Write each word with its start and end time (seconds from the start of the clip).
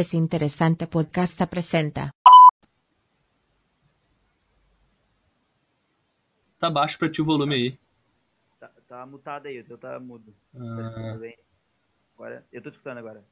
Desinteressante 0.00 0.86
Podcast 0.86 1.42
apresenta. 1.42 2.10
Tá 6.58 6.68
baixo 6.68 6.98
pra 6.98 7.10
ti 7.10 7.22
o 7.22 7.24
volume 7.24 7.54
aí. 7.54 7.78
Tá, 8.60 8.68
tá 8.86 9.06
mutado 9.06 9.46
aí, 9.46 9.58
o 9.60 9.64
teu 9.64 9.78
tá 9.78 9.98
mudo. 9.98 10.34
Tá 10.52 10.58
Ah, 10.60 11.16
bem? 11.18 11.38
Agora, 12.14 12.46
eu 12.52 12.60
tô 12.62 12.68
escutando 12.68 12.98
agora. 12.98 13.24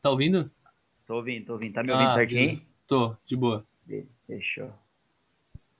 tá 0.00 0.10
ouvindo? 0.10 0.48
Tô 1.04 1.16
ouvindo, 1.16 1.46
tô 1.46 1.52
ouvindo. 1.54 1.74
Tá 1.74 1.82
me 1.82 1.90
ouvindo 1.90 2.10
Ah, 2.10 2.14
certinho? 2.14 2.62
Tô, 2.86 3.16
de 3.26 3.34
boa. 3.34 3.66
Fechou. 4.28 4.72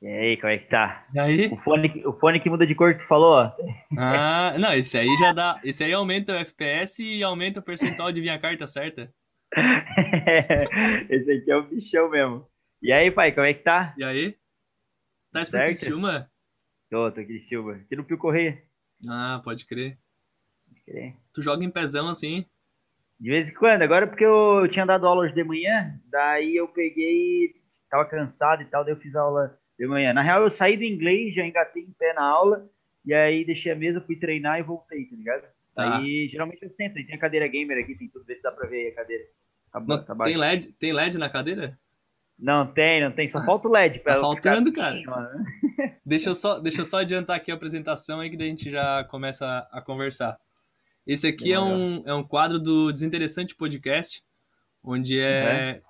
E 0.07 0.09
aí, 0.09 0.37
como 0.37 0.53
é 0.53 0.59
que 0.59 0.69
tá? 0.69 1.05
E 1.13 1.19
aí? 1.19 1.47
O 1.49 1.57
fone, 1.57 1.89
que- 1.89 2.07
o 2.07 2.13
fone 2.13 2.39
que 2.39 2.49
muda 2.49 2.65
de 2.65 2.77
cor 2.77 2.95
que 2.95 3.01
tu 3.03 3.09
falou, 3.09 3.33
ó. 3.35 3.53
Ah, 3.99 4.55
não, 4.57 4.73
esse 4.73 4.97
aí 4.97 5.09
já 5.21 5.33
dá. 5.33 5.61
Esse 5.65 5.83
aí 5.83 5.93
aumenta 5.93 6.33
o 6.33 6.37
FPS 6.37 7.03
e 7.03 7.25
aumenta 7.25 7.59
o 7.59 7.63
percentual 7.63 8.13
de 8.13 8.21
vir 8.21 8.31
a 8.31 8.39
carta 8.39 8.69
certa. 8.69 9.13
Esse 11.11 11.33
aqui 11.33 11.51
é 11.51 11.57
o 11.57 11.63
bichão 11.65 12.09
mesmo. 12.09 12.47
E 12.81 12.93
aí, 12.93 13.11
pai, 13.11 13.33
como 13.33 13.47
é 13.47 13.55
que 13.55 13.63
tá? 13.65 13.95
E 13.99 14.05
aí? 14.05 14.37
Tá 15.33 15.43
esperando 15.43 15.67
Criciúma? 15.67 16.31
Tô, 16.89 17.11
tô 17.11 17.21
aqui 17.21 17.33
de 17.33 17.41
Silva. 17.41 17.73
Aqui 17.73 17.97
no 17.97 18.05
Pio 18.05 18.17
Correia. 18.19 18.63
Ah, 19.09 19.41
pode 19.43 19.65
crer. 19.67 19.99
Pode 20.69 20.83
crer. 20.85 21.15
Tu 21.35 21.43
joga 21.43 21.65
em 21.65 21.71
pezão 21.71 22.09
assim? 22.09 22.47
De 23.19 23.31
vez 23.31 23.49
em 23.51 23.55
quando, 23.55 23.83
agora 23.83 24.07
porque 24.07 24.25
eu 24.25 24.69
tinha 24.71 24.87
dado 24.87 25.07
aula 25.07 25.23
hoje 25.23 25.35
de 25.35 25.43
manhã, 25.43 25.99
daí 26.11 26.55
eu 26.55 26.69
peguei, 26.69 27.55
tava 27.91 28.05
cansado 28.05 28.63
e 28.63 28.67
tal, 28.67 28.85
daí 28.85 28.93
eu 28.93 29.01
fiz 29.01 29.17
aula 29.17 29.59
de 29.79 29.87
manhã. 29.87 30.13
Na 30.13 30.23
real, 30.23 30.43
eu 30.43 30.51
saí 30.51 30.77
do 30.77 30.85
inglês, 30.85 31.35
já 31.35 31.45
engatei 31.47 31.83
em 31.83 31.93
pé 31.99 32.13
na 32.15 32.23
aula, 32.23 32.69
e 33.05 33.13
aí 33.15 33.45
deixei 33.45 33.73
a 33.73 33.77
mesa, 33.77 34.01
fui 34.01 34.17
treinar 34.17 34.59
e 34.59 34.63
voltei, 34.63 35.05
tá 35.05 35.17
ligado? 35.17 35.45
Tá. 35.75 35.99
Aí, 35.99 36.29
geralmente 36.31 36.63
eu 36.63 36.71
sento, 36.71 36.97
aí 36.97 37.05
tem 37.05 37.15
a 37.15 37.19
cadeira 37.19 37.47
gamer 37.47 37.83
aqui, 37.83 37.95
tem 37.95 38.09
tudo, 38.09 38.25
vê 38.25 38.35
se 38.37 38.43
dá 38.43 38.51
pra 38.51 38.67
ver 38.67 38.79
aí 38.81 38.89
a 38.89 38.95
cadeira. 38.95 39.25
Tá, 39.73 39.81
Não, 39.81 40.03
tá 40.05 40.15
tem 40.25 40.37
LED? 40.37 40.73
Tem 40.73 40.93
LED 40.93 41.19
na 41.19 41.29
cadeira? 41.29 41.79
Não 42.39 42.67
tem, 42.67 43.03
não 43.03 43.13
tem, 43.13 43.29
só 43.31 43.43
falta 43.45 43.67
o 43.69 43.71
LED. 43.71 44.01
pra 44.01 44.15
Tá 44.15 44.21
faltando, 44.21 44.71
ficar- 44.71 44.93
cara. 44.93 45.03
Mano. 45.05 45.45
Deixa 46.05 46.31
eu 46.31 46.35
só, 46.35 46.59
deixa 46.61 46.83
eu 46.83 46.87
só 46.87 46.99
adiantar 46.99 47.37
aqui 47.37 47.51
a 47.51 47.55
apresentação 47.55 48.21
aí 48.21 48.31
que 48.31 48.37
daí 48.37 48.47
a 48.47 48.51
gente 48.51 48.71
já 48.71 49.03
começa 49.05 49.45
a, 49.45 49.79
a 49.79 49.83
conversar. 49.83 50.39
Esse 51.07 51.27
aqui 51.27 51.53
é 51.53 51.59
um, 51.61 52.03
é 52.07 52.15
um 52.15 52.23
quadro 52.23 52.59
do 52.61 52.93
Desinteressante 52.93 53.55
Podcast, 53.57 54.23
onde 54.85 55.19
é. 55.19 55.81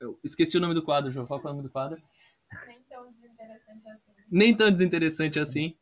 Eu 0.00 0.18
esqueci 0.24 0.56
o 0.56 0.60
nome 0.60 0.74
do 0.74 0.82
quadro, 0.82 1.10
João. 1.12 1.26
Qual 1.26 1.38
é 1.40 1.42
o 1.42 1.48
nome 1.48 1.62
do 1.62 1.70
quadro? 1.70 2.00
Nem 3.76 3.84
tão 3.84 3.92
desinteressante 3.92 4.18
assim. 4.18 4.24
Nem 4.30 4.56
tão 4.56 4.70
desinteressante 4.70 5.38
assim. 5.38 5.76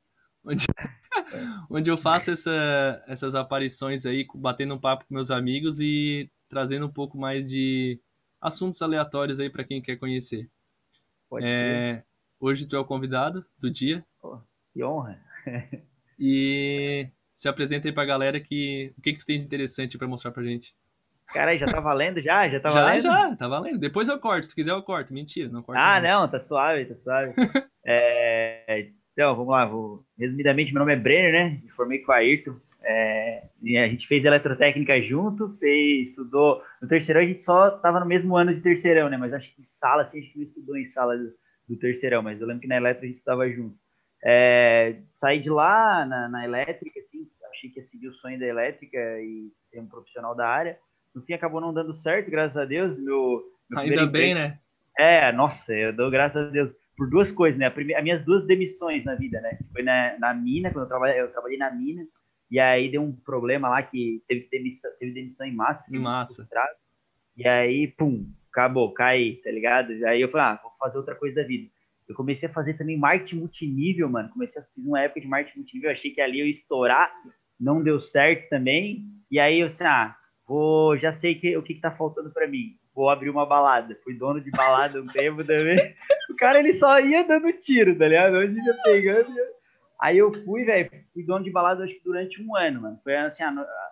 Onde, 0.44 0.66
onde 1.70 1.90
eu 1.90 1.96
faço 1.96 2.30
essa, 2.30 3.02
essas 3.06 3.34
aparições 3.34 4.04
aí, 4.04 4.26
batendo 4.34 4.74
um 4.74 4.80
papo 4.80 5.06
com 5.06 5.14
meus 5.14 5.30
amigos 5.30 5.80
e 5.80 6.30
trazendo 6.48 6.86
um 6.86 6.92
pouco 6.92 7.16
mais 7.16 7.48
de 7.48 7.98
assuntos 8.40 8.82
aleatórios 8.82 9.40
aí 9.40 9.48
para 9.48 9.64
quem 9.64 9.80
quer 9.80 9.96
conhecer. 9.96 10.48
Pode. 11.28 11.46
É, 11.46 12.04
hoje 12.38 12.66
tu 12.66 12.76
é 12.76 12.78
o 12.78 12.84
convidado 12.84 13.44
do 13.58 13.70
dia. 13.70 14.04
Que 14.72 14.84
honra. 14.84 15.20
E 16.18 17.08
se 17.34 17.48
apresenta 17.48 17.88
aí 17.88 17.92
pra 17.92 18.04
galera 18.04 18.38
que 18.38 18.94
o 18.96 19.02
que, 19.02 19.12
que 19.12 19.18
tu 19.18 19.26
tem 19.26 19.38
de 19.38 19.44
interessante 19.44 19.98
pra 19.98 20.06
mostrar 20.06 20.30
pra 20.30 20.44
gente. 20.44 20.74
Caralho, 21.32 21.58
já 21.58 21.66
tá 21.66 21.80
valendo 21.80 22.20
já? 22.20 22.48
Já 22.48 22.60
tá 22.60 22.70
já, 22.70 22.82
valendo? 22.82 23.02
já, 23.02 23.36
tá 23.36 23.48
valendo. 23.48 23.78
Depois 23.78 24.08
eu 24.08 24.18
corto, 24.18 24.44
se 24.44 24.50
tu 24.50 24.54
quiser 24.54 24.72
eu 24.72 24.82
corto. 24.82 25.12
Mentira, 25.12 25.48
não 25.48 25.62
corto. 25.62 25.80
Ah, 25.80 26.00
não, 26.00 26.28
tá 26.28 26.40
suave, 26.40 26.86
tá 26.86 26.94
suave. 26.96 27.34
É, 27.86 28.88
então, 29.12 29.36
vamos 29.36 29.52
lá. 29.52 29.66
Vou, 29.66 30.06
resumidamente, 30.18 30.72
meu 30.72 30.80
nome 30.80 30.94
é 30.94 30.96
Brenner, 30.96 31.32
né? 31.32 31.60
Me 31.62 31.68
formei 31.68 31.98
com 31.98 32.12
o 32.12 32.14
Ayrton. 32.14 32.56
É, 32.86 33.44
e 33.62 33.76
a 33.78 33.88
gente 33.88 34.06
fez 34.06 34.24
eletrotécnica 34.24 35.00
junto, 35.02 35.56
fez, 35.58 36.08
estudou. 36.08 36.62
No 36.80 36.88
terceirão 36.88 37.20
a 37.20 37.26
gente 37.26 37.42
só 37.42 37.70
tava 37.70 38.00
no 38.00 38.06
mesmo 38.06 38.36
ano 38.36 38.54
de 38.54 38.60
terceirão, 38.60 39.08
né? 39.08 39.16
Mas 39.16 39.32
acho 39.32 39.54
que 39.54 39.62
em 39.62 39.68
sala, 39.68 40.02
assim, 40.02 40.18
a 40.18 40.22
gente 40.22 40.36
não 40.36 40.44
estudou 40.44 40.76
em 40.76 40.86
sala 40.86 41.16
do, 41.16 41.32
do 41.68 41.78
terceirão, 41.78 42.22
mas 42.22 42.40
eu 42.40 42.46
lembro 42.46 42.60
que 42.60 42.68
na 42.68 42.76
elétrica 42.76 43.06
a 43.06 43.08
gente 43.08 43.18
estava 43.18 43.48
junto. 43.50 43.76
É, 44.22 44.96
saí 45.16 45.40
de 45.40 45.50
lá 45.50 46.04
na, 46.06 46.28
na 46.28 46.44
elétrica, 46.44 47.00
assim, 47.00 47.28
achei 47.50 47.70
que 47.70 47.80
ia 47.80 47.86
seguir 47.86 48.08
o 48.08 48.14
sonho 48.14 48.38
da 48.38 48.46
elétrica 48.46 48.98
e 49.20 49.50
ser 49.70 49.80
um 49.80 49.86
profissional 49.86 50.34
da 50.34 50.48
área. 50.48 50.78
No 51.14 51.22
fim 51.22 51.32
acabou 51.34 51.60
não 51.60 51.72
dando 51.72 51.94
certo, 51.96 52.30
graças 52.30 52.56
a 52.56 52.64
Deus. 52.64 52.98
Meu, 52.98 53.42
meu 53.70 53.78
Ainda 53.78 54.06
bem, 54.06 54.32
emprego- 54.32 54.34
né? 54.34 54.58
é, 54.98 55.32
nossa, 55.32 55.72
eu 55.74 55.92
dou 55.92 56.10
graças 56.10 56.48
a 56.48 56.50
Deus 56.50 56.70
por 56.96 57.08
duas 57.10 57.30
coisas, 57.30 57.58
né? 57.58 57.66
A 57.66 57.70
prime- 57.70 57.94
as 57.94 58.02
minhas 58.02 58.24
duas 58.24 58.46
demissões 58.46 59.04
na 59.04 59.14
vida, 59.14 59.40
né? 59.40 59.58
Foi 59.72 59.82
na, 59.82 60.18
na 60.18 60.34
mina, 60.34 60.70
quando 60.70 60.84
eu 60.84 60.88
trabalhei, 60.88 61.20
eu 61.20 61.30
trabalhei 61.32 61.58
na 61.58 61.70
mina, 61.70 62.04
e 62.50 62.58
aí 62.60 62.90
deu 62.90 63.02
um 63.02 63.12
problema 63.12 63.68
lá 63.68 63.82
que 63.82 64.22
teve 64.28 64.48
demissão, 64.50 64.90
teve 64.98 65.12
demissão 65.12 65.46
em 65.46 65.54
massa. 65.54 65.84
Em 65.92 65.98
massa. 65.98 66.48
E 67.36 67.48
aí, 67.48 67.88
pum, 67.88 68.26
acabou, 68.50 68.92
caí, 68.92 69.36
tá 69.42 69.50
ligado? 69.50 69.90
Aí 70.06 70.20
eu 70.20 70.30
falei, 70.30 70.46
ah, 70.46 70.60
vou 70.62 70.72
fazer 70.78 70.98
outra 70.98 71.14
coisa 71.16 71.36
da 71.36 71.46
vida. 71.46 71.68
Eu 72.08 72.14
comecei 72.14 72.48
a 72.48 72.52
fazer 72.52 72.74
também 72.74 72.98
marketing 72.98 73.36
multinível, 73.36 74.08
mano. 74.08 74.28
Comecei 74.28 74.60
a 74.60 74.64
fazer 74.64 74.86
uma 74.86 75.00
época 75.00 75.20
de 75.20 75.26
marketing 75.26 75.58
multinível, 75.60 75.90
achei 75.90 76.10
que 76.12 76.20
ali 76.20 76.38
eu 76.38 76.46
ia 76.46 76.52
estourar, 76.52 77.12
não 77.58 77.82
deu 77.82 78.00
certo 78.00 78.48
também. 78.50 79.04
E 79.30 79.40
aí 79.40 79.60
eu 79.60 79.68
assim, 79.68 79.84
ah, 79.84 80.14
vou, 80.46 80.96
já 80.98 81.12
sei 81.12 81.34
que, 81.34 81.56
o 81.56 81.62
que, 81.62 81.74
que 81.74 81.80
tá 81.80 81.90
faltando 81.90 82.30
pra 82.30 82.46
mim. 82.46 82.76
Vou 82.94 83.10
abrir 83.10 83.30
uma 83.30 83.46
balada. 83.46 83.98
Fui 84.04 84.14
dono 84.14 84.40
de 84.40 84.50
balada 84.50 85.00
um 85.00 85.06
tempo 85.06 85.44
também. 85.44 85.94
O 86.30 86.36
cara, 86.36 86.58
ele 86.58 86.72
só 86.74 86.98
ia 86.98 87.22
dando 87.22 87.52
tiro, 87.52 87.96
tá 87.96 88.08
ligado? 88.08 88.36
Onde 88.36 88.58
ia 88.58 88.74
pegando. 88.82 89.30
ia- 89.30 89.52
Aí 90.00 90.18
eu 90.18 90.32
fui, 90.32 90.64
velho, 90.64 90.90
fui 91.12 91.22
dono 91.22 91.44
de 91.44 91.50
balada 91.50 91.84
acho 91.84 91.94
que 91.94 92.02
durante 92.02 92.42
um 92.42 92.56
ano, 92.56 92.82
mano. 92.82 93.00
Foi 93.04 93.14
assim, 93.16 93.44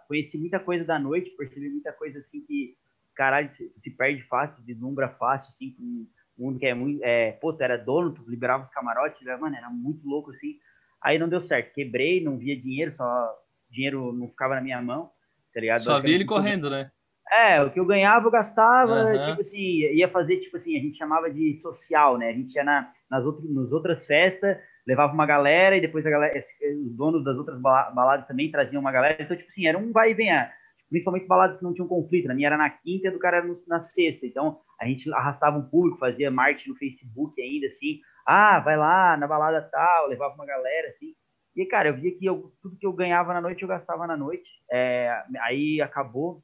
conheci 0.08 0.38
muita 0.38 0.58
coisa 0.58 0.84
da 0.84 0.98
noite, 0.98 1.30
percebi 1.36 1.70
muita 1.70 1.92
coisa 1.92 2.18
assim 2.18 2.41
que, 2.44 2.74
caralho, 3.14 3.48
se, 3.54 3.91
perde 3.96 4.22
fácil, 4.24 4.60
deslumbra 4.64 5.08
fácil, 5.08 5.48
assim, 5.50 5.70
com 5.70 6.06
mundo 6.36 6.58
que 6.58 6.66
é 6.66 6.74
muito. 6.74 7.00
É, 7.04 7.32
pô, 7.32 7.52
tu 7.52 7.62
era 7.62 7.78
dono, 7.78 8.12
tu 8.12 8.28
liberava 8.28 8.64
os 8.64 8.70
camarotes, 8.70 9.24
né? 9.24 9.36
mano, 9.36 9.54
era 9.56 9.70
muito 9.70 10.06
louco 10.06 10.30
assim. 10.32 10.56
Aí 11.00 11.18
não 11.18 11.28
deu 11.28 11.42
certo, 11.42 11.72
quebrei, 11.72 12.22
não 12.22 12.36
via 12.36 12.56
dinheiro, 12.60 12.92
só 12.96 13.30
dinheiro 13.70 14.12
não 14.12 14.28
ficava 14.28 14.56
na 14.56 14.60
minha 14.60 14.82
mão, 14.82 15.10
tá 15.52 15.60
ligado? 15.60 15.80
Só 15.80 16.00
vi 16.00 16.12
ele 16.12 16.24
correndo, 16.24 16.70
né? 16.70 16.90
é, 17.32 17.62
o 17.62 17.70
que 17.70 17.80
eu 17.80 17.86
ganhava, 17.86 18.26
eu 18.26 18.30
gastava, 18.30 18.92
Aham. 18.92 19.26
tipo 19.26 19.40
assim, 19.40 19.80
ia 19.94 20.08
fazer, 20.08 20.38
tipo 20.38 20.56
assim, 20.58 20.76
a 20.76 20.80
gente 20.80 20.98
chamava 20.98 21.30
de 21.30 21.58
social, 21.62 22.18
né? 22.18 22.28
A 22.28 22.32
gente 22.32 22.54
ia 22.54 22.62
na, 22.62 22.92
nas, 23.10 23.24
outras, 23.24 23.50
nas 23.50 23.72
outras 23.72 24.04
festas, 24.04 24.58
levava 24.86 25.14
uma 25.14 25.24
galera 25.24 25.76
e 25.76 25.80
depois 25.80 26.04
a 26.04 26.10
galera, 26.10 26.38
os 26.38 26.94
donos 26.94 27.24
das 27.24 27.36
outras 27.38 27.58
bala- 27.58 27.91
baladas 27.91 28.26
também 28.26 28.50
traziam 28.50 28.80
uma 28.80 28.92
galera. 28.92 29.16
Então, 29.18 29.36
tipo 29.36 29.48
assim, 29.48 29.66
era 29.66 29.78
um 29.78 29.92
vai 29.92 30.10
e 30.10 30.14
vem, 30.14 30.30
ah, 30.30 30.52
principalmente 30.91 31.26
baladas 31.26 31.56
que 31.56 31.64
não 31.64 31.72
tinham 31.72 31.88
conflito. 31.88 32.28
Na 32.28 32.34
minha 32.34 32.48
era 32.48 32.58
na 32.58 32.68
quinta 32.68 33.08
e 33.08 33.10
do 33.10 33.18
cara 33.18 33.38
era 33.38 33.56
na 33.66 33.80
sexta. 33.80 34.26
Então, 34.26 34.60
a 34.78 34.84
gente 34.86 35.10
arrastava 35.14 35.56
um 35.56 35.68
público, 35.68 35.98
fazia 35.98 36.30
marketing 36.30 36.70
no 36.70 36.76
Facebook 36.76 37.41
ainda, 37.41 37.66
assim. 37.68 38.00
Ah, 38.26 38.60
vai 38.60 38.76
lá 38.76 39.16
na 39.16 39.26
balada 39.26 39.62
tal, 39.72 40.08
levava 40.08 40.34
uma 40.34 40.44
galera, 40.44 40.88
assim. 40.88 41.14
E, 41.56 41.66
cara, 41.66 41.88
eu 41.90 41.96
via 41.96 42.16
que 42.16 42.24
eu- 42.26 42.52
tudo 42.62 42.76
que 42.76 42.86
eu 42.86 42.92
ganhava 42.92 43.32
na 43.34 43.40
noite, 43.40 43.62
eu 43.62 43.68
gastava 43.68 44.06
na 44.06 44.16
noite. 44.16 44.48
É, 44.70 45.24
aí 45.42 45.80
acabou, 45.82 46.42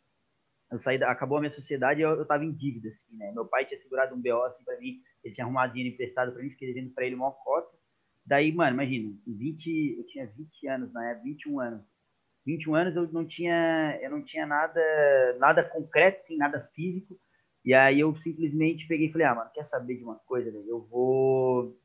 eu 0.70 0.80
saí, 0.80 1.02
acabou 1.02 1.38
a 1.38 1.40
minha 1.40 1.52
sociedade 1.54 2.00
e 2.00 2.04
eu, 2.04 2.10
eu 2.10 2.26
tava 2.26 2.44
em 2.44 2.52
dívida, 2.52 2.88
assim, 2.90 3.16
né? 3.16 3.32
Meu 3.32 3.46
pai 3.46 3.64
tinha 3.66 3.80
segurado 3.80 4.14
um 4.14 4.20
BO, 4.20 4.42
assim, 4.44 4.64
pra 4.64 4.78
mim, 4.78 5.00
ele 5.24 5.34
tinha 5.34 5.44
arrumado 5.44 5.72
dinheiro 5.72 5.94
emprestado 5.94 6.32
pra 6.32 6.42
mim, 6.42 6.50
fiquei 6.50 6.72
devendo 6.74 6.92
pra 6.94 7.04
ele 7.06 7.14
uma 7.14 7.32
cota. 7.32 7.76
Daí, 8.26 8.52
mano, 8.52 8.74
imagina, 8.74 9.14
em 9.26 9.34
20, 9.36 9.96
eu 9.98 10.06
tinha 10.06 10.26
20 10.26 10.66
anos 10.68 10.92
na 10.92 11.10
época, 11.10 11.24
21 11.24 11.60
anos. 11.60 11.82
21 12.46 12.74
anos 12.74 12.96
eu 12.96 13.10
não 13.12 13.26
tinha, 13.26 13.98
eu 14.02 14.10
não 14.10 14.22
tinha 14.24 14.46
nada, 14.46 14.80
nada 15.38 15.64
concreto, 15.64 16.20
assim, 16.22 16.36
nada 16.36 16.68
físico. 16.74 17.18
E 17.64 17.74
aí 17.74 18.00
eu 18.00 18.14
simplesmente 18.18 18.86
peguei 18.86 19.08
e 19.08 19.12
falei, 19.12 19.26
ah, 19.26 19.34
mano, 19.34 19.50
quer 19.54 19.66
saber 19.66 19.96
de 19.96 20.04
uma 20.04 20.16
coisa, 20.16 20.50
velho? 20.50 20.68
Eu 20.68 20.80
vou, 20.86 21.76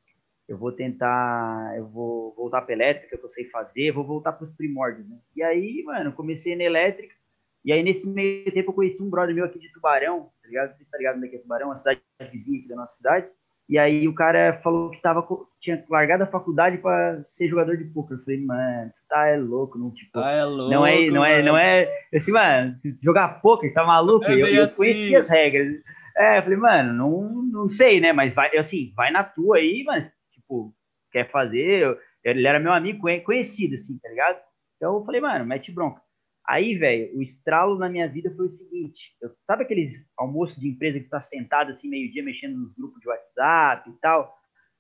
eu 0.48 0.58
vou 0.58 0.72
tentar, 0.72 1.74
eu 1.78 1.88
vou 1.88 2.34
voltar 2.36 2.62
pra 2.62 2.74
elétrica, 2.74 3.18
que 3.18 3.26
eu 3.26 3.30
sei 3.30 3.50
fazer, 3.50 3.92
vou 3.92 4.06
voltar 4.06 4.34
pros 4.34 4.52
primórdios, 4.52 5.08
né? 5.08 5.18
E 5.36 5.42
aí, 5.42 5.84
mano, 5.86 6.12
comecei 6.12 6.56
na 6.56 6.64
elétrica, 6.64 7.14
e 7.66 7.72
aí, 7.72 7.82
nesse 7.82 8.08
meio 8.08 8.52
tempo, 8.52 8.72
eu 8.72 8.76
conheci 8.76 9.02
um 9.02 9.10
brother 9.10 9.34
meu 9.34 9.46
aqui 9.46 9.58
de 9.58 9.72
Tubarão, 9.72 10.30
tá 10.42 10.48
ligado? 10.50 10.78
Você 10.78 10.84
tá 10.84 10.98
ligado 10.98 11.18
onde 11.18 11.28
é 11.28 11.30
que 11.30 11.36
é 11.38 11.40
Tubarão? 11.40 11.68
Uma 11.70 11.78
cidade 11.78 12.02
vizinha 12.32 12.60
aqui 12.60 12.68
da 12.68 12.76
nossa 12.76 12.96
cidade. 12.98 13.28
E 13.70 13.80
aí, 13.80 14.06
o 14.06 14.14
cara 14.14 14.60
falou 14.62 14.90
que 14.90 15.02
tava, 15.02 15.26
tinha 15.62 15.82
largado 15.90 16.24
a 16.24 16.28
faculdade 16.28 16.78
pra 16.80 17.24
ser 17.30 17.48
jogador 17.48 17.78
de 17.78 17.86
poker. 17.86 18.18
Eu 18.18 18.24
falei, 18.24 18.46
mano, 18.46 18.90
tu 18.90 19.08
tá 19.08 19.28
é 19.28 19.38
louco, 19.38 19.78
não, 19.78 19.92
tipo... 19.92 20.20
Ah, 20.20 20.32
é 20.32 20.44
louco. 20.44 20.72
não 20.72 20.86
é, 20.86 21.10
não 21.10 21.24
é, 21.24 21.36
mano. 21.38 21.46
não 21.46 21.58
é... 21.58 21.90
Assim, 22.14 22.32
mano, 22.34 22.76
jogar 23.02 23.42
poker, 23.42 23.74
tá 23.74 23.86
maluco? 23.86 24.26
É 24.26 24.34
eu, 24.34 24.48
eu 24.48 24.64
assim. 24.66 24.76
conheci 24.76 25.16
as 25.16 25.30
regras. 25.30 25.82
É, 26.18 26.40
eu 26.40 26.44
falei, 26.44 26.58
mano, 26.58 26.94
não, 26.94 27.44
não 27.44 27.70
sei, 27.70 28.02
né? 28.02 28.12
Mas 28.12 28.34
vai, 28.34 28.56
assim, 28.58 28.92
vai 28.94 29.10
na 29.10 29.24
tua 29.24 29.56
aí, 29.56 29.84
mas, 29.86 30.12
tipo, 30.54 30.76
quer 31.12 31.30
fazer... 31.32 31.82
eu- 31.84 32.00
ele 32.24 32.48
era 32.48 32.60
meu 32.60 32.72
amigo, 32.72 33.02
conhe- 33.02 33.22
conhecido, 33.22 33.76
assim, 33.76 33.98
tá 34.00 34.10
ligado? 34.10 34.40
Então, 34.78 34.98
eu 34.98 35.06
falei, 35.06 35.20
mano, 35.20 35.46
mete 35.46 35.72
bronca. 35.72 36.02
Aí, 36.48 36.76
velho, 36.78 37.18
o 37.18 37.22
estralo 37.22 37.78
na 37.78 37.90
minha 37.90 38.08
vida 38.08 38.34
foi 38.36 38.48
o 38.48 38.50
seguinte: 38.50 39.16
eu, 39.22 39.30
sabe 39.48 39.64
aqueles 39.64 39.94
almoços 40.18 40.58
de 40.58 40.68
empresa 40.68 41.00
que 41.00 41.08
tá 41.10 41.22
sentado 41.22 41.72
assim, 41.72 41.90
meio-dia, 41.90 42.24
mexendo 42.24 42.58
nos 42.58 42.74
grupos 42.74 43.00
de 43.02 43.08
WhatsApp 43.08 43.90
e 43.90 43.94
tal? 44.02 44.38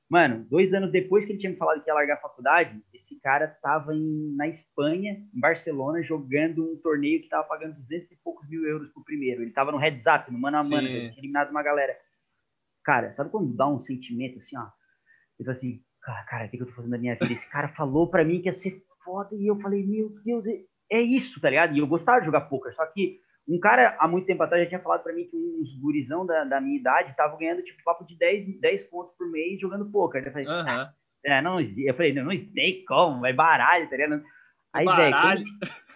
Mano, 0.09 0.45
dois 0.49 0.73
anos 0.73 0.91
depois 0.91 1.25
que 1.25 1.31
ele 1.31 1.39
tinha 1.39 1.51
me 1.51 1.57
falado 1.57 1.81
que 1.81 1.89
ia 1.89 1.93
largar 1.93 2.15
a 2.15 2.21
faculdade, 2.21 2.81
esse 2.93 3.17
cara 3.21 3.47
tava 3.61 3.95
em, 3.95 4.35
na 4.35 4.47
Espanha, 4.47 5.13
em 5.33 5.39
Barcelona, 5.39 6.03
jogando 6.03 6.69
um 6.71 6.77
torneio 6.77 7.21
que 7.21 7.29
tava 7.29 7.47
pagando 7.47 7.75
200 7.75 8.11
e 8.11 8.15
poucos 8.23 8.47
mil 8.49 8.65
euros 8.67 8.89
pro 8.91 9.03
primeiro. 9.03 9.41
Ele 9.41 9.51
tava 9.51 9.71
no 9.71 9.77
heads 9.77 10.05
up, 10.05 10.29
no 10.31 10.37
mano 10.37 10.57
a 10.57 10.63
mano, 10.63 10.87
ele 10.87 11.07
tinha 11.09 11.21
eliminado 11.21 11.49
uma 11.49 11.63
galera. 11.63 11.97
Cara, 12.83 13.13
sabe 13.13 13.29
quando 13.31 13.55
dá 13.55 13.67
um 13.67 13.79
sentimento 13.81 14.37
assim, 14.39 14.57
ó? 14.57 14.67
Ele 15.43 15.45
falou 15.45 15.57
assim, 15.57 15.81
cara, 16.01 16.23
cara, 16.23 16.45
o 16.45 16.49
que, 16.49 16.61
eu 16.61 16.65
tô 16.65 16.73
fazendo 16.73 16.91
na 16.91 16.97
minha 16.97 17.15
vida? 17.15 17.33
Esse 17.33 17.49
cara 17.49 17.67
falou 17.69 18.09
pra 18.09 18.23
mim 18.23 18.41
que 18.41 18.47
ia 18.47 18.53
ser 18.53 18.81
foda, 19.03 19.35
e 19.35 19.47
eu 19.47 19.59
falei, 19.59 19.83
meu 19.85 20.09
Deus, 20.23 20.45
é 20.89 21.01
isso, 21.01 21.39
tá 21.41 21.49
ligado? 21.49 21.75
E 21.75 21.79
eu 21.79 21.87
gostava 21.87 22.19
de 22.19 22.25
jogar 22.25 22.41
poker, 22.41 22.73
só 22.73 22.85
que 22.87 23.19
um 23.47 23.59
cara, 23.59 23.97
há 23.99 24.07
muito 24.07 24.25
tempo 24.25 24.41
atrás, 24.41 24.63
já 24.63 24.69
tinha 24.69 24.81
falado 24.81 25.03
para 25.03 25.13
mim 25.13 25.25
que 25.25 25.35
uns 25.35 25.77
gurizão 25.77 26.25
da, 26.25 26.45
da 26.45 26.61
minha 26.61 26.79
idade 26.79 27.11
estavam 27.11 27.37
ganhando, 27.37 27.61
tipo, 27.61 27.83
papo 27.83 28.05
de 28.05 28.17
10, 28.17 28.59
10 28.61 28.83
pontos 28.83 29.13
por 29.17 29.29
mês 29.29 29.59
jogando 29.59 29.91
poker. 29.91 30.25
Eu 30.25 30.31
falei, 30.31 30.47
uhum. 30.47 30.53
ah, 30.53 30.93
é, 31.25 31.41
não, 31.41 31.59
eu 31.59 31.93
falei, 31.93 32.13
não, 32.13 32.23
não 32.23 32.45
tem 32.53 32.85
como, 32.85 33.25
é 33.25 33.33
baralho, 33.33 33.89
tá 33.89 33.97
ligado? 33.97 34.23
Aí, 34.73 34.85
velho, 34.85 35.15
quando, 35.21 35.43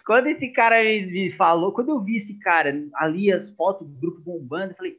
quando, 0.04 0.26
esse 0.26 0.52
cara 0.52 0.82
me 0.82 1.30
falou, 1.32 1.72
quando 1.72 1.88
eu 1.88 2.04
vi 2.04 2.18
esse 2.18 2.38
cara 2.38 2.72
ali, 2.96 3.32
as 3.32 3.50
fotos 3.56 3.88
do 3.88 3.98
grupo 3.98 4.20
bombando, 4.20 4.72
eu 4.72 4.76
falei, 4.76 4.98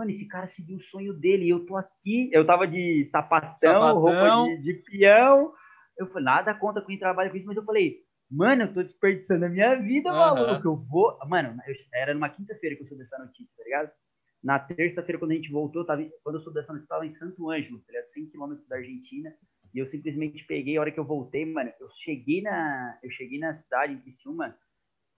mano, 0.00 0.10
esse 0.10 0.26
cara 0.26 0.48
seguiu 0.48 0.78
o 0.78 0.82
sonho 0.82 1.12
dele, 1.12 1.44
e 1.44 1.50
eu 1.50 1.64
tô 1.66 1.76
aqui, 1.76 2.30
eu 2.32 2.46
tava 2.46 2.66
de 2.66 3.06
sapatão, 3.10 3.56
sapatão. 3.58 3.98
roupa 3.98 4.44
de, 4.44 4.62
de 4.62 4.74
peão, 4.74 5.52
eu 5.98 6.06
falei, 6.08 6.24
nada 6.24 6.54
contra 6.54 6.84
quem 6.84 6.98
trabalha 6.98 7.30
com 7.30 7.36
isso, 7.36 7.46
mas 7.46 7.56
eu 7.56 7.64
falei, 7.64 8.02
Mano, 8.30 8.62
eu 8.62 8.72
tô 8.72 8.80
desperdiçando 8.80 9.44
a 9.44 9.48
minha 9.48 9.74
vida, 9.74 10.08
uhum. 10.08 10.16
maluco. 10.16 10.68
Eu 10.68 10.76
vou. 10.76 11.18
Mano, 11.26 11.60
eu... 11.66 11.74
era 11.92 12.14
numa 12.14 12.28
quinta-feira 12.28 12.76
que 12.76 12.82
eu 12.82 12.86
soube 12.86 13.02
dessa 13.02 13.18
notícia, 13.18 13.52
tá 13.56 13.64
ligado? 13.64 13.90
Na 14.40 14.58
terça-feira, 14.58 15.18
quando 15.18 15.32
a 15.32 15.34
gente 15.34 15.50
voltou, 15.50 15.84
tava... 15.84 16.08
quando 16.22 16.36
eu 16.36 16.40
soube 16.42 16.60
dessa 16.60 16.72
notícia, 16.72 16.94
eu 16.94 16.96
tava 16.96 17.06
em 17.06 17.14
Santo 17.16 17.50
Ângelo, 17.50 17.80
tá 17.80 17.92
ligado? 17.92 18.12
100 18.12 18.26
quilômetros 18.26 18.68
da 18.68 18.76
Argentina. 18.76 19.34
E 19.74 19.78
eu 19.80 19.86
simplesmente 19.90 20.44
peguei, 20.46 20.76
a 20.76 20.80
hora 20.80 20.92
que 20.92 21.00
eu 21.00 21.04
voltei, 21.04 21.44
mano, 21.44 21.72
eu 21.80 21.88
cheguei 22.04 22.40
na, 22.40 22.98
eu 23.02 23.10
cheguei 23.10 23.38
na 23.40 23.56
cidade, 23.56 23.94
em 23.94 24.00
Criciúma, 24.00 24.56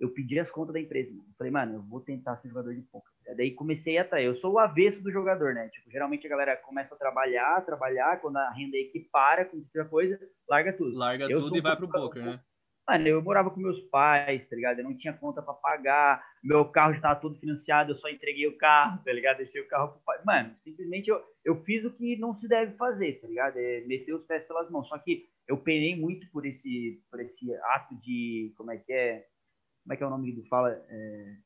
eu 0.01 0.11
pedi 0.11 0.39
as 0.39 0.51
contas 0.51 0.73
da 0.73 0.81
empresa. 0.81 1.11
Mano. 1.11 1.29
Eu 1.29 1.35
falei, 1.37 1.53
mano, 1.53 1.75
eu 1.75 1.83
vou 1.83 2.01
tentar 2.01 2.39
ser 2.39 2.49
jogador 2.49 2.75
de 2.75 2.81
poker. 2.81 3.12
Daí 3.35 3.51
comecei 3.53 3.99
a 3.99 4.03
atrair. 4.03 4.27
Eu 4.27 4.37
sou 4.37 4.53
o 4.53 4.59
avesso 4.59 5.03
do 5.03 5.11
jogador, 5.11 5.55
né? 5.55 5.69
Tipo, 5.69 5.91
geralmente 5.91 6.27
a 6.27 6.31
galera 6.31 6.57
começa 6.57 6.95
a 6.95 6.99
trabalhar, 6.99 7.65
trabalhar, 7.65 8.21
quando 8.21 8.37
a 8.37 8.51
renda 8.51 8.77
equipara 8.77 9.45
com 9.45 9.59
outra 9.59 9.85
coisa, 9.85 10.19
larga 10.49 10.73
tudo. 10.73 10.97
Larga 10.97 11.25
eu 11.31 11.41
tudo 11.41 11.57
e 11.57 11.61
vai 11.61 11.77
pro 11.77 11.89
poker, 11.89 12.25
né? 12.25 12.41
Mano, 12.89 13.07
eu 13.07 13.23
morava 13.23 13.49
com 13.49 13.61
meus 13.61 13.81
pais, 13.83 14.47
tá 14.49 14.57
ligado? 14.57 14.81
Eu 14.81 14.85
não 14.85 14.97
tinha 14.97 15.13
conta 15.13 15.41
para 15.41 15.55
pagar, 15.55 16.25
meu 16.43 16.65
carro 16.65 16.95
já 16.95 17.01
tava 17.01 17.21
todo 17.21 17.39
financiado, 17.39 17.93
eu 17.93 17.97
só 17.99 18.09
entreguei 18.09 18.47
o 18.49 18.59
carro, 18.59 19.01
tá 19.05 19.13
ligado? 19.13 19.37
Deixei 19.37 19.61
o 19.61 19.69
carro 19.69 19.93
pro 19.93 20.01
pai. 20.05 20.19
Mano, 20.25 20.57
simplesmente 20.65 21.09
eu, 21.09 21.23
eu 21.45 21.63
fiz 21.63 21.85
o 21.85 21.93
que 21.93 22.17
não 22.17 22.35
se 22.35 22.49
deve 22.49 22.77
fazer, 22.77 23.21
tá 23.21 23.29
ligado? 23.29 23.57
É 23.57 23.83
meter 23.83 24.13
os 24.13 24.25
pés 24.25 24.45
pelas 24.47 24.69
mãos. 24.69 24.89
Só 24.89 24.99
que 24.99 25.29
eu 25.47 25.57
penei 25.59 25.95
muito 25.95 26.29
por 26.33 26.45
esse, 26.45 27.01
por 27.09 27.21
esse 27.21 27.55
ato 27.55 27.95
de, 28.01 28.53
como 28.57 28.73
é 28.73 28.79
que 28.79 28.93
é? 28.93 29.27
Como 29.85 29.95
é 29.95 29.97
que 29.97 30.03
é 30.03 30.07
o 30.07 30.11
nome 30.11 30.33
do 30.33 30.45
fala? 30.47 30.71
É, 30.89 31.37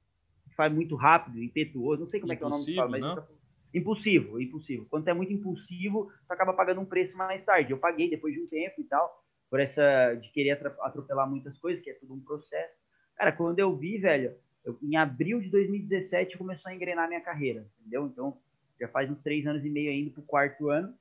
faz 0.56 0.73
muito 0.73 0.97
rápido, 0.97 1.43
impetuoso, 1.43 2.00
não 2.00 2.08
sei 2.08 2.20
como 2.20 2.32
impulsivo, 2.32 2.32
é 2.32 2.37
que 2.37 2.43
é 2.43 2.47
o 2.47 2.87
nome 2.87 3.00
do 3.00 3.00
fala, 3.03 3.17
mas... 3.17 3.37
Impulsivo, 3.75 4.41
impulsivo. 4.41 4.87
Quando 4.87 5.06
é 5.08 5.12
muito 5.12 5.32
impulsivo, 5.32 6.11
tu 6.26 6.32
acaba 6.32 6.55
pagando 6.55 6.81
um 6.81 6.87
preço 6.87 7.14
mais 7.14 7.44
tarde. 7.44 7.73
Eu 7.73 7.79
paguei 7.79 8.08
depois 8.08 8.32
de 8.32 8.41
um 8.41 8.47
tempo 8.47 8.81
e 8.81 8.85
tal 8.85 9.23
por 9.50 9.61
essa 9.61 10.14
de 10.14 10.31
querer 10.31 10.53
atropelar 10.81 11.29
muitas 11.29 11.56
coisas, 11.58 11.82
que 11.82 11.91
é 11.91 11.94
tudo 11.94 12.14
um 12.14 12.20
processo. 12.20 12.75
Cara, 13.14 13.32
quando 13.32 13.58
eu 13.58 13.76
vi, 13.76 13.99
velho, 13.99 14.35
eu, 14.64 14.79
em 14.82 14.97
abril 14.97 15.41
de 15.41 15.49
2017 15.50 16.37
começou 16.37 16.70
a 16.70 16.75
engrenar 16.75 17.09
minha 17.09 17.20
carreira, 17.20 17.67
entendeu? 17.81 18.06
Então, 18.06 18.38
já 18.81 18.88
faz 18.88 19.11
uns 19.11 19.23
três 19.23 19.47
anos 19.47 19.64
e 19.64 19.70
meio 19.70 19.91
ainda 19.91 20.11
pro 20.11 20.23
quarto 20.23 20.69
ano, 20.69 20.94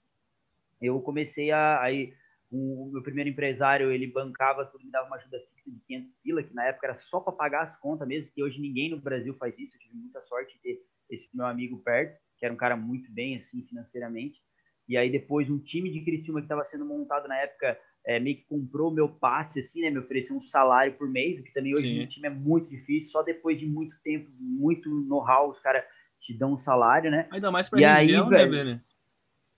eu 0.82 1.00
comecei 1.02 1.52
a 1.52 1.82
aí 1.82 2.14
o 2.52 2.90
meu 2.94 3.02
primeiro 3.02 3.30
empresário, 3.30 3.92
ele 3.92 4.08
bancava 4.08 4.66
tudo, 4.66 4.86
me 4.86 4.92
dava 4.92 5.08
uma 5.08 5.18
ajuda 5.18 5.40
de 5.72 5.80
500 5.86 6.12
pila, 6.24 6.44
que 6.44 6.54
na 6.54 6.66
época 6.66 6.88
era 6.88 6.98
só 6.98 7.20
para 7.20 7.34
pagar 7.34 7.64
as 7.64 7.80
contas 7.80 8.08
mesmo, 8.08 8.32
que 8.34 8.44
hoje 8.44 8.60
ninguém 8.60 8.90
no 8.90 9.00
Brasil 9.00 9.34
faz 9.36 9.58
isso. 9.58 9.76
Eu 9.76 9.80
tive 9.80 9.96
muita 9.96 10.22
sorte 10.24 10.56
de 10.56 10.62
ter 10.62 10.80
esse 11.10 11.30
meu 11.34 11.46
amigo 11.46 11.78
perto, 11.84 12.18
que 12.38 12.46
era 12.46 12.54
um 12.54 12.58
cara 12.58 12.76
muito 12.76 13.12
bem 13.12 13.38
assim 13.38 13.66
financeiramente. 13.68 14.40
E 14.88 14.98
aí 14.98 15.12
depois 15.12 15.50
um 15.50 15.60
time 15.60 15.92
de 15.92 16.02
Criciúma 16.02 16.42
que 16.42 16.46
estava 16.46 16.66
sendo 16.66 16.86
montado 16.86 17.28
na 17.28 17.38
época 17.38 17.78
é, 18.06 18.20
meio 18.20 18.38
que 18.38 18.46
comprou 18.46 18.92
meu 18.92 19.10
passe, 19.10 19.60
assim, 19.60 19.82
né? 19.82 19.90
Me 19.90 19.98
ofereceu 19.98 20.36
um 20.36 20.42
salário 20.44 20.94
por 20.94 21.10
mês, 21.10 21.40
o 21.40 21.44
que 21.44 21.54
também 21.54 21.74
hoje 21.74 21.88
Sim. 21.88 22.02
no 22.02 22.08
time 22.08 22.28
é 22.28 22.32
muito 22.32 22.70
difícil. 22.70 23.12
Só 23.12 23.24
depois 23.24 23.60
de 23.60 23.66
muito 23.66 23.96
tempo, 24.04 24.30
muito 24.40 24.90
know-how, 24.90 25.50
os 25.50 25.60
caras 25.60 25.84
te 26.22 26.38
dão 26.38 26.54
um 26.54 26.60
salário, 26.60 27.10
né? 27.10 27.28
Ainda 27.32 27.52
mais 27.52 27.68
pra 27.68 27.80
e 27.80 27.84
região, 27.84 28.26
aí, 28.26 28.32
né, 28.32 28.46
velho? 28.46 28.82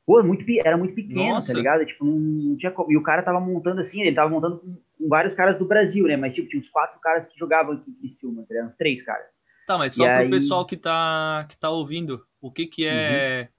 Pô, 0.08 0.24
muito, 0.24 0.46
era 0.64 0.78
muito 0.78 0.96
pequeno, 0.96 1.22
tá 1.22 1.28
Nossa. 1.34 1.52
tá 1.52 1.58
ligado? 1.58 1.86
Tipo, 1.86 2.06
não, 2.06 2.56
tinha 2.56 2.72
como. 2.72 2.90
E 2.90 2.96
o 2.96 3.04
cara 3.04 3.22
tava 3.22 3.42
montando 3.42 3.82
assim, 3.82 4.02
ele 4.02 4.16
tava 4.16 4.30
montando 4.30 4.60
com, 4.60 5.10
vários 5.10 5.36
caras 5.36 5.60
do 5.60 5.66
Brasil, 5.66 6.08
né? 6.08 6.16
Mas, 6.16 6.34
tipo, 6.34 6.48
tinha 6.48 6.62
uns 6.62 6.70
quatro 6.70 6.98
caras 7.02 7.28
que 7.28 7.38
jogavam 7.38 7.74
aqui 7.74 7.92
em 7.92 7.94
Criciúma, 7.94 8.44
tá 8.44 8.54
ligado? 8.54 8.70
Uns 8.70 8.78
três 8.78 9.04
caras. 9.04 9.28
Tá, 9.68 9.78
mas 9.78 9.94
só 9.94 10.06
e 10.06 10.08
pro 10.08 10.24
aí... 10.24 10.30
pessoal 10.30 10.66
que 10.66 10.78
tá, 10.78 11.46
que 11.50 11.58
tá 11.58 11.70
ouvindo, 11.70 12.26
o 12.40 12.50
que 12.50 12.66
que 12.68 12.86
é 12.86 13.50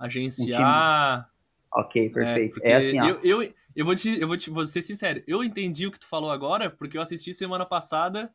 uhum. 0.00 0.06
agenciar... 0.06 1.28
Ok, 1.70 2.08
perfeito. 2.08 2.58
É, 2.62 2.70
é 2.70 2.76
assim, 2.76 3.00
ó. 3.00 3.04
Eu, 3.04 3.42
eu, 3.42 3.54
eu 3.76 3.84
vou 3.84 3.94
te, 3.94 4.18
eu 4.18 4.26
vou 4.26 4.36
te, 4.38 4.48
vou 4.48 4.66
ser 4.66 4.80
sincero, 4.80 5.22
eu 5.26 5.44
entendi 5.44 5.86
o 5.86 5.92
que 5.92 6.00
tu 6.00 6.06
falou 6.08 6.30
agora, 6.30 6.70
porque 6.70 6.96
eu 6.96 7.02
assisti 7.02 7.34
semana 7.34 7.66
passada 7.66 8.32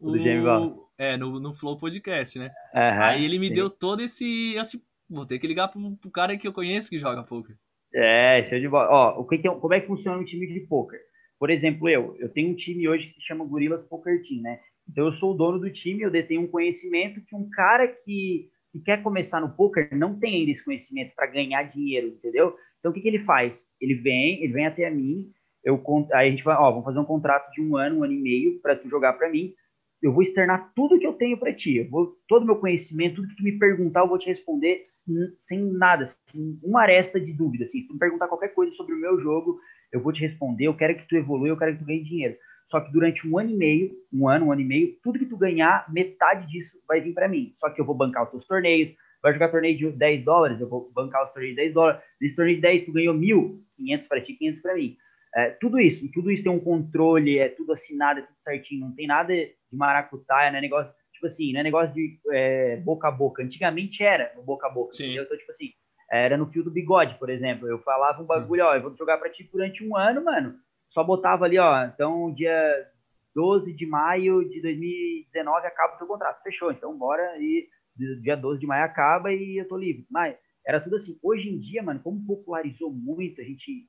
o, 0.00 0.88
é, 0.96 1.18
no, 1.18 1.38
no 1.38 1.52
Flow 1.52 1.76
Podcast, 1.76 2.38
né? 2.38 2.50
Uhum, 2.74 3.02
Aí 3.02 3.24
ele 3.26 3.38
me 3.38 3.48
sim. 3.48 3.54
deu 3.54 3.68
todo 3.68 4.00
esse, 4.00 4.56
assim, 4.58 4.80
vou 5.10 5.26
ter 5.26 5.38
que 5.38 5.46
ligar 5.46 5.68
pro, 5.68 5.96
pro 5.96 6.10
cara 6.10 6.36
que 6.36 6.46
eu 6.46 6.52
conheço 6.52 6.88
que 6.88 6.98
joga 6.98 7.24
poker. 7.24 7.56
É, 7.94 8.46
show 8.48 8.58
de 8.58 8.68
bola. 8.68 8.88
Ó, 8.90 9.20
o 9.20 9.26
que, 9.26 9.36
é, 9.36 9.50
como 9.50 9.74
é 9.74 9.80
que 9.80 9.86
funciona 9.86 10.18
um 10.18 10.24
time 10.24 10.46
de 10.46 10.60
poker? 10.60 11.00
Por 11.38 11.50
exemplo, 11.50 11.88
eu, 11.88 12.16
eu 12.18 12.28
tenho 12.28 12.50
um 12.50 12.54
time 12.54 12.88
hoje 12.88 13.08
que 13.08 13.14
se 13.14 13.26
chama 13.26 13.44
Gorilas 13.44 13.84
Poker 13.86 14.22
Team, 14.22 14.42
né? 14.42 14.60
Então 14.88 15.06
eu 15.06 15.12
sou 15.12 15.32
o 15.32 15.36
dono 15.36 15.58
do 15.58 15.70
time, 15.70 16.02
eu 16.02 16.10
detenho 16.10 16.42
um 16.42 16.48
conhecimento 16.48 17.20
que 17.24 17.34
um 17.34 17.48
cara 17.50 17.88
que, 17.88 18.48
que 18.72 18.80
quer 18.80 19.02
começar 19.02 19.40
no 19.40 19.50
poker 19.50 19.88
não 19.96 20.18
tem 20.18 20.36
ainda 20.36 20.52
esse 20.52 20.64
conhecimento 20.64 21.14
para 21.14 21.26
ganhar 21.26 21.62
dinheiro, 21.64 22.08
entendeu? 22.08 22.56
Então, 22.78 22.90
o 22.90 22.94
que, 22.94 23.00
que 23.00 23.08
ele 23.08 23.24
faz? 23.24 23.62
Ele 23.80 23.94
vem, 23.94 24.42
ele 24.42 24.52
vem 24.52 24.66
até 24.66 24.88
mim, 24.90 25.30
eu, 25.62 25.82
aí 26.12 26.28
a 26.28 26.30
gente 26.30 26.42
vai, 26.42 26.56
ó, 26.56 26.70
vamos 26.70 26.84
fazer 26.84 26.98
um 26.98 27.04
contrato 27.04 27.50
de 27.52 27.60
um 27.60 27.76
ano, 27.76 27.98
um 27.98 28.04
ano 28.04 28.12
e 28.12 28.20
meio, 28.20 28.60
para 28.60 28.76
tu 28.76 28.88
jogar 28.88 29.12
para 29.14 29.30
mim. 29.30 29.52
Eu 30.02 30.12
vou 30.12 30.22
externar 30.22 30.72
tudo 30.74 30.98
que 30.98 31.06
eu 31.06 31.12
tenho 31.12 31.38
para 31.38 31.52
ti. 31.52 31.76
Eu 31.76 31.90
vou, 31.90 32.16
todo 32.26 32.42
o 32.42 32.46
meu 32.46 32.56
conhecimento, 32.56 33.16
tudo 33.16 33.28
que 33.28 33.36
tu 33.36 33.42
me 33.42 33.58
perguntar, 33.58 34.00
eu 34.00 34.08
vou 34.08 34.18
te 34.18 34.26
responder 34.26 34.80
sem, 34.84 35.14
sem 35.40 35.60
nada, 35.60 36.06
sem 36.06 36.58
uma 36.62 36.82
aresta 36.82 37.20
de 37.20 37.32
dúvida. 37.32 37.64
Assim, 37.64 37.82
se 37.82 37.86
tu 37.86 37.94
me 37.94 37.98
perguntar 37.98 38.28
qualquer 38.28 38.54
coisa 38.54 38.72
sobre 38.74 38.94
o 38.94 38.98
meu 38.98 39.20
jogo, 39.20 39.60
eu 39.92 40.00
vou 40.00 40.12
te 40.12 40.20
responder. 40.20 40.66
Eu 40.66 40.76
quero 40.76 40.96
que 40.96 41.06
tu 41.06 41.16
evolua, 41.16 41.48
eu 41.48 41.56
quero 41.56 41.72
que 41.72 41.80
tu 41.80 41.86
ganhe 41.86 42.02
dinheiro. 42.02 42.36
Só 42.66 42.80
que 42.80 42.92
durante 42.92 43.28
um 43.28 43.36
ano 43.36 43.50
e 43.50 43.56
meio, 43.56 43.90
um 44.12 44.28
ano, 44.28 44.46
um 44.46 44.52
ano 44.52 44.60
e 44.60 44.64
meio, 44.64 44.96
tudo 45.02 45.18
que 45.18 45.26
tu 45.26 45.36
ganhar, 45.36 45.84
metade 45.92 46.46
disso 46.46 46.78
vai 46.86 47.00
vir 47.00 47.12
para 47.12 47.28
mim. 47.28 47.52
Só 47.58 47.68
que 47.68 47.80
eu 47.80 47.84
vou 47.84 47.96
bancar 47.96 48.24
os 48.24 48.30
teus 48.30 48.46
torneios, 48.46 48.94
vai 49.20 49.32
jogar 49.32 49.48
torneio 49.48 49.76
de 49.76 49.90
10 49.90 50.24
dólares, 50.24 50.60
eu 50.60 50.68
vou 50.68 50.90
bancar 50.94 51.24
os 51.24 51.32
torneios 51.32 51.56
de 51.56 51.62
10 51.62 51.74
dólares. 51.74 52.00
Desse 52.20 52.36
torneio 52.36 52.56
de 52.56 52.62
10, 52.62 52.84
tu 52.86 52.92
ganhou 52.92 53.12
mil, 53.12 53.60
500 53.76 54.06
para 54.06 54.20
ti, 54.20 54.34
500 54.34 54.62
para 54.62 54.74
mim. 54.74 54.96
É, 55.34 55.50
tudo 55.50 55.78
isso, 55.78 56.10
tudo 56.12 56.30
isso 56.30 56.42
tem 56.42 56.50
um 56.50 56.60
controle, 56.60 57.38
é 57.38 57.48
tudo 57.48 57.72
assinado, 57.72 58.20
é 58.20 58.22
tudo 58.22 58.36
certinho, 58.42 58.80
não 58.80 58.94
tem 58.94 59.06
nada 59.06 59.32
de 59.32 59.54
maracutaia, 59.72 60.50
né? 60.50 60.60
Negócio, 60.60 60.92
tipo 61.12 61.26
assim, 61.26 61.52
não 61.52 61.60
é 61.60 61.62
negócio 61.62 61.94
de 61.94 62.18
é, 62.30 62.76
boca 62.78 63.08
a 63.08 63.10
boca. 63.10 63.42
Antigamente 63.42 64.02
era 64.02 64.32
no 64.34 64.42
boca 64.42 64.66
a 64.66 64.70
boca. 64.70 64.92
Sim. 64.92 65.12
Então, 65.12 65.36
tipo 65.36 65.50
assim, 65.52 65.72
era 66.10 66.36
no 66.36 66.46
fio 66.46 66.64
do 66.64 66.70
bigode, 66.70 67.16
por 67.18 67.30
exemplo. 67.30 67.68
Eu 67.68 67.78
falava 67.78 68.20
um 68.20 68.26
bagulho, 68.26 68.64
ó, 68.64 68.74
eu 68.74 68.82
vou 68.82 68.96
jogar 68.96 69.18
para 69.18 69.30
ti 69.30 69.48
durante 69.50 69.86
um 69.86 69.96
ano, 69.96 70.24
mano. 70.24 70.56
Só 70.88 71.04
botava 71.04 71.44
ali, 71.44 71.56
ó, 71.56 71.84
então 71.84 72.34
dia 72.34 72.88
12 73.34 73.72
de 73.72 73.86
maio 73.86 74.48
de 74.48 74.60
2019 74.60 75.66
acaba 75.66 75.94
o 75.94 75.98
teu 75.98 76.06
contrato. 76.06 76.42
Fechou, 76.42 76.72
então 76.72 76.96
bora 76.98 77.38
e 77.38 77.68
dia 78.20 78.36
12 78.36 78.58
de 78.58 78.66
maio 78.66 78.84
acaba 78.84 79.32
e 79.32 79.58
eu 79.58 79.68
tô 79.68 79.76
livre. 79.76 80.04
Mas 80.10 80.36
era 80.66 80.80
tudo 80.80 80.96
assim. 80.96 81.18
Hoje 81.22 81.48
em 81.48 81.58
dia, 81.58 81.82
mano, 81.82 82.00
como 82.00 82.24
popularizou 82.26 82.90
muito, 82.92 83.40
a 83.40 83.44
gente, 83.44 83.88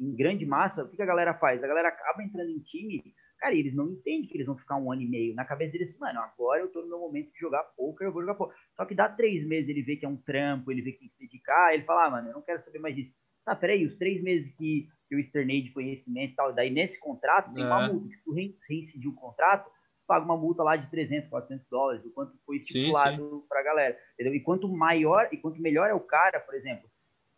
em 0.00 0.16
grande 0.16 0.46
massa, 0.46 0.82
o 0.82 0.88
que, 0.88 1.00
a 1.02 1.06
galera 1.06 1.34
faz? 1.34 1.62
A 1.62 1.66
galera 1.66 1.88
acaba 1.88 2.22
entrando 2.22 2.50
em 2.50 2.60
time, 2.60 3.02
cara, 3.38 3.54
eles 3.54 3.74
não 3.74 3.90
entendem 3.90 4.26
que 4.26 4.36
eles 4.36 4.46
vão 4.46 4.56
ficar 4.56 4.76
um 4.76 4.90
ano 4.90 5.02
e 5.02 5.08
meio. 5.08 5.34
Na 5.34 5.44
cabeça 5.44 5.72
deles, 5.72 5.96
mano, 5.98 6.20
agora 6.20 6.60
eu 6.60 6.68
tô 6.68 6.80
no 6.80 6.88
meu 6.88 6.98
momento 6.98 7.30
de 7.32 7.38
jogar 7.38 7.62
poker, 7.76 8.06
eu 8.06 8.12
vou 8.12 8.22
jogar 8.22 8.34
poker. 8.34 8.56
Só 8.76 8.84
que 8.86 8.94
dá 8.94 9.08
três 9.08 9.46
meses, 9.46 9.68
ele 9.68 9.82
vê 9.82 9.96
que 9.96 10.06
é 10.06 10.08
um 10.08 10.16
trampo, 10.16 10.72
ele 10.72 10.82
vê 10.82 10.92
que 10.92 11.00
tem 11.00 11.08
que 11.08 11.14
se 11.16 11.26
dedicar, 11.26 11.74
ele 11.74 11.84
fala, 11.84 12.06
ah, 12.06 12.10
mano, 12.10 12.28
eu 12.28 12.34
não 12.34 12.42
quero 12.42 12.64
saber 12.64 12.78
mais 12.78 12.96
disso. 12.96 13.12
Tá, 13.44 13.54
peraí, 13.54 13.86
os 13.86 13.96
três 13.96 14.22
meses 14.22 14.54
que 14.56 14.88
eu 15.10 15.18
externei 15.18 15.62
de 15.62 15.72
conhecimento 15.72 16.32
e 16.32 16.36
tal, 16.36 16.52
daí 16.54 16.70
nesse 16.70 16.98
contrato 16.98 17.52
tem 17.52 17.64
é. 17.64 17.66
uma 17.66 17.88
multa, 17.88 18.08
que 18.08 18.22
tu 18.24 18.32
reincidiu 18.32 19.10
o 19.10 19.14
contrato, 19.14 19.70
paga 20.06 20.24
uma 20.24 20.36
multa 20.36 20.62
lá 20.62 20.76
de 20.76 20.90
300, 20.90 21.28
400 21.28 21.68
dólares, 21.68 22.04
o 22.04 22.10
quanto 22.10 22.36
foi 22.44 22.56
estipulado 22.56 23.44
para 23.48 23.60
a 23.60 23.62
galera. 23.62 23.98
Entendeu? 24.14 24.34
E 24.34 24.40
quanto 24.40 24.68
maior, 24.68 25.28
e 25.30 25.36
quanto 25.36 25.60
melhor 25.60 25.88
é 25.88 25.94
o 25.94 26.00
cara, 26.00 26.40
por 26.40 26.54
exemplo, 26.54 26.88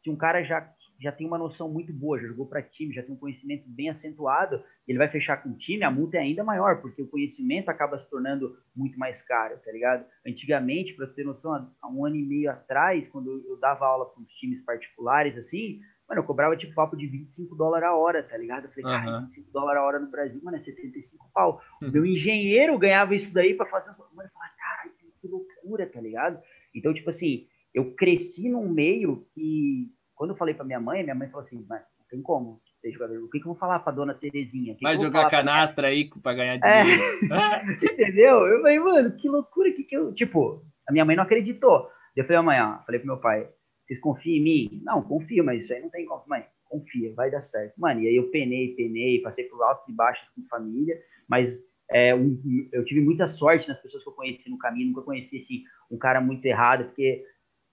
se 0.03 0.11
um 0.11 0.17
cara 0.17 0.43
já, 0.43 0.61
já 1.03 1.11
tem 1.13 1.27
uma 1.27 1.37
noção 1.39 1.69
muito 1.69 1.93
boa, 1.93 2.21
já 2.21 2.29
jogou 2.29 2.47
para 2.47 2.63
time, 2.63 2.95
já 2.95 3.03
tem 3.03 3.15
um 3.15 3.19
conhecimento 3.19 3.65
bem 3.67 3.91
acentuado, 3.91 4.63
ele 4.87 4.99
vai 4.99 5.09
fechar 5.09 5.43
com 5.43 5.51
o 5.51 5.57
time, 5.57 5.83
a 5.83 5.91
multa 5.91 6.17
é 6.17 6.21
ainda 6.21 6.45
maior, 6.45 6.81
porque 6.81 7.03
o 7.03 7.09
conhecimento 7.09 7.69
acaba 7.69 7.99
se 7.99 8.09
tornando 8.09 8.57
muito 8.75 8.99
mais 8.99 9.21
caro, 9.23 9.59
tá 9.65 9.73
ligado? 9.73 10.05
Antigamente, 10.27 10.95
para 10.95 11.07
ter 11.09 11.25
noção, 11.25 11.71
há 11.81 11.89
um 11.89 12.07
ano 12.07 12.17
e 12.17 12.23
meio 12.23 12.51
atrás, 12.51 13.07
quando 13.09 13.45
eu 13.49 13.57
dava 13.59 13.85
aula 13.87 14.07
para 14.07 14.23
os 14.23 14.33
times 14.35 14.63
particulares, 14.65 15.37
assim, 15.37 15.81
Mano, 16.09 16.21
eu 16.21 16.27
cobrava 16.27 16.55
tipo 16.57 16.75
papo 16.75 16.95
de 16.95 17.07
25 17.07 17.55
dólares 17.55 17.87
a 17.89 17.95
hora, 17.95 18.23
tá 18.23 18.37
ligado? 18.37 18.65
Eu 18.65 18.71
falei, 18.71 18.85
cara, 18.85 19.11
Aham. 19.11 19.21
25 19.29 19.51
dólares 19.51 19.81
a 19.81 19.85
hora 19.85 19.99
no 19.99 20.11
Brasil, 20.11 20.41
mano, 20.43 20.59
é 20.59 20.61
75 20.61 21.31
pau. 21.33 21.63
O 21.81 21.87
Uhum. 21.87 21.91
meu 21.91 22.05
engenheiro 22.05 22.79
ganhava 22.79 23.15
isso 23.15 23.33
daí 23.33 23.55
pra 23.55 23.65
fazer. 23.65 23.87
Mano, 23.91 24.03
eu 24.23 24.29
falava, 24.31 24.53
cara, 24.59 24.91
que 25.21 25.27
loucura, 25.29 25.87
tá 25.87 26.01
ligado? 26.01 26.43
Então, 26.75 26.93
tipo 26.93 27.09
assim, 27.09 27.47
eu 27.73 27.95
cresci 27.95 28.49
num 28.51 28.69
meio 28.69 29.27
que, 29.33 29.91
quando 30.23 30.31
eu 30.31 30.37
falei 30.37 30.55
pra 30.55 30.65
minha 30.65 30.79
mãe, 30.79 31.03
minha 31.03 31.17
mãe 31.17 31.29
falou 31.29 31.45
assim, 31.45 31.67
mas 31.69 31.81
não 31.99 32.07
tem 32.09 32.23
como 32.23 32.61
ser 32.81 32.93
jogador. 32.93 33.19
O 33.25 33.29
que, 33.29 33.41
que 33.41 33.45
eu 33.45 33.51
vou 33.53 33.57
falar 33.59 33.81
pra 33.81 33.91
dona 33.93 34.15
Terezinha? 34.15 34.77
Que 34.77 34.83
Vai 34.85 34.97
que 34.97 35.03
jogar 35.03 35.19
falar 35.19 35.31
pra 35.31 35.39
canastra 35.41 35.89
aí 35.89 36.09
pra 36.23 36.33
ganhar 36.33 36.61
É. 36.63 36.83
dinheiro. 36.85 37.03
Entendeu? 37.83 38.47
Eu 38.47 38.61
falei, 38.61 38.79
mano, 38.79 39.17
que 39.17 39.29
loucura 39.29 39.73
que 39.73 39.83
que 39.83 39.97
eu. 39.97 40.15
Tipo, 40.15 40.63
a 40.89 40.93
minha 40.93 41.05
mãe 41.05 41.17
não 41.17 41.25
acreditou. 41.25 41.89
Eu 42.15 42.23
falei, 42.23 42.37
amanhã, 42.39 42.79
falei 42.87 43.01
pro 43.01 43.09
meu 43.09 43.17
pai, 43.19 43.49
vocês 43.85 43.99
confiam 43.99 44.37
em 44.37 44.43
mim? 44.45 44.81
Não, 44.85 45.03
confio, 45.03 45.45
mas 45.45 45.63
isso 45.65 45.73
aí 45.75 45.81
não 45.83 45.91
tem 45.91 46.07
como. 46.07 46.23
Mãe, 46.29 46.45
confia, 46.67 47.13
vai 47.17 47.29
dar 47.29 47.41
certo. 47.41 47.75
Mano, 47.77 48.01
e 48.01 48.07
aí 48.07 48.15
eu 48.15 48.31
penei, 48.31 48.77
penei, 48.77 49.21
passei 49.23 49.45
por 49.47 49.61
altos 49.61 49.89
e 49.89 49.93
baixos 49.93 50.29
com 50.37 50.43
família, 50.49 50.97
mas 51.29 51.53
é, 51.91 52.15
um- 52.15 52.41
eu 52.73 52.85
tive 52.85 53.01
muita 53.01 53.27
sorte 53.27 53.69
nas 53.69 53.81
pessoas 53.83 54.05
que 54.05 54.09
eu 54.09 54.15
conheci 54.15 54.49
no 54.49 54.57
caminho, 54.57 54.89
nunca 54.91 55.03
conheci 55.03 55.39
assim, 55.43 55.63
um 55.91 55.99
cara 55.99 56.21
muito 56.21 56.45
errado, 56.47 56.85
porque 56.85 57.25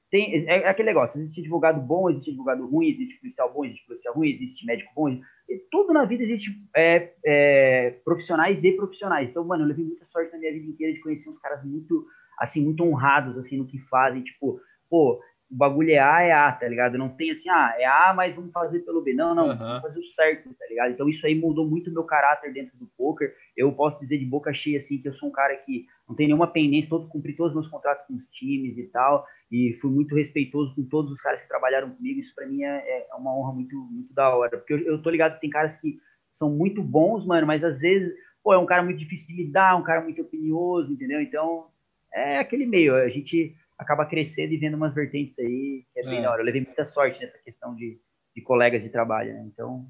tem, 0.10 0.48
é, 0.48 0.62
é 0.62 0.68
aquele 0.68 0.88
negócio, 0.88 1.20
existe 1.20 1.42
advogado 1.42 1.80
bom, 1.80 2.10
existe 2.10 2.32
advogado 2.32 2.66
ruim, 2.68 2.90
existe 2.90 3.20
policial 3.20 3.54
bom, 3.54 3.66
existe 3.66 3.86
policial 3.86 4.14
ruim, 4.14 4.30
existe 4.30 4.66
médico 4.66 4.92
bom, 4.96 5.10
existe, 5.10 5.28
tudo 5.72 5.94
na 5.94 6.06
vida 6.06 6.24
existe 6.24 6.50
é, 6.76 7.12
é, 7.26 7.92
profissionais 8.04 8.64
e 8.64 8.72
profissionais. 8.72 9.30
Então, 9.30 9.44
mano, 9.44 9.64
eu 9.64 9.68
levei 9.68 9.86
muita 9.86 10.06
sorte 10.06 10.32
na 10.32 10.40
minha 10.40 10.52
vida 10.52 10.68
inteira 10.68 10.94
de 10.94 11.00
conhecer 11.00 11.30
uns 11.30 11.40
caras 11.40 11.64
muito, 11.64 12.06
assim, 12.40 12.64
muito 12.64 12.84
honrados, 12.84 13.38
assim, 13.38 13.58
no 13.58 13.66
que 13.66 13.80
fazem, 13.90 14.24
tipo, 14.24 14.60
pô, 14.90 15.20
o 15.52 15.56
bagulho 15.56 15.90
é 15.90 15.98
A, 15.98 16.22
é 16.22 16.32
A, 16.32 16.52
tá 16.52 16.68
ligado? 16.68 16.98
Não 16.98 17.10
tem 17.10 17.32
assim, 17.32 17.50
ah, 17.50 17.74
é 17.78 17.86
A, 17.86 18.14
mas 18.16 18.36
vamos 18.36 18.52
fazer 18.52 18.80
pelo 18.82 19.02
B. 19.02 19.14
Não, 19.14 19.34
não, 19.34 19.50
Aham. 19.50 19.58
vamos 19.58 19.82
fazer 19.82 20.00
o 20.00 20.04
certo, 20.04 20.54
tá 20.54 20.66
ligado? 20.70 20.92
Então 20.92 21.10
isso 21.10 21.26
aí 21.26 21.34
mudou 21.34 21.68
muito 21.68 21.90
o 21.90 21.94
meu 21.94 22.04
caráter 22.04 22.54
dentro 22.54 22.78
do 22.78 22.86
poker. 22.96 23.34
Eu 23.58 23.72
posso 23.72 24.00
dizer 24.00 24.20
de 24.20 24.26
boca 24.26 24.54
cheia, 24.54 24.80
assim, 24.80 25.00
que 25.00 25.08
eu 25.08 25.14
sou 25.16 25.30
um 25.30 25.32
cara 25.32 25.56
que 25.56 25.88
não 26.08 26.16
tem 26.16 26.28
nenhuma 26.28 26.48
pendência, 26.48 26.90
todo, 26.90 27.08
cumpri 27.10 27.34
todos 27.34 27.52
os 27.52 27.62
meus 27.62 27.72
contratos 27.72 28.06
com 28.06 28.14
os 28.14 28.24
times 28.32 28.78
e 28.78 28.84
tal, 28.84 29.26
e 29.52 29.78
fui 29.82 29.90
muito 29.90 30.14
respeitoso 30.14 30.76
com 30.76 30.84
todos 30.84 31.12
os 31.12 31.20
caras 31.20 31.42
que 31.42 31.48
trabalharam 31.48 31.90
comigo. 31.90 32.20
Isso 32.20 32.34
pra 32.36 32.46
mim 32.46 32.64
é, 32.64 33.08
é 33.10 33.16
uma 33.16 33.36
honra 33.36 33.54
muito, 33.54 33.76
muito 33.76 34.14
da 34.14 34.30
hora, 34.36 34.56
porque 34.56 34.74
eu, 34.74 34.80
eu 34.82 35.02
tô 35.02 35.10
ligado 35.10 35.36
que 35.36 35.42
tem 35.42 35.50
caras 35.50 35.76
que 35.80 35.98
são 36.34 36.52
muito 36.52 36.84
bons, 36.84 37.26
mano, 37.26 37.48
mas 37.48 37.64
às 37.64 37.80
vezes, 37.80 38.14
pô, 38.44 38.54
é 38.54 38.58
um 38.58 38.68
cara 38.68 38.84
muito 38.84 39.00
difícil 39.00 39.28
de 39.28 39.34
lidar, 39.34 39.76
um 39.76 39.84
cara 39.84 40.02
muito 40.02 40.22
opinioso, 40.22 40.94
entendeu? 40.94 41.20
Então, 41.20 41.66
é 42.14 42.38
aquele 42.38 42.66
meio, 42.66 42.96
a 42.96 43.10
gente 43.10 43.56
acaba 43.80 44.06
crescendo 44.06 44.54
e 44.54 44.58
vendo 44.58 44.76
umas 44.76 44.94
vertentes 44.94 45.40
aí 45.40 45.86
que 45.94 46.00
é 46.02 46.04
bem 46.04 46.20
É. 46.20 46.22
da 46.22 46.32
hora. 46.32 46.42
Eu 46.42 46.46
levei 46.46 46.62
muita 46.62 46.86
sorte 46.86 47.20
nessa 47.20 47.38
questão 47.40 47.74
de, 47.76 48.00
de 48.36 48.42
colegas 48.44 48.84
de 48.84 48.90
trabalho, 48.90 49.34
né? 49.34 49.44
Então, 49.52 49.88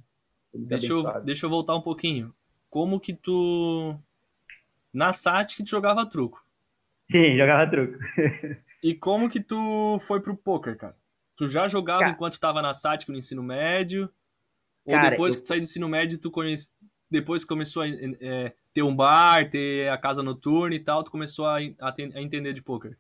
Deixa 0.53 0.93
eu, 0.93 1.21
deixa 1.23 1.45
eu 1.45 1.49
voltar 1.49 1.75
um 1.75 1.81
pouquinho. 1.81 2.33
Como 2.69 2.99
que 2.99 3.13
tu. 3.13 3.95
Na 4.93 5.11
SAT 5.13 5.55
que 5.57 5.63
tu 5.63 5.69
jogava 5.69 6.05
truco. 6.05 6.43
Sim, 7.11 7.35
jogava 7.37 7.69
truco. 7.69 7.97
E 8.81 8.93
como 8.95 9.29
que 9.29 9.41
tu 9.41 9.99
foi 10.07 10.21
pro 10.21 10.37
poker, 10.37 10.77
cara? 10.77 10.95
Tu 11.35 11.49
já 11.49 11.67
jogava 11.67 11.99
Cara- 11.99 12.11
enquanto 12.13 12.39
tava 12.39 12.61
na 12.61 12.73
SAT 12.73 13.09
no 13.09 13.17
ensino 13.17 13.43
médio? 13.43 14.09
Ou 14.85 14.93
Cara, 14.93 15.09
depois 15.09 15.33
eu- 15.33 15.39
que 15.41 15.43
tu 15.43 15.47
saiu 15.49 15.59
do 15.59 15.63
ensino 15.65 15.89
médio, 15.89 16.17
tu 16.17 16.31
conhece... 16.31 16.71
depois 17.11 17.43
que 17.43 17.49
começou 17.49 17.83
a 17.83 17.89
é, 17.89 18.53
ter 18.73 18.81
um 18.81 18.95
bar, 18.95 19.49
ter 19.49 19.89
a 19.91 19.97
casa 19.97 20.23
noturna 20.23 20.73
e 20.75 20.79
tal, 20.79 21.03
tu 21.03 21.11
começou 21.11 21.45
a, 21.45 21.57
a, 21.81 21.93
a 22.15 22.21
entender 22.21 22.53
de 22.53 22.61
poker? 22.61 22.97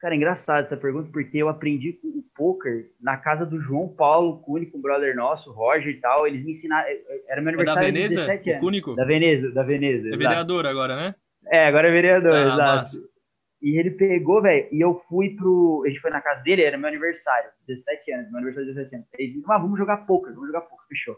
Cara, 0.00 0.14
é 0.14 0.16
engraçado 0.16 0.64
essa 0.64 0.76
pergunta, 0.76 1.10
porque 1.12 1.38
eu 1.38 1.48
aprendi 1.48 1.92
com 1.94 2.06
o 2.08 2.22
poker 2.36 2.90
na 3.00 3.16
casa 3.16 3.44
do 3.44 3.60
João 3.60 3.88
Paulo 3.88 4.38
Cune, 4.42 4.66
com 4.66 4.78
um 4.78 4.80
brother 4.80 5.16
nosso, 5.16 5.50
Roger 5.52 5.88
e 5.92 6.00
tal. 6.00 6.24
Eles 6.26 6.44
me 6.44 6.52
ensinaram. 6.52 6.88
Era 7.28 7.40
meu 7.42 7.52
É 7.60 7.64
da 7.64 7.72
aniversário 7.72 7.92
de 7.92 7.98
Veneza? 8.00 8.20
17 8.20 8.48
O 8.48 8.52
anos. 8.52 8.60
Cúnico? 8.64 8.94
Da 8.94 9.04
Veneza, 9.04 9.50
da 9.50 9.62
Veneza. 9.64 10.04
É 10.06 10.08
exato. 10.10 10.18
vereador 10.18 10.66
agora, 10.66 10.94
né? 10.96 11.14
É, 11.48 11.66
agora 11.66 11.88
é 11.88 11.90
vereador, 11.90 12.32
Ah, 12.32 12.42
exato. 12.42 12.58
massa. 12.58 13.08
E 13.60 13.76
ele 13.76 13.90
pegou, 13.90 14.40
velho, 14.40 14.68
e 14.70 14.80
eu 14.80 15.02
fui 15.08 15.30
pro. 15.30 15.82
A 15.84 15.88
gente 15.88 16.00
foi 16.00 16.10
na 16.12 16.20
casa 16.20 16.42
dele, 16.44 16.62
era 16.62 16.78
meu 16.78 16.86
aniversário, 16.86 17.50
17 17.66 18.12
anos, 18.12 18.28
meu 18.28 18.36
aniversário 18.36 18.68
de 18.68 18.74
17 18.74 18.94
anos. 18.94 19.08
Ele 19.18 19.32
disse, 19.32 19.44
ah, 19.48 19.58
vamos 19.58 19.76
jogar 19.76 19.96
poker, 20.06 20.32
vamos 20.32 20.46
jogar 20.46 20.60
poker, 20.60 20.86
fechou. 20.88 21.16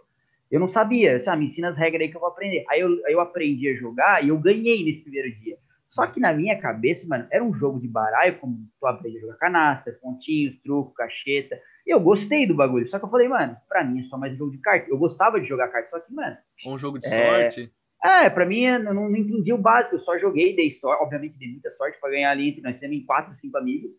Eu 0.51 0.59
não 0.59 0.69
sabia, 0.69 1.19
disse, 1.19 1.29
ah, 1.29 1.37
me 1.37 1.47
ensina 1.49 1.69
as 1.69 1.77
regras 1.77 2.01
aí 2.01 2.09
que 2.09 2.17
eu 2.17 2.21
vou 2.21 2.31
aprender. 2.31 2.65
Aí 2.71 2.81
eu, 2.81 2.89
aí 3.07 3.13
eu 3.13 3.21
aprendi 3.21 3.69
a 3.69 3.75
jogar 3.75 4.25
e 4.25 4.29
eu 4.31 4.39
ganhei 4.39 4.83
nesse 4.83 5.03
primeiro 5.03 5.31
dia. 5.39 5.57
Só 5.91 6.07
que 6.07 6.21
na 6.21 6.33
minha 6.33 6.59
cabeça, 6.61 7.07
mano, 7.09 7.27
era 7.33 7.43
um 7.43 7.53
jogo 7.53 7.81
de 7.81 7.89
baralho, 7.89 8.39
como 8.39 8.57
tu 8.79 8.87
aprende 8.87 9.19
a 9.19 9.21
jogar 9.21 9.35
canastra, 9.39 9.93
pontinhos, 10.01 10.57
truco, 10.63 10.95
cacheta. 10.95 11.61
E 11.87 11.93
eu 11.93 11.99
gostei 11.99 12.47
do 12.47 12.55
bagulho. 12.55 12.89
Só 12.89 12.99
que 12.99 13.05
eu 13.05 13.11
falei, 13.11 13.27
mano, 13.29 13.57
pra 13.69 13.83
mim 13.85 14.01
é 14.01 14.05
só 14.05 14.17
mais 14.17 14.33
um 14.35 14.37
jogo 14.37 14.53
de 14.53 14.59
carta. 14.59 14.89
Eu 14.89 14.97
gostava 14.99 15.41
de 15.41 15.49
jogar 15.49 15.69
carta, 15.69 15.91
só 15.91 15.99
que, 16.01 16.15
mano, 16.15 16.37
um 16.65 16.79
jogo 16.79 16.99
de 16.99 17.07
É. 17.09 17.51
sorte? 17.51 17.73
é, 18.05 18.31
pra 18.31 18.47
mim, 18.47 18.65
eu 18.65 18.79
não, 18.79 18.95
não 19.11 19.17
entendi 19.17 19.53
o 19.53 19.59
básico, 19.59 19.97
eu 19.97 20.01
só 20.01 20.17
joguei, 20.19 20.57
dei 20.57 20.71
sorte, 20.71 21.03
obviamente 21.03 21.37
dei 21.37 21.49
muita 21.51 21.71
sorte 21.73 21.99
pra 22.01 22.09
ganhar 22.09 22.31
ali 22.31 22.49
entre 22.49 22.63
nós 22.63 22.79
temos 22.79 22.97
em 22.97 23.05
quatro, 23.05 23.35
cinco 23.41 23.59
amigos, 23.59 23.91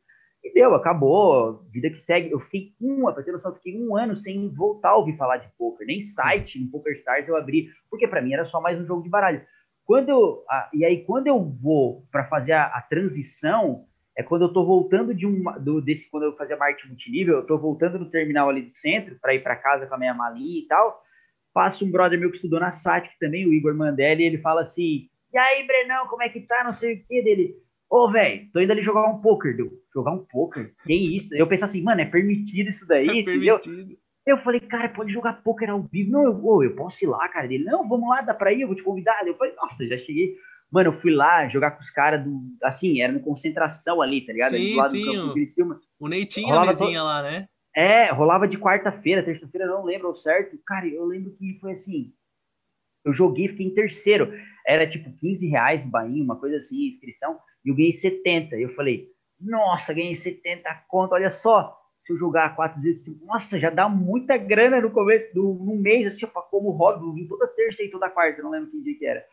e 0.44 0.52
deu, 0.54 0.74
acabou, 0.74 1.64
vida 1.72 1.88
que 1.90 2.00
segue. 2.00 2.32
Eu 2.32 2.40
fiquei 2.40 2.74
um, 2.82 3.04
pra 3.14 3.22
ter 3.22 3.32
noção, 3.32 3.54
fiquei 3.54 3.78
um 3.80 3.96
ano 3.96 4.18
sem 4.18 4.50
voltar 4.50 4.90
a 4.90 4.98
ouvir 4.98 5.18
falar 5.18 5.38
de 5.38 5.48
poker, 5.58 5.86
nem 5.86 6.02
site 6.02 6.58
no 6.60 6.72
PokerStars 6.72 7.28
eu 7.28 7.36
abri, 7.38 7.70
porque 7.92 8.08
pra 8.08 8.22
mim 8.22 8.34
era 8.34 8.46
só 8.46 8.60
mais 8.60 8.80
um 8.80 8.86
jogo 8.88 9.04
de 9.04 9.10
baralho. 9.10 9.42
Quando 9.92 10.08
eu, 10.08 10.46
ah, 10.50 10.70
e 10.74 10.86
aí, 10.86 11.04
quando 11.04 11.28
eu 11.28 11.44
vou 11.44 12.08
pra 12.10 12.24
fazer 12.24 12.54
a, 12.54 12.64
a 12.68 12.82
transição, 12.82 13.84
é 14.18 14.24
quando 14.24 14.44
eu 14.44 14.54
tô 14.54 14.66
voltando 14.66 15.14
de 15.14 15.28
um, 15.28 15.44
do, 15.60 15.82
desse, 15.82 16.10
quando 16.10 16.24
eu 16.24 16.38
fazia 16.38 16.56
marketing 16.56 16.88
multinível, 16.88 17.36
eu 17.36 17.46
tô 17.46 17.58
voltando 17.58 18.00
no 18.00 18.10
terminal 18.10 18.48
ali 18.48 18.62
do 18.62 18.74
centro 18.74 19.18
pra 19.22 19.36
ir 19.36 19.44
pra 19.44 19.58
casa 19.58 19.86
com 19.86 19.94
a 19.94 19.98
minha 19.98 20.14
malinha 20.14 20.62
e 20.62 20.66
tal, 20.66 21.04
passa 21.54 21.84
um 21.84 21.92
brother 21.92 22.18
meu 22.18 22.30
que 22.30 22.38
estudou 22.38 22.58
na 22.58 22.72
SATIC 22.72 23.20
também, 23.20 23.46
o 23.46 23.52
Igor 23.52 23.76
Mandelli, 23.76 24.24
e 24.24 24.28
ele 24.28 24.38
fala 24.38 24.62
assim: 24.62 25.10
E 25.34 25.38
aí, 25.38 25.68
Brenão, 25.68 26.08
como 26.08 26.24
é 26.24 26.30
que 26.30 26.40
tá? 26.40 26.64
Não 26.64 26.74
sei 26.74 26.94
o 26.94 27.06
que 27.06 27.22
dele. 27.22 27.54
Ô, 27.90 28.10
velho, 28.10 28.48
tô 28.54 28.62
indo 28.62 28.72
ali 28.72 28.84
jogar 28.84 29.10
um 29.10 29.20
poker. 29.20 29.58
Deu, 29.58 29.74
jogar 29.94 30.14
um 30.14 30.26
poker? 30.26 30.74
Que 30.86 30.94
isso? 31.18 31.36
Eu 31.36 31.48
pensei 31.48 31.66
assim, 31.66 31.84
mano, 31.84 32.00
é 32.00 32.06
permitido 32.06 32.70
isso 32.70 32.88
daí, 32.88 33.10
É 33.10 33.20
entendeu? 33.20 33.60
Eu 34.26 34.38
falei, 34.40 34.60
cara, 34.60 34.90
pode 34.90 35.12
jogar 35.12 35.42
poker 35.42 35.70
ao 35.70 35.82
vivo? 35.82 36.12
Não, 36.12 36.24
eu, 36.24 36.46
ô, 36.46 36.64
eu 36.64 36.76
posso 36.76 37.04
ir 37.04 37.08
lá, 37.08 37.28
cara. 37.30 37.46
Ele, 37.46 37.64
não, 37.64 37.88
vamos 37.88 38.08
lá, 38.10 38.22
dá 38.22 38.34
pra 38.34 38.54
ir, 38.54 38.62
eu 38.62 38.68
vou 38.68 38.76
te 38.76 38.84
convidar. 38.84 39.26
Eu 39.26 39.36
falei, 39.36 39.54
nossa, 39.56 39.86
já 39.88 39.98
cheguei. 39.98 40.36
Mano, 40.72 40.90
eu 40.90 41.02
fui 41.02 41.12
lá 41.12 41.48
jogar 41.50 41.72
com 41.72 41.82
os 41.82 41.90
caras 41.90 42.24
do. 42.24 42.40
Assim, 42.64 43.02
era 43.02 43.12
no 43.12 43.20
concentração 43.20 44.02
ali, 44.02 44.26
tá 44.26 44.32
ligado? 44.32 44.54
Ali 44.54 44.66
Sim, 44.66 44.72
do 44.72 44.78
lado 44.78 44.92
sim, 44.92 45.00
do 45.06 45.06
campo 45.14 45.28
o- 45.30 45.34
Criciúma. 45.34 45.80
O 46.00 46.08
Ney 46.08 46.26
tinha 46.26 46.46
a 46.48 46.50
Rolava 46.50 46.68
mesinha 46.68 47.04
lá, 47.04 47.22
né? 47.24 47.48
É, 47.76 48.12
rolava 48.12 48.48
de 48.48 48.58
quarta-feira, 48.58 49.24
terça-feira, 49.24 49.66
não 49.66 49.84
lembro 49.84 50.08
ao 50.08 50.16
certo. 50.16 50.58
Cara, 50.66 50.88
eu 50.88 51.06
lembro 51.06 51.32
que 51.32 51.58
foi 51.60 51.74
assim. 51.74 52.14
Eu 53.04 53.14
joguei, 53.14 53.48
fiquei 53.48 53.66
em 53.66 53.74
terceiro. 53.74 54.32
Era 54.68 54.88
tipo 54.90 55.12
15 55.18 55.48
reais 55.48 55.84
no 55.84 55.90
Bahia, 55.90 56.24
uma 56.24 56.36
coisa 56.36 56.58
assim, 56.58 56.90
inscrição. 56.90 57.40
E 57.66 57.70
eu 57.70 57.76
ganhei 57.76 57.94
70. 57.94 58.56
E 58.56 58.62
eu 58.62 58.76
falei, 58.76 59.08
nossa, 59.40 59.94
ganhei 59.94 60.16
70 60.16 60.70
conto, 60.88 61.14
olha 61.14 61.32
só. 61.32 61.81
Jogar 62.18 62.56
quatro 62.56 62.82
vezes, 62.82 63.06
nossa, 63.26 63.60
já 63.60 63.70
dá 63.70 63.90
muita 63.90 64.38
grana 64.38 64.80
no 64.82 64.92
começo 64.92 65.34
do 65.34 65.54
no 65.54 65.76
mês, 65.76 66.08
assim, 66.08 66.26
como 66.50 66.72
hobby, 66.72 67.06
eu 67.06 67.14
vim 67.14 67.28
toda 67.28 67.48
terça 67.48 67.84
e 67.84 67.90
toda 67.90 68.10
quarta, 68.10 68.42
não 68.42 68.52
lembro 68.52 68.70
que 68.70 68.82
dia 68.82 68.98
que 68.98 69.06
era. 69.06 69.26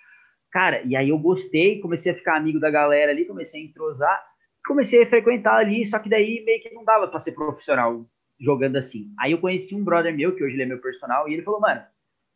Cara, 0.51 0.83
e 0.85 0.97
aí 0.97 1.11
eu 1.11 1.19
gostei, 1.19 1.81
comecei 1.81 2.13
a 2.13 2.15
ficar 2.15 2.37
amigo 2.37 2.59
da 2.59 2.71
galera 2.71 3.13
ali, 3.13 3.25
comecei 3.25 3.61
a 3.61 3.65
entrosar, 3.65 4.25
comecei 4.67 5.03
a 5.03 5.09
frequentar 5.09 5.57
ali, 5.57 5.87
só 5.87 5.99
que 5.99 6.09
daí 6.09 6.43
meio 6.45 6.63
que 6.63 6.75
não 6.75 6.85
dava 6.85 7.09
pra 7.09 7.21
ser 7.21 7.33
profissional 7.33 8.07
jogando 8.41 8.77
assim. 8.77 9.13
Aí 9.19 9.33
eu 9.33 9.39
conheci 9.39 9.75
um 9.75 9.85
brother 9.85 10.15
meu, 10.15 10.35
que 10.35 10.43
hoje 10.43 10.55
ele 10.55 10.63
é 10.63 10.67
meu 10.67 10.81
personal, 10.81 11.29
e 11.29 11.35
ele 11.35 11.43
falou, 11.43 11.61
mano, 11.61 11.83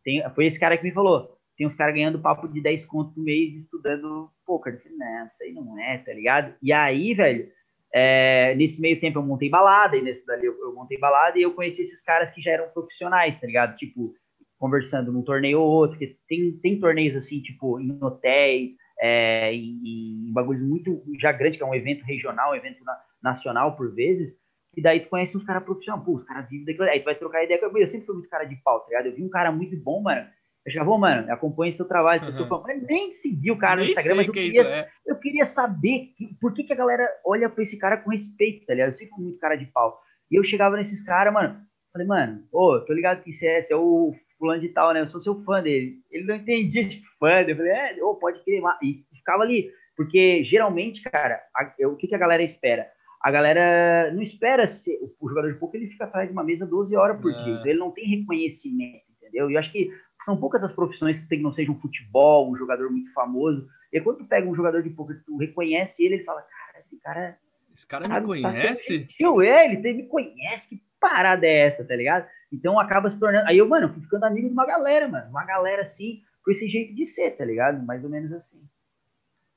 tem, 0.05 0.23
foi 0.35 0.47
esse 0.47 0.59
cara 0.59 0.77
que 0.77 0.85
me 0.85 0.93
falou, 0.93 1.39
tem 1.57 1.67
uns 1.67 1.77
caras 1.77 1.95
ganhando 1.95 2.21
papo 2.21 2.49
de 2.49 2.61
10 2.61 2.87
conto 2.87 3.15
por 3.15 3.23
mês 3.23 3.55
estudando 3.55 4.31
poker. 4.45 4.75
Eu 4.75 4.81
falei, 4.81 4.99
não, 4.99 5.27
isso 5.27 5.43
aí 5.43 5.53
não 5.53 5.79
é, 5.79 5.99
tá 5.99 6.13
ligado? 6.13 6.55
E 6.63 6.73
aí, 6.73 7.15
velho, 7.15 7.49
é, 7.95 8.55
nesse 8.55 8.81
meio 8.81 9.01
tempo 9.01 9.19
eu 9.19 9.23
montei 9.23 9.49
balada, 9.51 9.97
e 9.97 10.03
nesse 10.03 10.25
dali 10.27 10.47
eu, 10.47 10.59
eu 10.61 10.75
montei 10.75 10.99
balada, 10.99 11.39
e 11.39 11.43
eu 11.43 11.55
conheci 11.55 11.83
esses 11.83 12.03
caras 12.03 12.31
que 12.31 12.41
já 12.41 12.53
eram 12.53 12.71
profissionais, 12.71 13.39
tá 13.41 13.47
ligado? 13.47 13.77
Tipo, 13.77 14.15
conversando 14.59 15.13
num 15.13 15.23
torneio 15.23 15.61
ou 15.61 15.71
outro, 15.71 15.99
que 15.99 16.17
tem, 16.29 16.53
tem 16.59 16.81
torneios 16.81 17.17
assim, 17.17 17.41
tipo, 17.41 17.81
em 17.81 17.99
hotéis, 18.03 18.73
é, 19.01 19.53
em, 19.53 19.81
em 19.85 20.33
muito 20.61 21.03
já 21.21 21.33
grande, 21.33 21.57
que 21.57 21.63
é 21.63 21.67
um 21.67 21.75
evento 21.75 22.03
regional, 22.05 22.53
um 22.53 22.55
evento 22.55 22.85
na- 22.85 22.99
nacional 23.23 23.77
por 23.77 23.93
vezes, 23.95 24.33
e 24.77 24.81
daí 24.81 25.01
tu 25.01 25.09
conhece 25.09 25.37
uns 25.37 25.45
caras 25.45 25.65
profissionais, 25.65 26.05
pô, 26.05 26.17
os 26.17 26.25
caras 26.25 26.49
vivem 26.49 26.65
daquilo, 26.65 26.85
aí 26.89 27.01
tu 27.01 27.05
vai 27.05 27.15
trocar 27.15 27.45
ideia 27.45 27.59
com 27.61 27.77
eu 27.77 27.89
sempre 27.89 28.07
fui 28.07 28.15
muito 28.15 28.29
cara 28.31 28.45
de 28.45 28.57
pau, 28.57 28.81
tá 28.81 28.87
ligado? 28.89 29.07
Eu 29.07 29.15
vi 29.15 29.23
um 29.23 29.29
cara 29.29 29.53
muito 29.53 29.77
bom, 29.83 30.01
mano, 30.01 30.27
eu 30.65 30.73
já 30.73 30.85
vou, 30.85 30.97
mano, 30.99 31.31
acompanhe 31.33 31.75
seu 31.75 31.87
trabalho, 31.87 32.23
sou 32.23 32.33
seu 32.33 32.43
Uhum. 32.43 32.49
fã, 32.49 32.63
mas 32.67 32.83
nem 32.85 33.13
segui 33.13 33.51
o 33.51 33.59
cara 33.59 33.77
no 33.77 33.83
Nem 33.83 33.91
Instagram, 33.91 34.09
sei 34.15 34.17
mas 34.17 34.27
eu 34.29 34.33
queria 34.33 34.63
é. 34.63 34.89
eu 35.07 35.17
queria 35.17 35.45
saber 35.45 36.13
que- 36.17 36.35
por 36.41 36.55
que, 36.55 36.63
que 36.65 36.73
a 36.73 36.77
galera 36.77 37.09
olha 37.25 37.49
pra 37.49 37.63
esse 37.65 37.77
cara 37.77 37.97
com 37.97 38.11
respeito, 38.11 38.65
tá 38.67 38.73
ligado? 38.75 38.91
Eu 38.91 38.97
sempre 38.99 39.15
fui 39.15 39.25
muito 39.25 39.39
cara 39.39 39.57
de 39.57 39.67
pau. 39.67 40.01
E 40.31 40.37
eu 40.39 40.45
chegava 40.45 40.77
nesses 40.77 41.03
caras, 41.05 41.33
mano, 41.33 41.61
falei, 41.93 42.07
mano, 42.07 42.45
ô, 42.53 42.79
tô 42.81 42.93
ligado 42.93 43.23
que 43.23 43.33
você 43.33 43.47
é, 43.47 43.63
você 43.63 43.73
é 43.73 43.77
o 43.77 44.15
fulano 44.39 44.61
de 44.61 44.69
tal, 44.71 44.93
né? 44.95 45.01
Eu 45.01 45.09
sou 45.09 45.21
seu 45.21 45.43
fã 45.45 45.63
dele. 45.63 45.97
Ele 46.11 46.25
não 46.25 46.37
entendia 46.37 46.85
de 46.85 47.03
fã, 47.19 47.43
eu 47.43 47.57
falei, 47.57 47.73
é, 47.73 48.03
ô, 48.05 48.15
pode 48.15 48.43
crer, 48.45 48.61
mas- 48.61 48.79
e 48.83 49.05
ficava 49.17 49.43
ali. 49.43 49.71
Porque 49.97 50.43
geralmente, 50.45 51.03
cara, 51.03 51.41
a- 51.57 51.75
eu- 51.79 51.93
o 51.93 51.97
que, 51.97 52.07
que 52.09 52.15
a 52.15 52.19
galera 52.19 52.43
espera? 52.43 52.87
a 53.25 53.31
galera 53.31 54.11
não 54.13 54.21
espera 54.21 54.67
ser. 54.67 54.99
O 55.21 55.29
jogador 55.29 55.53
de 55.53 55.57
poker 55.61 55.81
ele 55.81 55.91
fica 55.93 56.07
atrás 56.07 56.27
de 56.27 56.33
uma 56.33 56.43
mesa 56.43 56.67
12 56.67 56.97
horas 56.97 57.21
por 57.21 57.31
É. 57.31 57.35
dia. 57.45 57.53
Então 57.53 57.67
ele 57.67 57.79
não 57.79 57.93
tem 57.93 58.05
reconhecimento, 58.05 59.05
entendeu? 59.17 59.49
E 59.49 59.55
eu 59.55 59.61
acho 59.61 59.71
que 59.71 59.93
são 60.25 60.37
poucas 60.37 60.63
as 60.63 60.73
profissões 60.73 61.19
que, 61.21 61.27
tem, 61.29 61.39
que 61.39 61.45
não 61.45 61.53
seja 61.53 61.71
um 61.73 61.81
futebol, 61.81 62.51
um 62.51 62.57
jogador 62.57 62.91
muito 62.91 63.13
famoso. 63.13 63.69
E 63.93 64.01
quando 64.01 64.19
tu 64.19 64.25
pega 64.25 64.49
um 64.49 64.55
jogador 64.55 64.83
de 64.83 64.91
poker 64.91 65.23
tu 65.25 65.37
reconhece 65.37 66.05
ele, 66.05 66.15
ele 66.17 66.25
fala, 66.25 66.43
cara, 66.43 66.81
esse 66.85 66.97
cara 66.99 67.39
Esse 67.75 67.87
cara 67.87 68.03
me 68.05 68.09
Cara, 68.11 68.21
tá 68.21 68.27
conhece? 68.27 68.85
sendo 68.85 69.01
gentil, 69.01 69.43
é, 69.43 69.65
ele 69.67 69.77
tem- 69.83 69.97
me 69.97 70.07
conhece, 70.07 70.77
que 70.77 70.83
parada 71.01 71.47
é 71.47 71.67
essa, 71.69 71.85
tá 71.85 71.97
ligado? 71.97 72.27
Então 72.53 72.79
acaba 72.79 73.11
se 73.11 73.19
tornando. 73.19 73.49
Aí 73.49 73.57
eu, 73.59 73.67
mano, 73.69 73.89
fui 73.93 74.03
ficando 74.03 74.25
amigo 74.25 74.47
de 74.47 74.53
uma 74.53 74.67
galera, 74.67 75.09
mano. 75.09 75.31
Uma 75.31 75.45
galera 75.45 75.83
assim, 75.83 76.23
com 76.45 76.51
esse 76.51 76.69
jeito 76.69 76.95
de 76.95 77.07
ser, 77.07 77.31
tá 77.33 77.45
ligado? 77.45 77.83
Mais 77.85 78.05
ou 78.05 78.11
menos 78.11 78.31
assim. 78.33 78.63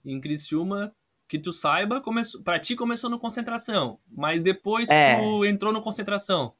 Em 0.05 0.19
Criciúma, 0.21 0.93
que 1.27 1.37
tu 1.39 1.51
saiba, 1.51 1.99
começou, 1.99 2.41
pra 2.41 2.57
ti 2.59 2.75
começou 2.75 3.09
no 3.09 3.19
concentração. 3.19 3.99
Mas 4.09 4.41
depois 4.43 4.89
É. 4.89 5.15
que 5.15 5.21
tu 5.21 5.43
entrou 5.45 5.73
no 5.73 5.81
concentração, 5.81 6.53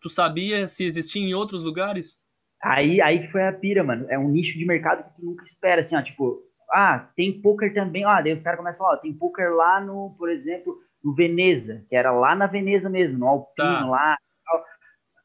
tu 0.00 0.08
sabia 0.08 0.66
se 0.68 0.84
existia 0.84 1.22
em 1.22 1.34
outros 1.34 1.62
lugares? 1.62 2.20
Aí, 2.62 3.00
aí 3.00 3.20
que 3.20 3.32
foi 3.32 3.42
a 3.46 3.52
pira, 3.52 3.84
mano. 3.84 4.06
É 4.08 4.18
um 4.18 4.28
nicho 4.28 4.58
de 4.58 4.64
mercado 4.64 5.04
que 5.04 5.16
tu 5.16 5.24
nunca 5.24 5.44
espera, 5.44 5.80
assim, 5.80 5.96
ó, 5.96 6.02
tipo, 6.02 6.42
ah, 6.72 7.08
tem 7.16 7.40
poker 7.40 7.72
também, 7.72 8.04
ó, 8.04 8.20
daí 8.20 8.32
os 8.34 8.42
caras 8.42 8.58
começam 8.58 8.76
a 8.76 8.88
falar, 8.88 8.94
ó, 8.98 9.00
tem 9.00 9.12
poker 9.12 9.52
lá 9.54 9.80
no, 9.80 10.14
por 10.18 10.28
exemplo, 10.30 10.76
no 11.02 11.14
Veneza, 11.14 11.84
que 11.88 11.94
era 11.96 12.10
lá 12.10 12.34
na 12.34 12.46
Veneza 12.46 12.88
mesmo, 12.90 13.18
no 13.18 13.28
Alpino 13.28 13.66
Tá. 13.68 13.86
lá. 13.86 14.16
tal. 14.44 14.64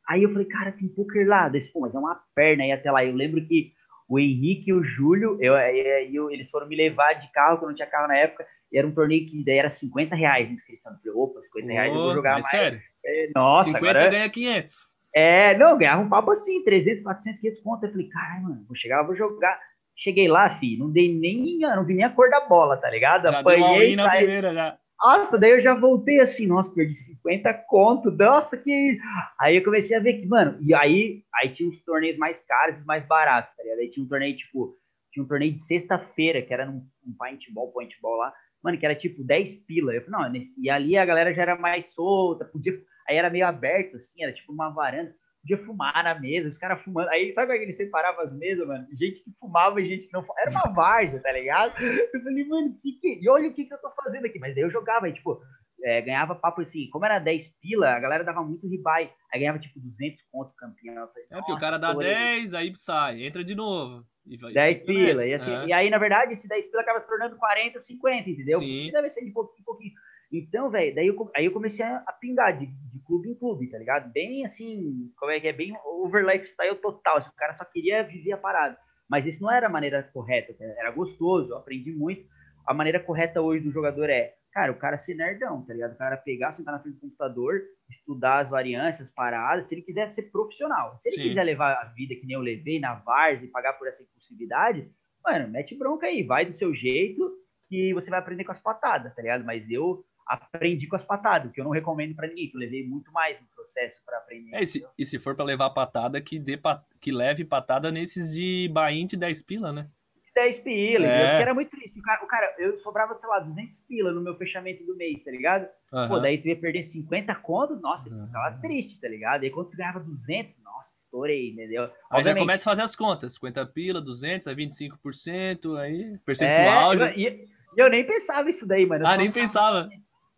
Aí 0.10 0.24
eu 0.24 0.32
falei, 0.32 0.46
cara, 0.48 0.72
tem 0.72 0.88
poker 0.88 1.28
lá. 1.28 1.50
Daí, 1.50 1.62
pô, 1.72 1.80
mas 1.82 1.96
é 1.96 1.98
uma 2.00 2.22
perna 2.36 2.64
aí 2.64 2.72
até 2.72 2.92
lá. 2.92 3.04
Eu 3.04 3.16
lembro 3.16 3.44
que 3.48 3.72
o 4.08 4.20
Henrique 4.20 4.70
e 4.70 4.74
o 4.74 4.84
Júlio, 4.84 5.38
eu, 5.42 5.54
eu, 5.56 6.14
eu- 6.14 6.32
eles 6.32 6.50
foram 6.50 6.68
me 6.68 6.76
levar 6.76 7.14
de 7.14 7.32
carro, 7.32 7.58
que 7.58 7.64
eu 7.64 7.70
não 7.70 7.76
tinha 7.76 7.88
carro 7.88 8.08
na 8.08 8.18
época, 8.18 8.46
e 8.72 8.78
era 8.78 8.86
um 8.86 8.94
torneio 8.94 9.26
que 9.28 9.44
daí 9.44 9.58
era 9.58 9.70
50 9.70 10.16
reais 10.16 10.48
a 10.50 10.52
inscrição. 10.52 10.92
Eu 10.92 10.98
falei, 11.00 11.14
opa, 11.16 11.42
50 11.42 11.72
reais 11.72 11.94
eu 11.96 12.02
vou 12.02 12.14
jogar 12.14 12.34
mais. 12.34 12.46
sério, 12.50 12.82
É, 13.06 13.30
Nossa, 13.34 13.66
50 13.72 13.90
agora... 13.90 14.10
ganha 14.12 14.30
500. 14.30 14.93
É, 15.16 15.58
não, 15.58 15.78
ganhava 15.78 16.02
um 16.02 16.10
papo 16.10 16.32
assim, 16.32 16.64
300, 16.64 17.04
400, 17.04 17.40
500 17.42 17.62
conto. 17.62 17.86
Eu 17.86 17.92
falei, 17.92 18.08
caralho, 18.10 18.44
mano, 18.44 18.66
vou 18.68 18.76
chegar, 18.76 19.04
vou 19.04 19.16
jogar. 19.16 19.60
Cheguei 19.96 20.28
lá, 20.28 20.58
fi, 20.60 20.76
não 20.78 20.90
dei 20.92 21.14
nem, 21.14 21.60
não 21.60 21.86
vi 21.86 21.94
nem 21.94 22.04
a 22.04 22.10
cor 22.10 22.30
da 22.30 22.42
bola, 22.42 22.78
tá 22.78 22.90
ligado? 22.90 23.24
Já 23.30 23.30
deu 23.30 23.40
Apanhei, 23.42 23.96
na 23.96 24.04
saí. 24.04 24.18
primeira 24.24 24.54
já. 24.54 24.78
Nossa, 25.00 25.38
daí 25.38 25.52
eu 25.52 25.62
já 25.62 25.76
voltei 25.76 26.20
assim, 26.20 26.48
nossa, 26.48 26.74
perdi 26.74 26.96
50 26.96 27.54
conto, 27.68 28.10
nossa, 28.10 28.58
que. 28.58 28.98
Aí 29.40 29.58
eu 29.58 29.64
comecei 29.64 29.96
a 29.96 30.00
ver 30.00 30.14
que, 30.14 30.26
mano, 30.26 30.58
e 30.62 30.74
aí, 30.74 31.24
aí 31.36 31.50
tinha 31.50 31.68
uns 31.70 31.80
torneios 31.84 32.18
mais 32.18 32.44
caros 32.46 32.80
e 32.80 32.86
mais 32.86 33.06
baratos, 33.06 33.56
tá 33.56 33.64
ligado? 33.64 33.80
Aí 33.80 33.90
tinha 33.92 34.04
um 34.04 34.08
torneio, 34.10 34.36
tipo, 34.36 34.76
tinha 35.12 35.24
um 35.24 35.28
torneio 35.28 35.54
de 35.54 35.62
sexta-feira, 35.62 36.42
que 36.42 36.54
era 36.54 36.66
num 36.66 36.82
um 37.06 37.14
paintball, 37.20 37.72
paintball 37.74 38.16
lá, 38.18 38.34
mano, 38.64 38.78
que 38.78 38.86
era 38.86 38.96
tipo 38.96 39.24
10 39.24 39.54
pila. 39.68 39.94
Eu 39.94 40.04
falei, 40.06 40.20
não, 40.20 40.32
nesse- 40.32 40.56
e 40.60 40.70
ali 40.70 40.98
a 40.98 41.06
galera 41.06 41.34
já 41.34 41.42
era 41.44 41.56
mais 41.58 41.94
solta, 41.94 42.46
podia, 42.46 42.74
aí 43.08 43.18
era 43.18 43.30
meio 43.30 43.46
aberto, 43.48 43.98
assim, 43.98 44.24
era 44.24 44.34
tipo 44.34 44.52
uma 44.52 44.70
varanda, 44.70 45.14
podia 45.42 45.58
fumar 45.66 46.04
na 46.04 46.18
mesa, 46.20 46.50
os 46.50 46.58
caras 46.58 46.82
fumando. 46.84 47.10
Aí, 47.10 47.34
sabe 47.34 47.48
como 47.48 47.54
é 47.56 47.58
que 47.60 47.66
eles 47.66 47.78
separavam 47.78 48.24
as 48.24 48.34
mesas, 48.34 48.66
mano? 48.68 48.88
Gente 48.98 49.22
que 49.24 49.32
fumava 49.40 49.82
e 49.82 49.88
gente 49.88 50.08
que 50.08 50.14
não 50.14 50.22
fumava. 50.22 50.40
Era 50.42 50.52
uma 50.52 50.74
várzea, 50.74 51.20
tá 51.22 51.32
ligado? 51.32 51.74
Eu 51.84 52.22
falei, 52.24 52.46
mano, 52.46 52.78
que 52.82 52.94
que... 52.94 53.20
e 53.22 53.30
olha 53.30 53.50
o 53.50 53.54
que, 53.54 53.66
que 53.66 53.74
eu 53.74 53.78
tô 53.80 53.92
fazendo 53.92 54.26
aqui. 54.26 54.40
Mas 54.40 54.56
daí 54.56 54.64
eu 54.64 54.72
jogava, 54.72 55.06
aí, 55.06 55.14
tipo, 55.14 55.42
é, 55.84 56.00
ganhava 56.02 56.34
papo 56.34 56.62
assim, 56.62 56.90
como 56.90 57.04
era 57.04 57.20
10 57.20 57.46
pila, 57.62 57.90
a 57.94 58.00
galera 58.00 58.24
dava 58.24 58.42
muito 58.42 58.68
ribai. 58.70 59.12
Aí 59.34 59.40
ganhava, 59.42 59.60
tipo, 59.60 59.80
200 59.82 60.22
conto 60.32 60.54
campeão. 60.56 60.96
Falei, 61.10 61.24
É 61.30 61.36
porque 61.36 61.52
o 61.52 61.56
"Nossa, 61.56 61.60
cara 61.60 61.78
dá 61.78 61.88
estourei." 61.90 62.14
10, 62.14 62.54
aí 62.54 62.74
sai, 62.78 63.24
entra 63.26 63.44
de 63.44 63.54
novo. 63.54 64.06
E 64.26 64.38
vai, 64.38 64.54
10 64.54 64.80
fica 64.80 64.94
pila. 64.94 65.26
E, 65.26 65.34
assim, 65.34 65.52
É. 65.52 65.66
e 65.66 65.74
aí, 65.74 65.90
na 65.90 65.98
verdade, 65.98 66.34
esse 66.36 66.48
10 66.48 66.68
pila 66.68 66.82
acaba 66.84 67.02
se 67.02 67.08
tornando 67.08 67.36
40, 67.36 67.82
50, 67.82 68.30
entendeu? 68.30 68.60
Sim. 68.60 68.90
Deve 68.94 69.10
ser 69.10 69.26
de 69.26 69.32
pouquinho 69.32 69.60
em 69.60 69.66
pouquinho. 69.66 69.94
Então, 70.34 70.72
velho, 70.72 70.96
daí 70.96 71.06
eu, 71.06 71.32
aí 71.36 71.46
eu 71.46 71.52
comecei 71.52 71.86
a, 71.86 72.12
pingar 72.20 72.58
de, 72.58 72.66
de 72.66 73.00
clube 73.06 73.30
em 73.30 73.36
clube, 73.36 73.70
tá 73.70 73.78
ligado? 73.78 74.12
Bem 74.12 74.44
assim, 74.44 75.14
como 75.16 75.32
é 75.32 75.40
que 75.40 75.48
é? 75.48 75.54
Bem 75.54 75.78
over 75.86 76.26
lifestyle 76.26 76.76
total. 76.78 77.18
assim, 77.18 77.30
o 77.30 77.36
cara 77.36 77.54
só 77.54 77.64
queria 77.64 78.04
viver 78.04 78.32
a 78.32 78.38
parada. 78.38 78.76
Mas 79.08 79.28
isso 79.28 79.44
não 79.44 79.52
era 79.52 79.68
a 79.68 79.70
maneira 79.70 80.02
correta, 80.12 80.52
tá? 80.54 80.66
era 80.80 80.90
gostoso, 80.90 81.52
eu 81.52 81.58
aprendi 81.58 81.92
muito. 81.92 82.26
A 82.66 82.74
maneira 82.74 83.00
correta 83.00 83.42
hoje 83.42 83.64
do 83.64 83.72
jogador 83.72 84.10
é, 84.10 84.34
cara, 84.52 84.72
o 84.72 84.78
cara 84.78 84.98
ser 84.98 85.14
nerdão, 85.14 85.64
tá 85.66 85.74
ligado? 85.74 85.94
O 85.94 85.98
cara 85.98 86.18
pegar, 86.18 86.52
sentar 86.52 86.74
na 86.74 86.80
frente 86.80 86.96
do 86.96 87.02
computador, 87.02 87.62
estudar 87.88 88.40
as 88.40 88.50
variantes, 88.50 89.02
as 89.02 89.10
paradas, 89.12 89.68
se 89.68 89.76
ele 89.76 89.84
quiser 89.84 90.12
ser 90.16 90.24
profissional. 90.32 90.98
Se 90.98 91.10
ele 91.10 91.16
Sim. 91.16 91.30
quiser 91.30 91.44
levar 91.44 91.74
a 91.74 91.86
vida 91.94 92.16
que 92.16 92.26
nem 92.26 92.36
eu 92.36 92.42
levei 92.42 92.80
na 92.80 92.96
Vars 92.96 93.44
e 93.44 93.48
pagar 93.48 93.74
por 93.74 93.88
essa 93.88 94.02
impulsividade, 94.02 94.90
mano, 95.24 95.48
mete 95.48 95.78
bronca 95.78 96.08
aí, 96.08 96.24
vai 96.24 96.44
do 96.44 96.58
seu 96.58 96.74
jeito 96.74 97.38
que 97.70 97.94
você 97.94 98.10
vai 98.10 98.20
aprender 98.20 98.44
com 98.46 98.52
as 98.52 98.62
patadas, 98.62 99.14
tá 99.14 99.22
ligado? 99.22 99.44
Mas 99.44 99.70
eu 99.70 100.04
aprendi 100.28 100.88
com 100.88 100.96
as 100.96 101.06
patadas, 101.06 101.52
que 101.52 101.60
eu 101.60 101.66
não 101.66 101.72
recomendo 101.72 102.16
pra 102.16 102.28
ninguém, 102.28 102.50
que 102.50 102.56
eu 102.56 102.60
levei 102.60 102.86
muito 102.88 103.12
mais 103.12 103.40
no 103.40 103.48
processo 103.48 104.02
pra 104.06 104.18
aprender. 104.18 104.56
É, 104.56 104.64
e 104.64 104.68
se, 104.68 104.86
e 104.98 105.06
se 105.06 105.20
for 105.20 105.36
pra 105.36 105.46
levar 105.46 105.70
patada, 105.72 106.22
que, 106.22 106.40
dê 106.40 106.60
que 107.02 107.12
leve 107.12 107.44
patada 107.46 107.92
nesses 107.92 108.34
de 108.34 108.70
bain 108.74 109.06
de 109.08 109.18
10 109.18 109.42
pila, 109.42 109.72
né? 109.72 109.90
10 110.36 110.58
pila, 110.60 111.06
É. 111.06 111.28
Porque 111.28 111.42
era 111.44 111.54
muito 111.54 111.70
triste. 111.70 112.00
O 112.00 112.02
cara, 112.02 112.24
o 112.24 112.28
cara, 112.28 112.56
eu 112.58 112.80
sobrava, 112.80 113.14
sei 113.16 113.30
lá, 113.30 113.40
200 113.40 113.80
pila 113.82 114.12
no 114.12 114.20
meu 114.22 114.36
fechamento 114.36 114.84
do 114.84 114.96
mês, 114.96 115.24
tá 115.24 115.30
ligado? 115.30 115.68
Pô, 115.92 115.96
Aham. 115.98 116.22
daí 116.22 116.40
tu 116.42 116.48
ia 116.48 116.56
perder 116.60 116.84
50 116.86 117.36
conto, 117.36 117.76
nossa, 117.76 118.10
eu 118.10 118.14
Aham. 118.16 118.26
ficava 118.26 118.58
triste, 118.60 119.00
tá 119.00 119.08
ligado? 119.08 119.44
E 119.44 119.46
aí 119.46 119.52
quando 119.52 119.70
tu 119.70 119.78
ganhava 119.78 120.00
200, 120.00 120.56
nossa, 120.64 120.98
estourei, 120.98 121.52
entendeu? 121.52 121.84
Aí 121.84 121.90
já 121.92 122.18
Obviamente, 122.18 122.40
começa 122.42 122.64
a 122.68 122.72
fazer 122.72 122.82
as 122.82 122.96
contas. 122.96 123.36
50 123.36 123.64
pila, 123.68 124.02
200, 124.02 124.48
aí 124.48 124.56
25%, 124.56 125.78
aí 125.78 126.14
é, 126.14 126.18
percentual. 126.26 126.94
eu, 126.94 127.00
já- 127.00 127.16
e 127.16 127.54
e 127.76 127.80
eu 127.82 127.90
nem 127.90 128.06
pensava 128.06 128.50
isso 128.50 128.68
daí, 128.68 128.86
mano. 128.86 129.04
Eu 129.04 129.08
Ah, 129.08 129.18
nem 129.18 129.32
pensava. 129.32 129.90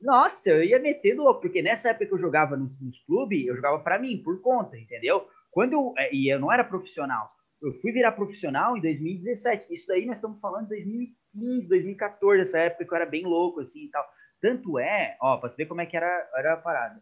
Nossa, 0.05 0.51
eu 0.51 0.63
ia 0.63 0.79
metendo 0.79 1.23
louco, 1.23 1.41
porque 1.41 1.63
nessa 1.63 1.89
época 1.89 2.05
que 2.05 2.13
eu 2.13 2.19
jogava 2.19 2.55
nos, 2.55 2.79
nos 2.79 3.03
clubes, 3.05 3.47
eu 3.47 3.55
jogava 3.55 3.79
pra 3.79 3.97
mim, 3.97 4.21
por 4.21 4.39
conta, 4.39 4.77
entendeu? 4.77 5.27
Quando 5.49 5.73
eu, 5.73 5.93
é, 5.97 6.13
e 6.13 6.31
eu 6.31 6.39
não 6.39 6.51
era 6.51 6.63
profissional. 6.63 7.27
Eu 7.59 7.73
fui 7.81 7.91
virar 7.91 8.11
profissional 8.11 8.77
em 8.77 8.81
2017. 8.81 9.73
Isso 9.73 9.87
daí 9.87 10.05
nós 10.05 10.17
estamos 10.17 10.39
falando 10.39 10.67
de 10.67 10.75
2015, 10.75 11.67
2014, 11.67 12.41
essa 12.41 12.59
época 12.59 12.85
que 12.85 12.91
eu 12.91 12.95
era 12.95 13.05
bem 13.05 13.23
louco, 13.25 13.61
assim 13.61 13.85
e 13.85 13.89
tal. 13.89 14.05
Tanto 14.39 14.77
é, 14.77 15.17
ó, 15.19 15.37
pra 15.37 15.49
tu 15.49 15.55
ver 15.55 15.65
como 15.65 15.81
é 15.81 15.87
que 15.87 15.97
era, 15.97 16.29
era 16.35 16.53
a 16.53 16.57
parada. 16.57 17.01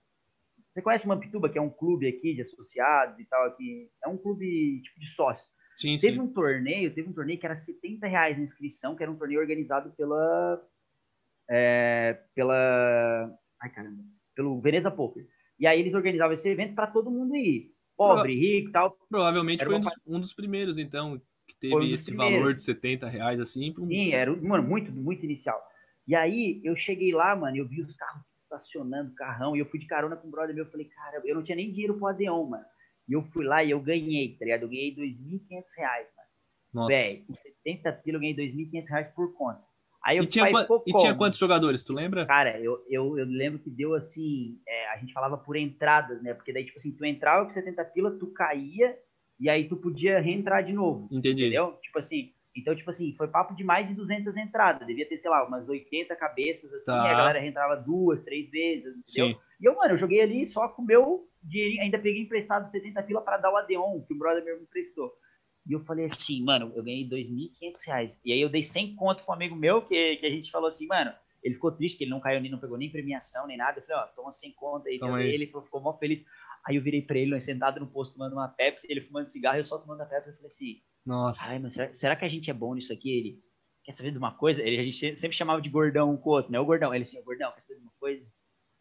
Você 0.71 0.81
conhece 0.81 1.07
Mampituba, 1.07 1.49
que 1.49 1.57
é 1.57 1.61
um 1.61 1.69
clube 1.69 2.07
aqui 2.07 2.33
de 2.33 2.43
associados 2.43 3.19
e 3.19 3.25
tal, 3.25 3.43
aqui. 3.47 3.89
É 4.03 4.07
um 4.07 4.17
clube 4.17 4.81
tipo 4.81 4.99
de 4.99 5.09
sócio. 5.11 5.45
Sim, 5.75 5.97
Teve 5.97 6.17
sim. 6.17 6.19
um 6.21 6.31
torneio, 6.31 6.93
teve 6.93 7.09
um 7.09 7.13
torneio 7.13 7.39
que 7.39 7.45
era 7.45 7.55
70 7.55 8.07
reais 8.07 8.37
a 8.37 8.41
inscrição, 8.41 8.95
que 8.95 9.03
era 9.03 9.11
um 9.11 9.17
torneio 9.17 9.41
organizado 9.41 9.91
pela. 9.97 10.61
É, 11.49 12.19
pela. 12.35 13.31
Ai, 13.61 13.69
caramba. 13.71 14.03
Pelo 14.35 14.59
Veneza 14.61 14.89
Poker. 14.91 15.27
E 15.59 15.67
aí 15.67 15.79
eles 15.79 15.93
organizavam 15.93 16.33
esse 16.33 16.47
evento 16.49 16.73
para 16.75 16.87
todo 16.87 17.11
mundo 17.11 17.35
ir. 17.35 17.71
Pobre, 17.95 18.33
rico 18.33 18.69
e 18.69 18.71
tal. 18.71 18.97
Provavelmente 19.09 19.61
Era 19.61 19.69
foi 19.69 19.79
um 19.79 19.81
dos, 19.81 19.93
um 20.07 20.19
dos 20.19 20.33
primeiros, 20.33 20.77
então, 20.77 21.21
que 21.47 21.55
teve 21.59 21.75
um 21.75 21.83
esse 21.83 22.07
primeiros. 22.11 22.39
valor 22.39 22.53
de 22.55 22.61
70 22.63 23.07
reais, 23.07 23.39
assim. 23.39 23.73
um- 23.77 23.87
Sim, 23.87 24.11
era 24.11 24.35
mano, 24.35 24.67
muito, 24.67 24.91
muito 24.91 25.23
inicial. 25.23 25.61
E 26.07 26.15
aí 26.15 26.59
eu 26.63 26.75
cheguei 26.75 27.13
lá, 27.13 27.35
mano, 27.35 27.55
eu 27.55 27.67
vi 27.67 27.81
os 27.81 27.95
carros 27.95 28.23
estacionando, 28.43 29.13
carrão, 29.15 29.55
e 29.55 29.59
eu 29.59 29.65
fui 29.67 29.79
de 29.79 29.85
carona 29.87 30.15
com 30.15 30.27
um 30.27 30.31
brother 30.31 30.53
meu. 30.55 30.65
Eu 30.65 30.71
falei, 30.71 30.87
cara, 30.87 31.21
eu 31.23 31.35
não 31.35 31.43
tinha 31.43 31.55
nem 31.55 31.71
dinheiro 31.71 31.97
pro 31.97 32.07
Adeon, 32.07 32.45
mano. 32.45 32.65
E 33.07 33.13
eu 33.13 33.23
fui 33.31 33.45
lá 33.45 33.63
e 33.63 33.71
eu 33.71 33.79
ganhei, 33.79 34.35
tá 34.37 34.45
ligado? 34.45 34.63
Eu 34.63 34.69
ganhei 34.69 34.93
2.500 34.95 35.63
reais, 35.77 36.07
mano. 36.17 36.29
Nossa. 36.73 36.95
Véi, 36.95 37.23
com 37.27 37.33
70 37.35 37.93
pila 37.93 38.15
eu 38.17 38.21
ganhei 38.21 38.35
2.500 38.35 38.89
reais 38.89 39.07
por 39.13 39.33
conta. 39.33 39.61
Aí 40.05 40.17
eu 40.17 40.23
E 40.23 40.27
tinha, 40.27 40.51
pai, 40.51 40.65
e 40.85 40.93
tinha 40.97 41.15
quantos 41.15 41.39
jogadores, 41.39 41.83
tu 41.83 41.93
lembra? 41.93 42.25
Cara, 42.25 42.59
eu, 42.59 42.83
eu, 42.89 43.17
eu 43.17 43.25
lembro 43.25 43.59
que 43.59 43.69
deu 43.69 43.95
assim, 43.95 44.59
é, 44.67 44.89
a 44.89 44.97
gente 44.97 45.13
falava 45.13 45.37
por 45.37 45.55
entradas, 45.55 46.21
né? 46.21 46.33
Porque 46.33 46.51
daí, 46.51 46.65
tipo 46.65 46.77
assim, 46.77 46.91
tu 46.91 47.05
entrava 47.05 47.45
com 47.45 47.53
70 47.53 47.83
pila, 47.85 48.11
tu 48.19 48.27
caía, 48.33 48.97
e 49.39 49.49
aí 49.49 49.67
tu 49.67 49.77
podia 49.77 50.19
reentrar 50.19 50.63
de 50.63 50.73
novo, 50.73 51.07
Entendi. 51.11 51.43
entendeu? 51.43 51.77
Tipo 51.81 51.99
assim, 51.99 52.31
então, 52.55 52.75
tipo 52.75 52.89
assim, 52.91 53.15
foi 53.17 53.27
papo 53.29 53.55
de 53.55 53.63
mais 53.63 53.87
de 53.87 53.95
200 53.95 54.35
entradas, 54.37 54.85
devia 54.85 55.07
ter, 55.07 55.17
sei 55.17 55.29
lá, 55.29 55.47
umas 55.47 55.67
80 55.67 56.15
cabeças, 56.17 56.71
assim, 56.73 56.85
Tá. 56.85 57.05
e 57.05 57.09
a 57.09 57.17
galera 57.17 57.39
reentrava 57.39 57.75
duas, 57.77 58.21
três 58.23 58.49
vezes, 58.51 58.95
entendeu? 58.97 59.03
Sim. 59.07 59.35
E 59.59 59.65
eu, 59.65 59.75
mano, 59.75 59.93
eu 59.93 59.97
joguei 59.97 60.21
ali 60.21 60.45
só 60.45 60.67
com 60.67 60.81
o 60.81 60.85
meu 60.85 61.25
dinheirinho, 61.41 61.81
ainda 61.81 61.97
peguei 61.97 62.21
emprestado 62.21 62.69
70 62.69 63.01
pila 63.03 63.21
para 63.21 63.37
dar 63.37 63.51
o 63.51 63.57
Adeon, 63.57 64.01
que 64.01 64.13
o 64.13 64.17
brother 64.17 64.43
meu 64.43 64.57
me 64.57 64.63
emprestou. 64.63 65.13
E 65.65 65.73
eu 65.73 65.79
falei 65.85 66.05
assim, 66.05 66.43
mano, 66.43 66.71
eu 66.75 66.83
ganhei 66.83 67.07
2.500 67.07 67.85
reais. 67.85 68.11
E 68.25 68.33
aí 68.33 68.41
eu 68.41 68.49
dei 68.49 68.63
100 68.63 68.95
conto 68.95 69.23
um 69.27 69.33
amigo 69.33 69.55
meu, 69.55 69.81
que, 69.81 70.17
que 70.17 70.25
a 70.25 70.29
gente 70.29 70.51
falou 70.51 70.67
assim, 70.67 70.85
mano, 70.87 71.13
ele 71.43 71.55
ficou 71.55 71.71
triste, 71.71 71.97
que 71.97 72.03
ele 72.05 72.11
não 72.11 72.19
caiu 72.19 72.39
nem, 72.39 72.49
não 72.49 72.59
pegou 72.59 72.77
nem 72.77 72.89
premiação, 72.89 73.45
nem 73.45 73.57
nada. 73.57 73.79
Eu 73.79 73.83
falei, 73.83 74.01
ó, 74.01 74.07
toma 74.07 74.31
100 74.31 74.53
conto 74.53 74.87
aí. 74.87 74.97
Toma 74.97 75.17
aí. 75.17 75.33
Ele 75.33 75.45
ficou, 75.45 75.61
ficou 75.61 75.81
mó 75.81 75.93
feliz. 75.97 76.23
Aí 76.65 76.77
eu 76.77 76.81
virei 76.81 77.01
pra 77.01 77.17
ele, 77.17 77.31
nós 77.31 77.43
sentado 77.43 77.79
no 77.79 77.87
posto 77.87 78.13
tomando 78.13 78.33
uma 78.33 78.47
Pepsi, 78.47 78.87
ele 78.89 79.01
fumando 79.01 79.27
cigarro, 79.27 79.57
eu 79.57 79.65
só 79.65 79.77
tomando 79.77 80.01
a 80.01 80.05
Pepsi. 80.05 80.29
Eu 80.29 80.35
falei 80.35 80.47
assim, 80.47 80.81
Nossa. 81.05 81.43
ai, 81.45 81.59
mas 81.59 81.73
será, 81.73 81.93
será 81.93 82.15
que 82.15 82.23
a 82.23 82.29
gente 82.29 82.49
é 82.49 82.53
bom 82.53 82.73
nisso 82.73 82.93
aqui? 82.93 83.11
Ele, 83.11 83.43
quer 83.83 83.91
saber 83.91 84.11
de 84.11 84.17
uma 84.17 84.31
coisa? 84.31 84.61
Ele, 84.61 84.79
a 84.79 84.83
gente 84.83 85.19
sempre 85.19 85.35
chamava 85.35 85.61
de 85.61 85.69
gordão 85.69 86.11
um 86.11 86.17
com 86.17 86.29
o 86.29 86.33
outro, 86.33 86.51
né? 86.51 86.59
O 86.59 86.65
gordão. 86.65 86.93
Ele 86.95 87.03
assim, 87.03 87.19
o 87.19 87.23
gordão, 87.23 87.51
quer 87.51 87.61
saber 87.61 87.75
de 87.75 87.81
uma 87.81 87.91
coisa? 87.99 88.25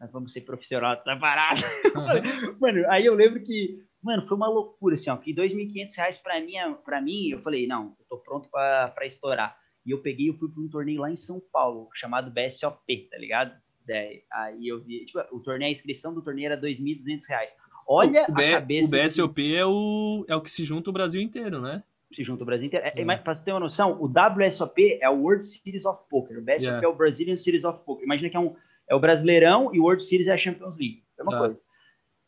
Nós 0.00 0.12
vamos 0.12 0.32
ser 0.32 0.42
profissional 0.42 0.96
dessa 0.96 1.16
parada. 1.16 1.60
Mano, 2.60 2.88
aí 2.88 3.04
eu 3.04 3.14
lembro 3.14 3.42
que, 3.42 3.78
mano, 4.02 4.26
foi 4.26 4.36
uma 4.36 4.48
loucura, 4.48 4.94
assim, 4.94 5.10
ó, 5.10 5.16
que 5.16 5.34
2.500 5.34 5.96
reais 5.96 6.18
pra 6.18 6.40
mim, 6.40 6.54
pra 6.84 7.00
mim, 7.00 7.28
eu 7.28 7.40
falei, 7.40 7.66
não, 7.66 7.94
eu 7.98 8.06
tô 8.08 8.18
pronto 8.18 8.48
pra, 8.50 8.88
pra 8.88 9.06
estourar. 9.06 9.56
E 9.84 9.90
eu 9.90 10.00
peguei 10.00 10.28
e 10.30 10.32
fui 10.32 10.48
pra 10.48 10.62
um 10.62 10.68
torneio 10.68 11.00
lá 11.00 11.10
em 11.10 11.16
São 11.16 11.40
Paulo, 11.52 11.88
chamado 11.94 12.30
BSOP, 12.30 13.08
tá 13.10 13.18
ligado? 13.18 13.60
ideia. 13.82 14.22
Aí 14.32 14.68
eu 14.68 14.80
vi, 14.80 15.04
tipo, 15.04 15.20
o 15.32 15.40
torneio, 15.40 15.68
a 15.68 15.72
inscrição 15.72 16.14
do 16.14 16.22
torneio 16.22 16.46
era 16.46 16.60
R$ 16.60 16.74
2.200. 16.74 17.48
Olha 17.86 18.26
o, 18.28 18.32
B, 18.32 18.44
a 18.44 18.60
cabeça. 18.60 18.96
O 18.96 19.04
BSOP 19.04 19.54
é, 19.54 19.66
o, 19.66 20.24
é 20.28 20.36
o 20.36 20.40
que 20.40 20.50
se 20.50 20.64
junta 20.64 20.90
o 20.90 20.92
Brasil 20.92 21.20
inteiro, 21.20 21.60
né? 21.60 21.82
Se 22.14 22.22
junta 22.22 22.42
o 22.42 22.46
Brasil 22.46 22.66
inteiro. 22.66 22.86
É, 22.86 22.92
é. 22.94 23.16
Pra 23.16 23.34
você 23.34 23.44
ter 23.44 23.52
uma 23.52 23.60
noção, 23.60 24.00
o 24.00 24.06
WSOP 24.06 24.98
é 25.00 25.08
o 25.08 25.22
World 25.22 25.46
Series 25.46 25.84
of 25.84 26.02
Poker. 26.08 26.38
O 26.38 26.42
BSOP 26.42 26.62
yeah. 26.62 26.86
é 26.86 26.88
o 26.88 26.94
Brazilian 26.94 27.36
Series 27.36 27.64
of 27.64 27.84
Poker. 27.84 28.04
Imagina 28.04 28.30
que 28.30 28.36
é, 28.36 28.40
um, 28.40 28.54
é 28.88 28.94
o 28.94 29.00
Brasileirão 29.00 29.74
e 29.74 29.80
o 29.80 29.84
World 29.84 30.04
Series 30.04 30.28
é 30.28 30.32
a 30.32 30.38
Champions 30.38 30.76
League. 30.76 31.02
É 31.18 31.22
uma 31.22 31.32
tá. 31.32 31.38
coisa. 31.38 31.60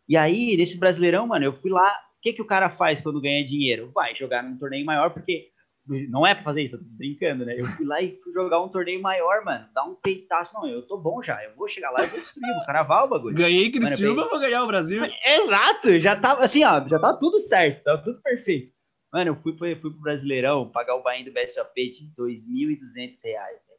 E 0.09 0.17
aí, 0.17 0.57
nesse 0.57 0.79
Brasileirão, 0.79 1.27
mano, 1.27 1.45
eu 1.45 1.53
fui 1.55 1.71
lá. 1.71 1.89
O 2.19 2.23
que, 2.23 2.33
que 2.33 2.43
o 2.43 2.47
cara 2.47 2.71
faz 2.71 3.01
quando 3.01 3.21
ganha 3.21 3.45
dinheiro? 3.47 3.91
Vai 3.95 4.15
jogar 4.15 4.43
num 4.43 4.57
torneio 4.57 4.85
maior, 4.85 5.11
porque 5.11 5.49
não 6.09 6.27
é 6.27 6.35
pra 6.35 6.45
fazer 6.45 6.63
isso, 6.63 6.77
eu 6.77 6.79
tô 6.79 6.87
brincando, 6.97 7.45
né? 7.45 7.55
Eu 7.59 7.67
fui 7.67 7.85
lá 7.85 8.01
e 8.01 8.19
fui 8.23 8.33
jogar 8.33 8.63
um 8.63 8.69
torneio 8.69 9.01
maior, 9.03 9.45
mano. 9.45 9.67
Dá 9.75 9.85
um 9.85 9.95
peitaço. 9.95 10.55
Não, 10.55 10.67
eu 10.67 10.83
tô 10.87 10.97
bom 10.97 11.23
já. 11.23 11.43
Eu 11.45 11.55
vou 11.55 11.69
chegar 11.69 11.91
lá 11.91 12.03
e 12.03 12.07
vou 12.07 12.21
destruir, 12.21 12.55
vou 12.55 12.65
cravar 12.65 13.05
o 13.05 13.09
bagulho. 13.09 13.37
Ganhei 13.37 13.71
Criciúma, 13.71 14.17
mano, 14.17 14.31
vou 14.31 14.41
ganhar 14.41 14.63
o 14.63 14.67
Brasil. 14.67 15.03
Exato, 15.27 16.01
já 16.01 16.19
tava 16.19 16.45
assim, 16.45 16.65
ó, 16.65 16.89
já 16.89 16.99
tava 16.99 17.19
tudo 17.19 17.39
certo, 17.41 17.83
tava 17.85 18.03
tudo 18.03 18.21
perfeito. 18.23 18.73
Mano, 19.13 19.31
eu 19.31 19.37
fui, 19.37 19.57
fui, 19.57 19.77
fui 19.77 19.91
pro 19.91 20.01
Brasileirão 20.01 20.71
pagar 20.71 20.97
o 20.97 21.03
bain 21.03 21.25
do 21.25 21.33
BSOP 21.33 21.75
de 21.75 22.11
R$ 22.19 22.41
2.200. 22.97 23.29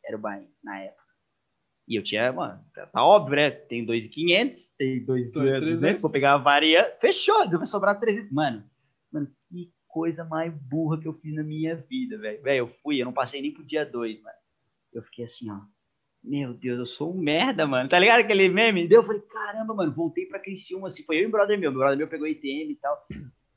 Era 0.06 0.16
o 0.16 0.20
bain 0.20 0.48
na 0.64 0.82
época. 0.82 1.05
E 1.88 1.96
eu 1.96 2.04
tinha, 2.04 2.34
mano, 2.34 2.60
tá 2.92 3.06
óbvio, 3.06 3.36
né? 3.36 3.52
Tem 3.52 3.86
2.500, 3.86 4.56
tem 4.78 5.06
2.300, 5.06 6.00
vou 6.00 6.12
pegar 6.12 6.34
a 6.34 6.38
varia. 6.38 6.96
Fechou, 7.00 7.48
vai 7.50 7.68
sobrar 7.68 8.00
300. 8.00 8.32
Mano, 8.32 8.64
mano, 9.12 9.28
que 9.50 9.72
coisa 9.88 10.26
mais 10.26 10.52
burra 10.54 11.00
que 11.00 11.08
eu 11.08 11.14
fiz 11.14 11.34
na 11.36 11.44
minha 11.44 11.76
vida, 11.76 12.18
velho. 12.18 12.42
Velho, 12.42 12.58
eu 12.58 12.68
fui, 12.82 13.00
eu 13.00 13.06
não 13.06 13.14
passei 13.14 13.40
nem 13.42 13.54
pro 13.54 13.64
dia 13.64 13.86
2, 13.86 14.22
mano. 14.22 14.36
Eu 14.92 15.04
fiquei 15.04 15.26
assim, 15.26 15.50
ó. 15.52 15.60
Meu 16.24 16.56
Deus, 16.56 16.80
eu 16.80 16.86
sou 16.88 17.16
um 17.16 17.22
merda, 17.22 17.68
mano. 17.68 17.88
Tá 17.88 18.00
ligado 18.00 18.22
aquele 18.22 18.50
meme? 18.50 18.88
Deu, 18.88 19.02
eu 19.02 19.06
falei, 19.06 19.22
caramba, 19.22 19.76
mano, 19.76 19.94
voltei 19.94 20.26
pra 20.26 20.40
Criciúma, 20.40 20.88
assim. 20.88 21.04
Foi 21.04 21.18
eu 21.18 21.22
e 21.22 21.26
o 21.28 21.32
brother 21.32 21.60
meu. 21.60 21.70
Meu 21.70 21.80
brother 21.80 21.98
meu 22.00 22.08
pegou 22.08 22.28
ITM 22.28 22.72
e 22.72 22.80
tal. 22.82 23.06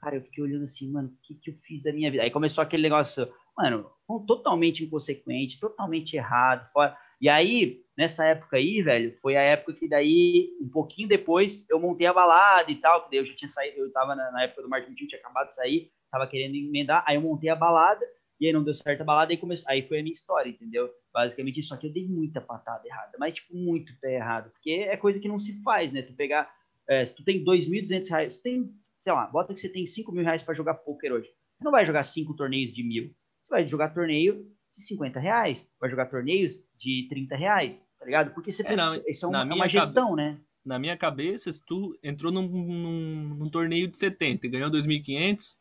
Cara, 0.00 0.16
eu 0.16 0.22
fiquei 0.22 0.44
olhando 0.44 0.64
assim, 0.64 0.90
mano, 0.90 1.08
o 1.08 1.16
que, 1.22 1.34
que 1.34 1.50
eu 1.50 1.54
fiz 1.62 1.82
da 1.82 1.92
minha 1.92 2.10
vida? 2.10 2.22
Aí 2.22 2.30
começou 2.30 2.62
aquele 2.62 2.82
negócio, 2.82 3.26
mano, 3.56 3.90
totalmente 4.26 4.84
inconsequente, 4.84 5.58
totalmente 5.58 6.14
errado. 6.14 6.70
Fora. 6.72 6.94
E 7.20 7.28
aí, 7.28 7.82
nessa 7.96 8.24
época 8.26 8.56
aí, 8.56 8.80
velho, 8.82 9.16
foi 9.20 9.36
a 9.36 9.42
época 9.42 9.72
que 9.72 9.88
daí, 9.88 10.50
um 10.60 10.68
pouquinho 10.68 11.08
depois, 11.08 11.68
eu 11.68 11.80
montei 11.80 12.06
a 12.06 12.12
balada 12.12 12.70
e 12.70 12.76
tal, 12.76 13.04
que 13.04 13.10
daí 13.10 13.18
eu 13.20 13.26
já 13.26 13.34
tinha 13.34 13.48
saído, 13.48 13.78
eu 13.78 13.92
tava 13.92 14.14
na, 14.14 14.30
na 14.30 14.42
época 14.44 14.62
do 14.62 14.68
Martin 14.68 14.94
tinha 14.94 15.18
acabado 15.18 15.48
de 15.48 15.54
sair, 15.54 15.90
tava 16.10 16.26
querendo 16.26 16.54
emendar, 16.54 17.04
aí 17.06 17.16
eu 17.16 17.20
montei 17.20 17.50
a 17.50 17.56
balada, 17.56 18.04
e 18.40 18.46
aí 18.46 18.52
não 18.52 18.62
deu 18.62 18.74
certo 18.74 19.00
a 19.00 19.04
balada, 19.04 19.32
aí, 19.32 19.36
começou, 19.36 19.68
aí 19.68 19.82
foi 19.82 19.98
a 19.98 20.02
minha 20.02 20.12
história, 20.12 20.48
entendeu? 20.48 20.88
Basicamente 21.12 21.58
isso, 21.58 21.70
só 21.70 21.76
que 21.76 21.88
eu 21.88 21.92
dei 21.92 22.06
muita 22.06 22.40
patada 22.40 22.86
errada, 22.86 23.12
mas, 23.18 23.34
tipo, 23.34 23.56
muito 23.56 23.92
pé 24.00 24.14
errado, 24.14 24.50
porque 24.50 24.70
é 24.70 24.96
coisa 24.96 25.18
que 25.18 25.26
não 25.26 25.40
se 25.40 25.60
faz, 25.62 25.92
né? 25.92 26.02
Tu 26.02 26.12
pegar, 26.12 26.48
é, 26.88 27.04
se 27.04 27.14
tu 27.14 27.24
tem 27.24 27.42
2.200 27.44 28.08
reais, 28.08 28.36
tu 28.36 28.42
tem 28.42 28.72
sei 29.00 29.12
lá, 29.12 29.26
bota 29.26 29.54
que 29.54 29.60
você 29.60 29.68
tem 29.68 29.86
5 29.86 30.12
mil 30.12 30.24
reais 30.24 30.42
para 30.42 30.54
jogar 30.54 30.74
poker 30.74 31.12
hoje. 31.12 31.28
Você 31.56 31.64
não 31.64 31.72
vai 31.72 31.86
jogar 31.86 32.04
cinco 32.04 32.34
torneios 32.34 32.74
de 32.74 32.82
mil. 32.82 33.10
Você 33.42 33.50
vai 33.50 33.66
jogar 33.66 33.94
torneio 33.94 34.46
de 34.78 34.86
50 34.86 35.18
reais. 35.20 35.68
Vai 35.80 35.90
jogar 35.90 36.06
torneios 36.06 36.54
de 36.78 37.06
30 37.10 37.36
reais, 37.36 37.82
tá 37.98 38.04
ligado? 38.04 38.32
Porque 38.32 38.52
você 38.52 38.62
é, 38.66 38.76
não, 38.76 38.94
isso 39.06 39.26
é 39.26 39.28
uma, 39.28 39.40
é 39.40 39.44
uma 39.44 39.68
gestão, 39.68 40.10
cabe... 40.10 40.16
né? 40.16 40.38
Na 40.64 40.78
minha 40.78 40.96
cabeça, 40.96 41.52
se 41.52 41.64
tu 41.64 41.98
entrou 42.02 42.30
num, 42.30 42.46
num, 42.46 43.34
num 43.36 43.50
torneio 43.50 43.88
de 43.88 43.96
70 43.96 44.46
e 44.46 44.50
ganhou 44.50 44.70
2.500, 44.70 45.56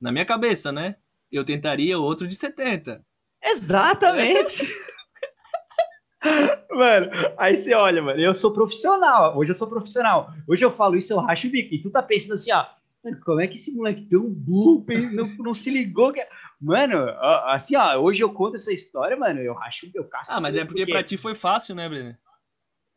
na 0.00 0.12
minha 0.12 0.24
cabeça, 0.24 0.72
né? 0.72 0.96
Eu 1.30 1.44
tentaria 1.44 1.98
outro 1.98 2.26
de 2.26 2.34
70. 2.34 3.04
Exatamente! 3.42 4.62
Mano, 6.70 7.10
aí 7.38 7.58
você 7.58 7.74
olha, 7.74 8.02
mano, 8.02 8.20
eu 8.20 8.34
sou 8.34 8.52
profissional. 8.52 9.36
Hoje 9.36 9.52
eu 9.52 9.54
sou 9.54 9.66
profissional. 9.66 10.30
Hoje 10.46 10.64
eu 10.64 10.70
falo 10.70 10.96
isso, 10.96 11.12
eu 11.12 11.18
racho 11.18 11.48
o 11.48 11.50
bico. 11.50 11.74
E 11.74 11.82
tu 11.82 11.90
tá 11.90 12.02
pensando 12.02 12.34
assim, 12.34 12.52
ó, 12.52 12.66
mano, 13.02 13.20
como 13.24 13.40
é 13.40 13.46
que 13.46 13.56
esse 13.56 13.72
moleque 13.72 14.06
tão 14.08 14.28
burro 14.28 14.84
não, 15.12 15.26
não 15.44 15.54
se 15.54 15.70
ligou 15.70 16.12
que. 16.12 16.26
Mano, 16.60 17.08
assim, 17.46 17.76
ó, 17.76 17.96
hoje 17.96 18.22
eu 18.22 18.32
conto 18.32 18.56
essa 18.56 18.72
história, 18.72 19.16
mano, 19.16 19.40
eu 19.40 19.54
racho, 19.54 19.90
eu 19.94 20.04
caço. 20.04 20.32
Ah, 20.32 20.40
mas 20.40 20.56
é 20.56 20.64
porque, 20.64 20.80
porque 20.80 20.92
pra 20.92 21.02
ti 21.02 21.16
foi 21.16 21.34
fácil, 21.34 21.74
né, 21.74 21.88
Breno? 21.88 22.16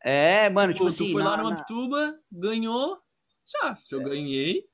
É, 0.02 0.50
mano, 0.50 0.72
tipo 0.72 0.84
Pô, 0.84 0.90
assim. 0.90 1.06
Tu 1.06 1.12
foi 1.12 1.22
na, 1.22 1.30
lá 1.30 1.36
no 1.38 1.44
Mamptuba, 1.44 2.18
ganhou. 2.30 2.98
Já, 3.46 3.74
se 3.76 3.94
eu 3.94 4.02
é. 4.02 4.04
ganhei. 4.04 4.64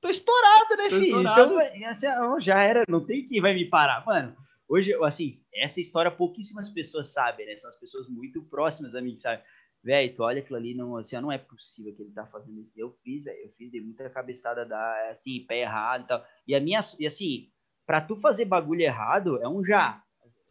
Tô 0.00 0.08
estourado, 0.08 0.76
né, 0.76 0.88
Tô 0.88 1.00
filho? 1.00 1.04
Estourado. 1.06 1.60
Então, 1.74 1.88
assim, 1.88 2.44
já 2.44 2.62
era, 2.62 2.84
não 2.88 3.04
tem 3.04 3.26
quem 3.26 3.40
vai 3.40 3.54
me 3.54 3.66
parar, 3.66 4.04
mano. 4.04 4.36
Hoje, 4.68 4.94
assim, 5.02 5.42
essa 5.52 5.80
história 5.80 6.10
pouquíssimas 6.10 6.68
pessoas 6.68 7.12
sabem, 7.12 7.46
né? 7.46 7.56
São 7.56 7.68
as 7.68 7.76
pessoas 7.76 8.08
muito 8.08 8.42
próximas 8.44 8.94
a 8.94 9.00
mim 9.00 9.16
que 9.16 9.22
sabem. 9.22 9.44
Velho, 9.82 10.14
tu 10.14 10.22
olha 10.22 10.40
aquilo 10.40 10.58
ali, 10.58 10.74
não, 10.74 10.96
assim, 10.96 11.16
não 11.20 11.32
é 11.32 11.38
possível 11.38 11.94
que 11.94 12.02
ele 12.02 12.12
tá 12.12 12.26
fazendo 12.26 12.60
isso. 12.60 12.72
Eu 12.76 12.92
fiz, 13.02 13.24
velho, 13.24 13.38
eu 13.44 13.50
fiz, 13.56 13.70
dei 13.70 13.80
muita 13.80 14.08
cabeçada 14.10 14.66
da, 14.66 15.10
assim, 15.10 15.44
pé 15.46 15.60
errado 15.60 16.04
e 16.04 16.06
tal. 16.06 16.24
E 16.46 16.54
a 16.54 16.60
minha, 16.60 16.80
e 16.98 17.06
assim, 17.06 17.48
pra 17.86 18.00
tu 18.00 18.16
fazer 18.16 18.44
bagulho 18.44 18.82
errado, 18.82 19.40
é 19.42 19.48
um 19.48 19.64
já. 19.64 20.02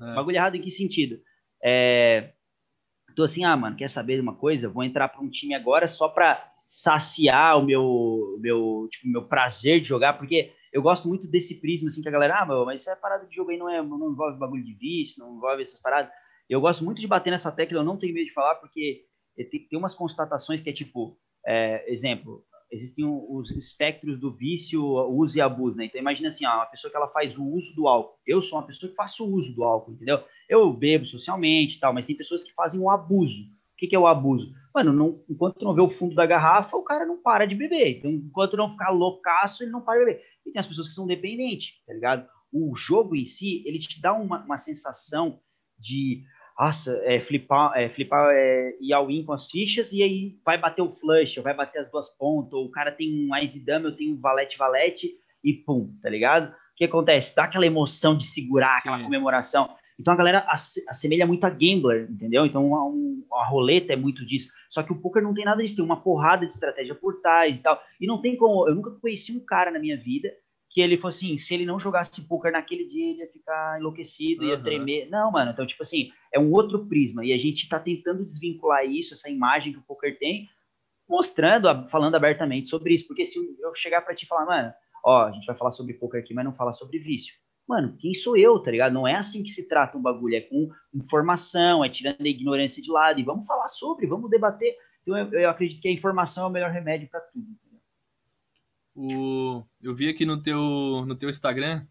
É. 0.01 0.15
Bagulho 0.15 0.35
errado 0.35 0.55
em 0.55 0.61
que 0.61 0.71
sentido? 0.71 1.21
É, 1.63 2.33
tô 3.15 3.23
assim, 3.23 3.43
ah, 3.43 3.55
mano, 3.55 3.75
quer 3.75 3.89
saber 3.89 4.15
de 4.15 4.21
uma 4.21 4.35
coisa? 4.35 4.69
vou 4.69 4.83
entrar 4.83 5.09
pra 5.09 5.21
um 5.21 5.29
time 5.29 5.53
agora 5.53 5.87
só 5.87 6.07
pra 6.07 6.43
saciar 6.67 7.57
o 7.57 7.63
meu, 7.63 8.37
meu, 8.39 8.87
tipo, 8.91 9.07
meu 9.07 9.27
prazer 9.27 9.81
de 9.81 9.87
jogar, 9.87 10.13
porque 10.13 10.53
eu 10.71 10.81
gosto 10.81 11.07
muito 11.07 11.27
desse 11.27 11.59
prisma, 11.59 11.89
assim, 11.89 12.01
que 12.01 12.07
a 12.07 12.11
galera, 12.11 12.39
ah, 12.39 12.45
meu, 12.45 12.65
mas 12.65 12.81
isso 12.81 12.89
é 12.89 12.95
parada 12.95 13.25
de 13.25 13.35
jogo 13.35 13.51
aí, 13.51 13.57
não, 13.57 13.69
é, 13.69 13.81
não 13.81 14.11
envolve 14.11 14.39
bagulho 14.39 14.63
de 14.63 14.73
vício, 14.73 15.19
não 15.19 15.35
envolve 15.35 15.63
essas 15.63 15.81
paradas. 15.81 16.11
Eu 16.47 16.61
gosto 16.61 16.83
muito 16.83 17.01
de 17.01 17.07
bater 17.07 17.31
nessa 17.31 17.51
tecla, 17.51 17.77
eu 17.77 17.83
não 17.83 17.97
tenho 17.97 18.13
medo 18.13 18.25
de 18.25 18.33
falar, 18.33 18.55
porque 18.55 19.05
tem, 19.45 19.67
umas 19.73 19.93
constatações 19.93 20.61
que 20.61 20.69
é 20.69 20.73
tipo, 20.73 21.17
é, 21.45 21.91
exemplo, 21.91 22.43
existem 22.71 23.05
os 23.05 23.49
espectros 23.51 24.19
do 24.19 24.31
vício, 24.31 24.83
uso 24.83 25.37
e 25.37 25.41
abuso, 25.41 25.75
né? 25.75 25.85
Então 25.85 25.99
imagina 25.99 26.29
assim, 26.29 26.45
ó, 26.45 26.55
uma 26.55 26.65
pessoa 26.65 26.91
que 26.91 26.97
ela 26.97 27.07
faz 27.07 27.37
o 27.37 27.43
uso 27.43 27.73
do 27.75 27.87
álcool. 27.87 28.17
Eu 28.25 28.41
sou 28.41 28.59
uma 28.59 28.67
pessoa 28.67 28.89
que 28.89 28.95
faço 28.95 29.25
uso 29.25 29.53
do 29.53 29.63
álcool, 29.63 29.93
entendeu? 29.93 30.23
Eu 30.47 30.71
bebo 30.71 31.05
socialmente 31.05 31.77
e 31.77 31.79
tal, 31.79 31.93
mas 31.93 32.05
tem 32.05 32.15
pessoas 32.15 32.43
que 32.43 32.53
fazem 32.53 32.79
o 32.79 32.89
abuso. 32.89 33.41
O 33.41 33.77
que, 33.77 33.87
que 33.87 33.95
é 33.95 33.99
o 33.99 34.07
abuso? 34.07 34.53
Mano, 34.75 34.93
não, 34.93 35.23
enquanto 35.29 35.63
não 35.63 35.73
vê 35.73 35.81
o 35.81 35.89
fundo 35.89 36.13
da 36.13 36.25
garrafa, 36.25 36.77
o 36.77 36.83
cara 36.83 37.05
não 37.05 37.21
para 37.21 37.45
de 37.45 37.55
beber. 37.55 37.97
Então, 37.97 38.11
enquanto 38.11 38.57
não 38.57 38.71
ficar 38.71 38.89
loucaço, 38.89 39.63
ele 39.63 39.71
não 39.71 39.81
para 39.81 39.99
de 39.99 40.05
beber. 40.05 40.23
E 40.45 40.51
tem 40.51 40.59
as 40.59 40.67
pessoas 40.67 40.89
que 40.89 40.93
são 40.93 41.07
dependentes, 41.07 41.71
tá 41.87 41.93
ligado? 41.93 42.27
O 42.51 42.75
jogo 42.75 43.15
em 43.15 43.25
si, 43.25 43.63
ele 43.65 43.79
te 43.79 44.01
dá 44.01 44.13
uma, 44.13 44.43
uma 44.43 44.57
sensação 44.57 45.39
de, 45.77 46.23
nossa, 46.59 46.99
é, 47.05 47.21
flipar, 47.21 47.71
é, 47.77 47.87
flipar 47.87 48.31
é, 48.33 48.75
ir 48.81 48.91
ao 48.91 49.07
win 49.07 49.23
com 49.23 49.31
as 49.31 49.49
fichas 49.49 49.93
e 49.93 50.03
aí 50.03 50.35
vai 50.45 50.57
bater 50.57 50.81
o 50.81 50.91
flush, 50.91 51.37
ou 51.37 51.43
vai 51.43 51.53
bater 51.53 51.79
as 51.79 51.89
duas 51.89 52.09
pontas, 52.09 52.51
ou 52.51 52.65
o 52.65 52.69
cara 52.69 52.91
tem 52.91 53.29
um 53.29 53.35
ice 53.37 53.57
dame, 53.59 53.85
eu 53.85 53.95
tenho 53.95 54.13
um 54.13 54.19
valete 54.19 54.57
valete 54.57 55.13
e 55.41 55.53
pum, 55.53 55.95
tá 56.01 56.09
ligado? 56.09 56.49
O 56.49 56.75
que 56.75 56.83
acontece? 56.83 57.33
Dá 57.33 57.45
aquela 57.45 57.65
emoção 57.65 58.17
de 58.17 58.25
segurar, 58.27 58.73
Sim. 58.73 58.89
aquela 58.89 59.03
comemoração. 59.03 59.69
Então 59.97 60.13
a 60.13 60.17
galera 60.17 60.45
assemelha 60.87 61.25
muito 61.25 61.45
a 61.45 61.49
gambler, 61.49 62.09
entendeu? 62.09 62.45
Então 62.45 62.75
a, 62.75 63.39
a, 63.41 63.45
roleta 63.45 63.93
é 63.93 63.95
muito 63.95 64.25
disso. 64.25 64.49
Só 64.69 64.83
que 64.83 64.91
o 64.91 64.95
poker 64.95 65.23
não 65.23 65.33
tem 65.33 65.45
nada 65.45 65.61
disso, 65.61 65.77
tem 65.77 65.85
uma 65.85 66.01
porrada 66.01 66.45
de 66.45 66.53
estratégia 66.53 66.95
por 66.95 67.21
trás 67.21 67.57
e 67.57 67.61
tal. 67.61 67.81
E 67.99 68.07
não 68.07 68.21
tem 68.21 68.35
como. 68.37 68.67
Eu 68.67 68.75
nunca 68.75 68.91
conheci 68.91 69.35
um 69.35 69.39
cara 69.39 69.71
na 69.71 69.79
minha 69.79 69.97
vida 69.97 70.29
que 70.69 70.81
ele 70.81 70.97
fosse 70.97 71.25
assim, 71.25 71.37
se 71.37 71.53
ele 71.53 71.65
não 71.65 71.79
jogasse 71.79 72.21
poker 72.27 72.51
naquele 72.51 72.85
dia, 72.87 73.09
ele 73.09 73.19
ia 73.19 73.31
ficar 73.31 73.79
enlouquecido, 73.79 74.43
uhum. 74.43 74.49
ia 74.49 74.61
tremer. 74.61 75.09
Não, 75.09 75.31
mano, 75.31 75.51
então, 75.51 75.65
tipo 75.65 75.81
assim, 75.81 76.11
é 76.33 76.39
um 76.39 76.51
outro 76.51 76.85
prisma. 76.85 77.25
E 77.25 77.33
a 77.33 77.37
gente 77.37 77.67
tá 77.67 77.79
tentando 77.79 78.25
desvincular 78.25 78.85
isso, 78.85 79.13
essa 79.13 79.29
imagem 79.29 79.73
que 79.73 79.79
o 79.79 79.83
poker 79.83 80.17
tem, 80.19 80.47
mostrando, 81.07 81.89
falando 81.89 82.15
abertamente 82.15 82.69
sobre 82.69 82.93
isso. 82.93 83.07
Porque 83.07 83.25
se 83.25 83.39
eu 83.39 83.75
chegar 83.75 84.01
para 84.01 84.15
te 84.15 84.27
falar, 84.27 84.45
mano, 84.45 84.73
ó, 85.03 85.25
a 85.25 85.31
gente 85.31 85.45
vai 85.45 85.57
falar 85.57 85.71
sobre 85.71 85.95
poker 85.95 86.21
aqui, 86.21 86.33
mas 86.33 86.45
não 86.45 86.53
fala 86.53 86.73
sobre 86.73 86.99
vício 86.99 87.33
mano, 87.69 87.95
quem 87.99 88.15
sou 88.15 88.35
eu, 88.35 88.57
tá 88.57 88.71
ligado? 88.71 88.91
Não 88.91 89.07
é 89.07 89.13
assim 89.13 89.43
que 89.43 89.51
se 89.51 89.67
trata 89.67 89.95
um 89.95 90.01
bagulho, 90.01 90.35
é 90.35 90.41
com 90.41 90.71
informação, 90.91 91.85
é 91.85 91.89
tirando 91.89 92.25
a 92.25 92.27
ignorância 92.27 92.81
de 92.81 92.89
lado, 92.89 93.19
e 93.19 93.23
vamos 93.23 93.45
falar 93.45 93.69
sobre, 93.69 94.07
vamos 94.07 94.27
debater. 94.27 94.75
Então 95.03 95.15
eu, 95.15 95.31
eu 95.39 95.49
acredito 95.51 95.79
que 95.79 95.87
a 95.87 95.91
informação 95.91 96.45
é 96.45 96.47
o 96.47 96.51
melhor 96.51 96.71
remédio 96.71 97.07
para 97.07 97.19
tudo. 97.19 97.45
O, 99.01 99.63
eu 99.81 99.95
vi 99.95 100.09
aqui 100.09 100.25
no 100.25 100.41
teu, 100.41 101.05
no 101.05 101.15
teu 101.15 101.29
Instagram 101.29 101.87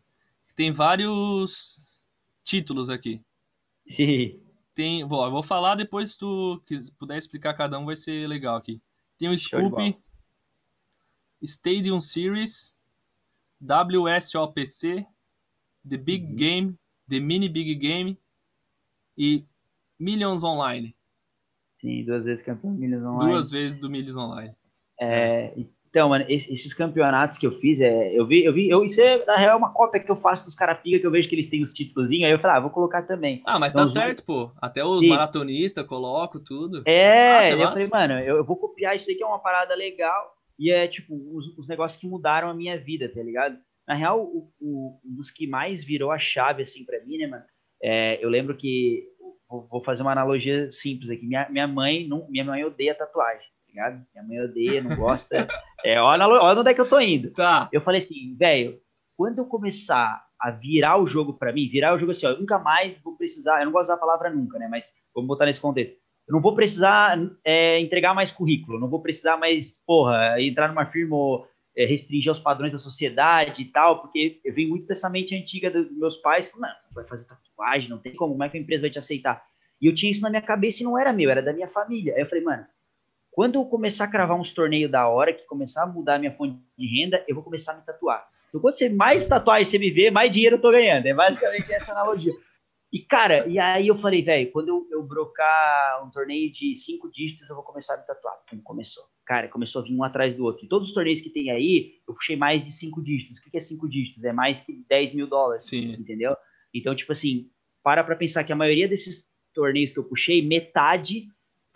que 0.47 0.55
tem 0.55 0.71
vários 0.71 2.07
títulos 2.45 2.91
aqui. 2.91 3.25
Sim. 3.89 4.39
Tem, 4.75 5.01
eu 5.01 5.09
vou 5.09 5.43
falar 5.43 5.75
depois 5.75 6.11
se 6.11 6.19
tu 6.19 6.63
puder 6.99 7.17
explicar 7.17 7.55
cada 7.55 7.79
um, 7.79 7.87
vai 7.87 7.97
ser 7.97 8.29
legal 8.29 8.57
aqui. 8.57 8.83
Tem 9.17 9.27
o 9.27 9.39
Scoop, 9.39 9.99
Stadium 11.41 11.99
Series, 11.99 12.77
WSOPC, 13.59 15.07
The 15.89 15.97
Big 15.97 16.27
uhum. 16.27 16.37
Game, 16.37 16.79
The 17.09 17.21
Mini 17.21 17.49
Big 17.49 17.75
Game 17.77 18.19
e 19.17 19.47
Millions 19.99 20.45
Online. 20.45 20.95
Sim, 21.81 22.05
duas 22.05 22.25
vezes 22.25 22.45
campeão 22.45 22.71
Millions 22.75 23.03
Online. 23.03 23.33
Duas 23.33 23.51
vezes 23.51 23.79
do 23.79 23.89
Millions 23.89 24.17
Online. 24.17 24.55
É, 25.01 25.55
Então, 25.91 26.11
mano, 26.11 26.27
esses 26.29 26.75
campeonatos 26.75 27.39
que 27.39 27.47
eu 27.47 27.53
fiz, 27.61 27.81
é, 27.81 28.13
eu 28.13 28.27
vi, 28.27 28.45
eu 28.45 28.53
vi, 28.53 28.69
eu, 28.69 28.85
isso 28.85 29.01
é, 29.01 29.25
na 29.25 29.37
real, 29.37 29.53
é 29.53 29.57
uma 29.57 29.73
cópia 29.73 30.01
que 30.01 30.11
eu 30.11 30.17
faço 30.17 30.45
dos 30.45 30.55
caras 30.55 30.79
pica, 30.81 30.99
que 30.99 31.07
eu 31.07 31.11
vejo 31.11 31.29
que 31.29 31.35
eles 31.35 31.49
têm 31.49 31.63
os 31.63 31.73
títulos, 31.73 32.11
aí 32.11 32.31
eu 32.31 32.39
falo, 32.39 32.55
ah, 32.55 32.61
vou 32.61 32.71
colocar 32.71 33.03
também. 33.03 33.43
Ah, 33.47 33.59
mas 33.59 33.73
então, 33.73 33.85
tá 33.85 33.91
certo, 33.91 34.23
pô. 34.23 34.53
Até 34.61 34.85
os 34.85 35.07
maratonistas 35.07 35.87
coloco 35.87 36.41
tudo. 36.41 36.83
É, 36.85 37.39
ah, 37.39 37.51
eu 37.51 37.69
falei, 37.69 37.89
mano, 37.89 38.15
eu, 38.21 38.37
eu, 38.37 38.45
vou 38.45 38.57
copiar 38.57 38.97
isso 38.97 39.09
aí 39.09 39.17
que 39.17 39.23
é 39.23 39.27
uma 39.27 39.39
parada 39.39 39.75
legal, 39.75 40.35
e 40.59 40.71
é, 40.71 40.87
tipo, 40.87 41.15
os, 41.35 41.57
os 41.57 41.67
negócios 41.67 41.99
que 41.99 42.07
mudaram 42.07 42.51
a 42.51 42.55
minha 42.55 42.79
vida, 42.79 43.09
tá 43.09 43.23
ligado? 43.23 43.57
Na 43.87 43.95
real, 43.95 44.23
o, 44.23 44.53
o, 44.61 45.01
um 45.03 45.15
dos 45.15 45.31
que 45.31 45.47
mais 45.47 45.83
virou 45.83 46.11
a 46.11 46.19
chave, 46.19 46.63
assim, 46.63 46.85
pra 46.85 47.03
mim, 47.03 47.17
né, 47.17 47.27
mano, 47.27 47.45
é, 47.83 48.23
eu 48.23 48.29
lembro 48.29 48.55
que, 48.55 49.05
vou, 49.49 49.83
fazer 49.83 50.03
uma 50.03 50.13
analogia 50.13 50.71
simples 50.71 51.09
aqui, 51.09 51.25
minha, 51.25 51.49
minha 51.49 51.67
mãe, 51.67 52.07
não, 52.07 52.29
minha 52.29 52.45
mãe 52.45 52.63
odeia 52.63 52.95
tatuagem 52.95 53.49
ligado? 53.69 54.05
Minha 54.15 54.27
mãe 54.27 54.41
odeia, 54.41 54.83
não 54.83 54.97
gosta. 54.97 55.47
é, 55.85 56.01
olha, 56.01 56.27
olha 56.27 56.61
onde 56.61 56.71
é 56.71 56.75
que 56.75 56.81
eu 56.81 56.89
tô 56.89 57.01
indo. 57.01 57.31
Tá. 57.33 57.69
Eu 57.73 57.81
falei 57.81 58.01
assim, 58.01 58.37
velho, 58.37 58.79
quando 59.17 59.39
eu 59.39 59.47
começar 59.47 60.25
a 60.41 60.51
virar 60.51 60.97
o 60.99 61.09
jogo 61.09 61.35
para 61.35 61.53
mim, 61.53 61.69
virar 61.69 61.95
o 61.95 61.99
jogo 61.99 62.13
assim, 62.13 62.27
ó, 62.27 62.31
eu 62.31 62.41
nunca 62.41 62.59
mais 62.59 62.97
vou 63.03 63.17
precisar, 63.17 63.61
eu 63.61 63.67
não 63.67 63.73
gosto 63.73 63.89
da 63.89 63.97
palavra 63.97 64.31
nunca, 64.31 64.59
né? 64.59 64.69
Mas 64.71 64.85
vamos 65.15 65.29
botar 65.29 65.47
nesse 65.47 65.61
contexto. 65.61 65.97
Eu 66.29 66.35
não 66.35 66.41
vou 66.41 66.55
precisar 66.55 67.19
é, 67.45 67.81
entregar 67.81 68.15
mais 68.15 68.31
currículo, 68.31 68.79
não 68.79 68.89
vou 68.89 69.01
precisar 69.01 69.37
mais, 69.37 69.83
porra, 69.87 70.41
entrar 70.41 70.69
numa 70.69 70.87
firma 70.87 71.17
ou 71.17 71.49
é, 71.77 71.87
restringir 71.87 72.31
os 72.31 72.39
padrões 72.39 72.73
da 72.73 72.79
sociedade 72.79 73.63
e 73.63 73.65
tal, 73.65 74.03
porque 74.03 74.41
eu 74.45 74.53
venho 74.53 74.69
muito 74.69 74.87
dessa 74.87 75.09
mente 75.09 75.35
antiga 75.35 75.71
dos 75.71 75.91
meus 75.97 76.19
pais, 76.19 76.51
não, 76.57 76.69
vai 76.95 77.05
fazer 77.07 77.25
tatuagem, 77.25 77.89
não 77.89 77.99
tem 77.99 78.15
como, 78.15 78.35
como 78.35 78.45
é 78.45 78.49
que 78.49 78.59
a 78.59 78.61
empresa 78.61 78.83
vai 78.83 78.91
te 78.91 78.99
aceitar? 78.99 79.43
E 79.81 79.87
eu 79.87 79.95
tinha 79.95 80.13
isso 80.13 80.21
na 80.21 80.29
minha 80.29 80.43
cabeça 80.43 80.83
e 80.83 80.85
não 80.85 80.99
era 80.99 81.13
meu, 81.13 81.31
era 81.31 81.43
da 81.43 81.53
minha 81.53 81.69
família. 81.69 82.15
Aí 82.15 82.21
eu 82.21 82.29
falei, 82.29 82.45
mano, 82.45 82.67
quando 83.31 83.57
eu 83.57 83.65
começar 83.65 84.05
a 84.05 84.09
cravar 84.09 84.39
uns 84.39 84.53
torneios 84.53 84.91
da 84.91 85.09
hora, 85.09 85.33
que 85.33 85.47
começar 85.47 85.85
a 85.85 85.87
mudar 85.87 86.17
a 86.17 86.19
minha 86.19 86.33
fonte 86.33 86.59
de 86.77 86.87
renda, 86.87 87.25
eu 87.29 87.35
vou 87.35 87.45
começar 87.45 87.73
a 87.73 87.77
me 87.77 87.83
tatuar. 87.83 88.27
Então, 88.49 88.61
quando 88.61 88.75
você 88.75 88.89
mais 88.89 89.27
tatuagem 89.27 89.65
você 89.65 89.79
me 89.79 89.91
vê, 89.91 90.11
mais 90.11 90.33
dinheiro 90.33 90.57
eu 90.57 90.61
tô 90.61 90.71
ganhando. 90.71 91.07
É 91.07 91.15
basicamente 91.15 91.73
essa 91.73 91.93
analogia. 91.93 92.33
E, 92.91 93.01
cara, 93.01 93.47
e 93.47 93.59
aí 93.59 93.87
eu 93.87 93.99
falei, 93.99 94.23
velho, 94.23 94.51
quando 94.51 94.69
eu, 94.69 94.89
eu 94.91 95.03
brocar 95.03 96.07
um 96.07 96.11
torneio 96.11 96.51
de 96.51 96.75
cinco 96.77 97.11
dígitos, 97.11 97.49
eu 97.49 97.55
vou 97.55 97.63
começar 97.63 97.95
a 97.95 97.97
me 97.99 98.07
tatuar. 98.07 98.35
Pum, 98.49 98.61
começou. 98.63 99.05
Cara, 99.27 99.47
começou 99.49 99.83
a 99.83 99.85
vir 99.85 99.95
um 99.95 100.03
atrás 100.03 100.35
do 100.35 100.43
outro. 100.43 100.65
E 100.65 100.69
todos 100.69 100.89
os 100.89 100.95
torneios 100.95 101.21
que 101.21 101.29
tem 101.29 101.51
aí, 101.51 101.97
eu 102.09 102.15
puxei 102.15 102.35
mais 102.35 102.65
de 102.65 102.73
cinco 102.73 103.03
dígitos. 103.03 103.39
O 103.39 103.51
que 103.51 103.59
é 103.59 103.61
cinco 103.61 103.87
dígitos? 103.87 104.25
É 104.25 104.33
mais 104.33 104.65
que 104.65 104.73
10 104.89 105.15
mil 105.15 105.27
dólares. 105.27 105.67
Sim. 105.67 105.93
Entendeu? 105.93 106.35
Então, 106.75 106.95
tipo 106.97 107.13
assim, 107.13 107.51
para 107.83 108.03
pra 108.03 108.17
pensar 108.17 108.43
que 108.43 108.53
a 108.53 108.57
maioria 108.57 108.89
desses 108.89 109.23
torneios 109.55 109.93
que 109.93 109.99
eu 109.99 110.05
puxei, 110.05 110.41
metade 110.41 111.27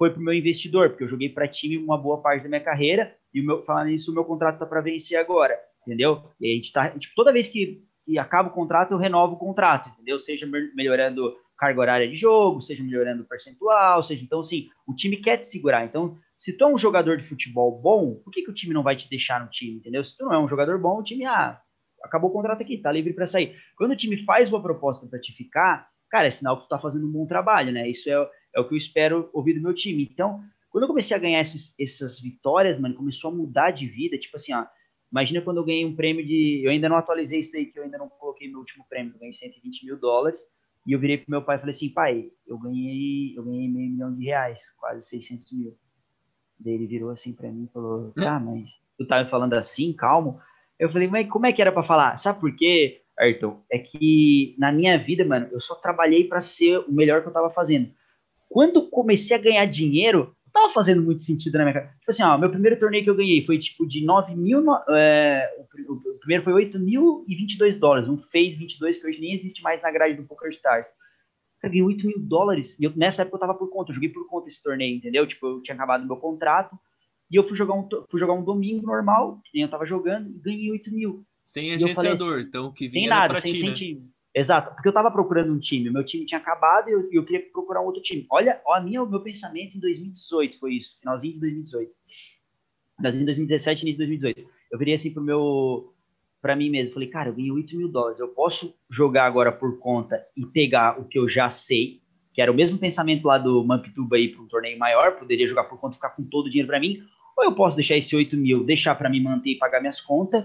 foi 0.02 0.10
para 0.10 0.18
o 0.18 0.24
meu 0.24 0.34
investidor, 0.34 0.88
porque 0.90 1.04
eu 1.04 1.08
joguei 1.08 1.28
para 1.28 1.46
time 1.46 1.78
uma 1.78 1.96
boa 1.96 2.20
parte 2.20 2.42
da 2.42 2.48
minha 2.48 2.60
carreira, 2.60 3.14
e 3.32 3.40
o 3.40 3.46
meu, 3.46 3.62
falando 3.62 3.90
isso, 3.90 4.10
o 4.10 4.14
meu 4.14 4.24
contrato 4.24 4.54
está 4.54 4.66
para 4.66 4.80
vencer 4.80 5.16
agora, 5.16 5.56
entendeu? 5.86 6.24
E 6.40 6.50
a 6.50 6.54
gente 6.56 6.64
está, 6.64 6.90
tipo, 6.90 7.14
toda 7.14 7.32
vez 7.32 7.48
que, 7.48 7.84
que 8.04 8.18
acaba 8.18 8.48
o 8.48 8.52
contrato, 8.52 8.90
eu 8.90 8.98
renovo 8.98 9.34
o 9.34 9.38
contrato, 9.38 9.90
entendeu? 9.90 10.18
Seja 10.18 10.44
melhorando 10.74 11.32
carga 11.56 11.80
horária 11.80 12.08
de 12.08 12.16
jogo, 12.16 12.60
seja 12.62 12.82
melhorando 12.82 13.22
o 13.22 13.26
percentual, 13.26 14.02
seja, 14.02 14.24
então, 14.24 14.40
assim, 14.40 14.66
o 14.88 14.92
time 14.92 15.18
quer 15.18 15.36
te 15.36 15.46
segurar. 15.46 15.84
Então, 15.84 16.18
se 16.36 16.52
tu 16.52 16.64
é 16.64 16.66
um 16.66 16.76
jogador 16.76 17.16
de 17.16 17.28
futebol 17.28 17.80
bom, 17.80 18.16
por 18.24 18.32
que, 18.32 18.42
que 18.42 18.50
o 18.50 18.54
time 18.54 18.74
não 18.74 18.82
vai 18.82 18.96
te 18.96 19.08
deixar 19.08 19.40
no 19.40 19.50
time, 19.52 19.76
entendeu? 19.76 20.04
Se 20.04 20.18
tu 20.18 20.24
não 20.24 20.32
é 20.34 20.38
um 20.40 20.48
jogador 20.48 20.80
bom, 20.80 20.98
o 20.98 21.04
time, 21.04 21.24
ah, 21.26 21.60
acabou 22.02 22.28
o 22.28 22.32
contrato 22.32 22.60
aqui, 22.60 22.76
tá 22.76 22.90
livre 22.90 23.12
para 23.12 23.28
sair. 23.28 23.54
Quando 23.76 23.92
o 23.92 23.96
time 23.96 24.24
faz 24.24 24.48
uma 24.48 24.60
proposta 24.60 25.06
para 25.06 25.20
te 25.20 25.32
ficar, 25.32 25.86
cara, 26.10 26.26
é 26.26 26.30
sinal 26.32 26.56
que 26.56 26.64
tu 26.64 26.70
tá 26.70 26.80
fazendo 26.80 27.06
um 27.06 27.12
bom 27.12 27.24
trabalho, 27.24 27.70
né? 27.70 27.88
Isso 27.88 28.10
é, 28.10 28.28
é 28.54 28.60
o 28.60 28.68
que 28.68 28.74
eu 28.74 28.78
espero 28.78 29.30
ouvir 29.32 29.54
do 29.54 29.62
meu 29.62 29.74
time. 29.74 30.08
Então, 30.10 30.42
quando 30.70 30.84
eu 30.84 30.88
comecei 30.88 31.16
a 31.16 31.20
ganhar 31.20 31.40
esses, 31.40 31.74
essas 31.78 32.18
vitórias, 32.18 32.80
mano, 32.80 32.94
começou 32.94 33.30
a 33.30 33.34
mudar 33.34 33.70
de 33.70 33.86
vida. 33.86 34.18
Tipo 34.18 34.36
assim, 34.36 34.54
ó, 34.54 34.64
imagina 35.10 35.42
quando 35.42 35.58
eu 35.58 35.64
ganhei 35.64 35.84
um 35.84 35.94
prêmio 35.94 36.24
de. 36.24 36.62
Eu 36.64 36.70
ainda 36.70 36.88
não 36.88 36.96
atualizei 36.96 37.40
isso 37.40 37.52
daí, 37.52 37.66
que 37.66 37.78
eu 37.78 37.84
ainda 37.84 37.98
não 37.98 38.08
coloquei 38.08 38.48
meu 38.48 38.60
último 38.60 38.84
prêmio. 38.88 39.12
Eu 39.14 39.20
ganhei 39.20 39.34
120 39.34 39.84
mil 39.84 39.98
dólares. 39.98 40.40
E 40.86 40.92
eu 40.92 40.98
virei 40.98 41.18
pro 41.18 41.30
meu 41.30 41.42
pai 41.42 41.56
e 41.56 41.60
falei 41.60 41.74
assim: 41.74 41.88
pai, 41.90 42.30
eu 42.46 42.58
ganhei, 42.58 43.36
eu 43.36 43.44
ganhei 43.44 43.68
meio 43.68 43.90
milhão 43.90 44.14
de 44.14 44.24
reais, 44.24 44.58
quase 44.78 45.06
600 45.08 45.52
mil. 45.52 45.76
Daí 46.58 46.74
ele 46.74 46.86
virou 46.86 47.10
assim 47.10 47.32
para 47.32 47.50
mim 47.50 47.64
e 47.64 47.72
falou: 47.72 48.12
tá, 48.16 48.40
mas 48.40 48.68
tu 48.98 49.06
tá 49.06 49.22
me 49.22 49.30
falando 49.30 49.54
assim, 49.54 49.92
calmo. 49.92 50.40
Eu 50.78 50.90
falei: 50.90 51.06
mas 51.06 51.28
como 51.28 51.46
é 51.46 51.52
que 51.52 51.60
era 51.60 51.70
para 51.70 51.84
falar? 51.84 52.18
Sabe 52.18 52.40
por 52.40 52.54
quê, 52.56 53.02
Ayrton? 53.18 53.62
É 53.70 53.78
que 53.78 54.56
na 54.58 54.72
minha 54.72 54.98
vida, 54.98 55.24
mano, 55.24 55.48
eu 55.52 55.60
só 55.60 55.74
trabalhei 55.76 56.24
para 56.26 56.40
ser 56.40 56.78
o 56.78 56.92
melhor 56.92 57.22
que 57.22 57.28
eu 57.28 57.32
tava 57.32 57.50
fazendo. 57.50 57.92
Quando 58.52 58.90
comecei 58.90 59.34
a 59.34 59.40
ganhar 59.40 59.64
dinheiro, 59.64 60.36
não 60.44 60.52
tava 60.52 60.74
fazendo 60.74 61.00
muito 61.00 61.22
sentido 61.22 61.56
na 61.56 61.64
minha 61.64 61.72
cara. 61.72 61.86
Tipo 61.98 62.10
assim, 62.10 62.22
ó, 62.22 62.36
meu 62.36 62.50
primeiro 62.50 62.78
torneio 62.78 63.02
que 63.02 63.08
eu 63.08 63.16
ganhei 63.16 63.46
foi 63.46 63.58
tipo 63.58 63.88
de 63.88 64.04
9 64.04 64.34
mil, 64.36 64.62
é, 64.90 65.48
o, 65.88 65.94
o, 65.94 66.18
primeiro 66.18 66.44
foi 66.44 66.52
8 66.52 66.78
mil 66.78 67.24
e 67.26 67.34
22 67.34 67.78
dólares, 67.78 68.10
um 68.10 68.18
fez 68.30 68.58
22 68.58 68.98
que 68.98 69.06
hoje 69.06 69.20
nem 69.20 69.34
existe 69.36 69.62
mais 69.62 69.80
na 69.80 69.90
grade 69.90 70.16
do 70.16 70.24
Poker 70.24 70.50
Stars. 70.50 70.86
Eu 71.62 71.70
ganhei 71.70 71.82
8 71.82 72.06
mil 72.06 72.18
dólares, 72.18 72.78
e 72.78 72.84
eu, 72.84 72.92
nessa 72.94 73.22
época 73.22 73.36
eu 73.36 73.40
tava 73.40 73.54
por 73.54 73.70
conta, 73.70 73.90
eu 73.90 73.94
joguei 73.94 74.10
por 74.10 74.28
conta 74.28 74.50
esse 74.50 74.62
torneio, 74.62 74.96
entendeu? 74.96 75.26
Tipo, 75.26 75.46
eu 75.46 75.62
tinha 75.62 75.74
acabado 75.74 76.06
meu 76.06 76.18
contrato, 76.18 76.76
e 77.30 77.36
eu 77.36 77.48
fui 77.48 77.56
jogar 77.56 77.72
um, 77.72 77.88
fui 78.10 78.20
jogar 78.20 78.34
um 78.34 78.44
domingo 78.44 78.86
normal, 78.86 79.40
que 79.44 79.52
nem 79.54 79.62
eu 79.62 79.70
tava 79.70 79.86
jogando, 79.86 80.28
e 80.28 80.38
ganhei 80.40 80.70
8 80.70 80.92
mil. 80.92 81.24
Sem 81.42 81.72
agenciador, 81.72 82.34
assim, 82.34 82.48
então 82.48 82.66
o 82.66 82.72
que 82.74 82.86
vinha 82.86 83.08
sem 83.08 83.08
nada, 83.08 83.40
sem, 83.40 83.52
ti, 83.54 83.60
sem 83.60 83.94
né? 83.94 84.02
Exato, 84.34 84.74
porque 84.74 84.88
eu 84.88 84.92
estava 84.92 85.10
procurando 85.10 85.52
um 85.52 85.58
time, 85.58 85.90
meu 85.90 86.04
time 86.04 86.24
tinha 86.24 86.40
acabado 86.40 86.88
e 86.88 86.92
eu, 86.92 87.08
eu, 87.12 87.24
queria 87.24 87.44
procurar 87.52 87.82
um 87.82 87.84
outro 87.84 88.02
time. 88.02 88.26
Olha, 88.30 88.60
a 88.66 88.80
minha, 88.80 89.02
o 89.02 89.08
meu 89.08 89.20
pensamento 89.20 89.76
em 89.76 89.80
2018 89.80 90.58
foi 90.58 90.74
isso, 90.74 90.98
finalzinho 91.00 91.34
de 91.34 91.40
2018. 91.40 91.92
Finalzinho 92.96 93.20
de 93.20 93.26
2017, 93.26 93.82
início 93.82 94.06
de 94.06 94.06
2018. 94.06 94.50
Eu 94.70 94.78
virei 94.78 94.94
assim 94.94 95.12
pro 95.12 95.22
meu, 95.22 95.92
para 96.40 96.56
mim 96.56 96.70
mesmo, 96.70 96.94
falei, 96.94 97.08
cara, 97.08 97.28
eu 97.28 97.34
ganhei 97.34 97.52
8 97.52 97.76
mil 97.76 97.88
dólares, 97.88 98.18
eu 98.18 98.28
posso 98.28 98.74
jogar 98.90 99.26
agora 99.26 99.52
por 99.52 99.78
conta 99.78 100.24
e 100.34 100.46
pegar 100.46 100.98
o 100.98 101.04
que 101.04 101.18
eu 101.18 101.28
já 101.28 101.50
sei, 101.50 102.00
que 102.32 102.40
era 102.40 102.50
o 102.50 102.54
mesmo 102.54 102.78
pensamento 102.78 103.26
lá 103.26 103.36
do 103.36 103.62
Mamptuba 103.62 104.16
aí 104.16 104.28
para 104.28 104.42
um 104.42 104.48
torneio 104.48 104.78
maior, 104.78 105.18
poderia 105.18 105.46
jogar 105.46 105.64
por 105.64 105.78
conta 105.78 105.94
e 105.94 105.96
ficar 105.96 106.10
com 106.10 106.24
todo 106.24 106.46
o 106.46 106.48
dinheiro 106.48 106.68
para 106.68 106.80
mim, 106.80 107.02
ou 107.36 107.44
eu 107.44 107.52
posso 107.52 107.76
deixar 107.76 107.98
esse 107.98 108.16
8 108.16 108.34
mil, 108.34 108.64
deixar 108.64 108.94
para 108.94 109.10
me 109.10 109.20
manter 109.20 109.50
e 109.50 109.58
pagar 109.58 109.80
minhas 109.80 110.00
contas, 110.00 110.44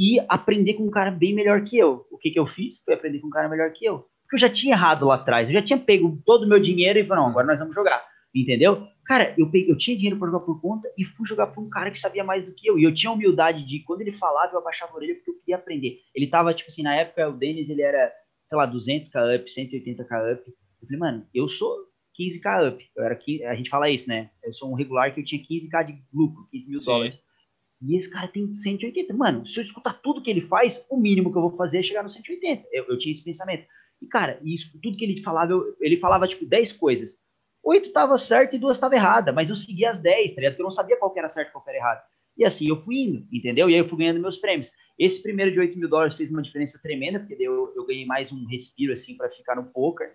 e 0.00 0.18
aprender 0.30 0.74
com 0.74 0.84
um 0.84 0.90
cara 0.90 1.10
bem 1.10 1.34
melhor 1.34 1.62
que 1.62 1.76
eu. 1.76 2.06
O 2.10 2.16
que, 2.16 2.30
que 2.30 2.38
eu 2.38 2.46
fiz? 2.46 2.80
Foi 2.82 2.94
aprender 2.94 3.18
com 3.18 3.26
um 3.26 3.30
cara 3.30 3.50
melhor 3.50 3.70
que 3.70 3.84
eu. 3.84 4.06
Porque 4.22 4.36
eu 4.36 4.38
já 4.38 4.48
tinha 4.48 4.74
errado 4.74 5.04
lá 5.04 5.16
atrás, 5.16 5.46
eu 5.46 5.52
já 5.52 5.60
tinha 5.60 5.78
pego 5.78 6.18
todo 6.24 6.44
o 6.44 6.48
meu 6.48 6.58
dinheiro 6.58 6.98
e 6.98 7.04
falei, 7.04 7.22
não, 7.22 7.30
agora 7.30 7.46
nós 7.46 7.58
vamos 7.58 7.74
jogar. 7.74 8.02
Entendeu? 8.34 8.86
Cara, 9.04 9.34
eu, 9.36 9.50
peguei, 9.50 9.70
eu 9.70 9.76
tinha 9.76 9.96
dinheiro 9.96 10.18
para 10.18 10.30
jogar 10.30 10.46
por 10.46 10.58
conta 10.58 10.88
e 10.96 11.04
fui 11.04 11.28
jogar 11.28 11.48
por 11.48 11.62
um 11.62 11.68
cara 11.68 11.90
que 11.90 12.00
sabia 12.00 12.24
mais 12.24 12.46
do 12.46 12.54
que 12.54 12.66
eu. 12.66 12.78
E 12.78 12.84
eu 12.84 12.94
tinha 12.94 13.12
humildade 13.12 13.66
de, 13.66 13.80
quando 13.80 14.00
ele 14.00 14.12
falava, 14.12 14.54
eu 14.54 14.60
abaixava 14.60 14.92
a 14.92 14.96
orelha 14.96 15.16
porque 15.16 15.30
eu 15.32 15.34
queria 15.40 15.56
aprender. 15.56 15.98
Ele 16.14 16.28
tava, 16.28 16.54
tipo 16.54 16.70
assim, 16.70 16.82
na 16.82 16.94
época, 16.94 17.28
o 17.28 17.36
Denis, 17.36 17.68
ele 17.68 17.82
era, 17.82 18.10
sei 18.46 18.56
lá, 18.56 18.66
200k 18.66 19.36
up, 19.36 19.50
180k 19.50 20.32
up. 20.32 20.44
Eu 20.46 20.86
falei, 20.86 20.98
mano, 20.98 21.26
eu 21.34 21.46
sou 21.48 21.76
15k 22.18 22.68
up. 22.68 22.90
Eu 22.96 23.04
era, 23.04 23.20
a 23.50 23.54
gente 23.54 23.68
fala 23.68 23.90
isso, 23.90 24.08
né? 24.08 24.30
Eu 24.42 24.54
sou 24.54 24.70
um 24.70 24.74
regular 24.74 25.12
que 25.12 25.20
eu 25.20 25.24
tinha 25.24 25.42
15k 25.42 25.86
de 25.86 26.02
lucro, 26.14 26.48
15 26.52 26.68
mil 26.70 26.78
Sim. 26.78 26.86
dólares. 26.86 27.29
E 27.82 27.96
esse 27.96 28.10
cara 28.10 28.28
tem 28.28 28.54
180. 28.54 29.14
Mano, 29.14 29.46
se 29.46 29.58
eu 29.58 29.64
escutar 29.64 29.94
tudo 29.94 30.22
que 30.22 30.30
ele 30.30 30.42
faz, 30.42 30.84
o 30.90 30.96
mínimo 30.98 31.32
que 31.32 31.38
eu 31.38 31.42
vou 31.42 31.56
fazer 31.56 31.78
é 31.78 31.82
chegar 31.82 32.02
no 32.02 32.10
180. 32.10 32.68
Eu, 32.72 32.84
eu 32.88 32.98
tinha 32.98 33.12
esse 33.12 33.24
pensamento. 33.24 33.66
E, 34.02 34.06
cara, 34.06 34.38
isso, 34.44 34.70
tudo 34.82 34.96
que 34.96 35.04
ele 35.04 35.22
falava, 35.22 35.52
eu, 35.52 35.76
ele 35.80 35.96
falava, 35.96 36.28
tipo, 36.28 36.44
10 36.44 36.72
coisas. 36.72 37.16
Oito 37.62 37.92
tava 37.92 38.16
certo 38.16 38.56
e 38.56 38.58
duas 38.58 38.78
tava 38.78 38.94
errada, 38.94 39.32
mas 39.32 39.50
eu 39.50 39.56
seguia 39.56 39.90
as 39.90 40.00
10, 40.00 40.34
tá 40.34 40.40
ligado? 40.40 40.52
Porque 40.52 40.62
eu 40.62 40.66
não 40.66 40.72
sabia 40.72 40.96
qual 40.96 41.12
era 41.16 41.28
certo 41.28 41.48
e 41.48 41.52
qual 41.52 41.64
era 41.66 41.76
errado. 41.76 42.02
E 42.36 42.44
assim, 42.44 42.68
eu 42.68 42.82
fui 42.82 43.00
indo, 43.00 43.26
entendeu? 43.30 43.68
E 43.68 43.74
aí 43.74 43.80
eu 43.80 43.88
fui 43.88 43.98
ganhando 43.98 44.20
meus 44.20 44.38
prêmios. 44.38 44.70
Esse 44.98 45.22
primeiro 45.22 45.52
de 45.52 45.60
8 45.60 45.78
mil 45.78 45.88
dólares 45.88 46.16
fez 46.16 46.30
uma 46.30 46.42
diferença 46.42 46.78
tremenda, 46.82 47.20
porque 47.20 47.34
eu, 47.34 47.72
eu 47.76 47.86
ganhei 47.86 48.06
mais 48.06 48.32
um 48.32 48.46
respiro, 48.46 48.92
assim, 48.92 49.14
para 49.14 49.30
ficar 49.30 49.56
no 49.56 49.64
poker. 49.64 50.12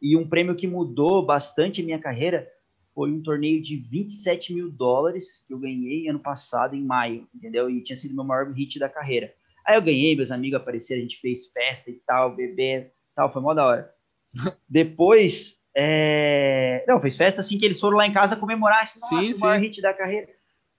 E 0.00 0.16
um 0.16 0.28
prêmio 0.28 0.54
que 0.54 0.66
mudou 0.66 1.24
bastante 1.24 1.80
a 1.80 1.84
minha 1.84 1.98
carreira 1.98 2.46
foi 2.94 3.10
um 3.10 3.22
torneio 3.22 3.60
de 3.62 3.76
27 3.76 4.54
mil 4.54 4.70
dólares 4.70 5.44
que 5.46 5.52
eu 5.52 5.58
ganhei 5.58 6.08
ano 6.08 6.20
passado, 6.20 6.76
em 6.76 6.82
maio, 6.82 7.26
entendeu? 7.34 7.68
E 7.68 7.82
tinha 7.82 7.96
sido 7.96 8.14
meu 8.14 8.24
maior 8.24 8.50
hit 8.52 8.78
da 8.78 8.88
carreira. 8.88 9.34
Aí 9.66 9.76
eu 9.76 9.82
ganhei, 9.82 10.14
meus 10.14 10.30
amigos 10.30 10.60
apareceram, 10.60 11.00
a 11.00 11.02
gente 11.02 11.20
fez 11.20 11.48
festa 11.48 11.90
e 11.90 12.00
tal, 12.06 12.36
bebê 12.36 12.92
tal, 13.14 13.32
foi 13.32 13.42
mó 13.42 13.54
da 13.54 13.66
hora. 13.66 13.94
Depois, 14.68 15.58
é... 15.74 16.84
não, 16.86 17.00
fez 17.00 17.16
festa 17.16 17.40
assim 17.40 17.58
que 17.58 17.64
eles 17.64 17.80
foram 17.80 17.96
lá 17.96 18.06
em 18.06 18.12
casa 18.12 18.36
comemorar, 18.36 18.84
esse 18.84 19.00
nossa, 19.00 19.22
sim, 19.22 19.32
o 19.32 19.40
maior 19.40 19.58
hit 19.58 19.80
da 19.80 19.94
carreira. 19.94 20.28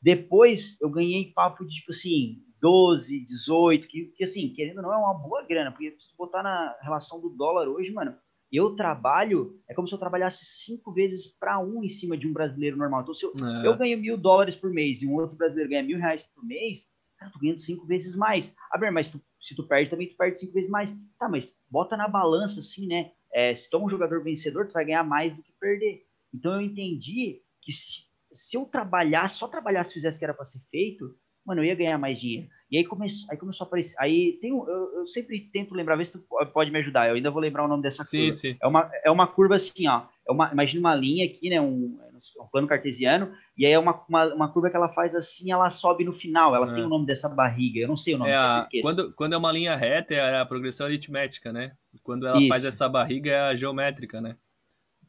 Depois 0.02 0.78
eu 0.82 0.90
ganhei 0.90 1.32
papo 1.34 1.66
de, 1.66 1.76
tipo 1.76 1.92
assim, 1.92 2.44
12, 2.62 3.26
18, 3.26 3.88
que, 3.88 4.06
que 4.16 4.24
assim, 4.24 4.50
querendo 4.54 4.78
ou 4.78 4.84
não, 4.84 4.94
é 4.94 4.98
uma 4.98 5.14
boa 5.14 5.44
grana, 5.44 5.72
porque 5.72 5.92
se 5.92 6.16
botar 6.18 6.44
na 6.44 6.76
relação 6.82 7.20
do 7.20 7.30
dólar 7.30 7.68
hoje, 7.68 7.92
mano, 7.92 8.16
eu 8.52 8.76
trabalho, 8.76 9.60
é 9.68 9.74
como 9.74 9.88
se 9.88 9.94
eu 9.94 10.00
trabalhasse 10.00 10.46
cinco 10.46 10.92
vezes 10.92 11.28
para 11.28 11.60
um 11.60 11.84
em 11.84 11.90
cima 11.90 12.18
de 12.18 12.28
um 12.28 12.34
brasileiro 12.34 12.78
normal. 12.78 13.02
Então, 13.02 13.14
se 13.14 13.26
eu, 13.26 13.34
é. 13.34 13.68
eu 13.68 13.76
ganho 13.76 13.98
mil 13.98 14.18
dólares 14.18 14.56
por 14.56 14.70
mês 14.70 15.02
e 15.02 15.08
um 15.08 15.14
outro 15.14 15.36
brasileiro 15.36 15.70
ganha 15.70 15.84
mil 15.84 15.98
reais 15.98 16.24
por 16.34 16.46
mês, 16.46 16.88
cara, 17.18 17.30
eu 17.30 17.34
tô 17.34 17.40
ganhando 17.40 17.60
cinco 17.60 17.86
vezes 17.86 18.16
mais. 18.16 18.54
Ah, 18.72 18.78
bem, 18.78 18.92
mas 18.92 19.10
tu, 19.10 19.22
se 19.42 19.56
tu 19.56 19.64
perde 19.68 19.90
também, 19.90 20.08
tu 20.08 20.16
perde 20.16 20.40
cinco 20.40 20.54
vezes 20.54 20.70
mais. 20.70 20.96
Tá, 21.20 21.28
mas 21.28 21.56
bota 21.70 21.98
na 21.98 22.08
balança 22.08 22.60
assim, 22.60 22.88
né? 22.88 23.12
É, 23.34 23.56
se 23.56 23.70
tu 23.70 23.78
é 23.78 23.84
um 23.84 23.90
jogador 23.90 24.24
vencedor, 24.24 24.68
tu 24.68 24.74
vai 24.74 24.86
ganhar 24.86 25.04
mais 25.04 25.36
do 25.36 25.44
que 25.44 25.52
perder. 25.60 26.06
Então 26.34 26.54
eu 26.54 26.62
entendi 26.62 27.42
que 27.62 27.74
se, 27.74 28.04
se 28.34 28.56
eu 28.56 28.66
trabalhar, 28.66 29.30
só 29.30 29.48
trabalhar 29.48 29.84
se 29.86 29.94
fizesse 29.94 30.18
o 30.18 30.20
que 30.20 30.26
era 30.26 30.34
para 30.34 30.46
ser 30.46 30.62
feito, 30.70 31.18
mano, 31.46 31.62
eu 31.62 31.66
ia 31.66 31.76
ganhar 31.76 31.98
mais 31.98 32.20
dinheiro. 32.20 32.48
E 32.72 32.78
aí 32.78 32.84
começou, 32.84 33.30
aí 33.30 33.38
começou 33.38 33.66
a 33.66 33.68
aparecer. 33.68 33.96
Aí 34.00 34.38
tem 34.42 34.52
um, 34.52 34.68
eu, 34.68 35.00
eu, 35.00 35.08
sempre 35.08 35.40
tento 35.54 35.76
lembrar, 35.76 35.96
ver 35.96 36.08
se 36.08 36.14
tu 36.14 36.20
pode 36.52 36.72
me 36.72 36.80
ajudar. 36.80 37.08
Eu 37.08 37.16
ainda 37.16 37.30
vou 37.30 37.42
lembrar 37.42 37.64
o 37.64 37.68
nome 37.68 37.84
dessa 37.84 38.04
sim, 38.04 38.18
curva. 38.18 38.34
Sim. 38.34 38.58
É 38.62 38.68
uma, 38.68 38.92
é 39.04 39.12
uma 39.12 39.28
curva 39.28 39.56
assim, 39.56 39.88
ó. 39.88 40.04
É 40.28 40.32
uma, 40.32 40.52
imagina 40.52 40.80
uma 40.80 40.96
linha 40.96 41.26
aqui, 41.26 41.50
né? 41.50 41.62
Um, 41.62 41.98
um 42.40 42.48
plano 42.48 42.68
cartesiano, 42.68 43.32
e 43.56 43.66
aí 43.66 43.72
é 43.72 43.78
uma, 43.78 44.04
uma, 44.10 44.34
uma, 44.34 44.52
curva 44.52 44.70
que 44.72 44.76
ela 44.76 44.90
faz 44.90 45.14
assim, 45.14 45.52
ela 45.52 45.70
sobe 45.70 46.04
no 46.04 46.14
final. 46.14 46.56
Ela 46.56 46.72
é. 46.72 46.76
tem 46.76 46.84
o 46.84 46.90
nome 46.90 47.06
dessa 47.06 47.30
barriga. 47.30 47.80
Eu 47.80 47.88
não 47.88 47.98
sei 47.98 48.16
o 48.16 48.18
nome, 48.18 48.32
é 48.32 48.36
a, 48.36 48.68
quando, 48.82 49.14
quando 49.14 49.34
é 49.34 49.38
uma 49.38 49.52
linha 49.52 49.76
reta, 49.76 50.16
é 50.16 50.40
a 50.40 50.46
progressão 50.46 50.88
aritmética, 50.88 51.54
né? 51.54 51.74
Quando 52.02 52.26
ela 52.26 52.40
Isso. 52.40 52.50
faz 52.50 52.66
essa 52.66 52.90
barriga, 52.90 53.32
é 53.32 53.40
a 53.40 53.56
geométrica, 53.56 54.20
né? 54.20 54.36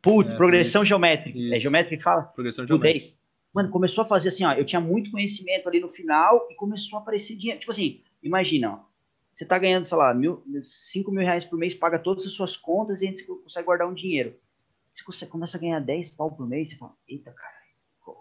Putz, 0.03 0.33
é, 0.33 0.37
progressão 0.37 0.83
isso. 0.83 0.89
geométrica. 0.91 1.39
É 1.53 1.57
geométrica 1.57 1.97
que 1.97 2.03
fala? 2.03 2.23
Progressão 2.23 2.67
geométrica. 2.67 3.17
Mano, 3.57 3.71
começou 3.71 4.05
a 4.05 4.07
fazer 4.07 4.29
assim, 4.29 4.45
ó. 4.45 4.53
Eu 4.53 4.67
tinha 4.67 4.83
muito 4.83 5.11
conhecimento 5.11 5.67
ali 5.67 5.81
no 5.81 5.89
final 5.89 6.47
e 6.51 6.55
começou 6.55 6.99
a 6.99 7.01
aparecer 7.01 7.35
dinheiro. 7.35 7.59
Tipo 7.59 7.73
assim, 7.73 8.03
imagina, 8.23 8.75
ó, 8.75 8.81
você 9.33 9.45
está 9.45 9.59
ganhando, 9.59 9.87
sei 9.87 9.97
lá, 9.97 10.13
mil, 10.13 10.45
5 10.93 11.11
mil 11.11 11.23
reais 11.23 11.43
por 11.43 11.59
mês, 11.59 11.73
paga 11.73 11.99
todas 11.99 12.27
as 12.27 12.33
suas 12.33 12.55
contas 12.55 13.01
e 13.01 13.07
a 13.07 13.09
gente 13.09 13.25
consegue 13.25 13.65
guardar 13.65 13.89
um 13.89 13.95
dinheiro. 13.95 14.37
Você 15.07 15.25
começa 15.25 15.57
a 15.57 15.61
ganhar 15.61 15.81
10 15.81 16.11
pau 16.11 16.31
por 16.31 16.47
mês, 16.47 16.69
você 16.69 16.77
fala, 16.77 16.93
eita, 17.09 17.33
cara, 17.33 17.55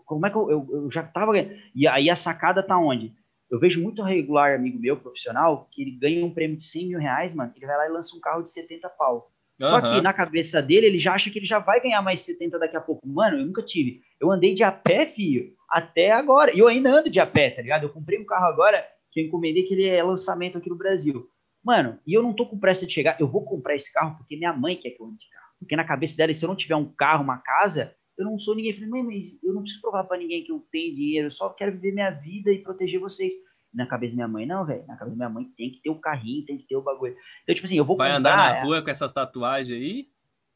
como 0.06 0.26
é 0.26 0.30
que 0.30 0.38
eu, 0.38 0.50
eu, 0.50 0.68
eu 0.72 0.90
já 0.90 1.04
tava 1.04 1.34
ganhando? 1.34 1.54
E 1.76 1.86
aí 1.86 2.10
a 2.10 2.16
sacada 2.16 2.64
tá 2.64 2.78
onde? 2.78 3.14
Eu 3.52 3.60
vejo 3.60 3.84
muito 3.84 4.02
regular 4.02 4.56
amigo 4.56 4.80
meu, 4.80 4.96
profissional, 4.96 5.68
que 5.70 5.82
ele 5.82 5.92
ganha 5.92 6.26
um 6.26 6.34
prêmio 6.34 6.56
de 6.56 6.64
100 6.64 6.88
mil 6.88 7.00
reais, 7.00 7.34
mano, 7.34 7.52
ele 7.54 7.66
vai 7.66 7.76
lá 7.76 7.86
e 7.86 7.92
lança 7.92 8.16
um 8.16 8.22
carro 8.22 8.42
de 8.42 8.54
70 8.54 8.88
pau. 8.92 9.30
Uhum. 9.60 9.70
Só 9.70 9.82
que 9.82 10.02
na 10.02 10.14
cabeça 10.14 10.62
dele, 10.62 10.88
ele 10.88 11.00
já 11.00 11.14
acha 11.14 11.30
que 11.30 11.40
ele 11.40 11.46
já 11.46 11.60
vai 11.60 11.82
ganhar 11.82 12.02
mais 12.02 12.22
70 12.22 12.60
daqui 12.60 12.76
a 12.76 12.82
pouco. 12.82 13.08
Mano, 13.08 13.38
eu 13.38 13.46
nunca 13.46 13.62
tive. 13.62 14.02
Eu 14.20 14.32
andei 14.32 14.54
de 14.54 14.64
a 14.64 14.72
pé, 14.72 15.06
filho, 15.06 15.54
até 15.70 16.12
agora. 16.12 16.54
E 16.54 16.60
eu 16.60 16.68
ainda 16.68 16.92
ando 16.92 17.10
de 17.10 17.20
a 17.20 17.26
pé, 17.26 17.52
tá 17.52 17.62
ligado? 17.62 17.84
Eu 17.84 17.90
comprei 17.90 18.20
um 18.20 18.26
carro 18.26 18.46
agora 18.46 18.86
que 19.12 19.22
eu 19.22 19.26
encomendei 19.26 19.64
que 19.64 19.74
ele 19.74 19.88
é 19.88 20.04
lançamento 20.04 20.58
aqui 20.58 20.70
no 20.70 20.76
Brasil. 20.76 21.30
Mano, 21.64 21.98
e 22.06 22.14
eu 22.14 22.22
não 22.22 22.34
tô 22.34 22.46
com 22.46 22.60
pressa 22.60 22.86
de 22.86 22.94
chegar, 22.94 23.20
eu 23.20 23.28
vou 23.28 23.44
comprar 23.44 23.76
esse 23.76 23.92
carro 23.92 24.18
porque 24.18 24.36
minha 24.36 24.54
mãe 24.54 24.76
quer 24.76 24.92
que 24.92 25.02
eu 25.02 25.08
ande 25.08 25.20
de 25.20 25.30
carro. 25.30 25.46
Porque 25.58 25.76
na 25.76 25.84
cabeça 25.84 26.16
dela, 26.18 26.34
se 26.34 26.44
eu 26.44 26.50
não 26.50 26.56
tiver 26.56 26.76
um 26.76 26.86
carro, 26.86 27.24
uma 27.24 27.38
casa, 27.38 27.96
eu 28.18 28.26
não 28.26 28.38
sou 28.38 28.56
ninguém. 28.56 28.72
Eu 28.72 28.78
falei, 28.78 28.90
mãe, 28.90 29.04
mas 29.04 29.44
eu 29.44 29.54
não 29.54 29.62
preciso 29.62 29.82
provar 29.82 30.04
para 30.04 30.18
ninguém 30.18 30.44
que 30.44 30.52
eu 30.52 30.64
tenho 30.72 30.96
dinheiro, 30.96 31.28
eu 31.28 31.32
só 31.32 31.50
quero 31.50 31.72
viver 31.72 31.94
minha 31.94 32.12
vida 32.12 32.52
e 32.52 32.60
proteger 32.60 33.00
vocês. 33.00 33.34
Na 33.76 33.86
cabeça 33.86 34.12
da 34.12 34.16
minha 34.16 34.28
mãe, 34.28 34.46
não, 34.46 34.66
velho. 34.66 34.86
Na 34.88 34.96
cabeça 34.96 35.18
da 35.18 35.28
minha 35.28 35.30
mãe 35.30 35.46
tem 35.58 35.70
que 35.70 35.82
ter 35.82 35.90
o 35.90 36.00
carrinho, 36.00 36.46
tem 36.46 36.58
que 36.58 36.68
ter 36.68 36.76
o 36.76 36.82
bagulho. 36.82 37.16
Então, 37.44 37.54
tipo 37.54 37.68
assim, 37.68 37.78
eu 37.78 37.86
vou 37.86 37.98
Vai 37.98 38.12
andar 38.12 38.38
na 38.38 38.64
rua 38.64 38.82
com 38.82 38.90
essas 38.90 39.12
tatuagens 39.12 39.76
aí? 39.76 40.08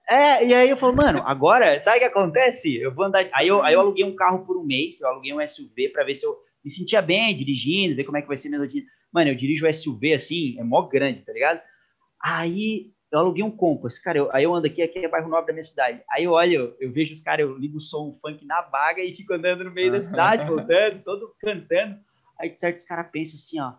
É, 0.09 0.43
e 0.43 0.53
aí 0.53 0.69
eu 0.69 0.77
falo, 0.77 0.95
mano, 0.95 1.21
agora, 1.23 1.79
sabe 1.81 1.97
o 1.97 1.99
que 1.99 2.05
acontece? 2.05 2.75
Eu 2.77 2.91
vou 2.91 3.05
andar. 3.05 3.29
Aí 3.31 3.47
eu, 3.47 3.61
aí 3.61 3.75
eu 3.75 3.81
aluguei 3.81 4.03
um 4.03 4.15
carro 4.15 4.43
por 4.43 4.57
um 4.57 4.63
mês, 4.63 4.99
eu 4.99 5.07
aluguei 5.07 5.31
um 5.31 5.47
SUV 5.47 5.89
para 5.89 6.03
ver 6.03 6.15
se 6.15 6.25
eu 6.25 6.35
me 6.65 6.71
sentia 6.71 7.01
bem 7.01 7.35
dirigindo, 7.37 7.95
ver 7.95 8.03
como 8.03 8.17
é 8.17 8.21
que 8.21 8.27
vai 8.27 8.37
ser 8.37 8.49
minha 8.49 8.59
rotina. 8.59 8.87
Mano, 9.13 9.29
eu 9.29 9.35
dirijo 9.35 9.67
o 9.67 9.73
SUV 9.73 10.13
assim, 10.13 10.59
é 10.59 10.63
mó 10.63 10.81
grande, 10.83 11.21
tá 11.21 11.31
ligado? 11.31 11.61
Aí 12.23 12.91
eu 13.11 13.19
aluguei 13.19 13.43
um 13.43 13.51
Compass, 13.51 13.99
cara, 13.99 14.17
eu, 14.17 14.29
aí 14.31 14.43
eu 14.43 14.53
ando 14.53 14.67
aqui, 14.67 14.81
aqui 14.81 14.99
é 14.99 15.07
bairro 15.07 15.29
nobre 15.29 15.47
da 15.47 15.53
minha 15.53 15.63
cidade. 15.63 16.01
Aí 16.11 16.23
eu 16.23 16.31
olho, 16.31 16.75
eu 16.79 16.91
vejo 16.91 17.13
os 17.13 17.21
caras, 17.21 17.47
eu 17.47 17.57
ligo 17.57 17.77
o 17.77 17.81
som 17.81 18.17
funk 18.21 18.45
na 18.45 18.61
baga 18.61 19.01
e 19.01 19.15
fico 19.15 19.33
andando 19.33 19.63
no 19.63 19.71
meio 19.71 19.91
da 19.91 20.01
cidade, 20.01 20.45
voltando, 20.45 21.03
todo 21.03 21.33
cantando. 21.39 21.97
Aí 22.39 22.55
certos 22.55 22.83
caras 22.83 23.09
pensam 23.11 23.35
assim, 23.35 23.59
ó, 23.59 23.73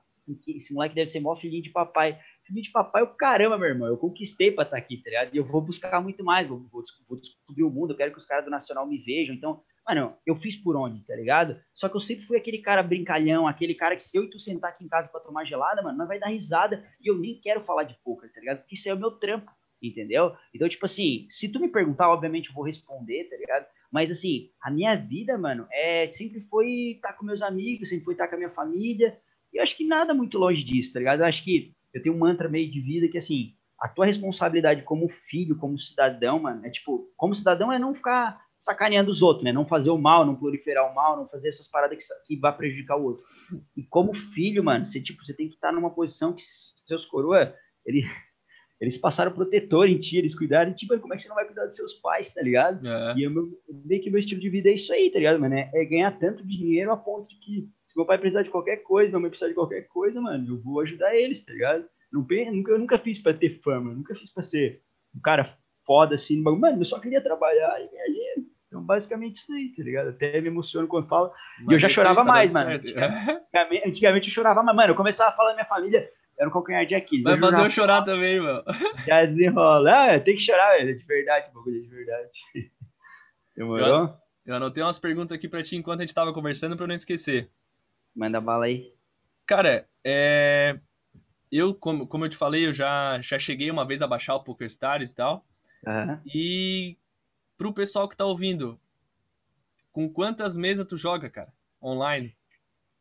esse 0.48 0.72
moleque 0.72 0.94
deve 0.94 1.10
ser 1.10 1.20
mó 1.20 1.34
filhinho 1.36 1.62
de 1.62 1.70
papai. 1.70 2.18
Filhinho 2.44 2.64
de 2.64 2.70
papai, 2.70 3.02
o 3.02 3.14
caramba, 3.14 3.58
meu 3.58 3.68
irmão, 3.68 3.88
eu 3.88 3.96
conquistei 3.96 4.50
pra 4.50 4.64
estar 4.64 4.76
tá 4.76 4.82
aqui, 4.82 4.98
tá 4.98 5.10
ligado? 5.10 5.34
E 5.34 5.38
eu 5.38 5.44
vou 5.44 5.60
buscar 5.60 6.00
muito 6.00 6.22
mais, 6.24 6.46
vou, 6.48 6.60
vou, 6.70 6.82
vou 7.08 7.18
descobrir 7.18 7.62
o 7.62 7.70
mundo, 7.70 7.92
eu 7.92 7.96
quero 7.96 8.12
que 8.12 8.18
os 8.18 8.26
caras 8.26 8.44
do 8.44 8.50
Nacional 8.50 8.86
me 8.86 8.98
vejam. 8.98 9.34
Então, 9.34 9.62
Mano, 9.90 10.16
eu 10.24 10.36
fiz 10.36 10.56
por 10.56 10.76
onde, 10.76 11.04
tá 11.04 11.16
ligado? 11.16 11.60
Só 11.74 11.88
que 11.88 11.96
eu 11.96 12.00
sempre 12.00 12.24
fui 12.26 12.36
aquele 12.36 12.58
cara 12.58 12.82
brincalhão, 12.82 13.48
aquele 13.48 13.74
cara 13.74 13.96
que 13.96 14.04
se 14.04 14.16
eu 14.16 14.22
e 14.22 14.30
tu 14.30 14.38
sentar 14.38 14.70
aqui 14.70 14.84
em 14.84 14.88
casa 14.88 15.08
pra 15.08 15.20
tomar 15.20 15.44
gelada, 15.44 15.82
mano, 15.82 15.98
nós 15.98 16.06
vai 16.06 16.18
dar 16.18 16.28
risada 16.28 16.86
e 17.00 17.10
eu 17.10 17.18
nem 17.18 17.40
quero 17.40 17.64
falar 17.64 17.84
de 17.84 17.98
poker, 18.04 18.32
tá 18.32 18.38
ligado? 18.38 18.58
Porque 18.58 18.76
isso 18.76 18.88
é 18.88 18.94
o 18.94 18.98
meu 18.98 19.10
trampo, 19.12 19.50
entendeu? 19.82 20.36
Então, 20.54 20.68
tipo 20.68 20.86
assim, 20.86 21.26
se 21.28 21.48
tu 21.48 21.58
me 21.58 21.68
perguntar, 21.68 22.08
obviamente 22.08 22.50
eu 22.50 22.54
vou 22.54 22.64
responder, 22.64 23.24
tá 23.24 23.36
ligado? 23.36 23.66
Mas 23.90 24.10
assim, 24.10 24.50
a 24.62 24.70
minha 24.70 24.94
vida, 24.94 25.36
mano, 25.36 25.66
é 25.72 26.10
sempre 26.12 26.40
foi 26.42 26.92
estar 26.94 27.08
tá 27.08 27.14
com 27.14 27.24
meus 27.24 27.42
amigos, 27.42 27.88
sempre 27.88 28.04
foi 28.04 28.14
estar 28.14 28.24
tá 28.24 28.30
com 28.30 28.36
a 28.36 28.38
minha 28.38 28.50
família. 28.50 29.18
E 29.52 29.58
eu 29.58 29.62
acho 29.62 29.76
que 29.76 29.86
nada 29.86 30.14
muito 30.14 30.38
longe 30.38 30.62
disso, 30.62 30.92
tá 30.92 30.98
ligado? 30.98 31.20
Eu 31.20 31.26
acho 31.26 31.42
que 31.42 31.74
eu 31.92 32.02
tenho 32.02 32.14
um 32.14 32.18
mantra 32.18 32.48
meio 32.48 32.70
de 32.70 32.80
vida 32.80 33.08
que 33.08 33.18
assim, 33.18 33.54
a 33.80 33.88
tua 33.88 34.06
responsabilidade 34.06 34.82
como 34.82 35.08
filho, 35.28 35.56
como 35.56 35.78
cidadão, 35.78 36.38
mano, 36.38 36.64
é 36.64 36.70
tipo, 36.70 37.10
como 37.16 37.34
cidadão 37.34 37.72
é 37.72 37.78
não 37.78 37.94
ficar 37.94 38.40
sacaneando 38.60 39.10
os 39.10 39.22
outros, 39.22 39.44
né? 39.44 39.52
Não 39.52 39.66
fazer 39.66 39.90
o 39.90 39.98
mal, 39.98 40.24
não 40.24 40.36
proliferar 40.36 40.90
o 40.90 40.94
mal, 40.94 41.16
não 41.16 41.28
fazer 41.28 41.48
essas 41.48 41.66
paradas 41.66 41.98
que, 41.98 42.04
que 42.26 42.36
vai 42.40 42.54
prejudicar 42.54 42.96
o 42.96 43.04
outro. 43.04 43.24
E 43.76 43.82
como 43.82 44.14
filho, 44.14 44.62
mano, 44.62 44.84
você, 44.84 45.00
tipo, 45.00 45.24
você 45.24 45.32
tem 45.32 45.48
que 45.48 45.54
estar 45.54 45.72
numa 45.72 45.90
posição 45.90 46.34
que 46.34 46.42
seus 46.86 47.06
coroa, 47.06 47.54
ele, 47.86 48.04
eles 48.80 48.96
passaram 48.96 49.32
protetor 49.32 49.88
em 49.88 49.98
ti, 49.98 50.16
eles 50.16 50.34
cuidaram, 50.34 50.70
e 50.70 50.74
tipo, 50.74 50.98
como 50.98 51.12
é 51.12 51.16
que 51.16 51.22
você 51.22 51.28
não 51.28 51.36
vai 51.36 51.44
cuidar 51.44 51.66
dos 51.66 51.76
seus 51.76 51.92
pais, 51.94 52.32
tá 52.32 52.40
ligado? 52.40 52.86
É. 52.86 53.14
E 53.16 53.24
eu, 53.24 53.30
meio 53.84 54.02
que 54.02 54.10
meu 54.10 54.20
estilo 54.20 54.40
de 54.40 54.48
vida 54.48 54.70
é 54.70 54.74
isso 54.74 54.92
aí, 54.92 55.10
tá 55.10 55.18
ligado, 55.18 55.38
mano? 55.38 55.54
É, 55.54 55.70
é 55.74 55.84
ganhar 55.84 56.18
tanto 56.18 56.46
dinheiro 56.46 56.90
a 56.90 56.96
ponto 56.96 57.28
de 57.28 57.36
que 57.36 57.68
se 57.86 57.96
meu 57.96 58.06
pai 58.06 58.18
precisar 58.18 58.42
de 58.42 58.50
qualquer 58.50 58.78
coisa, 58.78 59.10
minha 59.10 59.20
mãe 59.20 59.30
precisar 59.30 59.48
de 59.48 59.54
qualquer 59.54 59.82
coisa, 59.88 60.20
mano, 60.20 60.54
eu 60.54 60.62
vou 60.62 60.80
ajudar 60.80 61.14
eles, 61.14 61.44
tá 61.44 61.52
ligado? 61.52 61.84
Não, 62.12 62.26
eu 62.30 62.78
nunca 62.78 62.98
fiz 62.98 63.18
pra 63.18 63.34
ter 63.34 63.60
fama, 63.62 63.92
nunca 63.92 64.14
fiz 64.14 64.32
pra 64.32 64.42
ser 64.42 64.80
um 65.14 65.20
cara 65.20 65.56
foda 65.84 66.14
assim, 66.14 66.40
mano, 66.40 66.80
eu 66.80 66.84
só 66.84 66.98
queria 66.98 67.20
trabalhar 67.20 67.80
e 67.80 67.90
ganhar 67.90 68.06
dinheiro. 68.06 68.50
Então, 68.70 68.80
basicamente 68.80 69.38
isso 69.38 69.52
aí, 69.52 69.74
tá 69.76 69.82
ligado? 69.82 70.10
Até 70.10 70.40
me 70.40 70.46
emociono 70.46 70.86
quando 70.86 71.08
falo. 71.08 71.32
Mas 71.58 71.70
e 71.70 71.74
eu 71.74 71.78
já 71.80 71.88
chorava 71.88 72.24
tá 72.24 72.24
mais, 72.24 72.52
mano. 72.54 72.70
Antigamente, 72.70 73.88
antigamente, 73.88 74.28
eu 74.28 74.32
chorava 74.32 74.62
mais. 74.62 74.76
Mano, 74.76 74.92
eu 74.92 74.96
começava 74.96 75.30
a 75.30 75.36
falar 75.36 75.48
da 75.50 75.54
minha 75.56 75.66
família, 75.66 76.08
era 76.40 76.48
um 76.48 76.52
calcanhar 76.52 76.86
de 76.86 76.94
Aquiles. 76.94 77.22
Vai 77.22 77.38
fazer 77.38 77.66
eu 77.66 77.68
chorar 77.68 78.00
também, 78.00 78.40
mano. 78.40 78.64
Já 79.06 79.26
desenrola. 79.26 80.14
Ah, 80.14 80.18
tem 80.18 80.34
que 80.36 80.40
chorar, 80.40 80.78
velho. 80.78 80.90
É 80.90 80.94
de 80.94 81.04
verdade, 81.04 81.52
bagulho, 81.52 81.82
de 81.82 81.88
verdade. 81.88 82.30
Demorou? 83.54 83.86
Eu, 83.86 84.14
eu 84.46 84.54
anotei 84.54 84.82
umas 84.82 84.98
perguntas 84.98 85.36
aqui 85.36 85.46
pra 85.46 85.62
ti 85.62 85.76
enquanto 85.76 86.00
a 86.00 86.02
gente 86.02 86.14
tava 86.14 86.32
conversando 86.32 86.76
pra 86.76 86.84
eu 86.84 86.88
não 86.88 86.94
esquecer. 86.94 87.50
Manda 88.16 88.40
bala 88.40 88.64
aí. 88.64 88.90
Cara, 89.44 89.86
é... 90.02 90.80
Eu, 91.52 91.74
como, 91.74 92.06
como 92.06 92.24
eu 92.24 92.30
te 92.30 92.38
falei, 92.38 92.66
eu 92.66 92.72
já, 92.72 93.20
já 93.20 93.38
cheguei 93.38 93.70
uma 93.70 93.86
vez 93.86 94.00
a 94.00 94.06
baixar 94.06 94.34
o 94.34 94.42
PokerStars 94.42 95.10
e 95.10 95.14
tal. 95.14 95.44
Uhum. 95.86 96.20
E 96.24 96.96
pro 97.58 97.74
pessoal 97.74 98.08
que 98.08 98.16
tá 98.16 98.24
ouvindo, 98.24 98.80
com 99.92 100.08
quantas 100.08 100.56
mesas 100.56 100.86
tu 100.86 100.96
joga, 100.96 101.28
cara? 101.28 101.52
Online? 101.82 102.34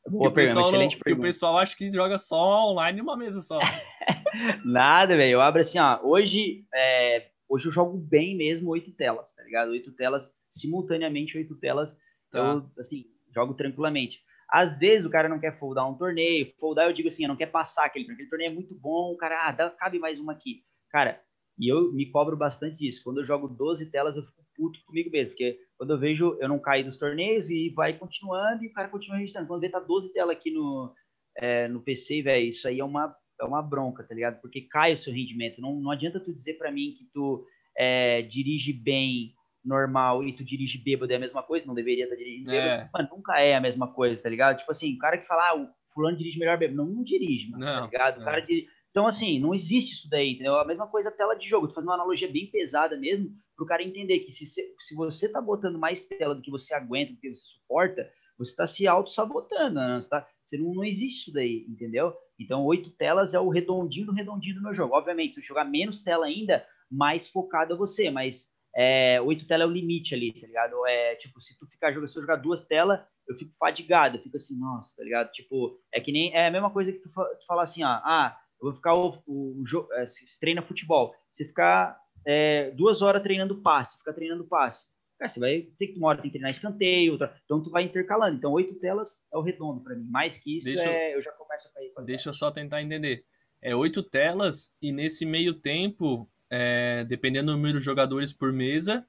Boa 0.09 0.29
o 0.29 0.33
pessoal 0.33 0.71
não, 0.71 0.89
que 0.89 1.13
o 1.13 1.19
pessoal 1.19 1.57
acha 1.57 1.75
que 1.75 1.91
joga 1.91 2.17
só 2.17 2.71
online 2.71 2.99
numa 2.99 3.15
mesa 3.15 3.41
só. 3.41 3.59
Nada, 4.65 5.15
velho. 5.15 5.33
Eu 5.33 5.41
abro 5.41 5.61
assim, 5.61 5.79
ó. 5.79 5.99
Hoje, 6.03 6.65
é, 6.73 7.29
hoje 7.47 7.67
eu 7.67 7.71
jogo 7.71 7.97
bem 7.97 8.35
mesmo 8.35 8.69
oito 8.71 8.91
telas, 8.91 9.33
tá 9.35 9.43
ligado? 9.43 9.69
Oito 9.69 9.91
telas, 9.91 10.31
simultaneamente 10.51 11.37
oito 11.37 11.55
telas. 11.55 11.95
Tá. 12.31 12.39
Eu, 12.39 12.69
assim, 12.79 13.05
jogo 13.33 13.53
tranquilamente. 13.53 14.19
Às 14.49 14.77
vezes 14.79 15.05
o 15.05 15.09
cara 15.09 15.29
não 15.29 15.39
quer 15.39 15.59
foldar 15.59 15.89
um 15.89 15.95
torneio. 15.95 16.51
Foldar, 16.59 16.87
eu 16.87 16.93
digo 16.93 17.09
assim, 17.09 17.27
não 17.27 17.35
quer 17.35 17.47
passar 17.47 17.85
aquele, 17.85 18.11
aquele 18.11 18.29
torneio 18.29 18.49
é 18.49 18.53
muito 18.53 18.73
bom. 18.73 19.11
O 19.13 19.17
cara, 19.17 19.47
ah, 19.47 19.51
dá, 19.51 19.69
cabe 19.69 19.99
mais 19.99 20.19
uma 20.19 20.33
aqui. 20.33 20.63
Cara, 20.89 21.21
e 21.59 21.67
eu 21.67 21.91
me 21.91 22.05
cobro 22.05 22.37
bastante 22.37 22.77
disso. 22.77 23.01
Quando 23.03 23.19
eu 23.19 23.25
jogo 23.25 23.47
12 23.47 23.85
telas, 23.87 24.15
eu 24.15 24.23
fico 24.23 24.39
puto 24.55 24.79
comigo 24.85 25.09
mesmo, 25.11 25.29
porque 25.29 25.59
quando 25.77 25.91
eu 25.91 25.99
vejo 25.99 26.37
eu 26.39 26.49
não 26.49 26.59
cair 26.59 26.83
dos 26.83 26.97
torneios 26.97 27.49
e 27.49 27.69
vai 27.69 27.97
continuando 27.97 28.63
e 28.63 28.67
o 28.67 28.73
cara 28.73 28.87
continua 28.87 29.17
registrando. 29.17 29.47
Quando 29.47 29.61
vê 29.61 29.69
tá 29.69 29.79
12 29.79 30.11
telas 30.13 30.35
aqui 30.35 30.51
no, 30.51 30.93
é, 31.37 31.67
no 31.67 31.81
PC, 31.81 32.21
velho, 32.21 32.47
isso 32.47 32.67
aí 32.67 32.79
é 32.79 32.83
uma, 32.83 33.15
é 33.39 33.43
uma 33.43 33.61
bronca, 33.61 34.03
tá 34.03 34.15
ligado? 34.15 34.39
Porque 34.41 34.61
cai 34.61 34.93
o 34.93 34.97
seu 34.97 35.13
rendimento. 35.13 35.61
Não, 35.61 35.75
não 35.79 35.91
adianta 35.91 36.19
tu 36.19 36.33
dizer 36.33 36.55
para 36.55 36.71
mim 36.71 36.95
que 36.97 37.05
tu 37.13 37.45
é, 37.77 38.21
dirige 38.21 38.73
bem 38.73 39.33
normal 39.63 40.23
e 40.23 40.33
tu 40.33 40.43
dirige 40.43 40.77
bêbado 40.77 41.11
é 41.11 41.17
a 41.17 41.19
mesma 41.19 41.43
coisa, 41.43 41.65
não 41.65 41.75
deveria 41.75 42.05
estar 42.05 42.15
tá 42.15 42.21
dirigindo 42.21 42.51
é. 42.51 42.61
bêbado. 42.61 42.89
Mano, 42.93 43.09
nunca 43.11 43.39
é 43.39 43.55
a 43.55 43.61
mesma 43.61 43.91
coisa, 43.93 44.21
tá 44.21 44.29
ligado? 44.29 44.57
Tipo 44.57 44.71
assim, 44.71 44.95
o 44.95 44.97
cara 44.97 45.17
que 45.17 45.27
fala, 45.27 45.49
ah, 45.49 45.55
o 45.55 45.69
fulano 45.93 46.17
dirige 46.17 46.39
melhor 46.39 46.57
bêbado. 46.57 46.77
Não, 46.77 46.85
não 46.85 47.03
dirige, 47.03 47.49
mano, 47.49 47.65
não, 47.65 47.81
tá 47.81 47.85
ligado? 47.85 48.21
O 48.21 48.23
cara 48.23 48.39
dirige 48.41 48.67
então, 48.91 49.05
assim, 49.05 49.39
não 49.39 49.53
existe 49.53 49.93
isso 49.93 50.09
daí, 50.09 50.31
entendeu? 50.31 50.55
A 50.59 50.65
mesma 50.65 50.87
coisa 50.87 51.09
a 51.09 51.11
tela 51.11 51.35
de 51.35 51.47
jogo. 51.47 51.67
Tô 51.67 51.75
fazendo 51.75 51.89
uma 51.89 51.95
analogia 51.95 52.31
bem 52.31 52.47
pesada 52.47 52.97
mesmo, 52.97 53.31
para 53.55 53.63
o 53.63 53.67
cara 53.67 53.83
entender 53.83 54.19
que 54.19 54.31
se, 54.31 54.45
se 54.45 54.95
você 54.95 55.29
tá 55.29 55.39
botando 55.39 55.77
mais 55.77 56.01
tela 56.01 56.33
do 56.33 56.41
que 56.41 56.49
você 56.49 56.73
aguenta, 56.73 57.13
do 57.13 57.19
que 57.19 57.29
você 57.29 57.43
suporta, 57.43 58.09
você 58.37 58.51
está 58.51 58.65
se 58.65 58.87
auto-sabotando, 58.87 59.75
né? 59.75 60.01
Você, 60.01 60.09
tá, 60.09 60.27
você 60.45 60.57
não, 60.57 60.73
não 60.73 60.83
existe 60.83 61.21
isso 61.21 61.33
daí, 61.33 61.65
entendeu? 61.67 62.13
Então, 62.39 62.65
oito 62.65 62.89
telas 62.91 63.33
é 63.33 63.39
o 63.39 63.49
redondinho 63.49 64.07
do 64.07 64.13
redondinho 64.13 64.55
do 64.55 64.61
meu 64.61 64.73
jogo. 64.73 64.95
Obviamente, 64.95 65.35
se 65.35 65.41
eu 65.41 65.45
jogar 65.45 65.65
menos 65.65 66.01
tela 66.01 66.25
ainda, 66.25 66.65
mais 66.89 67.27
focado 67.27 67.73
é 67.73 67.77
você, 67.77 68.09
mas 68.09 68.47
é, 68.75 69.21
oito 69.21 69.45
telas 69.45 69.67
é 69.67 69.69
o 69.69 69.73
limite 69.73 70.15
ali, 70.15 70.33
tá 70.33 70.47
ligado? 70.47 70.73
É, 70.87 71.15
tipo, 71.15 71.39
se 71.41 71.57
tu 71.59 71.67
ficar 71.67 71.91
jogando, 71.91 72.09
se 72.09 72.17
eu 72.17 72.21
jogar 72.21 72.37
duas 72.37 72.65
telas, 72.65 73.01
eu 73.27 73.35
fico 73.37 73.51
fadigado, 73.59 74.17
eu 74.17 74.23
fico 74.23 74.37
assim, 74.37 74.57
nossa, 74.57 74.95
tá 74.95 75.03
ligado? 75.03 75.31
Tipo, 75.31 75.79
é 75.93 75.99
que 75.99 76.11
nem, 76.11 76.33
é 76.33 76.47
a 76.47 76.51
mesma 76.51 76.71
coisa 76.71 76.91
que 76.91 76.99
tu, 76.99 77.09
tu 77.09 77.45
fala 77.45 77.63
assim, 77.63 77.83
ó, 77.83 77.87
ah, 77.87 78.35
eu 78.61 78.67
vou 78.67 78.73
ficar 78.73 78.93
o, 78.95 79.21
o, 79.25 79.63
o 79.63 79.93
é, 79.93 80.07
treina 80.39 80.61
futebol. 80.61 81.13
Você 81.33 81.45
ficar 81.45 81.97
é, 82.25 82.71
duas 82.71 83.01
horas 83.01 83.23
treinando 83.23 83.61
passe, 83.61 83.97
ficar 83.97 84.13
treinando 84.13 84.43
passe. 84.45 84.87
Cara, 85.17 85.29
você 85.29 85.39
vai 85.39 85.67
ter 85.77 85.87
que 85.87 85.97
uma 85.97 86.07
hora 86.09 86.21
tem 86.21 86.31
que 86.31 86.37
treinar 86.37 86.51
escanteio, 86.51 87.11
outra, 87.13 87.35
então 87.43 87.61
tu 87.61 87.69
vai 87.69 87.83
intercalando. 87.83 88.37
Então, 88.37 88.51
oito 88.53 88.75
telas 88.75 89.21
é 89.33 89.37
o 89.37 89.41
redondo 89.41 89.81
para 89.81 89.95
mim. 89.95 90.05
Mais 90.09 90.37
que 90.37 90.59
isso, 90.59 90.65
Deixa 90.69 90.85
eu- 90.85 90.93
é, 90.93 91.15
eu 91.15 91.21
já 91.21 91.31
começo 91.33 91.67
a 91.67 91.71
cair. 91.71 91.91
Deixa 92.05 92.29
eu 92.29 92.33
só 92.33 92.49
tentar 92.51 92.81
entender. 92.81 93.25
É 93.61 93.75
oito 93.75 94.01
telas 94.01 94.73
e 94.81 94.91
nesse 94.93 95.25
meio 95.25 95.53
tempo, 95.53 96.29
é, 96.49 97.03
dependendo 97.03 97.51
do 97.51 97.57
número 97.57 97.79
de 97.79 97.85
jogadores 97.85 98.31
por 98.31 98.53
mesa, 98.53 99.05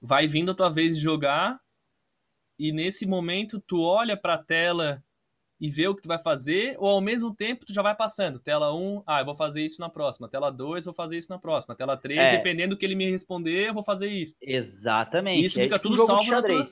vai 0.00 0.26
vindo 0.26 0.50
a 0.50 0.54
tua 0.54 0.70
vez 0.70 0.96
de 0.96 1.02
jogar 1.02 1.60
e 2.58 2.72
nesse 2.72 3.04
momento 3.04 3.60
tu 3.60 3.82
olha 3.82 4.16
pra 4.16 4.38
tela 4.38 5.04
e 5.60 5.70
vê 5.70 5.88
o 5.88 5.94
que 5.94 6.02
tu 6.02 6.08
vai 6.08 6.18
fazer 6.18 6.76
ou 6.78 6.88
ao 6.88 7.00
mesmo 7.00 7.34
tempo 7.34 7.64
tu 7.64 7.72
já 7.72 7.82
vai 7.82 7.94
passando. 7.94 8.38
Tela 8.38 8.74
1, 8.74 9.02
ah, 9.06 9.20
eu 9.20 9.24
vou 9.24 9.34
fazer 9.34 9.64
isso 9.64 9.80
na 9.80 9.88
próxima. 9.88 10.28
Tela 10.28 10.50
2, 10.50 10.84
vou 10.84 10.94
fazer 10.94 11.18
isso 11.18 11.30
na 11.30 11.38
próxima. 11.38 11.74
Tela 11.74 11.96
3, 11.96 12.18
É. 12.18 12.30
dependendo 12.32 12.74
do 12.74 12.78
que 12.78 12.84
ele 12.84 12.94
me 12.94 13.10
responder, 13.10 13.68
eu 13.68 13.74
vou 13.74 13.82
fazer 13.82 14.08
isso. 14.08 14.34
Exatamente. 14.40 15.44
Isso 15.44 15.58
É 15.60 15.64
fica 15.64 15.78
tudo 15.78 15.98
salvo 16.04 16.30
na 16.30 16.42
tua-. 16.42 16.66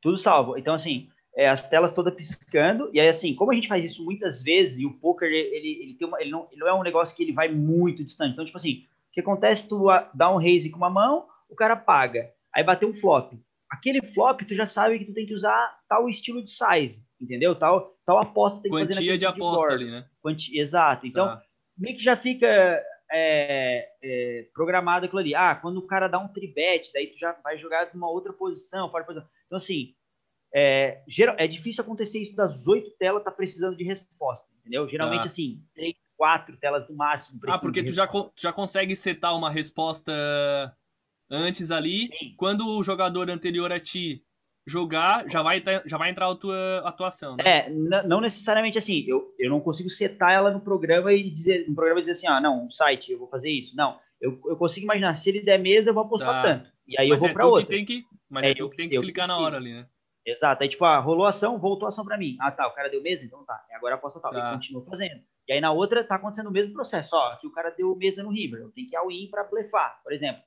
Tudo 0.00 0.18
salvo. 0.18 0.56
Então, 0.56 0.74
assim, 0.74 1.08
é, 1.36 1.48
as 1.48 1.68
telas 1.68 1.92
todas 1.92 2.14
piscando, 2.14 2.88
e 2.92 2.98
aí, 2.98 3.08
assim, 3.08 3.34
como 3.34 3.52
a 3.52 3.54
gente 3.54 3.68
faz 3.68 3.84
isso 3.84 4.04
muitas 4.04 4.42
vezes, 4.42 4.78
e 4.78 4.86
o 4.86 4.94
poker, 4.94 5.28
ele, 5.28 5.82
ele, 5.82 5.94
tem 5.94 6.08
uma, 6.08 6.20
ele, 6.20 6.30
não, 6.30 6.48
ele 6.50 6.60
não 6.60 6.68
é 6.68 6.74
um 6.74 6.82
negócio 6.82 7.14
que 7.14 7.22
ele 7.22 7.32
vai 7.32 7.48
muito 7.48 8.02
distante. 8.02 8.32
Então, 8.32 8.44
tipo 8.44 8.56
assim, 8.56 8.84
o 9.10 9.12
que 9.12 9.20
acontece? 9.20 9.68
Tu 9.68 9.90
ah, 9.90 10.10
dá 10.14 10.30
um 10.32 10.38
raise 10.38 10.70
com 10.70 10.78
uma 10.78 10.88
mão, 10.90 11.26
o 11.50 11.54
cara 11.54 11.76
paga. 11.76 12.30
Aí 12.54 12.64
bateu 12.64 12.88
um 12.88 12.94
flop. 12.98 13.34
Aquele 13.70 14.00
flop, 14.14 14.40
tu 14.42 14.54
já 14.54 14.66
sabe 14.66 14.98
que 14.98 15.04
tu 15.04 15.12
tem 15.12 15.26
que 15.26 15.34
usar 15.34 15.76
tal 15.88 16.08
estilo 16.08 16.42
de 16.42 16.50
size, 16.50 17.02
entendeu? 17.20 17.54
Tal, 17.54 17.96
tal 18.04 18.18
aposta 18.18 18.60
tem 18.62 18.70
que 18.70 18.78
fazer 18.78 18.94
Quantia 18.94 19.18
de 19.18 19.26
tipo 19.26 19.32
aposta 19.32 19.66
board. 19.68 19.74
ali, 19.84 19.90
né? 19.90 20.06
Quanti- 20.20 20.58
Exato. 20.58 21.06
Então, 21.06 21.26
Tá. 21.26 21.42
meio 21.76 21.96
que 21.96 22.02
já 22.04 22.16
fica 22.16 22.46
é, 23.12 23.88
é, 24.02 24.48
programado 24.52 25.06
aquilo 25.06 25.20
ali. 25.20 25.34
Ah, 25.34 25.54
quando 25.54 25.76
o 25.78 25.86
cara 25.86 26.08
dá 26.08 26.18
um 26.18 26.28
tribet, 26.28 26.90
daí 26.92 27.06
tu 27.08 27.18
já 27.18 27.32
vai 27.44 27.56
jogar 27.56 27.88
numa 27.94 28.10
outra 28.10 28.32
posição, 28.32 28.90
fora 28.90 29.04
posição. 29.04 29.28
Então, 29.46 29.56
assim, 29.58 29.94
é, 30.54 31.02
geral, 31.06 31.36
é 31.38 31.46
difícil 31.46 31.82
acontecer 31.84 32.18
isso 32.20 32.34
das 32.34 32.66
oito 32.66 32.90
telas 32.98 33.22
tá 33.22 33.30
precisando 33.30 33.76
de 33.76 33.84
resposta, 33.84 34.46
entendeu? 34.60 34.88
Geralmente, 34.88 35.20
Tá. 35.20 35.26
assim, 35.26 35.62
três, 35.74 35.94
quatro 36.16 36.56
telas 36.56 36.88
no 36.88 36.96
máximo. 36.96 37.38
Ah, 37.46 37.58
porque 37.58 37.80
de 37.82 37.90
tu 37.90 37.94
já, 37.94 38.06
tu 38.08 38.32
já 38.36 38.52
consegue 38.52 38.96
setar 38.96 39.36
uma 39.36 39.50
resposta 39.50 40.12
antes 41.30 41.70
ali. 41.70 42.06
Sim. 42.08 42.34
Quando 42.36 42.66
o 42.66 42.82
jogador 42.82 43.30
anterior 43.30 43.70
a 43.70 43.78
ti 43.78 44.24
jogar, 44.66 45.28
já 45.30 45.42
vai, 45.42 45.60
tá- 45.60 45.82
já 45.86 45.96
vai 45.96 46.10
entrar 46.10 46.28
a 46.30 46.34
tua 46.34 46.78
atuação, 46.84 47.36
né? 47.36 47.44
É, 47.46 47.70
não 47.70 48.20
necessariamente 48.20 48.76
assim, 48.78 49.04
eu, 49.06 49.32
eu 49.38 49.48
não 49.50 49.60
consigo 49.60 49.88
setar 49.88 50.32
ela 50.32 50.50
no 50.50 50.60
programa 50.60 51.12
e 51.12 51.30
dizer, 51.30 51.68
no 51.68 51.74
programa 51.74 52.00
dizer 52.00 52.12
assim, 52.12 52.26
ah, 52.26 52.40
não, 52.40 52.66
um 52.66 52.70
site, 52.70 53.12
eu 53.12 53.18
vou 53.18 53.28
fazer 53.28 53.50
isso. 53.50 53.76
Não, 53.76 53.98
eu, 54.20 54.40
eu 54.46 54.56
consigo 54.56 54.84
imaginar, 54.84 55.14
se 55.16 55.28
ele 55.30 55.40
der 55.42 55.58
mesa, 55.58 55.90
eu 55.90 55.94
vou 55.94 56.02
apostar 56.04 56.42
Tá. 56.42 56.42
tanto. 56.42 56.70
E 56.88 57.00
aí 57.00 57.08
mas 57.08 57.16
eu 57.22 57.28
vou 57.28 57.28
é 57.30 57.32
pra 57.32 57.42
tu 57.44 57.48
outra. 57.50 57.66
que 57.66 57.72
tem 57.74 57.84
que, 57.84 58.04
mas 58.28 58.44
É 58.44 58.50
é, 58.50 58.54
tu 58.54 58.68
que 58.70 58.76
tem 58.76 58.88
que 58.88 58.96
que 58.96 59.02
clicar 59.02 59.28
na 59.28 59.38
hora 59.38 59.56
ali, 59.56 59.72
né? 59.72 59.86
Exato. 60.24 60.60
Aí, 60.62 60.68
tipo, 60.68 60.84
ah, 60.84 60.98
rolou 60.98 61.24
ação, 61.24 61.56
voltou 61.58 61.86
a 61.86 61.90
ação 61.90 62.04
pra 62.04 62.18
mim. 62.18 62.36
Ah, 62.40 62.50
tá, 62.50 62.66
o 62.66 62.72
cara 62.72 62.88
deu 62.88 63.00
mesa? 63.00 63.24
Então 63.24 63.44
tá. 63.44 63.60
Agora 63.72 63.94
aposta 63.94 64.18
tal. 64.20 64.32
Tá. 64.32 64.38
Ele 64.40 64.54
continua 64.56 64.84
fazendo. 64.84 65.20
E 65.48 65.52
aí 65.52 65.60
na 65.60 65.70
outra 65.70 66.02
tá 66.02 66.16
acontecendo 66.16 66.48
o 66.48 66.52
mesmo 66.52 66.72
processo. 66.72 67.14
Ó, 67.14 67.28
aqui 67.32 67.46
o 67.46 67.52
cara 67.52 67.70
deu 67.70 67.94
mesa 67.94 68.24
no 68.24 68.30
River. 68.32 68.60
Eu 68.62 68.72
tenho 68.72 68.88
que 68.88 68.94
ir 68.94 68.98
ao 68.98 69.06
win 69.06 69.28
pra 69.30 69.44
blefar, 69.44 70.00
por 70.02 70.12
exemplo. 70.12 70.42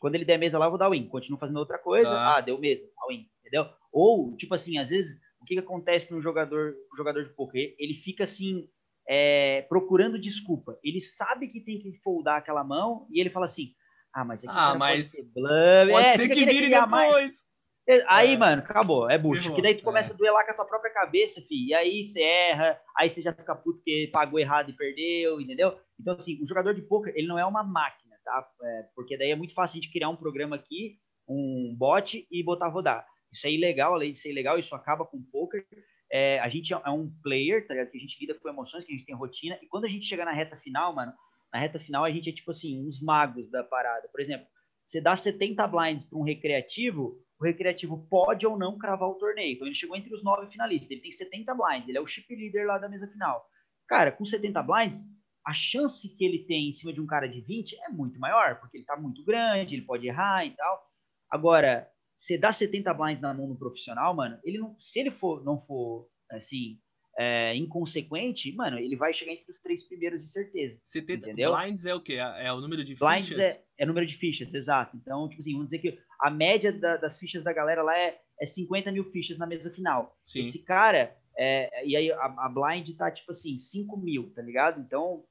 Quando 0.00 0.14
ele 0.14 0.24
der 0.24 0.38
mesa 0.38 0.58
lá, 0.58 0.66
eu 0.66 0.70
vou 0.70 0.78
dar 0.78 0.90
win. 0.90 1.06
Continuo 1.08 1.38
fazendo 1.38 1.58
outra 1.58 1.78
coisa. 1.78 2.10
Tá. 2.10 2.36
Ah, 2.36 2.40
deu 2.40 2.58
mesa, 2.58 2.82
all 2.98 3.08
win. 3.08 3.26
Entendeu? 3.40 3.66
Ou, 3.92 4.36
tipo 4.36 4.54
assim, 4.54 4.78
às 4.78 4.88
vezes, 4.88 5.14
o 5.40 5.44
que, 5.44 5.54
que 5.54 5.60
acontece 5.60 6.12
no 6.12 6.22
jogador, 6.22 6.74
no 6.90 6.96
jogador 6.96 7.24
de 7.24 7.30
poker? 7.34 7.74
Ele 7.78 7.94
fica 7.94 8.24
assim, 8.24 8.68
é, 9.08 9.62
procurando 9.68 10.18
desculpa. 10.18 10.78
Ele 10.82 11.00
sabe 11.00 11.48
que 11.48 11.60
tem 11.60 11.78
que 11.80 11.92
foldar 12.02 12.38
aquela 12.38 12.64
mão 12.64 13.06
e 13.10 13.20
ele 13.20 13.30
fala 13.30 13.46
assim. 13.46 13.74
Ah, 14.14 14.24
mas 14.24 14.44
aqui 14.44 14.54
Ah, 14.54 14.74
mas 14.74 14.90
pode 14.90 15.04
ser 15.26 15.32
bluff. 15.34 15.90
Pode 15.90 16.06
É, 16.06 16.16
ser 16.16 16.28
que 16.28 16.44
vire 16.44 16.66
criar 16.66 16.86
mais. 16.86 17.12
depois. 17.12 17.52
É, 17.88 18.04
Aí, 18.06 18.34
É. 18.34 18.36
mano, 18.36 18.62
acabou. 18.62 19.10
É 19.10 19.18
bucha. 19.18 19.48
Porque 19.48 19.60
daí 19.62 19.74
tu 19.74 19.80
é. 19.80 19.84
começa 19.84 20.12
a 20.12 20.16
duelar 20.16 20.44
com 20.44 20.52
a 20.52 20.54
tua 20.54 20.64
própria 20.64 20.92
cabeça, 20.92 21.40
fi. 21.42 21.68
E 21.68 21.74
aí 21.74 22.06
você 22.06 22.20
erra, 22.22 22.78
aí 22.96 23.10
você 23.10 23.20
já 23.20 23.32
fica 23.32 23.54
puto 23.56 23.78
porque 23.78 24.08
pagou 24.12 24.38
errado 24.38 24.70
e 24.70 24.72
perdeu, 24.74 25.40
entendeu? 25.40 25.76
Então, 25.98 26.14
assim, 26.14 26.40
o 26.42 26.46
jogador 26.46 26.74
de 26.74 26.82
poker, 26.82 27.12
ele 27.16 27.26
não 27.26 27.38
é 27.38 27.44
uma 27.44 27.64
máquina, 27.64 28.01
tá? 28.24 28.48
É, 28.62 28.82
porque 28.94 29.16
daí 29.16 29.30
é 29.30 29.36
muito 29.36 29.54
fácil 29.54 29.80
gente 29.80 29.92
criar 29.92 30.08
um 30.08 30.16
programa 30.16 30.56
aqui, 30.56 30.98
um 31.28 31.74
bot 31.76 32.26
e 32.30 32.42
botar 32.42 32.68
rodar. 32.68 33.06
Isso 33.32 33.46
é 33.46 33.50
ilegal, 33.52 33.94
além 33.94 34.12
de 34.12 34.18
ser 34.18 34.30
ilegal, 34.30 34.58
isso 34.58 34.74
acaba 34.74 35.04
com 35.04 35.16
o 35.16 35.24
poker. 35.30 35.66
É, 36.10 36.38
a 36.40 36.48
gente 36.48 36.72
é 36.72 36.90
um 36.90 37.10
player, 37.22 37.66
tá 37.66 37.72
ligado? 37.72 37.90
Que 37.90 37.96
a 37.96 38.00
gente 38.00 38.20
lida 38.20 38.34
com 38.34 38.48
emoções, 38.48 38.84
que 38.84 38.92
a 38.92 38.96
gente 38.96 39.06
tem 39.06 39.14
rotina. 39.14 39.58
E 39.62 39.66
quando 39.66 39.86
a 39.86 39.88
gente 39.88 40.06
chega 40.06 40.24
na 40.24 40.32
reta 40.32 40.56
final, 40.58 40.94
mano, 40.94 41.12
na 41.52 41.58
reta 41.58 41.80
final 41.80 42.04
a 42.04 42.10
gente 42.10 42.28
é 42.28 42.32
tipo 42.32 42.50
assim, 42.50 42.86
uns 42.86 43.00
magos 43.00 43.50
da 43.50 43.64
parada. 43.64 44.08
Por 44.08 44.20
exemplo, 44.20 44.46
você 44.86 45.00
dá 45.00 45.16
70 45.16 45.66
blinds 45.68 46.04
para 46.04 46.18
um 46.18 46.22
recreativo, 46.22 47.18
o 47.40 47.44
recreativo 47.44 48.06
pode 48.10 48.46
ou 48.46 48.58
não 48.58 48.76
cravar 48.76 49.08
o 49.08 49.14
torneio. 49.14 49.54
Então 49.54 49.66
ele 49.66 49.74
chegou 49.74 49.96
entre 49.96 50.14
os 50.14 50.22
nove 50.22 50.50
finalistas. 50.50 50.90
Ele 50.90 51.00
tem 51.00 51.12
70 51.12 51.54
blinds, 51.54 51.88
ele 51.88 51.96
é 51.96 52.00
o 52.00 52.06
chip 52.06 52.34
leader 52.34 52.66
lá 52.66 52.76
da 52.76 52.90
mesa 52.90 53.06
final. 53.08 53.46
Cara, 53.88 54.12
com 54.12 54.24
70 54.24 54.62
blinds, 54.62 55.00
a 55.44 55.52
chance 55.52 56.08
que 56.08 56.24
ele 56.24 56.40
tem 56.44 56.68
em 56.70 56.72
cima 56.72 56.92
de 56.92 57.00
um 57.00 57.06
cara 57.06 57.28
de 57.28 57.40
20 57.40 57.76
é 57.80 57.88
muito 57.88 58.18
maior, 58.20 58.60
porque 58.60 58.76
ele 58.78 58.84
tá 58.84 58.96
muito 58.96 59.24
grande, 59.24 59.74
ele 59.74 59.82
pode 59.82 60.06
errar 60.06 60.44
e 60.46 60.50
tal. 60.52 60.86
Agora, 61.30 61.88
você 62.16 62.38
dá 62.38 62.52
70 62.52 62.92
blinds 62.94 63.22
na 63.22 63.34
mão 63.34 63.48
do 63.48 63.56
profissional, 63.56 64.14
mano, 64.14 64.38
ele 64.44 64.58
não, 64.58 64.76
se 64.80 65.00
ele 65.00 65.10
for, 65.10 65.42
não 65.44 65.60
for, 65.66 66.08
assim, 66.30 66.78
é, 67.18 67.54
inconsequente, 67.56 68.54
mano, 68.54 68.78
ele 68.78 68.96
vai 68.96 69.12
chegar 69.12 69.32
entre 69.32 69.50
os 69.52 69.60
três 69.60 69.82
primeiros 69.86 70.22
de 70.22 70.30
certeza. 70.30 70.78
70 70.84 71.30
Entendeu? 71.30 71.54
blinds 71.56 71.84
é 71.84 71.94
o 71.94 72.00
quê? 72.00 72.14
É 72.14 72.46
é 72.46 72.52
o 72.52 72.60
número 72.60 72.84
de 72.84 72.94
Blinds 72.94 73.28
fichas? 73.28 73.40
é, 73.40 73.64
é 73.78 73.86
número 73.86 74.06
de 74.06 74.16
fichas, 74.16 74.52
exato. 74.54 74.96
Então, 74.96 75.28
tipo 75.28 75.40
assim, 75.42 75.52
vamos 75.52 75.66
dizer 75.66 75.78
que 75.80 75.98
a 76.20 76.30
média 76.30 76.72
da- 76.72 76.96
das 76.96 77.18
fichas 77.18 77.42
da 77.44 77.52
galera 77.52 77.82
lá 77.82 77.96
é, 77.98 78.18
é 78.40 78.46
50 78.46 78.90
mil 78.92 79.04
fichas 79.10 79.36
na 79.38 79.46
mesa 79.46 79.70
final. 79.70 80.16
Sim. 80.22 80.40
Esse 80.40 80.60
cara, 80.60 81.14
é, 81.36 81.86
e 81.86 81.96
aí 81.96 82.10
a, 82.12 82.24
a 82.24 82.48
blind 82.48 82.96
tá 82.96 83.10
tipo 83.10 83.30
assim, 83.32 83.58
5 83.58 83.96
mil, 83.96 84.32
tá 84.34 84.40
ligado? 84.42 84.80
Então, 84.80 85.24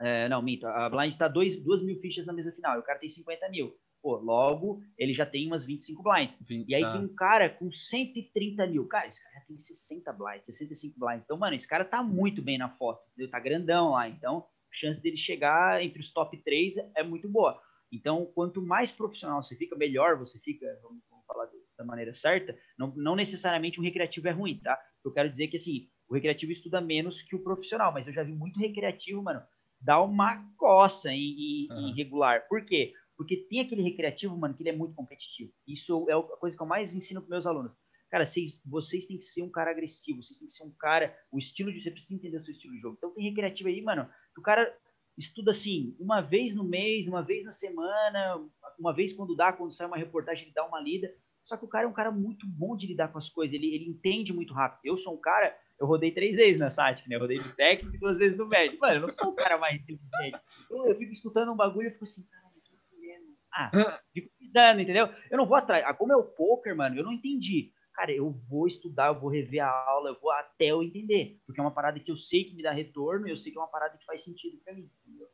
é, 0.00 0.28
não, 0.28 0.40
minto, 0.42 0.66
a 0.66 0.88
blind 0.88 1.14
tá 1.16 1.28
2 1.28 1.62
mil 1.82 2.00
fichas 2.00 2.26
na 2.26 2.32
mesa 2.32 2.52
final, 2.52 2.76
e 2.76 2.80
o 2.80 2.82
cara 2.82 2.98
tem 2.98 3.08
50 3.08 3.48
mil. 3.48 3.74
Pô, 4.02 4.16
logo, 4.16 4.80
ele 4.96 5.12
já 5.12 5.26
tem 5.26 5.46
umas 5.46 5.62
25 5.62 6.02
blinds. 6.02 6.34
Vim- 6.40 6.64
E 6.66 6.74
aí 6.74 6.80
tá. 6.82 6.92
tem 6.92 7.02
um 7.04 7.14
cara 7.14 7.50
com 7.50 7.70
130 7.70 8.66
mil. 8.66 8.86
Cara, 8.88 9.06
esse 9.06 9.22
cara 9.22 9.34
já 9.34 9.40
tem 9.46 9.58
60 9.58 10.10
blinds, 10.12 10.46
65 10.46 10.98
blinds. 10.98 11.22
Então, 11.24 11.36
mano, 11.36 11.54
esse 11.54 11.68
cara 11.68 11.84
tá 11.84 12.02
muito 12.02 12.40
bem 12.40 12.56
na 12.56 12.70
foto, 12.70 13.02
entendeu? 13.08 13.30
Tá 13.30 13.38
grandão 13.38 13.90
lá. 13.90 14.08
Então, 14.08 14.38
a 14.38 14.74
chance 14.74 14.98
dele 15.02 15.18
chegar 15.18 15.82
entre 15.84 16.00
os 16.00 16.10
top 16.14 16.34
3 16.38 16.76
é 16.96 17.02
muito 17.02 17.28
boa. 17.28 17.60
Então, 17.92 18.24
quanto 18.34 18.62
mais 18.62 18.90
profissional 18.90 19.42
você 19.42 19.54
fica, 19.54 19.76
melhor 19.76 20.16
você 20.16 20.38
fica, 20.38 20.64
vamos, 20.82 21.02
vamos 21.10 21.26
falar 21.26 21.50
da 21.76 21.84
maneira 21.84 22.14
certa. 22.14 22.56
Não, 22.78 22.94
não 22.96 23.14
necessariamente 23.14 23.78
um 23.78 23.82
recreativo 23.84 24.28
é 24.28 24.30
ruim, 24.30 24.58
tá? 24.62 24.80
Eu 25.04 25.12
quero 25.12 25.28
dizer 25.28 25.48
que, 25.48 25.58
assim, 25.58 25.88
o 26.08 26.14
recreativo 26.14 26.52
estuda 26.52 26.80
menos 26.80 27.20
que 27.20 27.36
o 27.36 27.42
profissional, 27.42 27.92
mas 27.92 28.06
eu 28.06 28.14
já 28.14 28.22
vi 28.22 28.32
muito 28.32 28.58
recreativo, 28.58 29.22
mano, 29.22 29.42
dar 29.80 30.02
uma 30.02 30.44
coça 30.56 31.12
em, 31.12 31.16
em- 31.18 31.66
em 31.66 31.70
Aham. 31.70 31.94
regular. 31.94 32.46
Por 32.48 32.64
quê? 32.64 32.92
Porque 33.16 33.36
tem 33.36 33.60
aquele 33.60 33.82
recreativo, 33.82 34.36
mano, 34.36 34.54
que 34.54 34.62
ele 34.62 34.70
é 34.70 34.76
muito 34.76 34.94
competitivo. 34.94 35.52
Isso 35.66 36.06
é 36.08 36.12
a 36.14 36.22
coisa 36.22 36.56
que 36.56 36.62
eu 36.62 36.66
mais 36.66 36.94
ensino 36.94 37.20
para 37.20 37.30
meus 37.30 37.46
alunos. 37.46 37.72
Cara, 38.10 38.26
vocês, 38.26 38.60
vocês 38.64 39.06
têm 39.06 39.18
que 39.18 39.24
ser 39.24 39.42
um 39.42 39.50
cara 39.50 39.70
agressivo, 39.70 40.22
vocês 40.22 40.38
têm 40.38 40.48
que 40.48 40.54
ser 40.54 40.64
um 40.64 40.72
cara. 40.78 41.16
O 41.30 41.38
estilo 41.38 41.72
de. 41.72 41.80
Você 41.82 41.90
precisa 41.90 42.14
entender 42.14 42.38
o 42.38 42.44
seu 42.44 42.52
estilo 42.52 42.74
de 42.74 42.80
jogo. 42.80 42.96
Então 42.98 43.10
tem 43.14 43.24
recreativo 43.24 43.68
aí, 43.68 43.80
mano, 43.82 44.08
que 44.34 44.40
o 44.40 44.42
cara 44.42 44.74
estuda 45.16 45.50
assim, 45.50 45.94
uma 46.00 46.20
vez 46.20 46.54
no 46.54 46.64
mês, 46.64 47.06
uma 47.06 47.22
vez 47.22 47.44
na 47.44 47.52
semana, 47.52 48.40
uma 48.78 48.92
vez 48.92 49.12
quando 49.12 49.36
dá, 49.36 49.52
quando 49.52 49.72
sai 49.74 49.86
uma 49.86 49.96
reportagem, 49.98 50.44
ele 50.44 50.52
dá 50.54 50.64
uma 50.66 50.80
lida. 50.80 51.10
Só 51.44 51.56
que 51.56 51.64
o 51.64 51.68
cara 51.68 51.84
é 51.84 51.88
um 51.88 51.92
cara 51.92 52.10
muito 52.10 52.46
bom 52.46 52.74
de 52.76 52.86
lidar 52.86 53.08
com 53.12 53.18
as 53.18 53.28
coisas, 53.28 53.54
ele, 53.54 53.74
ele 53.74 53.88
entende 53.88 54.32
muito 54.32 54.54
rápido. 54.54 54.80
Eu 54.84 54.96
sou 54.96 55.14
um 55.14 55.20
cara, 55.20 55.54
eu 55.80 55.86
rodei 55.86 56.12
três 56.12 56.36
vezes 56.36 56.58
na 56.58 56.70
SAT, 56.70 57.08
né? 57.08 57.16
Eu 57.16 57.20
rodei 57.20 57.38
no 57.38 57.52
técnico 57.52 57.96
e 57.96 57.98
duas 57.98 58.18
vezes 58.18 58.36
no 58.36 58.46
médio. 58.46 58.78
Mano, 58.78 58.96
eu 58.96 59.00
não 59.00 59.12
sou 59.14 59.30
o 59.30 59.34
cara 59.34 59.56
mais 59.56 59.80
inteligente. 59.80 60.38
Eu, 60.70 60.88
eu 60.88 60.94
fico 60.96 61.12
escutando 61.12 61.50
um 61.50 61.56
bagulho 61.56 61.88
e 61.88 61.92
fico 61.92 62.04
assim, 62.04 62.22
cara, 62.30 62.44
eu 62.54 62.62
tô 62.62 62.96
entendendo. 62.96 63.34
Ah, 63.50 64.00
fico 64.12 64.30
lidando, 64.38 64.82
entendeu? 64.82 65.08
Eu 65.30 65.38
não 65.38 65.46
vou 65.46 65.56
atrás. 65.56 65.82
Ah, 65.86 65.94
como 65.94 66.12
é 66.12 66.16
o 66.16 66.22
poker, 66.22 66.76
mano, 66.76 66.96
eu 66.96 67.02
não 67.02 67.12
entendi. 67.12 67.72
Cara, 67.94 68.12
eu 68.12 68.30
vou 68.30 68.68
estudar, 68.68 69.08
eu 69.08 69.18
vou 69.18 69.30
rever 69.30 69.64
a 69.64 69.70
aula, 69.70 70.10
eu 70.10 70.20
vou 70.20 70.30
até 70.30 70.66
eu 70.66 70.82
entender. 70.82 71.38
Porque 71.46 71.58
é 71.58 71.64
uma 71.64 71.72
parada 71.72 71.98
que 71.98 72.10
eu 72.10 72.16
sei 72.16 72.44
que 72.44 72.54
me 72.54 72.62
dá 72.62 72.72
retorno 72.72 73.26
e 73.26 73.30
eu 73.30 73.38
sei 73.38 73.50
que 73.50 73.58
é 73.58 73.60
uma 73.60 73.66
parada 73.66 73.96
que 73.96 74.04
faz 74.04 74.22
sentido 74.22 74.58
pra 74.62 74.74
mim. 74.74 74.88
Entendeu? 75.06 75.26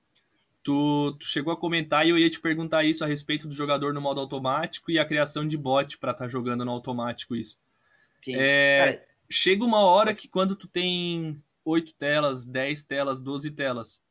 Tu, 0.63 1.17
tu 1.19 1.27
chegou 1.27 1.53
a 1.53 1.57
comentar 1.57 2.07
e 2.07 2.11
eu 2.11 2.19
ia 2.19 2.31
te 2.31 2.41
perguntar 2.41 2.85
isso 2.85 3.05
a 3.05 3.07
respeito 3.07 3.49
do 3.49 3.55
jogador 3.55 3.93
no 3.93 4.01
modo 4.01 4.21
automático 4.21 4.91
e 4.91 4.99
a 4.99 5.05
criação 5.05 5.47
de 5.47 5.57
bot 5.57 5.99
pra 5.99 6.13
estar 6.13 6.29
jogando 6.29 6.65
no 6.65 6.71
automático 6.71 7.35
isso. 7.35 7.59
Sim. 8.25 8.35
É, 8.37 8.79
Cara, 8.79 9.07
chega 9.31 9.65
uma 9.65 9.81
hora 9.81 10.15
que 10.15 10.29
quando 10.29 10.57
tu 10.57 10.69
tem 10.69 11.43
8 11.65 11.95
telas, 11.95 12.45
10 12.47 12.85
telas, 12.85 13.21
12 13.21 13.51
telas, 13.51 14.03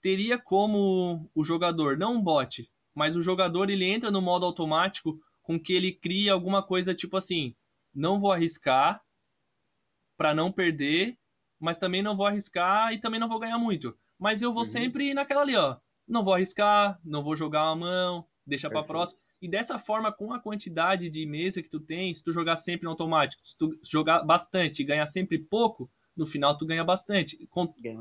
teria 0.00 0.38
como 0.38 1.30
o 1.34 1.44
jogador, 1.44 1.96
não 1.96 2.14
um 2.16 2.22
bot, 2.22 2.70
mas 2.94 3.16
o 3.16 3.22
jogador 3.22 3.70
ele 3.70 3.84
entra 3.84 4.10
no 4.10 4.20
modo 4.20 4.44
automático 4.46 5.18
com 5.42 5.58
que 5.58 5.72
ele 5.72 5.92
cria 5.92 6.32
alguma 6.32 6.62
coisa 6.62 6.94
tipo 6.94 7.16
assim, 7.16 7.54
não 7.94 8.18
vou 8.18 8.32
arriscar 8.32 9.02
pra 10.16 10.34
não 10.34 10.52
perder, 10.52 11.18
mas 11.58 11.78
também 11.78 12.02
não 12.02 12.16
vou 12.16 12.26
arriscar 12.26 12.92
e 12.92 12.98
também 12.98 13.20
não 13.20 13.28
vou 13.28 13.38
ganhar 13.38 13.58
muito. 13.58 13.96
Mas 14.18 14.42
eu 14.42 14.52
vou 14.52 14.60
Uhum. 14.62 14.68
sempre 14.70 15.10
ir 15.10 15.14
naquela 15.14 15.42
ali, 15.42 15.56
ó. 15.56 15.76
Não 16.06 16.22
vou 16.22 16.34
arriscar, 16.34 17.00
não 17.04 17.22
vou 17.22 17.36
jogar 17.36 17.62
a 17.68 17.76
mão, 17.76 18.26
deixa 18.46 18.68
pra 18.68 18.80
Perfeito. 18.80 18.86
próxima. 18.92 19.20
E 19.42 19.48
dessa 19.48 19.76
forma, 19.76 20.12
com 20.12 20.32
a 20.32 20.38
quantidade 20.38 21.10
de 21.10 21.26
mesa 21.26 21.60
que 21.60 21.68
tu 21.68 21.80
tem, 21.80 22.14
se 22.14 22.22
tu 22.22 22.32
jogar 22.32 22.56
sempre 22.56 22.84
no 22.84 22.90
automático, 22.90 23.42
se 23.44 23.58
tu 23.58 23.76
jogar 23.82 24.22
bastante 24.22 24.80
e 24.80 24.84
ganhar 24.84 25.06
sempre 25.08 25.36
pouco, 25.36 25.90
no 26.16 26.24
final 26.24 26.56
tu 26.56 26.64
ganha 26.64 26.84
bastante. 26.84 27.36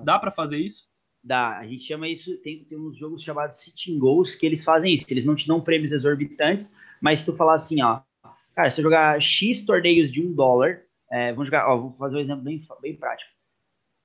Dá 0.04 0.20
para 0.20 0.30
fazer 0.30 0.60
isso? 0.60 0.88
Dá. 1.24 1.58
A 1.58 1.66
gente 1.66 1.84
chama 1.84 2.08
isso, 2.08 2.38
tem, 2.44 2.64
tem 2.66 2.78
uns 2.78 2.96
jogos 2.96 3.24
chamados 3.24 3.60
sitting 3.60 3.98
goals 3.98 4.36
que 4.36 4.46
eles 4.46 4.64
fazem 4.64 4.94
isso. 4.94 5.08
Eles 5.10 5.26
não 5.26 5.36
te 5.36 5.48
dão 5.48 5.60
prêmios 5.60 5.92
exorbitantes, 5.92 6.72
mas 7.02 7.22
se 7.22 7.26
tu 7.26 7.36
falar 7.36 7.56
assim, 7.56 7.82
ó, 7.82 8.02
cara, 8.56 8.70
se 8.70 8.80
eu 8.80 8.84
jogar 8.84 9.20
X 9.20 9.64
torneios 9.64 10.12
de 10.12 10.22
um 10.22 10.32
dólar, 10.32 10.84
é, 11.12 11.32
vamos 11.32 11.48
jogar, 11.48 11.68
ó, 11.68 11.76
vou 11.76 11.96
fazer 11.98 12.18
um 12.18 12.20
exemplo 12.20 12.44
bem, 12.44 12.62
bem 12.84 12.96
prático. 12.96 13.32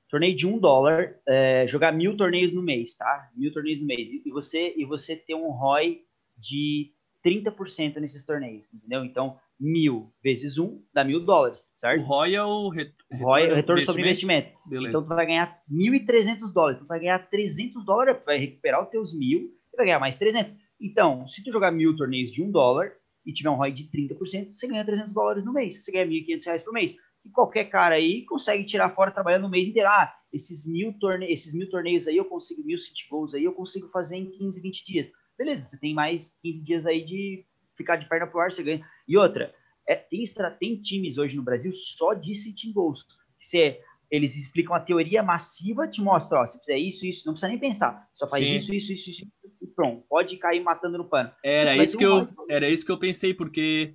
Torneio 0.08 0.34
de 0.34 0.46
um 0.46 0.58
dólar, 0.58 1.16
é, 1.28 1.66
jogar 1.68 1.92
mil 1.92 2.16
torneios 2.16 2.54
no 2.54 2.62
mês, 2.62 2.96
tá? 2.96 3.30
Mil 3.36 3.52
torneios 3.52 3.80
no 3.80 3.86
mês. 3.86 4.22
E 4.24 4.30
você, 4.30 4.72
e 4.74 4.86
você 4.86 5.14
ter 5.14 5.34
um 5.34 5.50
ROI 5.50 6.00
de 6.38 6.95
30% 7.26 7.96
nesses 7.96 8.24
torneios, 8.24 8.64
entendeu? 8.72 9.04
Então, 9.04 9.36
mil 9.58 10.12
vezes 10.22 10.58
um 10.58 10.80
dá 10.94 11.02
mil 11.02 11.24
dólares, 11.24 11.58
certo? 11.78 12.02
O 12.02 12.06
ROI 12.06 12.34
é 12.36 12.44
o, 12.44 12.68
o 12.68 13.16
ROI 13.16 13.46
é 13.46 13.52
o 13.52 13.56
retorno 13.56 13.84
sobre 13.84 14.02
investimento. 14.02 14.56
Beleza. 14.64 14.90
Então, 14.90 15.02
tu 15.02 15.08
vai 15.08 15.26
ganhar 15.26 15.60
1.300 15.68 16.52
dólares. 16.52 16.78
Tu 16.78 16.86
vai 16.86 17.00
ganhar 17.00 17.18
300 17.28 17.84
dólares, 17.84 18.22
vai 18.24 18.38
recuperar 18.38 18.84
os 18.84 18.90
teus 18.90 19.12
mil 19.12 19.50
e 19.72 19.76
vai 19.76 19.86
ganhar 19.86 19.98
mais 19.98 20.16
300. 20.16 20.52
Então, 20.80 21.26
se 21.26 21.42
tu 21.42 21.50
jogar 21.50 21.72
mil 21.72 21.96
torneios 21.96 22.30
de 22.30 22.42
um 22.42 22.50
dólar 22.50 22.92
e 23.24 23.32
tiver 23.32 23.50
um 23.50 23.56
ROI 23.56 23.72
de 23.72 23.84
30%, 23.84 24.54
você 24.54 24.68
ganha 24.68 24.84
300 24.84 25.12
dólares 25.12 25.44
no 25.44 25.52
mês. 25.52 25.82
Você 25.82 25.90
ganha 25.90 26.06
1.500 26.06 26.44
reais 26.44 26.62
por 26.62 26.72
mês. 26.72 26.94
E 27.24 27.30
qualquer 27.30 27.64
cara 27.64 27.96
aí 27.96 28.24
consegue 28.24 28.64
tirar 28.64 28.94
fora 28.94 29.10
trabalhando 29.10 29.42
no 29.42 29.50
mês 29.50 29.68
inteiro. 29.68 29.88
Ah, 29.88 30.14
esses 30.32 30.64
mil, 30.64 30.92
torne 31.00 31.26
esses 31.26 31.52
mil 31.52 31.68
torneios 31.68 32.06
aí 32.06 32.16
eu 32.16 32.26
consigo, 32.26 32.62
mil 32.62 32.78
city 32.78 33.08
goals 33.10 33.34
aí 33.34 33.42
eu 33.42 33.52
consigo 33.52 33.88
fazer 33.88 34.16
em 34.16 34.30
15, 34.30 34.60
20 34.60 34.86
dias 34.86 35.10
beleza, 35.36 35.64
você 35.64 35.78
tem 35.78 35.94
mais 35.94 36.38
15 36.42 36.60
dias 36.60 36.86
aí 36.86 37.04
de 37.04 37.44
ficar 37.76 37.96
de 37.96 38.08
perna 38.08 38.26
pro 38.26 38.40
ar, 38.40 38.52
você 38.52 38.62
ganha. 38.62 38.86
E 39.06 39.16
outra, 39.16 39.54
é, 39.86 39.94
tem, 39.94 40.24
tem 40.58 40.82
times 40.82 41.18
hoje 41.18 41.36
no 41.36 41.42
Brasil 41.42 41.72
só 41.72 42.14
de 42.14 42.34
sitting 42.34 42.72
goals. 42.72 43.04
Você, 43.40 43.80
eles 44.10 44.34
explicam 44.36 44.74
a 44.74 44.80
teoria 44.80 45.22
massiva, 45.22 45.86
te 45.86 46.00
mostram, 46.00 46.40
ó, 46.40 46.46
se 46.46 46.58
fizer 46.58 46.78
isso, 46.78 47.04
isso, 47.06 47.26
não 47.26 47.34
precisa 47.34 47.48
nem 47.48 47.58
pensar. 47.58 48.08
Só 48.14 48.28
faz 48.28 48.42
isso, 48.42 48.72
isso, 48.72 48.92
isso, 48.92 49.10
isso, 49.10 49.26
e 49.62 49.66
pronto. 49.66 50.04
Pode 50.08 50.36
cair 50.38 50.62
matando 50.62 50.98
no 50.98 51.08
pano. 51.08 51.30
Era 51.42 51.76
isso, 51.76 51.96
que 51.96 52.04
eu, 52.04 52.28
era 52.48 52.68
isso 52.68 52.84
que 52.84 52.92
eu 52.92 52.98
pensei, 52.98 53.34
porque 53.34 53.94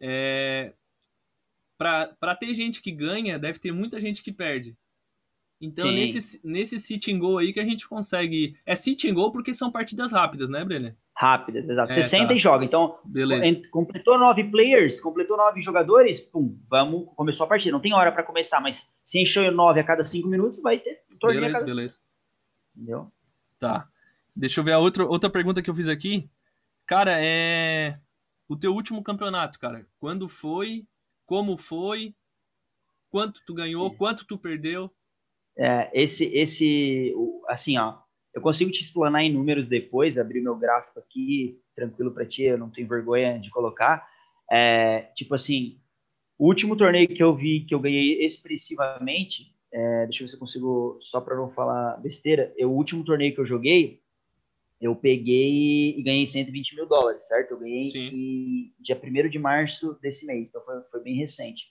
é, 0.00 0.72
para 1.76 2.34
ter 2.34 2.54
gente 2.54 2.82
que 2.82 2.90
ganha, 2.90 3.38
deve 3.38 3.58
ter 3.58 3.72
muita 3.72 4.00
gente 4.00 4.22
que 4.22 4.32
perde. 4.32 4.76
Então, 5.60 5.88
Sim. 5.88 5.94
nesse, 5.94 6.40
nesse 6.46 6.78
sit 6.78 7.08
and 7.08 7.18
go 7.18 7.38
aí 7.38 7.52
que 7.52 7.58
a 7.58 7.64
gente 7.64 7.88
consegue. 7.88 8.56
É 8.64 8.76
sit 8.76 9.04
and 9.04 9.14
go 9.14 9.32
porque 9.32 9.52
são 9.52 9.72
partidas 9.72 10.12
rápidas, 10.12 10.50
né, 10.50 10.64
Brenner? 10.64 10.96
Rápidas, 11.16 11.68
exato. 11.68 11.90
É, 11.90 11.94
Você 11.96 12.02
senta 12.04 12.28
tá. 12.28 12.34
e 12.34 12.38
joga. 12.38 12.64
Então, 12.64 12.98
Beleza. 13.04 13.60
completou 13.72 14.16
nove 14.16 14.44
players, 14.44 15.00
completou 15.00 15.36
nove 15.36 15.60
jogadores, 15.60 16.20
pum, 16.20 16.56
vamos, 16.70 17.08
começou 17.16 17.44
a 17.44 17.48
partida. 17.48 17.72
Não 17.72 17.80
tem 17.80 17.92
hora 17.92 18.12
para 18.12 18.22
começar, 18.22 18.60
mas 18.60 18.88
se 19.02 19.20
encheu 19.20 19.50
nove 19.50 19.80
a 19.80 19.84
cada 19.84 20.06
cinco 20.06 20.28
minutos, 20.28 20.62
vai 20.62 20.78
ter 20.78 21.02
torneio 21.18 21.40
Beleza, 21.40 21.58
cada... 21.58 21.66
beleza. 21.66 21.98
Entendeu? 22.76 23.12
Tá. 23.58 23.88
Deixa 24.34 24.60
eu 24.60 24.64
ver 24.64 24.72
a 24.72 24.78
outra, 24.78 25.04
outra 25.04 25.28
pergunta 25.28 25.60
que 25.60 25.68
eu 25.68 25.74
fiz 25.74 25.88
aqui. 25.88 26.30
Cara, 26.86 27.16
é. 27.18 27.98
O 28.48 28.56
teu 28.56 28.72
último 28.72 29.02
campeonato, 29.02 29.58
cara. 29.58 29.84
Quando 29.98 30.28
foi? 30.28 30.86
Como 31.26 31.58
foi? 31.58 32.14
Quanto 33.10 33.42
tu 33.44 33.52
ganhou? 33.52 33.90
Quanto 33.90 34.24
tu 34.24 34.38
perdeu? 34.38 34.90
É, 35.58 35.90
esse, 35.92 36.24
esse, 36.26 37.12
assim, 37.48 37.76
ó, 37.76 37.98
eu 38.32 38.40
consigo 38.40 38.70
te 38.70 38.82
explanar 38.82 39.24
em 39.24 39.32
números 39.32 39.66
depois, 39.66 40.16
abrir 40.16 40.40
meu 40.40 40.54
gráfico 40.54 41.00
aqui, 41.00 41.60
tranquilo 41.74 42.12
para 42.12 42.24
ti, 42.24 42.44
eu 42.44 42.56
não 42.56 42.70
tenho 42.70 42.86
vergonha 42.86 43.38
de 43.40 43.50
colocar. 43.50 44.08
É, 44.50 45.10
tipo 45.16 45.34
assim, 45.34 45.80
o 46.38 46.46
último 46.46 46.76
torneio 46.76 47.08
que 47.08 47.22
eu 47.22 47.34
vi 47.34 47.64
que 47.64 47.74
eu 47.74 47.80
ganhei 47.80 48.24
expressivamente, 48.24 49.52
é, 49.72 50.06
deixa 50.06 50.22
eu 50.22 50.26
ver 50.26 50.30
se 50.30 50.36
eu 50.36 50.40
consigo, 50.40 50.98
só 51.02 51.20
para 51.20 51.36
não 51.36 51.50
falar 51.50 51.96
besteira, 51.96 52.52
eu, 52.56 52.70
o 52.70 52.76
último 52.76 53.04
torneio 53.04 53.34
que 53.34 53.40
eu 53.40 53.46
joguei, 53.46 54.00
eu 54.80 54.94
peguei 54.94 55.98
e 55.98 56.02
ganhei 56.02 56.26
120 56.28 56.76
mil 56.76 56.86
dólares, 56.86 57.26
certo? 57.26 57.50
Eu 57.50 57.58
ganhei 57.58 57.86
em, 57.96 58.72
dia 58.78 58.96
1 59.02 59.28
de 59.28 59.38
março 59.38 59.98
desse 60.00 60.24
mês, 60.24 60.46
então 60.46 60.64
foi, 60.64 60.80
foi 60.92 61.02
bem 61.02 61.16
recente. 61.16 61.64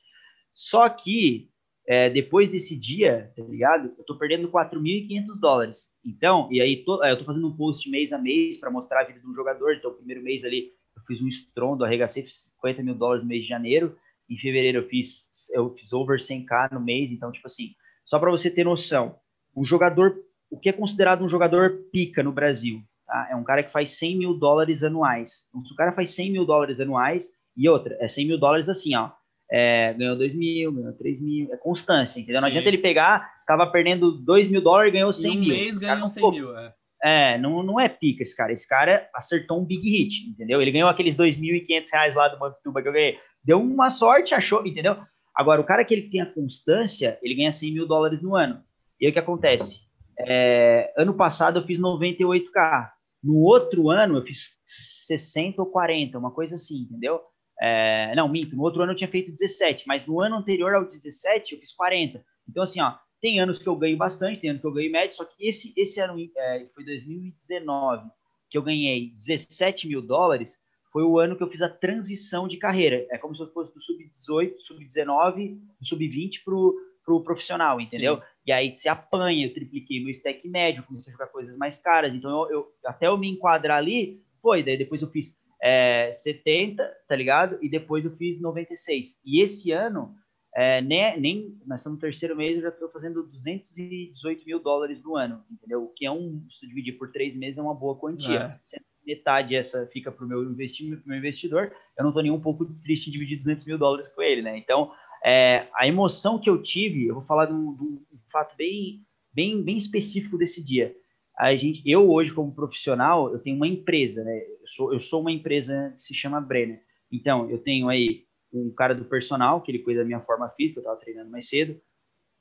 Só 0.51 0.89
que 0.89 1.49
é, 1.88 2.09
depois 2.09 2.51
desse 2.51 2.75
dia, 2.75 3.31
tá 3.33 3.41
ligado? 3.43 3.93
Eu 3.97 4.03
tô 4.03 4.17
perdendo 4.17 4.51
4.500 4.51 5.39
dólares. 5.39 5.89
Então, 6.05 6.49
e 6.51 6.59
aí 6.59 6.83
tô, 6.83 7.01
é, 7.01 7.13
eu 7.13 7.17
tô 7.17 7.23
fazendo 7.23 7.47
um 7.47 7.55
post 7.55 7.89
mês 7.89 8.11
a 8.11 8.17
mês 8.17 8.59
para 8.59 8.69
mostrar 8.69 9.01
a 9.01 9.03
vida 9.05 9.21
de 9.21 9.25
um 9.25 9.33
jogador. 9.33 9.73
Então, 9.73 9.91
o 9.91 9.93
primeiro 9.93 10.21
mês 10.21 10.43
ali 10.43 10.73
eu 10.97 11.01
fiz 11.03 11.21
um 11.21 11.29
estrondo, 11.29 11.85
arregacei 11.85 12.27
50 12.27 12.83
mil 12.83 12.93
dólares 12.93 13.23
no 13.23 13.29
mês 13.29 13.43
de 13.43 13.47
janeiro. 13.47 13.95
Em 14.29 14.38
fevereiro 14.38 14.79
eu 14.79 14.89
fiz, 14.89 15.29
eu 15.53 15.73
fiz 15.75 15.93
over 15.93 16.19
100k 16.19 16.73
no 16.73 16.81
mês. 16.81 17.09
Então, 17.09 17.31
tipo 17.31 17.47
assim, 17.47 17.69
só 18.03 18.19
para 18.19 18.31
você 18.31 18.51
ter 18.51 18.65
noção, 18.65 19.15
um 19.55 19.63
jogador, 19.63 20.13
o 20.51 20.59
que 20.59 20.67
é 20.67 20.73
considerado 20.73 21.23
um 21.23 21.29
jogador 21.29 21.85
pica 21.89 22.21
no 22.21 22.33
Brasil? 22.33 22.81
Tá? 23.05 23.29
É 23.31 23.35
um 23.38 23.45
cara 23.45 23.63
que 23.63 23.71
faz 23.71 23.91
100 23.91 24.17
mil 24.17 24.33
dólares 24.33 24.83
anuais. 24.83 25.45
Então, 25.47 25.63
se 25.63 25.71
o 25.71 25.75
cara 25.77 25.93
faz 25.93 26.11
100 26.11 26.33
mil 26.33 26.45
dólares 26.45 26.81
anuais, 26.81 27.31
e 27.55 27.69
outra, 27.69 27.97
é 28.01 28.09
100 28.09 28.27
mil 28.27 28.38
dólares 28.38 28.67
assim, 28.67 28.93
ó 28.93 29.11
é, 29.52 29.93
ganhou 29.93 30.16
2 30.16 30.34
mil, 30.36 30.72
ganhou 30.72 30.93
3 30.93 31.22
mil, 31.22 31.54
é 31.54 31.58
constância, 31.58 32.20
entendeu? 32.20 32.41
Não 32.41 32.48
Sim. 32.48 32.54
adianta 32.56 32.70
ele 32.70 32.78
pegar, 32.78 33.30
tava 33.45 33.68
perdendo 33.68 34.12
2 34.12 34.50
mil 34.50 34.62
dólares 34.62 34.89
e 34.89 34.93
ganhou 34.93 35.14
100 35.14 35.32
um 35.32 35.39
mil. 35.39 35.50
mês 35.50 35.78
ganhou 35.78 36.08
100 36.08 36.32
mil, 36.32 36.58
é. 36.58 36.74
É, 37.04 37.38
não, 37.38 37.62
não 37.62 37.80
é 37.80 37.88
pica 37.88 38.24
esse 38.24 38.36
cara. 38.36 38.52
Esse 38.52 38.68
cara 38.68 39.08
acertou 39.14 39.62
um 39.62 39.66
big 39.66 39.88
hit, 39.88 40.30
entendeu? 40.30 40.62
Ele 40.62 40.72
ganhou 40.72 40.89
aqueles 40.89 41.16
2.500 41.16 41.86
reais 41.91 42.16
lá 42.16 42.28
do 42.28 42.39
Mantuba 42.39 42.82
que 42.82 42.88
eu 42.88 42.93
ganhei. 42.93 43.20
Deu 43.43 43.62
uma 43.62 43.89
sorte, 43.91 44.34
achou, 44.34 44.66
entendeu? 44.66 44.98
Agora, 45.36 45.62
o 45.62 45.64
cara 45.64 45.86
que 45.86 45.93
ele 45.93 46.10
tem 46.10 46.22
a 46.22 46.26
constância, 46.26 47.20
ele 47.22 47.36
ganha 47.36 47.52
100 47.52 47.72
mil 47.72 47.88
dólares 47.88 48.22
no 48.22 48.36
ano. 48.36 48.64
E 49.00 49.06
aí 49.06 49.12
o 49.12 49.14
que 49.14 49.20
acontece? 49.20 49.82
É, 50.20 50.91
ano 50.98 51.14
passado 51.14 51.60
eu 51.60 51.66
fiz 51.66 51.80
98k. 51.80 52.89
No 53.24 53.36
outro 53.41 53.89
ano 53.89 54.18
eu 54.18 54.24
fiz 54.24 54.50
60 54.66 55.62
ou 55.62 55.68
40, 55.68 56.18
uma 56.18 56.32
coisa 56.32 56.56
assim, 56.56 56.82
entendeu? 56.82 57.22
É, 57.60 58.14
não, 58.16 58.30
minto, 58.30 58.55
no 58.55 58.64
outro 58.64 58.82
ano 58.82 58.91
eu 58.91 58.95
tinha 58.95 59.10
feito 59.10 59.32
17, 59.32 59.86
mas 59.88 60.05
no 60.05 60.22
ano 60.22 60.38
anterior 60.38 60.74
ao 60.74 60.86
17 60.86 61.53
eu 61.53 61.60
fiz 61.60 61.74
40. 61.74 62.24
Então, 62.47 62.64
assim, 62.64 62.82
ó, 62.82 62.93
tem 63.20 63.39
anos 63.39 63.60
que 63.60 63.68
eu 63.68 63.76
ganho 63.76 63.97
bastante, 63.97 64.39
tem 64.39 64.49
anos 64.51 64.62
que 64.62 64.68
eu 64.68 64.74
ganho 64.74 64.91
médio, 64.91 65.16
só 65.16 65.26
que 65.26 65.47
esse, 65.47 65.74
esse 65.76 65.99
ano 65.99 66.18
é, 66.38 66.68
foi 66.74 66.84
2019, 66.84 68.10
que 68.49 68.58
eu 68.58 68.62
ganhei 68.62 69.12
17 69.18 69.88
mil 69.88 70.01
dólares, 70.01 70.60
foi 70.91 71.03
o 71.03 71.20
ano 71.20 71.36
que 71.36 71.43
eu 71.43 71.49
fiz 71.49 71.62
a 71.62 71.70
transição 71.70 72.47
de 72.47 72.58
carreira. 72.58 73.05
É 73.12 73.18
como 73.18 73.36
se 73.36 73.41
eu 73.41 73.51
fosse 73.51 73.74
do 73.74 73.82
sub-18, 73.82 74.55
sub-19, 74.60 75.60
do 75.80 75.86
sub-20 75.86 76.43
pro, 76.43 76.76
pro 77.05 77.24
profissional, 77.24 77.82
entendeu? 77.82 78.18
Sim. 78.18 78.24
E 78.47 78.51
aí 78.51 78.76
se 78.76 78.88
apanha, 78.88 79.45
eu 79.45 79.53
tripliquei 79.53 79.99
meu 79.99 80.12
stack 80.12 80.47
médio, 80.47 80.84
comecei 80.84 81.12
a 81.12 81.14
jogar 81.14 81.28
coisas 81.28 81.55
mais 81.58 81.78
caras. 81.78 82.14
Então, 82.14 82.32
eu, 82.32 82.51
eu 82.51 82.68
até 82.86 83.08
eu 83.08 83.18
me 83.18 83.28
enquadrar 83.30 83.78
ali, 83.78 84.24
foi. 84.41 84.64
Daí 84.64 84.78
depois 84.78 85.01
eu 85.01 85.10
fiz 85.10 85.36
é, 85.62 86.12
70, 86.14 86.84
tá 87.08 87.16
ligado? 87.16 87.58
E 87.62 87.70
depois 87.70 88.05
eu 88.05 88.12
fiz 88.16 88.39
96. 88.39 89.20
E 89.26 89.41
esse 89.41 89.72
ano, 89.72 90.16
é, 90.55 90.82
nem, 90.82 91.20
nem 91.20 91.58
nós 91.66 91.80
estamos 91.80 91.97
no 91.97 92.01
terceiro 92.01 92.36
mês, 92.36 92.55
eu 92.55 92.64
já 92.64 92.70
estou 92.70 92.89
fazendo 92.89 93.24
218 93.24 94.45
mil 94.45 94.60
dólares 94.60 95.01
no 95.03 95.16
ano, 95.16 95.43
entendeu? 95.51 95.84
O 95.84 95.89
que 95.89 96.05
é 96.05 96.12
um, 96.12 96.43
se 96.60 96.68
dividir 96.68 96.93
por 96.93 97.12
três 97.12 97.36
meses, 97.36 97.58
é 97.58 97.62
uma 97.62 97.76
boa 97.76 97.95
quantia. 97.95 98.60
É. 98.74 98.80
Metade 99.05 99.55
essa 99.55 99.88
fica 99.88 100.12
para 100.12 100.26
o 100.26 100.28
meu, 100.28 100.43
meu 100.43 101.18
investidor, 101.18 101.72
eu 101.97 102.03
não 102.03 102.10
estou 102.10 102.22
nem 102.22 102.32
um 102.32 102.41
pouco 102.41 102.66
triste 102.84 103.08
em 103.08 103.14
dividir 103.14 103.38
200 103.38 103.66
mil 103.66 103.78
dólares 103.78 104.08
com 104.10 104.22
ele, 104.22 104.41
né? 104.41 104.58
Então, 104.58 104.91
é, 105.24 105.68
a 105.76 105.88
emoção 105.88 106.38
que 106.38 106.49
eu 106.49 106.62
tive, 106.62 107.08
eu 107.08 107.16
vou 107.16 107.24
falar 107.24 107.45
de 107.45 107.53
um, 107.53 107.74
de 107.74 107.84
um 107.84 108.01
fato 108.30 108.53
bem, 108.58 109.01
bem, 109.34 109.64
bem 109.64 109.78
específico 109.78 110.38
desse 110.38 110.62
dia 110.62 110.93
a 111.38 111.55
gente, 111.55 111.81
eu 111.85 112.09
hoje 112.09 112.33
como 112.33 112.53
profissional, 112.53 113.31
eu 113.31 113.39
tenho 113.39 113.55
uma 113.55 113.67
empresa, 113.67 114.23
né? 114.23 114.38
Eu 114.39 114.67
sou, 114.67 114.93
eu 114.93 114.99
sou 114.99 115.21
uma 115.21 115.31
empresa 115.31 115.93
que 115.95 116.03
se 116.03 116.13
chama 116.15 116.41
Brenner. 116.41 116.81
Então, 117.11 117.49
eu 117.49 117.59
tenho 117.59 117.89
aí 117.89 118.23
um 118.51 118.73
cara 118.73 118.95
do 118.95 119.05
personal, 119.05 119.61
que 119.61 119.71
ele 119.71 119.79
cuida 119.79 119.99
da 119.99 120.05
minha 120.05 120.21
forma 120.21 120.49
física, 120.49 120.79
eu 120.79 120.83
tava 120.83 120.99
treinando 120.99 121.29
mais 121.29 121.47
cedo. 121.47 121.79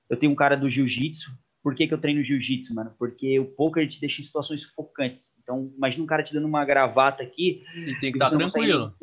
Eu 0.09 0.17
tenho 0.17 0.33
um 0.33 0.37
cara 0.37 0.57
do 0.57 0.71
jiu-jitsu. 0.71 1.31
Por 1.63 1.75
que, 1.75 1.87
que 1.87 1.93
eu 1.93 2.01
treino 2.01 2.23
jiu-jitsu, 2.23 2.73
mano? 2.75 2.95
Porque 2.99 3.39
o 3.39 3.45
poker 3.45 3.87
te 3.89 4.01
deixa 4.01 4.23
em 4.23 4.25
situações 4.25 4.63
sufocantes. 4.63 5.35
Então, 5.43 5.71
imagina 5.77 6.03
um 6.03 6.07
cara 6.07 6.23
te 6.23 6.33
dando 6.33 6.47
uma 6.47 6.65
gravata 6.65 7.23
aqui. 7.23 7.65
E 7.75 7.95
tem 8.01 8.13
que 8.13 8.19
estar 8.19 8.31
tá 8.31 8.37
tranquilo. 8.37 8.95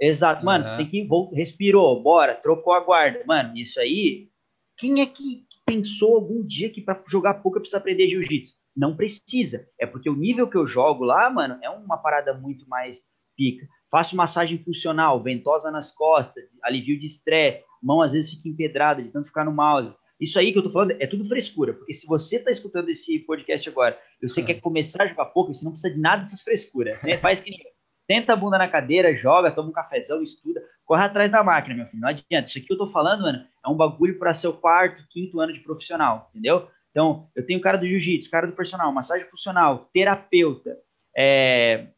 Exato, 0.00 0.44
mano. 0.44 0.68
Uhum. 0.68 0.76
Tem 0.76 0.88
que. 0.88 1.08
Respirou, 1.36 2.02
bora, 2.02 2.34
trocou 2.34 2.72
a 2.72 2.80
guarda. 2.80 3.22
Mano, 3.26 3.56
isso 3.56 3.78
aí. 3.78 4.28
Quem 4.78 5.00
é 5.02 5.06
que 5.06 5.44
pensou 5.64 6.16
algum 6.16 6.44
dia 6.44 6.70
que 6.70 6.80
para 6.80 7.02
jogar 7.06 7.34
poker 7.34 7.60
precisa 7.60 7.78
aprender 7.78 8.08
jiu-jitsu? 8.08 8.55
Não 8.76 8.94
precisa. 8.94 9.66
É 9.80 9.86
porque 9.86 10.10
o 10.10 10.16
nível 10.16 10.48
que 10.48 10.56
eu 10.56 10.66
jogo 10.66 11.04
lá, 11.04 11.30
mano, 11.30 11.58
é 11.62 11.70
uma 11.70 11.96
parada 11.96 12.34
muito 12.34 12.68
mais 12.68 12.98
pica. 13.36 13.66
Faço 13.90 14.16
massagem 14.16 14.62
funcional, 14.62 15.22
ventosa 15.22 15.70
nas 15.70 15.92
costas, 15.92 16.44
alivio 16.62 16.98
de 16.98 17.06
estresse, 17.06 17.62
mão 17.82 18.02
às 18.02 18.12
vezes 18.12 18.30
fica 18.30 18.48
empedrada 18.48 19.02
de 19.02 19.10
tanto 19.10 19.28
ficar 19.28 19.44
no 19.44 19.52
mouse. 19.52 19.94
Isso 20.20 20.38
aí 20.38 20.52
que 20.52 20.58
eu 20.58 20.62
tô 20.62 20.70
falando 20.70 20.92
é 20.98 21.06
tudo 21.06 21.28
frescura, 21.28 21.74
porque 21.74 21.94
se 21.94 22.06
você 22.06 22.38
tá 22.38 22.50
escutando 22.50 22.88
esse 22.88 23.18
podcast 23.20 23.68
agora 23.68 23.98
e 24.20 24.28
você 24.28 24.40
é. 24.40 24.44
quer 24.44 24.60
começar 24.60 25.02
a 25.02 25.06
jogar 25.06 25.26
pouco, 25.26 25.54
você 25.54 25.64
não 25.64 25.72
precisa 25.72 25.94
de 25.94 26.00
nada 26.00 26.22
dessas 26.22 26.42
frescuras, 26.42 27.02
né? 27.02 27.16
Faz 27.18 27.40
que 27.40 27.50
nem 27.50 27.60
Senta 28.08 28.34
a 28.34 28.36
bunda 28.36 28.56
na 28.56 28.68
cadeira, 28.68 29.16
joga, 29.16 29.50
toma 29.50 29.70
um 29.70 29.72
cafezão, 29.72 30.22
estuda, 30.22 30.62
corre 30.84 31.02
atrás 31.02 31.28
da 31.28 31.42
máquina, 31.42 31.74
meu 31.74 31.86
filho. 31.86 32.00
Não 32.00 32.08
adianta. 32.08 32.48
Isso 32.48 32.58
aqui 32.58 32.72
eu 32.72 32.78
tô 32.78 32.88
falando, 32.92 33.22
mano, 33.22 33.44
é 33.64 33.68
um 33.68 33.74
bagulho 33.74 34.16
para 34.16 34.32
seu 34.32 34.52
quarto, 34.52 35.02
quinto 35.10 35.40
ano 35.40 35.52
de 35.52 35.58
profissional, 35.58 36.30
entendeu? 36.30 36.68
Então, 36.96 37.28
eu 37.36 37.44
tenho 37.44 37.60
cara 37.60 37.76
do 37.76 37.86
jiu-jitsu, 37.86 38.30
cara 38.30 38.46
do 38.46 38.54
personal, 38.54 38.90
massagem 38.90 39.28
funcional, 39.28 39.90
terapeuta, 39.92 40.78
é, 41.14 41.88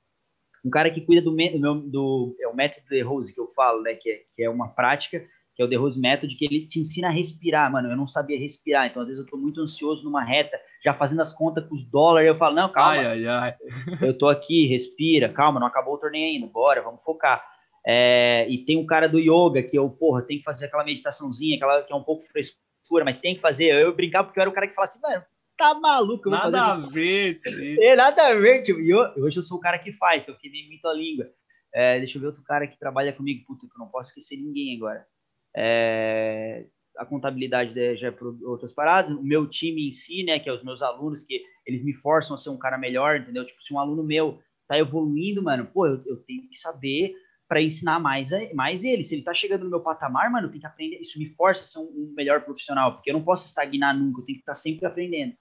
um 0.65 0.71
cara 0.71 0.91
que 0.91 1.03
cuida 1.03 1.23
do, 1.23 1.31
do, 1.31 1.75
do 1.89 2.37
é 2.41 2.49
o 2.49 2.57
método 2.57 2.85
de 2.89 3.01
Rose 3.01 3.33
que 3.33 3.41
eu 3.41 3.47
falo, 3.55 3.81
né, 3.81 3.95
que 3.95 4.11
é, 4.11 4.21
que 4.35 4.43
é 4.43 4.51
uma 4.51 4.67
prática, 4.71 5.25
que 5.55 5.63
é 5.63 5.65
o 5.65 5.69
The 5.69 5.77
Rose 5.77 6.01
Method, 6.01 6.35
que 6.35 6.45
ele 6.45 6.67
te 6.67 6.81
ensina 6.81 7.07
a 7.07 7.13
respirar, 7.13 7.71
mano, 7.71 7.89
eu 7.89 7.97
não 7.97 8.09
sabia 8.09 8.37
respirar, 8.37 8.89
então 8.89 9.03
às 9.03 9.07
vezes 9.07 9.23
eu 9.23 9.31
tô 9.31 9.37
muito 9.37 9.61
ansioso 9.61 10.03
numa 10.03 10.25
reta, 10.25 10.61
já 10.85 10.93
fazendo 10.93 11.23
as 11.23 11.33
contas 11.33 11.65
com 11.69 11.77
os 11.77 11.89
dólares, 11.89 12.27
eu 12.27 12.37
falo, 12.37 12.57
não, 12.57 12.73
calma, 12.73 13.01
ai, 13.01 13.07
ai, 13.07 13.27
ai. 13.29 13.55
eu 14.03 14.19
tô 14.19 14.29
aqui, 14.29 14.67
respira, 14.67 15.29
calma, 15.29 15.61
não 15.61 15.69
acabou 15.69 15.95
o 15.95 15.99
torneio 15.99 16.27
ainda, 16.27 16.53
bora, 16.53 16.83
vamos 16.83 17.05
focar. 17.05 17.41
É, 17.87 18.47
e 18.49 18.65
tem 18.65 18.77
um 18.77 18.85
cara 18.85 19.09
do 19.09 19.21
yoga 19.21 19.63
que 19.63 19.79
eu, 19.79 19.89
porra, 19.89 20.23
tem 20.23 20.39
que 20.39 20.45
fazer 20.45 20.67
aquela 20.67 20.85
meditaçãozinha, 20.85 21.55
aquela 21.55 21.85
que 21.85 21.93
é 21.93 21.97
um 21.97 22.03
pouco 22.03 22.27
frescura, 22.27 22.68
mas 23.05 23.21
tem 23.21 23.35
que 23.35 23.41
fazer. 23.41 23.67
Eu, 23.67 23.95
brincava 23.95 24.27
porque 24.27 24.39
eu 24.39 24.43
era 24.43 24.51
o 24.51 24.55
cara 24.55 24.67
que 24.67 24.75
falava 24.75 24.93
assim, 24.93 25.01
mano, 25.01 25.25
tá 25.57 25.75
maluco? 25.75 26.31
nada 26.31 26.67
a 26.67 26.77
ver, 26.77 27.33
é, 27.81 27.97
nada 27.97 28.29
a 28.29 28.35
ver, 28.35 28.63
tipo, 28.63 28.81
e 28.81 28.91
eu, 28.91 29.01
hoje 29.17 29.39
eu 29.39 29.43
sou 29.43 29.59
o 29.59 29.61
cara 29.61 29.79
que 29.79 29.93
faz, 29.93 30.23
então 30.23 30.35
que 30.35 30.49
nem 30.49 30.69
mito 30.69 30.89
a 30.89 30.95
língua. 30.95 31.29
É, 31.75 31.99
deixa 31.99 32.17
eu 32.17 32.21
ver 32.21 32.29
outro 32.29 32.43
cara 32.43 32.67
que 32.67 32.79
trabalha 32.79 33.13
comigo, 33.13 33.45
puta, 33.47 33.67
que 33.67 33.75
eu 33.75 33.79
não 33.79 33.89
posso 33.89 34.09
esquecer 34.09 34.37
ninguém 34.37 34.77
agora. 34.77 35.07
É, 35.55 36.65
a 36.97 37.05
contabilidade 37.05 37.75
já 37.97 38.09
é 38.09 38.11
para 38.11 38.27
outras 38.45 38.73
paradas, 38.73 39.17
o 39.17 39.23
meu 39.23 39.49
time 39.49 39.89
em 39.89 39.93
si, 39.93 40.25
né, 40.25 40.39
que 40.39 40.49
é 40.49 40.53
os 40.53 40.65
meus 40.65 40.83
alunos, 40.83 41.25
que 41.25 41.43
eles 41.67 41.85
me 41.85 41.93
forçam 41.95 42.35
a 42.35 42.39
ser 42.39 42.51
um 42.51 42.59
cara 42.59 42.79
melhor, 42.79 43.21
entendeu? 43.21 43.47
Tipo, 43.47 43.63
se 43.63 43.73
um 43.73 43.79
aluno 43.79 44.03
meu 44.03 44.41
tá 44.67 44.79
evoluindo, 44.79 45.43
mano, 45.43 45.67
pô, 45.67 45.87
eu, 45.87 46.03
eu 46.07 46.17
tenho 46.25 46.49
que 46.49 46.59
saber 46.59 47.15
para 47.49 47.63
ensinar 47.63 47.99
mais, 47.99 48.29
mais 48.55 48.85
ele. 48.85 49.03
Se 49.03 49.15
ele 49.15 49.23
tá 49.23 49.33
chegando 49.33 49.65
no 49.65 49.71
meu 49.71 49.81
patamar, 49.81 50.31
mano, 50.31 50.51
tem 50.51 50.61
que 50.61 50.67
aprender. 50.67 51.01
Isso 51.01 51.19
me 51.19 51.31
força 51.31 51.65
a 51.65 51.67
ser 51.67 51.79
um, 51.79 52.13
melhor 52.15 52.43
profissional, 52.43 52.95
porque 52.95 53.11
eu 53.11 53.15
não 53.15 53.25
posso 53.25 53.49
estagnar 53.49 53.97
nunca, 53.97 54.21
eu 54.21 54.25
tenho 54.27 54.39
que 54.39 54.43
estar 54.43 54.55
sempre 54.55 54.87
aprendendo. 54.87 55.33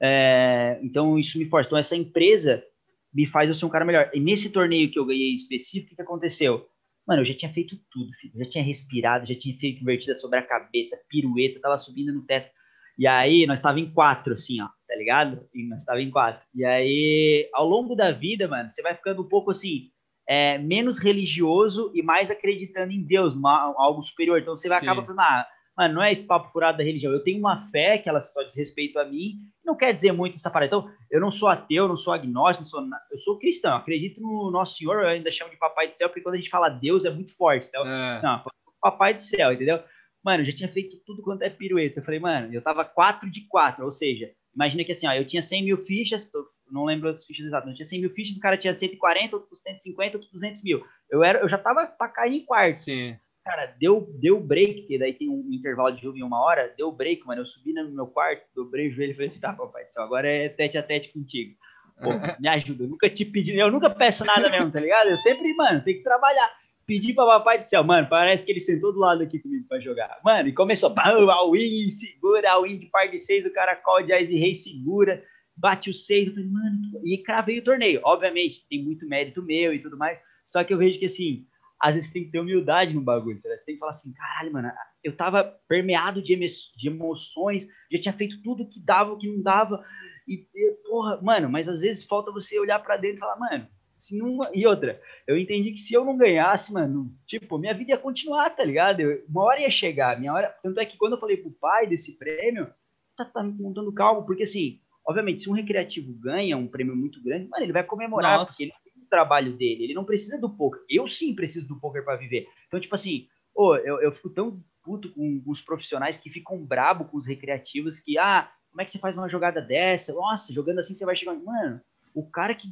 É, 0.00 0.78
então, 0.82 1.18
isso 1.18 1.36
me 1.36 1.46
força. 1.46 1.68
Então, 1.68 1.78
essa 1.78 1.96
empresa 1.96 2.64
me 3.12 3.26
faz 3.26 3.48
eu 3.48 3.56
ser 3.56 3.66
um 3.66 3.68
cara 3.70 3.84
melhor. 3.84 4.08
E 4.14 4.20
nesse 4.20 4.48
torneio 4.50 4.90
que 4.90 4.98
eu 4.98 5.04
ganhei 5.04 5.34
específico, 5.34 5.92
o 5.92 5.96
que 5.96 6.02
aconteceu? 6.02 6.66
Mano, 7.06 7.22
eu 7.22 7.26
já 7.26 7.34
tinha 7.34 7.52
feito 7.52 7.76
tudo, 7.90 8.12
filho. 8.20 8.32
Eu 8.36 8.44
já 8.44 8.50
tinha 8.50 8.64
respirado, 8.64 9.26
já 9.26 9.34
tinha 9.36 9.58
feito 9.58 9.82
invertida 9.82 10.16
sobre 10.16 10.38
a 10.38 10.46
cabeça, 10.46 10.96
pirueta, 11.08 11.60
tava 11.60 11.76
subindo 11.78 12.12
no 12.12 12.24
teto. 12.24 12.48
E 12.96 13.06
aí, 13.08 13.44
nós 13.46 13.60
tava 13.60 13.80
em 13.80 13.90
quatro, 13.90 14.34
assim, 14.34 14.60
ó, 14.60 14.68
tá 14.86 14.94
ligado? 14.94 15.48
E 15.52 15.66
nós 15.68 15.84
tava 15.84 16.00
em 16.00 16.10
quatro. 16.10 16.46
E 16.54 16.64
aí, 16.64 17.48
ao 17.52 17.66
longo 17.66 17.96
da 17.96 18.12
vida, 18.12 18.46
mano, 18.46 18.70
você 18.70 18.82
vai 18.82 18.94
ficando 18.94 19.22
um 19.22 19.28
pouco 19.28 19.50
assim, 19.50 19.90
é, 20.30 20.58
menos 20.58 21.00
religioso 21.00 21.90
e 21.92 22.04
mais 22.04 22.30
acreditando 22.30 22.92
em 22.92 23.02
Deus, 23.02 23.34
uma, 23.34 23.74
algo 23.76 24.00
superior. 24.04 24.38
Então 24.38 24.56
você 24.56 24.68
vai 24.68 24.78
acabar 24.78 25.02
falando, 25.02 25.18
ah, 25.18 25.44
mano, 25.76 25.94
não 25.94 26.02
é 26.04 26.12
esse 26.12 26.24
papo 26.24 26.52
furado 26.52 26.78
da 26.78 26.84
religião. 26.84 27.12
Eu 27.12 27.24
tenho 27.24 27.40
uma 27.40 27.68
fé 27.72 27.98
que 27.98 28.08
ela 28.08 28.20
só 28.22 28.40
diz 28.44 28.54
respeito 28.54 28.96
a 29.00 29.04
mim, 29.04 29.38
não 29.64 29.74
quer 29.76 29.92
dizer 29.92 30.12
muito 30.12 30.36
essa 30.36 30.48
parada. 30.48 30.68
Então, 30.68 30.88
eu 31.10 31.20
não 31.20 31.32
sou 31.32 31.48
ateu, 31.48 31.88
não 31.88 31.96
sou 31.96 32.12
agnóstico, 32.12 32.62
não 32.62 32.70
sou, 32.70 32.98
eu 33.10 33.18
sou 33.18 33.40
cristão, 33.40 33.76
acredito 33.76 34.20
no 34.20 34.52
Nosso 34.52 34.78
Senhor, 34.78 35.02
eu 35.02 35.08
ainda 35.08 35.32
chamo 35.32 35.50
de 35.50 35.56
Papai 35.56 35.88
do 35.88 35.96
Céu, 35.96 36.08
porque 36.08 36.20
quando 36.20 36.36
a 36.36 36.38
gente 36.38 36.48
fala 36.48 36.68
Deus 36.68 37.04
é 37.04 37.10
muito 37.10 37.34
forte. 37.34 37.66
Então, 37.66 37.84
é. 37.84 38.22
não, 38.22 38.44
Papai 38.80 39.14
do 39.14 39.20
Céu, 39.20 39.52
entendeu? 39.52 39.82
Mano, 40.24 40.42
eu 40.42 40.46
já 40.46 40.56
tinha 40.56 40.68
feito 40.68 40.96
tudo 41.04 41.22
quanto 41.24 41.42
é 41.42 41.50
pirueta. 41.50 41.98
Eu 41.98 42.04
falei, 42.04 42.20
mano, 42.20 42.54
eu 42.54 42.62
tava 42.62 42.84
4 42.84 43.28
de 43.28 43.48
4, 43.48 43.84
ou 43.84 43.90
seja, 43.90 44.30
imagina 44.54 44.84
que 44.84 44.92
assim, 44.92 45.08
ó, 45.08 45.12
eu 45.12 45.26
tinha 45.26 45.42
100 45.42 45.64
mil 45.64 45.78
fichas, 45.78 46.30
não 46.70 46.84
lembro 46.84 47.08
as 47.08 47.24
fichas 47.24 47.46
exatas, 47.46 47.68
mas 47.68 47.76
tinha 47.76 47.86
100 47.86 48.00
mil 48.00 48.10
fichas, 48.10 48.36
o 48.36 48.40
cara 48.40 48.56
tinha 48.56 48.74
140, 48.74 49.36
outro 49.36 49.56
150, 49.56 50.16
outro 50.16 50.32
200 50.32 50.62
mil. 50.62 50.84
Eu, 51.10 51.22
era, 51.24 51.40
eu 51.40 51.48
já 51.48 51.58
tava 51.58 51.86
pra 51.86 52.08
cair 52.08 52.36
em 52.36 52.44
quarto. 52.44 52.78
Sim. 52.78 53.16
Cara, 53.44 53.74
deu, 53.78 54.06
deu 54.20 54.38
break, 54.38 54.82
que 54.82 54.98
daí 54.98 55.14
tem 55.14 55.28
um 55.28 55.48
intervalo 55.50 55.96
de 55.96 56.02
jogo 56.02 56.18
em 56.18 56.22
uma 56.22 56.40
hora, 56.44 56.72
deu 56.76 56.92
break, 56.92 57.26
mano. 57.26 57.40
Eu 57.40 57.46
subi 57.46 57.72
no 57.72 57.90
meu 57.90 58.06
quarto, 58.06 58.42
dobrei 58.54 58.88
o 58.88 58.92
joelho 58.92 59.12
e 59.12 59.14
falei 59.14 59.28
assim, 59.28 59.40
tá, 59.40 59.52
papai, 59.52 59.84
agora 59.96 60.28
é 60.28 60.48
tete 60.48 60.78
a 60.78 60.82
tete 60.82 61.12
contigo. 61.12 61.54
Pô, 62.02 62.10
me 62.40 62.48
ajuda, 62.48 62.84
eu 62.84 62.88
nunca 62.88 63.08
te 63.08 63.24
pedi, 63.24 63.56
eu 63.56 63.70
nunca 63.70 63.90
peço 63.90 64.24
nada 64.24 64.48
mesmo, 64.48 64.70
tá 64.70 64.80
ligado? 64.80 65.10
Eu 65.10 65.18
sempre, 65.18 65.52
mano, 65.54 65.82
tem 65.82 65.96
que 65.96 66.02
trabalhar. 66.02 66.50
Pedi 66.86 67.12
pra 67.12 67.24
papai 67.24 67.58
do 67.58 67.64
céu, 67.64 67.84
mano, 67.84 68.08
parece 68.08 68.44
que 68.44 68.50
ele 68.50 68.60
sentou 68.60 68.92
do 68.92 68.98
lado 68.98 69.22
aqui 69.22 69.38
comigo 69.38 69.64
pra 69.68 69.78
jogar. 69.78 70.18
Mano, 70.24 70.48
e 70.48 70.52
começou, 70.52 70.92
all 70.96 71.52
win, 71.52 71.92
segura, 71.92 72.50
all 72.50 72.62
win 72.62 72.78
de 72.78 72.86
par 72.86 73.08
de 73.08 73.20
seis, 73.20 73.46
o 73.46 73.52
cara 73.52 73.76
call 73.76 74.02
de 74.02 74.12
Ice 74.12 74.36
Rei, 74.36 74.54
segura 74.54 75.22
bate 75.60 75.90
o 75.90 75.94
seis, 75.94 76.28
eu 76.28 76.34
falei, 76.34 76.48
mano, 76.48 76.80
e 77.04 77.18
cravei 77.18 77.58
o 77.58 77.64
torneio. 77.64 78.00
Obviamente, 78.04 78.66
tem 78.68 78.82
muito 78.82 79.06
mérito 79.06 79.42
meu 79.42 79.74
e 79.74 79.78
tudo 79.78 79.96
mais, 79.96 80.18
só 80.46 80.64
que 80.64 80.72
eu 80.72 80.78
vejo 80.78 80.98
que, 80.98 81.06
assim, 81.06 81.46
às 81.80 81.94
vezes 81.94 82.10
tem 82.10 82.24
que 82.24 82.30
ter 82.30 82.40
humildade 82.40 82.94
no 82.94 83.00
bagulho, 83.00 83.40
tá? 83.40 83.48
Você 83.50 83.64
tem 83.64 83.74
que 83.74 83.78
falar 83.78 83.92
assim, 83.92 84.12
caralho, 84.12 84.52
mano, 84.52 84.70
eu 85.02 85.16
tava 85.16 85.44
permeado 85.68 86.22
de, 86.22 86.36
de 86.36 86.88
emoções, 86.88 87.68
já 87.90 88.00
tinha 88.00 88.12
feito 88.14 88.42
tudo 88.42 88.68
que 88.68 88.80
dava, 88.80 89.12
o 89.12 89.18
que 89.18 89.28
não 89.28 89.42
dava, 89.42 89.84
e, 90.26 90.46
e, 90.54 90.72
porra, 90.88 91.20
mano, 91.22 91.48
mas 91.48 91.68
às 91.68 91.80
vezes 91.80 92.04
falta 92.04 92.30
você 92.30 92.58
olhar 92.58 92.78
para 92.80 92.96
dentro 92.96 93.16
e 93.16 93.20
falar, 93.20 93.38
mano, 93.38 93.66
se 93.98 94.16
não... 94.16 94.38
E 94.54 94.66
outra, 94.66 95.00
eu 95.26 95.36
entendi 95.38 95.72
que 95.72 95.78
se 95.78 95.92
eu 95.92 96.04
não 96.04 96.16
ganhasse, 96.16 96.72
mano, 96.72 97.14
tipo, 97.26 97.58
minha 97.58 97.74
vida 97.74 97.90
ia 97.90 97.98
continuar, 97.98 98.50
tá 98.50 98.64
ligado? 98.64 99.00
Eu, 99.00 99.24
uma 99.28 99.42
hora 99.42 99.60
ia 99.60 99.70
chegar, 99.70 100.18
minha 100.18 100.32
hora... 100.32 100.54
Tanto 100.62 100.80
é 100.80 100.86
que 100.86 100.96
quando 100.96 101.14
eu 101.14 101.20
falei 101.20 101.36
pro 101.36 101.50
pai 101.50 101.86
desse 101.86 102.12
prêmio, 102.12 102.72
tá, 103.16 103.24
tá 103.24 103.42
me 103.42 103.52
montando 103.52 103.92
calmo, 103.92 104.24
porque 104.24 104.44
assim, 104.44 104.80
Obviamente, 105.06 105.42
se 105.42 105.50
um 105.50 105.54
recreativo 105.54 106.12
ganha 106.12 106.56
um 106.56 106.66
prêmio 106.66 106.94
muito 106.94 107.22
grande, 107.22 107.48
mano, 107.48 107.64
ele 107.64 107.72
vai 107.72 107.84
comemorar, 107.84 108.38
Nossa. 108.38 108.52
porque 108.52 108.64
ele 108.64 108.72
tem 108.84 109.02
o 109.02 109.08
trabalho 109.08 109.56
dele, 109.56 109.84
ele 109.84 109.94
não 109.94 110.04
precisa 110.04 110.38
do 110.38 110.50
poker. 110.50 110.82
Eu 110.88 111.08
sim 111.08 111.34
preciso 111.34 111.66
do 111.66 111.78
poker 111.80 112.04
para 112.04 112.16
viver. 112.16 112.46
Então, 112.66 112.78
tipo 112.78 112.94
assim, 112.94 113.26
oh, 113.54 113.76
eu, 113.76 114.00
eu 114.00 114.12
fico 114.12 114.30
tão 114.30 114.62
puto 114.82 115.10
com 115.12 115.42
os 115.46 115.60
profissionais 115.60 116.16
que 116.16 116.30
ficam 116.30 116.64
brabo 116.64 117.04
com 117.04 117.18
os 117.18 117.26
recreativos 117.26 117.98
que, 118.00 118.18
ah, 118.18 118.50
como 118.70 118.82
é 118.82 118.84
que 118.84 118.92
você 118.92 118.98
faz 118.98 119.16
uma 119.16 119.28
jogada 119.28 119.60
dessa? 119.60 120.12
Nossa, 120.12 120.52
jogando 120.52 120.78
assim 120.78 120.94
você 120.94 121.04
vai 121.04 121.16
chegar. 121.16 121.34
Mano, 121.34 121.80
o 122.14 122.28
cara 122.28 122.54
que 122.54 122.68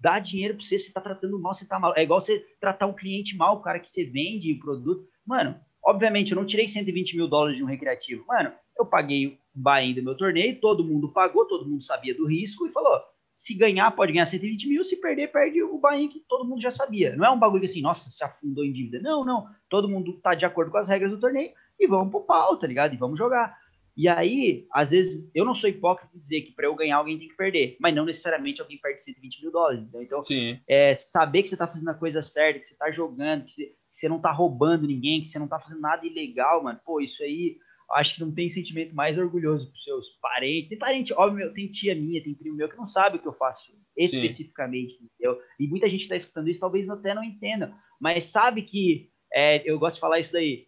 dá 0.00 0.18
dinheiro 0.18 0.54
pra 0.54 0.64
você, 0.64 0.78
você 0.78 0.92
tá 0.92 1.00
tratando 1.00 1.38
mal, 1.38 1.54
você 1.54 1.66
tá 1.66 1.78
mal. 1.78 1.94
É 1.96 2.02
igual 2.02 2.20
você 2.20 2.44
tratar 2.60 2.86
um 2.86 2.94
cliente 2.94 3.36
mal, 3.36 3.56
o 3.56 3.62
cara 3.62 3.80
que 3.80 3.90
você 3.90 4.04
vende 4.04 4.52
o 4.52 4.58
produto. 4.58 5.06
Mano, 5.24 5.58
obviamente, 5.84 6.32
eu 6.32 6.36
não 6.36 6.46
tirei 6.46 6.68
120 6.68 7.16
mil 7.16 7.28
dólares 7.28 7.56
de 7.56 7.62
um 7.62 7.66
recreativo. 7.66 8.24
Mano, 8.26 8.52
eu 8.78 8.86
paguei 8.86 9.38
buy-in 9.58 9.94
do 9.94 10.02
meu 10.02 10.16
torneio, 10.16 10.60
todo 10.60 10.84
mundo 10.84 11.12
pagou, 11.12 11.46
todo 11.46 11.68
mundo 11.68 11.82
sabia 11.82 12.14
do 12.14 12.26
risco 12.26 12.66
e 12.66 12.72
falou: 12.72 13.00
se 13.36 13.54
ganhar, 13.54 13.90
pode 13.92 14.12
ganhar 14.12 14.26
120 14.26 14.68
mil, 14.68 14.84
se 14.84 14.96
perder, 14.96 15.30
perde 15.30 15.62
o 15.62 15.78
buy-in 15.78 16.08
que 16.08 16.20
todo 16.28 16.44
mundo 16.44 16.60
já 16.60 16.72
sabia. 16.72 17.14
Não 17.16 17.24
é 17.24 17.30
um 17.30 17.38
bagulho 17.38 17.64
assim, 17.64 17.80
nossa, 17.80 18.10
se 18.10 18.22
afundou 18.22 18.64
em 18.64 18.72
dívida. 18.72 19.00
Não, 19.00 19.24
não. 19.24 19.46
Todo 19.68 19.88
mundo 19.88 20.14
tá 20.14 20.34
de 20.34 20.44
acordo 20.44 20.70
com 20.70 20.78
as 20.78 20.88
regras 20.88 21.10
do 21.10 21.20
torneio 21.20 21.52
e 21.78 21.86
vamos 21.86 22.10
pro 22.10 22.20
pau, 22.20 22.56
tá 22.56 22.66
ligado? 22.66 22.94
E 22.94 22.98
vamos 22.98 23.18
jogar. 23.18 23.56
E 23.96 24.08
aí, 24.08 24.66
às 24.72 24.90
vezes, 24.90 25.28
eu 25.34 25.44
não 25.44 25.54
sou 25.54 25.68
hipócrita 25.68 26.10
de 26.14 26.22
dizer 26.22 26.42
que 26.42 26.52
para 26.52 26.66
eu 26.66 26.74
ganhar 26.74 26.96
alguém 26.96 27.18
tem 27.18 27.28
que 27.28 27.36
perder, 27.36 27.76
mas 27.80 27.94
não 27.94 28.04
necessariamente 28.04 28.60
alguém 28.60 28.78
perde 28.78 29.02
120 29.02 29.42
mil 29.42 29.50
dólares. 29.50 29.84
Então, 29.88 30.02
então 30.02 30.22
é, 30.68 30.94
saber 30.94 31.42
que 31.42 31.48
você 31.48 31.56
tá 31.56 31.66
fazendo 31.66 31.88
a 31.90 31.94
coisa 31.94 32.22
certa, 32.22 32.60
que 32.60 32.68
você 32.68 32.76
tá 32.76 32.90
jogando, 32.92 33.44
que 33.44 33.54
você, 33.54 33.64
que 33.66 33.98
você 33.98 34.08
não 34.08 34.20
tá 34.20 34.30
roubando 34.30 34.86
ninguém, 34.86 35.20
que 35.20 35.28
você 35.28 35.38
não 35.38 35.48
tá 35.48 35.58
fazendo 35.58 35.80
nada 35.80 36.06
ilegal, 36.06 36.62
mano. 36.62 36.78
Pô, 36.84 37.00
isso 37.00 37.20
aí 37.22 37.56
acho 37.92 38.14
que 38.14 38.20
não 38.20 38.32
tem 38.32 38.50
sentimento 38.50 38.94
mais 38.94 39.16
orgulhoso 39.18 39.70
para 39.70 39.80
seus 39.80 40.06
parentes. 40.20 40.68
Tem 40.68 40.78
parente, 40.78 41.12
óbvio, 41.12 41.52
tem 41.54 41.70
tia 41.70 41.94
minha, 41.94 42.22
tem 42.22 42.34
primo 42.34 42.56
meu 42.56 42.68
que 42.68 42.76
não 42.76 42.88
sabe 42.88 43.16
o 43.16 43.20
que 43.20 43.28
eu 43.28 43.32
faço 43.32 43.72
especificamente, 43.96 44.94
entendeu? 45.02 45.40
E 45.58 45.66
muita 45.66 45.88
gente 45.88 46.02
está 46.02 46.16
escutando 46.16 46.48
isso, 46.48 46.60
talvez 46.60 46.88
até 46.88 47.14
não 47.14 47.24
entenda, 47.24 47.74
mas 48.00 48.26
sabe 48.26 48.62
que 48.62 49.10
é, 49.32 49.68
eu 49.68 49.78
gosto 49.78 49.96
de 49.96 50.00
falar 50.00 50.20
isso 50.20 50.32
daí. 50.32 50.66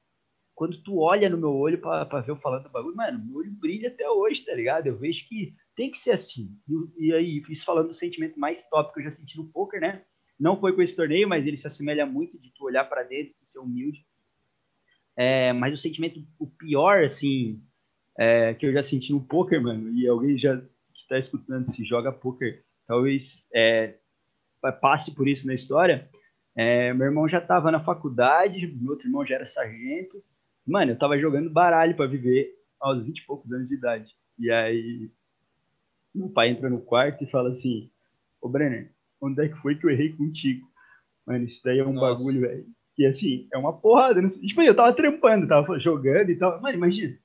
Quando 0.55 0.83
tu 0.83 0.99
olha 0.99 1.29
no 1.31 1.39
meu 1.39 1.55
olho 1.55 1.81
para 1.81 2.21
ver 2.21 2.33
eu 2.33 2.37
falando 2.37 2.64
do 2.64 2.73
bagulho, 2.73 2.97
mano, 2.97 3.25
meu 3.25 3.37
olho 3.37 3.53
brilha 3.53 3.89
até 3.89 4.09
hoje, 4.11 4.45
tá 4.45 4.55
ligado? 4.55 4.87
Eu 4.87 4.99
vejo 4.99 5.27
que 5.27 5.55
tem 5.75 5.91
que 5.91 5.99
ser 5.99 6.12
assim. 6.12 6.51
E, 6.99 7.07
e 7.07 7.14
aí, 7.14 7.43
isso 7.49 7.64
falando 7.64 7.89
do 7.89 7.95
sentimento 7.95 8.39
mais 8.39 8.62
top 8.68 8.93
que 8.93 9.01
eu 9.01 9.05
já 9.05 9.16
senti 9.16 9.39
no 9.39 9.51
poker, 9.51 9.81
né? 9.81 10.05
Não 10.39 10.61
foi 10.61 10.75
com 10.75 10.83
esse 10.83 10.95
torneio, 10.95 11.29
mas 11.29 11.47
ele 11.47 11.57
se 11.57 11.66
assemelha 11.66 12.05
muito 12.05 12.39
de 12.39 12.53
tu 12.53 12.64
olhar 12.64 12.85
para 12.85 13.03
dentro 13.03 13.33
e 13.43 13.47
ser 13.51 13.59
humilde 13.59 14.05
é, 15.17 15.53
mas 15.53 15.75
o 15.75 15.83
sentimento, 15.83 16.25
o 16.39 16.47
pior, 16.47 17.05
assim, 17.05 17.63
é, 18.19 18.55
que 18.55 18.67
eu 18.67 18.73
já 18.73 18.83
senti 18.83 19.13
no 19.13 19.25
poker, 19.25 19.61
mano, 19.63 19.93
e 19.95 20.07
alguém 20.07 20.39
já 20.39 20.61
está 20.95 21.19
escutando 21.19 21.75
se 21.75 21.85
joga 21.85 22.13
poker, 22.13 22.63
talvez 22.87 23.45
é, 23.55 23.97
passe 24.81 25.15
por 25.15 25.29
isso 25.29 25.47
na 25.47 25.55
história. 25.55 26.09
É, 26.57 26.93
meu 26.93 27.07
irmão 27.07 27.29
já 27.29 27.39
estava 27.39 27.71
na 27.71 27.83
faculdade, 27.83 28.67
meu 28.67 28.93
outro 28.93 29.07
irmão 29.07 29.27
já 29.27 29.37
era 29.37 29.49
sargento. 29.49 30.23
Mano, 30.67 30.93
eu 30.93 30.99
tava 30.99 31.19
jogando 31.19 31.51
baralho 31.51 31.97
para 31.97 32.07
viver 32.07 32.53
aos 32.81 33.05
20 33.05 33.19
e 33.19 33.27
poucos 33.27 33.53
anos 33.53 33.69
de 33.69 33.75
idade. 33.75 34.13
E 34.39 34.51
aí, 34.51 35.11
meu 36.15 36.29
pai 36.29 36.51
entra 36.51 36.69
no 36.69 36.81
quarto 36.81 37.23
e 37.25 37.31
fala 37.31 37.51
assim: 37.51 37.91
Ô 38.41 38.49
Brenner, 38.49 38.93
onde 39.21 39.45
é 39.45 39.49
que 39.49 39.57
foi 39.57 39.77
que 39.77 39.87
eu 39.87 39.91
errei 39.91 40.13
contigo? 40.13 40.67
Mano, 41.27 41.45
isso 41.45 41.61
daí 41.65 41.79
é 41.79 41.87
um 41.87 41.93
Nossa. 41.93 42.23
bagulho, 42.23 42.41
velho 42.41 42.80
que 43.01 43.07
assim, 43.07 43.48
é 43.51 43.57
uma 43.57 43.72
porrada. 43.72 44.20
Tipo, 44.28 44.61
eu 44.61 44.76
tava 44.76 44.92
trampando, 44.92 45.48
tava 45.48 45.78
jogando 45.78 46.30
e 46.30 46.36
tal. 46.36 46.61
Mano, 46.61 46.76
imagina. 46.76 47.16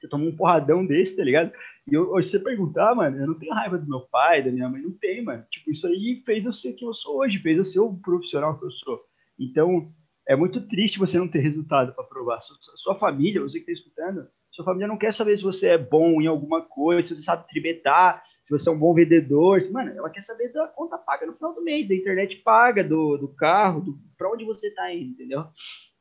Você 0.00 0.08
toma 0.08 0.24
um 0.24 0.34
porradão 0.34 0.86
desse, 0.86 1.14
tá 1.14 1.22
ligado? 1.22 1.52
E 1.86 1.94
eu, 1.94 2.08
você 2.08 2.38
perguntar, 2.38 2.94
mano, 2.94 3.18
eu 3.18 3.26
não 3.26 3.38
tenho 3.38 3.52
raiva 3.52 3.76
do 3.76 3.86
meu 3.86 4.00
pai, 4.00 4.42
da 4.42 4.50
minha 4.50 4.68
mãe, 4.70 4.80
não 4.80 4.92
tem, 4.92 5.22
mano. 5.22 5.44
Tipo, 5.50 5.70
isso 5.70 5.86
aí 5.86 6.22
fez 6.24 6.44
eu 6.44 6.52
ser 6.54 6.72
quem 6.72 6.88
eu 6.88 6.94
sou 6.94 7.18
hoje, 7.18 7.38
fez 7.40 7.58
eu 7.58 7.64
ser 7.66 7.80
o 7.80 7.94
profissional 7.94 8.58
que 8.58 8.64
eu 8.64 8.70
sou. 8.70 9.00
Então, 9.38 9.92
é 10.26 10.34
muito 10.34 10.66
triste 10.66 10.98
você 10.98 11.18
não 11.18 11.28
ter 11.28 11.40
resultado 11.40 11.92
para 11.94 12.04
provar. 12.04 12.40
Sua, 12.40 12.56
sua, 12.76 12.94
família, 12.98 13.42
você 13.42 13.60
que 13.60 13.70
está 13.70 13.72
escutando, 13.72 14.26
sua 14.50 14.64
família 14.64 14.88
não 14.88 14.96
quer 14.96 15.12
saber 15.12 15.36
se 15.36 15.42
você 15.42 15.68
é 15.68 15.78
bom 15.78 16.22
em 16.22 16.26
alguma 16.26 16.62
coisa, 16.62 17.06
se 17.06 17.14
você 17.14 17.22
sabe 17.22 17.46
tribetar, 17.48 18.24
se 18.44 18.50
você 18.50 18.68
é 18.68 18.72
um 18.72 18.78
bom 18.78 18.94
vendedor. 18.94 19.62
Mano, 19.70 19.90
ela 19.96 20.10
quer 20.10 20.22
saber 20.22 20.52
da 20.52 20.66
conta 20.68 20.98
paga 20.98 21.26
no 21.26 21.34
final 21.34 21.54
do 21.54 21.62
mês, 21.62 21.88
da 21.88 21.94
internet 21.94 22.36
paga, 22.36 22.82
do, 22.82 23.16
do 23.16 23.28
carro, 23.28 23.80
do, 23.80 23.98
para 24.16 24.30
onde 24.30 24.44
você 24.44 24.68
está 24.68 24.92
indo, 24.92 25.12
entendeu? 25.12 25.44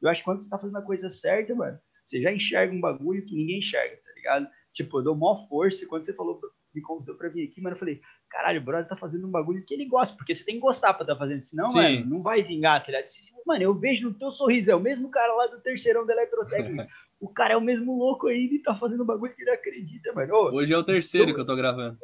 Eu 0.02 0.10
acho 0.10 0.22
que 0.22 0.26
quando 0.26 0.40
você 0.40 0.46
está 0.46 0.58
fazendo 0.58 0.78
a 0.78 0.82
coisa 0.82 1.10
certa, 1.10 1.54
mano, 1.54 1.78
você 2.06 2.22
já 2.22 2.32
enxerga 2.32 2.74
um 2.74 2.82
bagulho 2.82 3.26
que 3.26 3.36
ninguém 3.36 3.60
enxerga, 3.60 3.96
tá 3.98 4.12
ligado? 4.16 4.48
Tipo, 4.74 5.00
eu 5.00 5.04
dou 5.04 5.16
maior 5.16 5.48
força. 5.48 5.86
Quando 5.86 6.06
você 6.06 6.14
falou, 6.14 6.40
me 6.74 6.82
convidou 6.82 7.16
pra 7.16 7.30
vir 7.30 7.48
aqui, 7.48 7.62
mano, 7.62 7.76
eu 7.76 7.80
falei, 7.80 8.02
caralho, 8.30 8.62
o 8.62 8.64
brother 8.64 8.88
tá 8.88 8.96
fazendo 8.96 9.28
um 9.28 9.32
bagulho 9.32 9.64
que 9.66 9.74
ele 9.74 9.86
gosta, 9.86 10.16
porque 10.16 10.36
você 10.36 10.44
tem 10.44 10.56
que 10.56 10.62
gostar 10.62 10.94
pra 10.94 11.04
estar 11.04 11.14
tá 11.14 11.20
fazendo, 11.20 11.44
senão, 11.44 11.70
Sim. 11.70 11.78
mano, 11.78 12.06
não 12.06 12.22
vai 12.22 12.42
vingar, 12.42 12.82
tá 12.82 12.92
ligado? 12.92 13.08
Mano, 13.46 13.64
eu 13.64 13.74
vejo 13.74 14.08
no 14.08 14.14
teu 14.14 14.32
sorriso, 14.32 14.72
é 14.72 14.76
o 14.76 14.80
mesmo 14.80 15.10
cara 15.10 15.34
lá 15.34 15.48
do 15.48 15.60
terceirão 15.62 16.06
da 16.06 16.14
Eletrotécnica. 16.14 16.88
o 17.20 17.30
cara 17.30 17.54
é 17.54 17.58
o 17.58 17.62
mesmo 17.62 17.98
louco 17.98 18.28
ainda 18.28 18.54
e 18.54 18.60
tá 18.60 18.76
fazendo 18.76 19.04
um 19.04 19.06
bagulho 19.06 19.36
que 19.36 19.42
ele 19.42 19.52
acredita, 19.52 20.14
mano. 20.14 20.34
Ô, 20.34 20.56
Hoje 20.56 20.74
é 20.74 20.78
o 20.78 20.84
terceiro 20.84 21.32
eu... 21.32 21.36
que 21.36 21.42
eu 21.42 21.46
tô 21.46 21.56
gravando. 21.56 21.98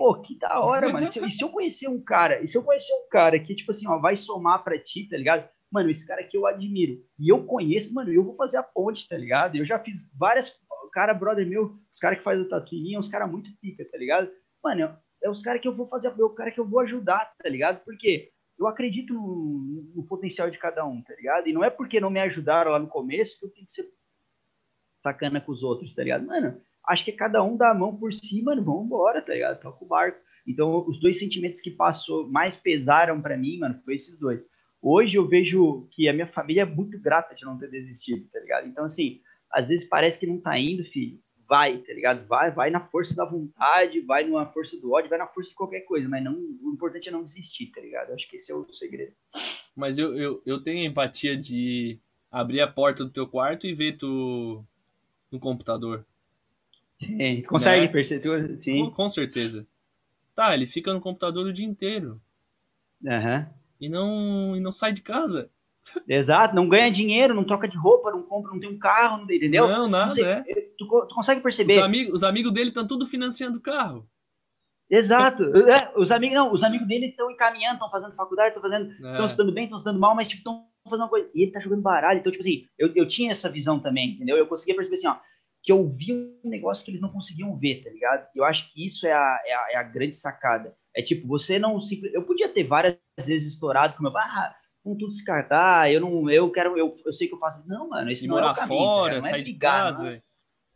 Pô, 0.00 0.20
que 0.20 0.38
da 0.38 0.60
hora, 0.60 0.92
mano. 0.92 1.06
E 1.08 1.12
se, 1.12 1.18
eu, 1.18 1.26
e 1.26 1.32
se 1.32 1.44
eu 1.44 1.48
conhecer 1.50 1.88
um 1.88 2.02
cara, 2.02 2.42
e 2.42 2.48
se 2.48 2.56
eu 2.56 2.62
conhecer 2.62 2.92
um 2.92 3.08
cara 3.08 3.38
que, 3.38 3.54
tipo 3.54 3.70
assim, 3.70 3.86
ó, 3.86 3.98
vai 3.98 4.16
somar 4.16 4.64
pra 4.64 4.78
ti, 4.78 5.08
tá 5.08 5.16
ligado? 5.16 5.48
mano, 5.70 5.90
esse 5.90 6.06
cara 6.06 6.20
aqui 6.20 6.36
eu 6.36 6.46
admiro. 6.46 7.00
E 7.18 7.28
eu 7.28 7.46
conheço, 7.46 7.92
mano, 7.94 8.12
eu 8.12 8.24
vou 8.24 8.34
fazer 8.34 8.56
a 8.56 8.62
ponte, 8.62 9.08
tá 9.08 9.16
ligado? 9.16 9.56
Eu 9.56 9.64
já 9.64 9.78
fiz 9.78 9.94
várias. 10.18 10.52
Cara, 10.92 11.14
brother 11.14 11.46
meu, 11.46 11.78
os 11.94 12.00
caras 12.00 12.18
que 12.18 12.24
fazem 12.24 12.44
o 12.44 12.48
tatuinho, 12.48 12.98
os 12.98 13.08
caras 13.08 13.30
muito 13.30 13.48
pica, 13.60 13.84
tá 13.84 13.96
ligado? 13.96 14.28
Mano, 14.62 14.96
é 15.22 15.30
os 15.30 15.42
caras 15.42 15.60
que 15.60 15.68
eu 15.68 15.76
vou 15.76 15.86
fazer, 15.86 16.08
é 16.08 16.10
o 16.10 16.30
cara 16.30 16.50
que 16.50 16.58
eu 16.58 16.68
vou 16.68 16.80
ajudar, 16.80 17.32
tá 17.40 17.48
ligado? 17.48 17.80
Porque 17.84 18.30
eu 18.58 18.66
acredito 18.66 19.14
no, 19.14 19.84
no, 19.94 20.06
potencial 20.06 20.50
de 20.50 20.58
cada 20.58 20.84
um, 20.84 21.00
tá 21.02 21.14
ligado? 21.14 21.46
E 21.46 21.52
não 21.52 21.62
é 21.62 21.70
porque 21.70 22.00
não 22.00 22.10
me 22.10 22.18
ajudaram 22.20 22.72
lá 22.72 22.78
no 22.78 22.88
começo 22.88 23.38
que 23.38 23.46
eu 23.46 23.50
tenho 23.50 23.66
que 23.66 23.72
ser 23.72 23.88
sacana 25.02 25.40
com 25.40 25.52
os 25.52 25.62
outros, 25.62 25.94
tá 25.94 26.02
ligado? 26.02 26.26
Mano, 26.26 26.60
acho 26.86 27.04
que 27.04 27.12
cada 27.12 27.42
um 27.42 27.56
dá 27.56 27.70
a 27.70 27.74
mão 27.74 27.96
por 27.96 28.12
cima, 28.12 28.54
mano, 28.54 28.64
vamos 28.64 28.86
embora, 28.86 29.22
tá 29.22 29.32
ligado? 29.32 29.60
Toca 29.60 29.84
o 29.84 29.88
barco. 29.88 30.18
Então, 30.46 30.84
os 30.86 30.98
dois 31.00 31.18
sentimentos 31.18 31.60
que 31.60 31.70
passou, 31.70 32.28
mais 32.28 32.56
pesaram 32.56 33.20
para 33.20 33.36
mim, 33.36 33.58
mano, 33.58 33.80
foi 33.84 33.96
esses 33.96 34.18
dois. 34.18 34.40
Hoje 34.82 35.14
eu 35.14 35.28
vejo 35.28 35.86
que 35.92 36.08
a 36.08 36.12
minha 36.12 36.26
família 36.26 36.62
é 36.62 36.64
muito 36.64 36.98
grata 36.98 37.34
de 37.34 37.44
não 37.44 37.58
ter 37.58 37.70
desistido, 37.70 38.26
tá 38.32 38.40
ligado? 38.40 38.66
Então, 38.66 38.86
assim, 38.86 39.20
às 39.52 39.68
vezes 39.68 39.88
parece 39.88 40.18
que 40.18 40.26
não 40.26 40.40
tá 40.40 40.58
indo, 40.58 40.84
filho. 40.84 41.18
Vai, 41.46 41.78
tá 41.78 41.92
ligado? 41.92 42.26
Vai, 42.26 42.50
vai 42.50 42.70
na 42.70 42.80
força 42.80 43.14
da 43.14 43.24
vontade, 43.24 44.00
vai 44.00 44.24
na 44.24 44.46
força 44.46 44.76
do 44.78 44.92
ódio, 44.92 45.10
vai 45.10 45.18
na 45.18 45.26
força 45.26 45.50
de 45.50 45.56
qualquer 45.56 45.80
coisa, 45.80 46.08
mas 46.08 46.22
não, 46.22 46.32
o 46.32 46.72
importante 46.72 47.08
é 47.08 47.12
não 47.12 47.24
desistir, 47.24 47.66
tá 47.66 47.80
ligado? 47.80 48.12
Acho 48.12 48.28
que 48.28 48.36
esse 48.36 48.50
é 48.50 48.54
o 48.54 48.64
segredo. 48.72 49.12
Mas 49.74 49.98
eu, 49.98 50.16
eu, 50.16 50.42
eu 50.46 50.62
tenho 50.62 50.86
empatia 50.86 51.36
de 51.36 51.98
abrir 52.30 52.60
a 52.60 52.68
porta 52.68 53.04
do 53.04 53.10
teu 53.10 53.26
quarto 53.26 53.66
e 53.66 53.74
ver 53.74 53.98
tu 53.98 54.64
no 55.30 55.40
computador. 55.40 56.06
Sim, 57.00 57.42
consegue 57.42 57.86
né? 57.86 57.92
perceber? 57.92 58.58
Sim. 58.58 58.84
Com, 58.86 58.90
com, 58.90 59.08
certeza. 59.08 59.66
Tá, 60.34 60.54
ele 60.54 60.66
fica 60.66 60.92
no 60.92 61.00
computador 61.00 61.46
o 61.46 61.52
dia 61.52 61.66
inteiro. 61.66 62.20
Uhum 63.02 63.46
e 63.80 63.88
não, 63.88 64.54
e 64.54 64.60
não 64.60 64.70
sai 64.70 64.92
de 64.92 65.00
casa. 65.00 65.50
Exato, 66.06 66.54
não 66.54 66.68
ganha 66.68 66.90
dinheiro, 66.90 67.34
não 67.34 67.42
troca 67.44 67.66
de 67.66 67.76
roupa, 67.76 68.10
não 68.10 68.22
compra, 68.22 68.52
não 68.52 68.60
tem 68.60 68.68
um 68.68 68.78
carro, 68.78 69.22
entendeu? 69.22 69.66
Não, 69.66 69.88
nada, 69.88 70.12
sei, 70.12 70.24
é. 70.24 70.42
Tu, 70.76 70.86
tu, 70.86 71.14
consegue 71.14 71.40
perceber? 71.40 71.78
Os, 71.78 71.84
amigos, 71.84 72.14
os 72.14 72.22
amigos 72.22 72.52
dele 72.52 72.68
estão 72.68 72.86
tudo 72.86 73.06
financiando 73.06 73.56
o 73.56 73.62
carro. 73.62 74.06
Exato. 74.90 75.44
É, 75.56 75.92
os 75.96 76.10
amigos, 76.10 76.36
não, 76.36 76.52
os 76.52 76.62
amigos 76.62 76.86
dele 76.86 77.06
estão 77.06 77.30
encaminhando, 77.30 77.74
estão 77.74 77.90
fazendo 77.90 78.14
faculdade, 78.14 78.54
estão 78.54 78.62
fazendo, 78.62 78.90
estão 78.92 79.24
é. 79.24 79.28
se 79.28 79.36
dando 79.36 79.52
bem, 79.52 79.64
estão 79.64 79.78
se 79.78 79.84
dando 79.84 79.98
mal, 79.98 80.14
mas 80.14 80.28
tipo, 80.28 80.40
estão 80.40 80.66
fazendo 80.84 81.04
uma 81.04 81.08
coisa. 81.08 81.30
E 81.34 81.42
ele 81.42 81.52
tá 81.52 81.60
jogando 81.60 81.80
baralho. 81.80 82.20
Então, 82.20 82.30
tipo 82.30 82.42
assim, 82.42 82.66
eu, 82.78 82.92
eu 82.94 83.08
tinha 83.08 83.32
essa 83.32 83.48
visão 83.48 83.80
também, 83.80 84.10
entendeu? 84.10 84.36
Eu 84.36 84.46
conseguia 84.46 84.76
perceber 84.76 84.96
assim, 84.96 85.06
ó, 85.06 85.16
que 85.62 85.70
eu 85.70 85.86
vi 85.88 86.12
um 86.12 86.48
negócio 86.48 86.84
que 86.84 86.90
eles 86.90 87.00
não 87.00 87.12
conseguiam 87.12 87.56
ver, 87.56 87.82
tá 87.82 87.90
ligado? 87.90 88.26
Eu 88.34 88.44
acho 88.44 88.72
que 88.72 88.86
isso 88.86 89.06
é 89.06 89.12
a, 89.12 89.42
é 89.44 89.54
a, 89.54 89.66
é 89.72 89.76
a 89.76 89.82
grande 89.82 90.16
sacada. 90.16 90.74
É 90.94 91.02
tipo, 91.02 91.26
você 91.26 91.58
não 91.58 91.80
se. 91.80 92.00
Eu 92.12 92.24
podia 92.24 92.48
ter 92.48 92.64
várias 92.64 92.96
vezes 93.24 93.52
estourado 93.52 93.96
com 93.96 94.02
meu. 94.02 94.16
Ah, 94.16 94.54
com 94.82 94.96
tudo 94.96 95.12
descartar, 95.12 95.92
eu 95.92 96.00
não. 96.00 96.30
Eu 96.30 96.50
quero. 96.50 96.76
Eu, 96.76 96.96
eu 97.04 97.12
sei 97.12 97.28
que 97.28 97.34
eu 97.34 97.38
faço. 97.38 97.66
Não, 97.68 97.88
mano, 97.88 98.10
esse 98.10 98.24
e 98.24 98.28
não 98.28 98.36
morar 98.36 98.48
é 98.48 98.52
o 98.52 98.54
caminho, 98.54 98.78
fora, 98.80 99.10
cara, 99.10 99.20
não 99.20 99.26
é 99.26 99.30
sair 99.30 99.42
brigar, 99.42 99.92
de 99.92 99.98
casa. 99.98 100.22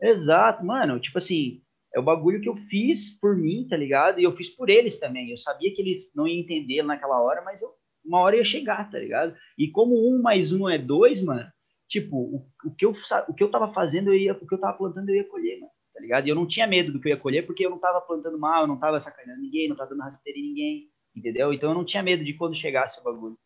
Exato, 0.01 0.65
mano. 0.65 1.01
Tipo 1.01 1.19
assim, 1.19 1.63
é 1.95 1.99
o 1.99 2.03
bagulho 2.03 2.41
que 2.41 2.49
eu 2.49 2.57
fiz 2.69 3.09
por 3.19 3.37
mim, 3.37 3.67
tá 3.69 3.77
ligado? 3.77 4.21
E 4.21 4.25
eu 4.25 4.37
fiz 4.37 4.51
por 4.51 4.69
eles 4.69 4.99
também. 4.99 5.31
Eu 5.31 5.39
sabia 5.39 5.73
que 5.73 5.81
eles 5.81 6.13
não 6.15 6.29
iam 6.29 6.41
entender 6.41 6.83
naquela 6.83 7.21
hora, 7.21 7.43
mas 7.43 7.61
eu, 7.63 7.71
uma 8.05 8.21
hora 8.21 8.37
ia 8.37 8.45
chegar, 8.45 8.91
tá 8.91 8.99
ligado? 8.99 9.35
E 9.59 9.69
como 9.71 9.95
um 10.09 10.21
mais 10.21 10.53
um 10.53 10.69
é 10.69 10.77
dois, 10.77 11.23
mano, 11.23 11.51
tipo, 11.89 12.17
o, 12.17 12.47
o, 12.65 12.75
que, 12.75 12.85
eu, 12.85 12.95
o 13.29 13.35
que 13.35 13.43
eu 13.43 13.51
tava 13.51 13.73
fazendo, 13.73 14.09
eu 14.09 14.15
ia, 14.15 14.33
o 14.33 14.47
que 14.47 14.55
eu 14.55 14.61
tava 14.61 14.77
plantando, 14.77 15.09
eu 15.09 15.17
ia 15.17 15.29
colher, 15.29 15.61
mano 15.61 15.73
tá 15.95 16.01
ligado? 16.01 16.27
E 16.27 16.31
eu 16.31 16.35
não 16.35 16.47
tinha 16.47 16.67
medo 16.67 16.93
do 16.93 17.01
que 17.01 17.09
eu 17.09 17.11
ia 17.11 17.21
colher, 17.21 17.47
porque 17.47 17.65
eu 17.65 17.71
não 17.71 17.79
tava 17.79 18.01
plantando 18.01 18.37
mal, 18.37 18.63
eu 18.63 18.67
não 18.67 18.79
tava 18.79 19.01
sacaneando 19.01 19.41
ninguém, 19.41 19.69
não 19.69 19.77
tava 19.77 19.91
dando 19.91 20.03
rasteira 20.03 20.39
em 20.39 20.43
ninguém, 20.43 20.91
entendeu? 21.15 21.53
Então 21.53 21.71
eu 21.71 21.75
não 21.75 21.85
tinha 21.85 22.03
medo 22.03 22.25
de 22.25 22.35
quando 22.35 22.57
chegasse 22.57 23.01
o 23.01 23.05
bagulho, 23.05 23.39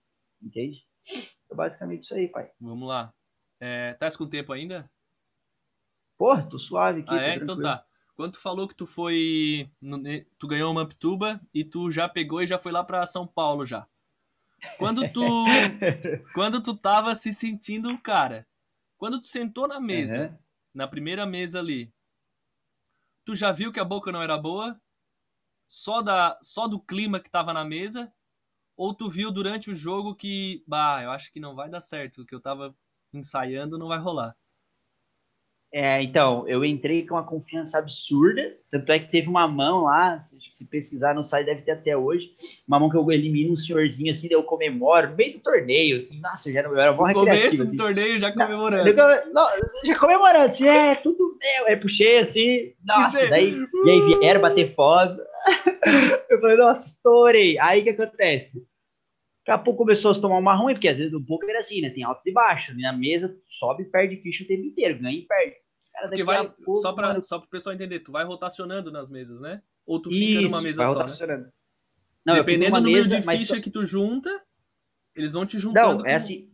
entende? 0.43 0.83
Então, 1.45 1.57
basicamente 1.57 2.05
isso 2.05 2.15
aí, 2.15 2.27
pai. 2.27 2.51
Vamos 2.59 2.89
lá. 2.89 3.13
É, 3.61 3.93
tá 3.95 4.09
com 4.17 4.27
tempo 4.27 4.53
ainda? 4.53 4.91
Porra, 6.17 6.49
tô 6.49 6.59
suave 6.59 7.01
aqui. 7.01 7.15
Ah, 7.15 7.23
é? 7.23 7.35
Então 7.37 7.61
tá. 7.61 7.85
Quando 8.17 8.33
tu 8.33 8.41
falou 8.41 8.67
que 8.67 8.75
tu 8.75 8.87
foi. 8.87 9.71
Tu 10.39 10.49
ganhou 10.49 10.73
uma 10.73 10.89
Pituba 10.89 11.41
e 11.55 11.65
tu 11.65 11.91
já 11.91 12.09
pegou 12.09 12.43
e 12.43 12.47
já 12.47 12.59
foi 12.59 12.73
lá 12.73 12.83
pra 12.83 13.07
São 13.07 13.27
Paulo 13.27 13.65
já. 13.65 13.87
Quando 14.77 15.11
tu. 15.13 15.23
quando 16.35 16.63
tu 16.63 16.77
tava 16.77 17.15
se 17.15 17.33
sentindo 17.33 17.91
o 17.91 17.99
cara. 17.99 18.47
Quando 18.97 19.21
tu 19.21 19.29
sentou 19.29 19.69
na 19.69 19.81
mesa, 19.81 20.31
uhum. 20.31 20.39
na 20.75 20.89
primeira 20.89 21.25
mesa 21.25 21.61
ali, 21.61 21.93
Tu 23.29 23.37
já 23.37 23.53
viu 23.53 23.71
que 23.71 23.79
a 23.79 23.85
boca 23.85 24.11
não 24.11 24.23
era 24.23 24.39
boa? 24.39 24.81
Só, 25.69 26.01
da, 26.01 26.39
só 26.43 26.67
do 26.67 26.81
clima 26.81 27.21
que 27.21 27.31
tava 27.31 27.53
na 27.53 27.63
mesa? 27.63 28.11
Ou 28.75 28.95
tu 28.95 29.11
viu 29.11 29.31
durante 29.31 29.71
o 29.71 29.75
jogo 29.75 30.15
que, 30.15 30.65
bah, 30.67 31.03
eu 31.03 31.11
acho 31.11 31.31
que 31.31 31.39
não 31.39 31.55
vai 31.55 31.69
dar 31.69 31.83
certo, 31.83 32.23
o 32.23 32.25
que 32.25 32.35
eu 32.35 32.41
tava 32.41 32.75
ensaiando 33.13 33.77
não 33.77 33.89
vai 33.89 33.99
rolar? 33.99 34.35
É, 35.73 36.03
então, 36.03 36.49
eu 36.49 36.65
entrei 36.65 37.07
com 37.07 37.15
uma 37.15 37.23
confiança 37.23 37.79
absurda, 37.79 38.57
tanto 38.71 38.91
é 38.91 38.99
que 38.99 39.11
teve 39.11 39.29
uma 39.29 39.47
mão 39.47 39.83
lá, 39.83 40.25
se 40.51 40.65
pesquisar 40.65 41.15
no 41.15 41.23
site 41.23 41.45
deve 41.45 41.61
ter 41.61 41.73
até 41.73 41.95
hoje, 41.95 42.31
uma 42.67 42.81
mão 42.81 42.89
que 42.89 42.97
eu 42.97 43.13
elimino 43.13 43.53
um 43.53 43.57
senhorzinho 43.57 44.11
assim, 44.11 44.29
daí 44.29 44.37
eu 44.37 44.43
comemoro, 44.43 45.11
no 45.11 45.17
meio 45.17 45.35
do 45.35 45.41
torneio, 45.41 46.01
assim, 46.01 46.19
nossa, 46.21 46.51
já 46.51 46.63
não, 46.63 46.71
eu 46.71 46.81
era 46.81 46.93
bom 46.95 47.07
No 47.07 47.13
começo 47.13 47.59
do 47.59 47.63
assim. 47.65 47.77
torneio 47.77 48.19
já 48.19 48.33
comemorando. 48.33 48.95
Não, 49.31 49.47
já 49.85 49.99
comemorando, 49.99 50.47
assim, 50.47 50.67
é, 50.67 50.95
tudo 50.95 51.37
meu, 51.39 51.67
aí 51.67 51.77
puxei 51.77 52.19
assim, 52.19 52.73
nossa, 52.83 53.19
puxei. 53.19 53.29
daí, 53.29 53.67
e 53.85 53.91
aí 53.91 54.19
vieram 54.19 54.41
bater 54.41 54.75
foto, 54.75 55.21
eu 56.31 56.41
falei, 56.41 56.57
nossa, 56.57 56.87
estourei, 56.87 57.59
aí 57.59 57.81
o 57.81 57.85
que 57.85 57.91
acontece? 57.91 58.67
Daqui 59.49 59.61
a 59.63 59.65
pouco 59.65 59.79
começou 59.79 60.11
a 60.11 60.15
se 60.15 60.21
tomar 60.21 60.37
uma 60.37 60.55
ruim, 60.55 60.75
porque 60.75 60.89
às 60.89 60.99
vezes 60.99 61.15
o 61.15 61.25
poker 61.25 61.49
é 61.49 61.59
assim, 61.59 61.81
né? 61.81 61.89
Tem 61.89 62.05
altos 62.05 62.27
e 62.27 62.31
baixos. 62.31 62.77
Na 62.77 62.93
mesa, 62.93 63.35
sobe 63.49 63.85
e 63.85 63.87
perde 63.87 64.17
ficha 64.19 64.45
o 64.45 64.47
tempo 64.47 64.67
inteiro, 64.67 64.99
ganha 65.01 65.17
e 65.17 65.23
perde. 65.23 65.57
Cara, 65.91 66.09
porque 66.09 66.23
vai, 66.23 66.51
pouco, 66.51 66.77
só 66.77 66.93
para 66.93 67.09
mano... 67.09 67.25
só 67.25 67.39
o 67.39 67.47
pessoal 67.47 67.75
entender, 67.75 68.01
tu 68.01 68.13
vai 68.13 68.27
rotacionando 68.27 68.93
nas 68.93 69.09
mesas, 69.09 69.41
né? 69.41 69.63
Ou 69.87 70.03
tu 70.03 70.11
fica 70.11 70.43
numa 70.43 70.61
mesa 70.61 70.85
só, 70.85 71.27
né? 71.27 71.51
Não, 72.27 72.35
Dependendo 72.35 72.73
do 72.73 72.83
número 72.83 73.05
mesa, 73.05 73.09
de 73.09 73.23
ficha 73.39 73.55
mas... 73.55 73.65
que 73.65 73.71
tu 73.71 73.87
junta, 73.87 74.31
eles 75.17 75.33
vão 75.33 75.47
te 75.47 75.59
juntando. 75.59 76.03
Não, 76.03 76.07
é 76.07 76.17
assim. 76.17 76.53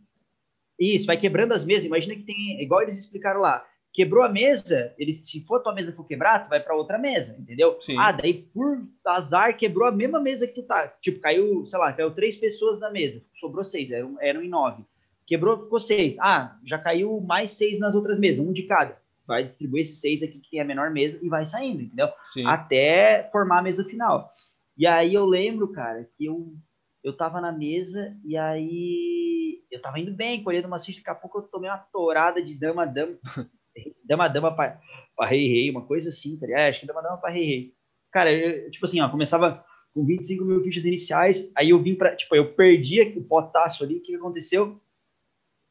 Isso, 0.79 1.05
vai 1.05 1.17
quebrando 1.17 1.53
as 1.53 1.65
mesas. 1.65 1.83
Imagina 1.83 2.15
que 2.15 2.23
tem, 2.23 2.61
igual 2.61 2.81
eles 2.81 2.97
explicaram 2.97 3.41
lá, 3.41 3.61
quebrou 3.95 4.25
a 4.25 4.29
mesa, 4.29 4.93
eles, 4.97 5.25
se 5.25 5.39
for 5.45 5.63
tua 5.63 5.73
mesa 5.73 5.93
for 5.93 6.05
quebrar, 6.05 6.43
tu 6.43 6.49
vai 6.49 6.59
para 6.59 6.75
outra 6.75 6.97
mesa, 6.97 7.33
entendeu? 7.39 7.79
Sim. 7.79 7.97
Ah, 7.97 8.11
daí 8.11 8.33
por 8.33 8.85
azar 9.05 9.55
quebrou 9.55 9.87
a 9.87 9.91
mesma 9.91 10.19
mesa 10.19 10.45
que 10.45 10.53
tu 10.53 10.63
tá. 10.63 10.89
Tipo, 11.01 11.21
caiu, 11.21 11.65
sei 11.65 11.79
lá, 11.79 11.93
caiu 11.93 12.11
três 12.11 12.35
pessoas 12.35 12.77
na 12.77 12.91
mesa, 12.91 13.23
sobrou 13.33 13.63
seis, 13.63 13.89
eram, 13.89 14.17
eram 14.19 14.43
em 14.43 14.49
nove. 14.49 14.83
Quebrou, 15.25 15.63
ficou 15.63 15.79
seis. 15.79 16.15
Ah, 16.19 16.57
já 16.65 16.77
caiu 16.77 17.21
mais 17.21 17.51
seis 17.51 17.79
nas 17.79 17.95
outras 17.95 18.19
mesas, 18.19 18.45
um 18.45 18.51
de 18.51 18.63
cada. 18.63 19.01
Vai 19.25 19.45
distribuir 19.45 19.85
esses 19.85 20.01
seis 20.01 20.21
aqui 20.21 20.39
que 20.39 20.51
tem 20.51 20.59
a 20.59 20.65
menor 20.65 20.91
mesa 20.91 21.17
e 21.21 21.29
vai 21.29 21.45
saindo, 21.45 21.81
entendeu? 21.81 22.09
Sim. 22.25 22.45
Até 22.45 23.29
formar 23.31 23.59
a 23.59 23.63
mesa 23.63 23.83
final. 23.85 24.29
E 24.77 24.85
aí 24.85 25.13
eu 25.13 25.25
lembro, 25.25 25.71
cara, 25.71 26.07
que 26.17 26.25
eu, 26.25 26.53
eu 27.01 27.15
tava 27.15 27.39
na 27.39 27.51
mesa 27.51 28.13
e 28.25 28.35
aí 28.35 29.63
eu 29.71 29.81
tava 29.81 29.99
indo 29.99 30.11
bem, 30.11 30.43
colhendo 30.43 30.67
uma 30.67 30.79
fichas, 30.79 31.01
daqui 31.01 31.09
a 31.09 31.15
pouco 31.15 31.39
eu 31.39 31.43
tomei 31.43 31.69
uma 31.69 31.77
torada 31.77 32.43
de 32.43 32.53
dama, 32.53 32.85
dama. 32.85 33.15
Dama 34.03 34.27
Dama 34.27 34.55
pra, 34.55 34.79
pra 35.15 35.27
Rei 35.27 35.47
Rei, 35.47 35.69
uma 35.71 35.85
coisa 35.85 36.09
assim, 36.09 36.37
tá 36.37 36.45
ligado? 36.45 36.61
É, 36.61 36.69
acho 36.69 36.79
que 36.81 36.85
Dama 36.87 37.01
Dama 37.01 37.17
pra 37.17 37.29
Rei 37.29 37.45
Rei. 37.45 37.73
Cara, 38.11 38.31
eu, 38.31 38.71
tipo 38.71 38.85
assim, 38.85 39.01
ó, 39.01 39.09
começava 39.09 39.63
com 39.93 40.05
25 40.05 40.43
mil 40.45 40.63
fichas 40.63 40.83
iniciais, 40.85 41.49
aí 41.55 41.69
eu 41.69 41.81
vim 41.81 41.95
pra, 41.95 42.15
tipo, 42.15 42.35
eu 42.35 42.53
perdi 42.53 43.01
o 43.17 43.23
potaço 43.23 43.83
ali, 43.83 43.97
o 43.97 44.01
que 44.01 44.15
aconteceu? 44.15 44.79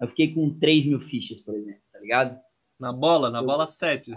Eu 0.01 0.09
fiquei 0.09 0.33
com 0.35 0.59
3 0.59 0.87
mil 0.87 1.01
fichas, 1.01 1.41
por 1.41 1.55
exemplo, 1.55 1.81
tá 1.93 1.99
ligado? 2.01 2.39
Na 2.81 2.93
bola, 2.93 3.31
na 3.31 3.43
bola 3.43 3.67
7. 3.67 4.13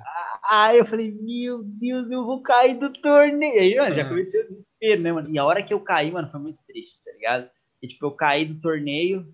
Aí 0.50 0.80
eu 0.80 0.86
falei, 0.86 1.12
meu 1.12 1.64
Deus, 1.64 2.10
eu 2.10 2.26
vou 2.26 2.42
cair 2.42 2.78
do 2.80 2.92
torneio. 2.92 3.60
Aí, 3.62 3.76
mano, 3.76 3.96
já 3.96 4.02
É. 4.02 4.10
comecei 4.10 4.42
o 4.42 4.48
desespero, 4.50 5.02
né, 5.02 5.12
mano? 5.14 5.30
E 5.30 5.38
a 5.38 5.46
hora 5.46 5.62
que 5.64 5.74
eu 5.74 5.80
caí, 5.80 6.12
mano, 6.12 6.30
foi 6.32 6.40
muito 6.40 6.60
triste, 6.68 6.98
tá 7.06 7.12
ligado? 7.12 7.50
E, 7.82 7.88
tipo, 7.88 8.06
eu 8.06 8.12
caí 8.12 8.46
do 8.46 8.60
torneio. 8.60 9.32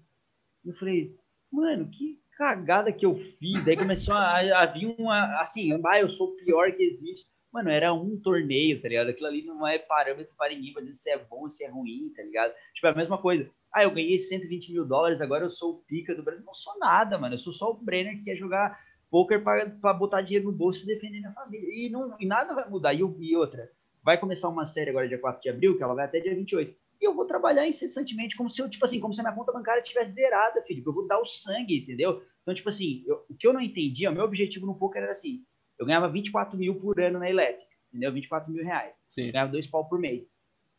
E 0.66 0.70
eu 0.70 0.76
falei, 0.76 1.16
mano, 1.52 1.88
que 1.90 2.20
cagada 2.44 2.92
que 2.92 3.06
eu 3.06 3.16
fiz. 3.40 3.66
Daí 3.66 3.78
começou 3.78 4.14
a, 4.14 4.62
a 4.62 4.66
vir 4.66 4.94
uma, 4.98 5.42
assim, 5.42 5.72
ah, 5.86 6.00
eu 6.00 6.10
sou 6.10 6.28
o 6.28 6.36
pior 6.36 6.72
que 6.74 6.84
existe. 6.84 7.26
Mano, 7.52 7.70
era 7.70 7.94
um 7.94 8.20
torneio, 8.20 8.82
tá 8.82 8.90
ligado? 8.90 9.10
Aquilo 9.10 9.28
ali 9.28 9.46
não 9.46 9.66
é 9.66 9.78
parâmetro 9.78 10.34
para 10.36 10.54
ninguém 10.54 10.74
pra 10.74 10.82
dizer 10.82 10.98
se 10.98 11.10
é 11.10 11.18
bom, 11.18 11.50
se 11.50 11.64
é 11.64 11.70
ruim, 11.70 12.12
tá 12.16 12.24
ligado? 12.24 12.52
Tipo, 12.74 12.88
é 12.88 12.90
a 12.90 12.96
mesma 12.96 13.18
coisa. 13.18 13.50
Ah, 13.72 13.84
eu 13.84 13.92
ganhei 13.92 14.20
120 14.20 14.72
mil 14.72 14.86
dólares, 14.86 15.22
agora 15.22 15.46
eu 15.46 15.52
sou 15.52 15.72
o 15.72 15.78
pica 15.84 16.16
do 16.16 16.24
Brasil. 16.24 16.44
Não 16.46 16.54
sou 16.54 16.78
nada, 16.80 17.18
mano. 17.18 17.36
Eu 17.36 17.40
sou 17.40 17.54
só 17.54 17.72
o 17.72 17.76
Brenner 17.76 18.18
que 18.18 18.26
quer 18.26 18.36
jogar 18.36 18.78
poker 19.10 19.44
para 19.44 19.94
botar 19.94 20.22
dinheiro 20.22 20.46
no 20.46 20.52
bolso 20.52 20.84
e 20.84 20.88
defender 20.88 21.20
minha 21.20 21.32
família. 21.32 21.68
E, 21.70 21.90
não, 21.90 22.16
e 22.20 22.26
nada 22.26 22.56
vai 22.56 22.68
mudar. 22.68 22.94
E, 22.94 23.00
e, 23.00 23.36
outra, 23.38 23.70
vai 24.04 24.20
começar 24.20 24.50
uma 24.50 24.66
série 24.66 24.90
agora 24.90 25.08
dia 25.08 25.20
4 25.20 25.42
de 25.42 25.50
abril, 25.50 25.78
que 25.78 25.84
ela 25.84 25.94
vai 25.94 26.06
até 26.06 26.20
dia 26.20 26.36
28. 26.36 26.76
E 27.00 27.06
eu 27.06 27.14
vou 27.14 27.26
trabalhar 27.26 27.68
incessantemente 27.68 28.36
como 28.36 28.50
se 28.50 28.62
eu, 28.62 28.70
tipo 28.70 28.84
assim, 28.84 29.00
como 29.00 29.14
se 29.14 29.20
a 29.22 29.24
minha 29.24 29.36
conta 29.36 29.52
bancária 29.52 29.84
tivesse 29.84 30.14
zerada, 30.14 30.64
filho. 30.64 30.82
Eu 30.84 30.94
vou 30.94 31.06
dar 31.06 31.20
o 31.20 31.26
sangue, 31.28 31.80
entendeu? 31.80 32.24
Então, 32.44 32.54
tipo 32.54 32.70
assim, 32.70 33.04
eu, 33.08 33.26
o 33.30 33.36
que 33.36 33.48
eu 33.48 33.54
não 33.54 33.62
entendia, 33.62 34.12
o 34.12 34.14
meu 34.14 34.24
objetivo 34.24 34.66
no 34.66 34.76
poker 34.76 35.02
era 35.02 35.12
assim, 35.12 35.44
eu 35.80 35.86
ganhava 35.86 36.10
24 36.10 36.58
mil 36.58 36.76
por 36.76 37.00
ano 37.00 37.20
na 37.20 37.30
elétrica, 37.30 37.72
entendeu? 37.90 38.12
24 38.14 38.52
mil 38.52 38.64
reais. 38.64 38.94
Sim. 39.10 39.28
Eu 39.28 39.34
ganhava 39.34 39.52
dois 39.52 39.68
pau 39.68 39.88
por 39.88 40.00
mês. 40.00 40.24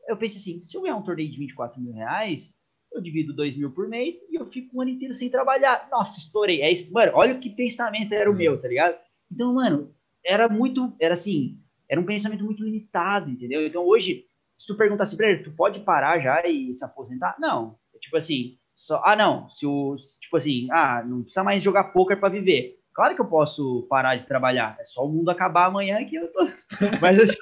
Eu 0.07 0.17
pensei 0.17 0.39
assim, 0.39 0.63
se 0.63 0.77
eu 0.77 0.83
ganhar 0.83 0.97
um 0.97 1.03
torneio 1.03 1.31
de 1.31 1.39
24 1.39 1.81
mil 1.81 1.93
reais, 1.93 2.55
eu 2.93 3.01
divido 3.01 3.33
2 3.33 3.57
mil 3.57 3.73
por 3.73 3.89
mês 3.89 4.15
e 4.31 4.37
eu 4.37 4.47
fico 4.47 4.77
um 4.77 4.83
ano 4.83 4.91
inteiro 4.91 5.15
sem 5.15 5.29
trabalhar. 5.29 5.89
Nossa, 5.91 6.19
estourei. 6.19 6.63
É 6.63 6.71
isso. 6.71 6.93
Mano, 6.93 7.13
olha 7.15 7.39
que 7.39 7.51
pensamento 7.51 8.13
era 8.13 8.31
o 8.31 8.35
meu, 8.35 8.61
tá 8.61 8.69
ligado? 8.69 8.97
Então, 9.31 9.55
mano, 9.55 9.93
era 10.25 10.49
muito, 10.49 10.95
era 11.01 11.15
assim, 11.15 11.59
era 11.89 12.01
um 12.01 12.05
pensamento 12.05 12.45
muito 12.45 12.63
limitado, 12.63 13.31
entendeu? 13.31 13.67
Então, 13.67 13.85
hoje, 13.85 14.27
se 14.59 14.67
tu 14.67 14.77
perguntar 14.77 15.05
assim, 15.05 15.17
tu 15.43 15.51
pode 15.53 15.81
parar 15.81 16.21
já 16.21 16.47
e 16.47 16.77
se 16.77 16.85
aposentar? 16.85 17.37
Não. 17.39 17.77
É 17.95 17.99
tipo 17.99 18.17
assim, 18.17 18.59
só, 18.77 19.03
ah, 19.05 19.17
não, 19.17 19.49
se 19.51 19.67
o, 19.67 19.97
tipo 20.21 20.37
assim, 20.37 20.69
ah, 20.71 21.03
não 21.05 21.23
precisa 21.23 21.45
mais 21.45 21.63
jogar 21.63 21.85
poker 21.85 22.19
para 22.19 22.29
viver. 22.29 22.79
Claro 22.93 23.15
que 23.15 23.21
eu 23.21 23.27
posso 23.27 23.87
parar 23.89 24.17
de 24.17 24.27
trabalhar, 24.27 24.77
é 24.79 24.85
só 24.85 25.05
o 25.05 25.09
mundo 25.09 25.31
acabar 25.31 25.67
amanhã 25.67 26.05
que 26.05 26.17
eu 26.17 26.33
tô. 26.33 26.49
Mas 27.03 27.19
assim, 27.19 27.37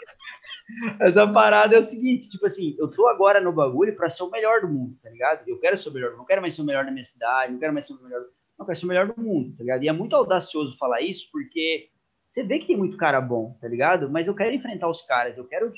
essa 1.01 1.27
parada 1.31 1.77
é 1.77 1.79
o 1.79 1.85
seguinte, 1.85 2.31
tipo 2.31 2.47
assim, 2.47 2.75
eu 2.79 2.89
tô 2.89 3.07
agora 3.09 3.41
no 3.41 3.53
bagulho 3.53 3.95
para 3.95 4.09
ser 4.09 4.23
o 4.23 4.31
melhor 4.31 4.63
do 4.63 4.69
mundo, 4.69 4.97
tá 5.03 5.11
ligado? 5.11 5.47
Eu 5.47 5.59
quero 5.59 5.77
ser 5.77 5.91
o 5.91 5.93
melhor, 5.93 6.17
não 6.17 6.25
quero 6.25 6.41
mais 6.41 6.55
ser 6.55 6.63
o 6.63 6.65
melhor 6.65 6.85
da 6.85 6.91
minha 6.91 7.05
cidade, 7.05 7.53
não 7.53 7.59
quero 7.59 7.73
mais 7.73 7.87
ser 7.87 7.93
o 7.93 8.03
melhor, 8.03 8.23
não 8.59 8.65
quero 8.65 8.79
ser 8.79 8.85
o 8.87 8.89
melhor 8.89 9.07
do 9.09 9.21
mundo, 9.21 9.57
tá 9.57 9.63
ligado? 9.63 9.83
E 9.83 9.89
é 9.89 9.93
muito 9.93 10.17
audacioso 10.17 10.77
falar 10.79 11.03
isso 11.03 11.29
porque 11.31 11.91
você 12.31 12.43
vê 12.43 12.59
que 12.59 12.67
tem 12.67 12.77
muito 12.77 12.97
cara 12.97 13.21
bom, 13.21 13.59
tá 13.61 13.69
ligado? 13.69 14.09
Mas 14.09 14.27
eu 14.27 14.35
quero 14.35 14.55
enfrentar 14.55 14.89
os 14.89 15.03
caras, 15.03 15.37
eu 15.37 15.47
quero 15.47 15.71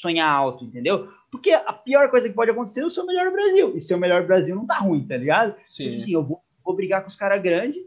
sonhar 0.00 0.28
alto, 0.28 0.64
entendeu? 0.64 1.08
Porque 1.30 1.50
a 1.50 1.72
pior 1.72 2.10
coisa 2.10 2.28
que 2.28 2.34
pode 2.34 2.50
acontecer 2.50 2.80
é 2.80 2.84
o 2.84 3.06
melhor 3.06 3.26
do 3.26 3.32
Brasil. 3.32 3.76
E 3.76 3.80
ser 3.80 3.94
o 3.94 3.98
melhor 3.98 4.26
Brasil 4.26 4.54
não 4.54 4.66
tá 4.66 4.78
ruim, 4.78 5.06
tá 5.06 5.16
ligado? 5.16 5.54
Sim. 5.66 5.86
Então, 5.86 5.98
assim, 5.98 6.12
eu 6.12 6.24
vou, 6.24 6.40
vou 6.64 6.74
brigar 6.74 7.02
com 7.02 7.08
os 7.08 7.16
caras 7.16 7.40
grandes. 7.42 7.82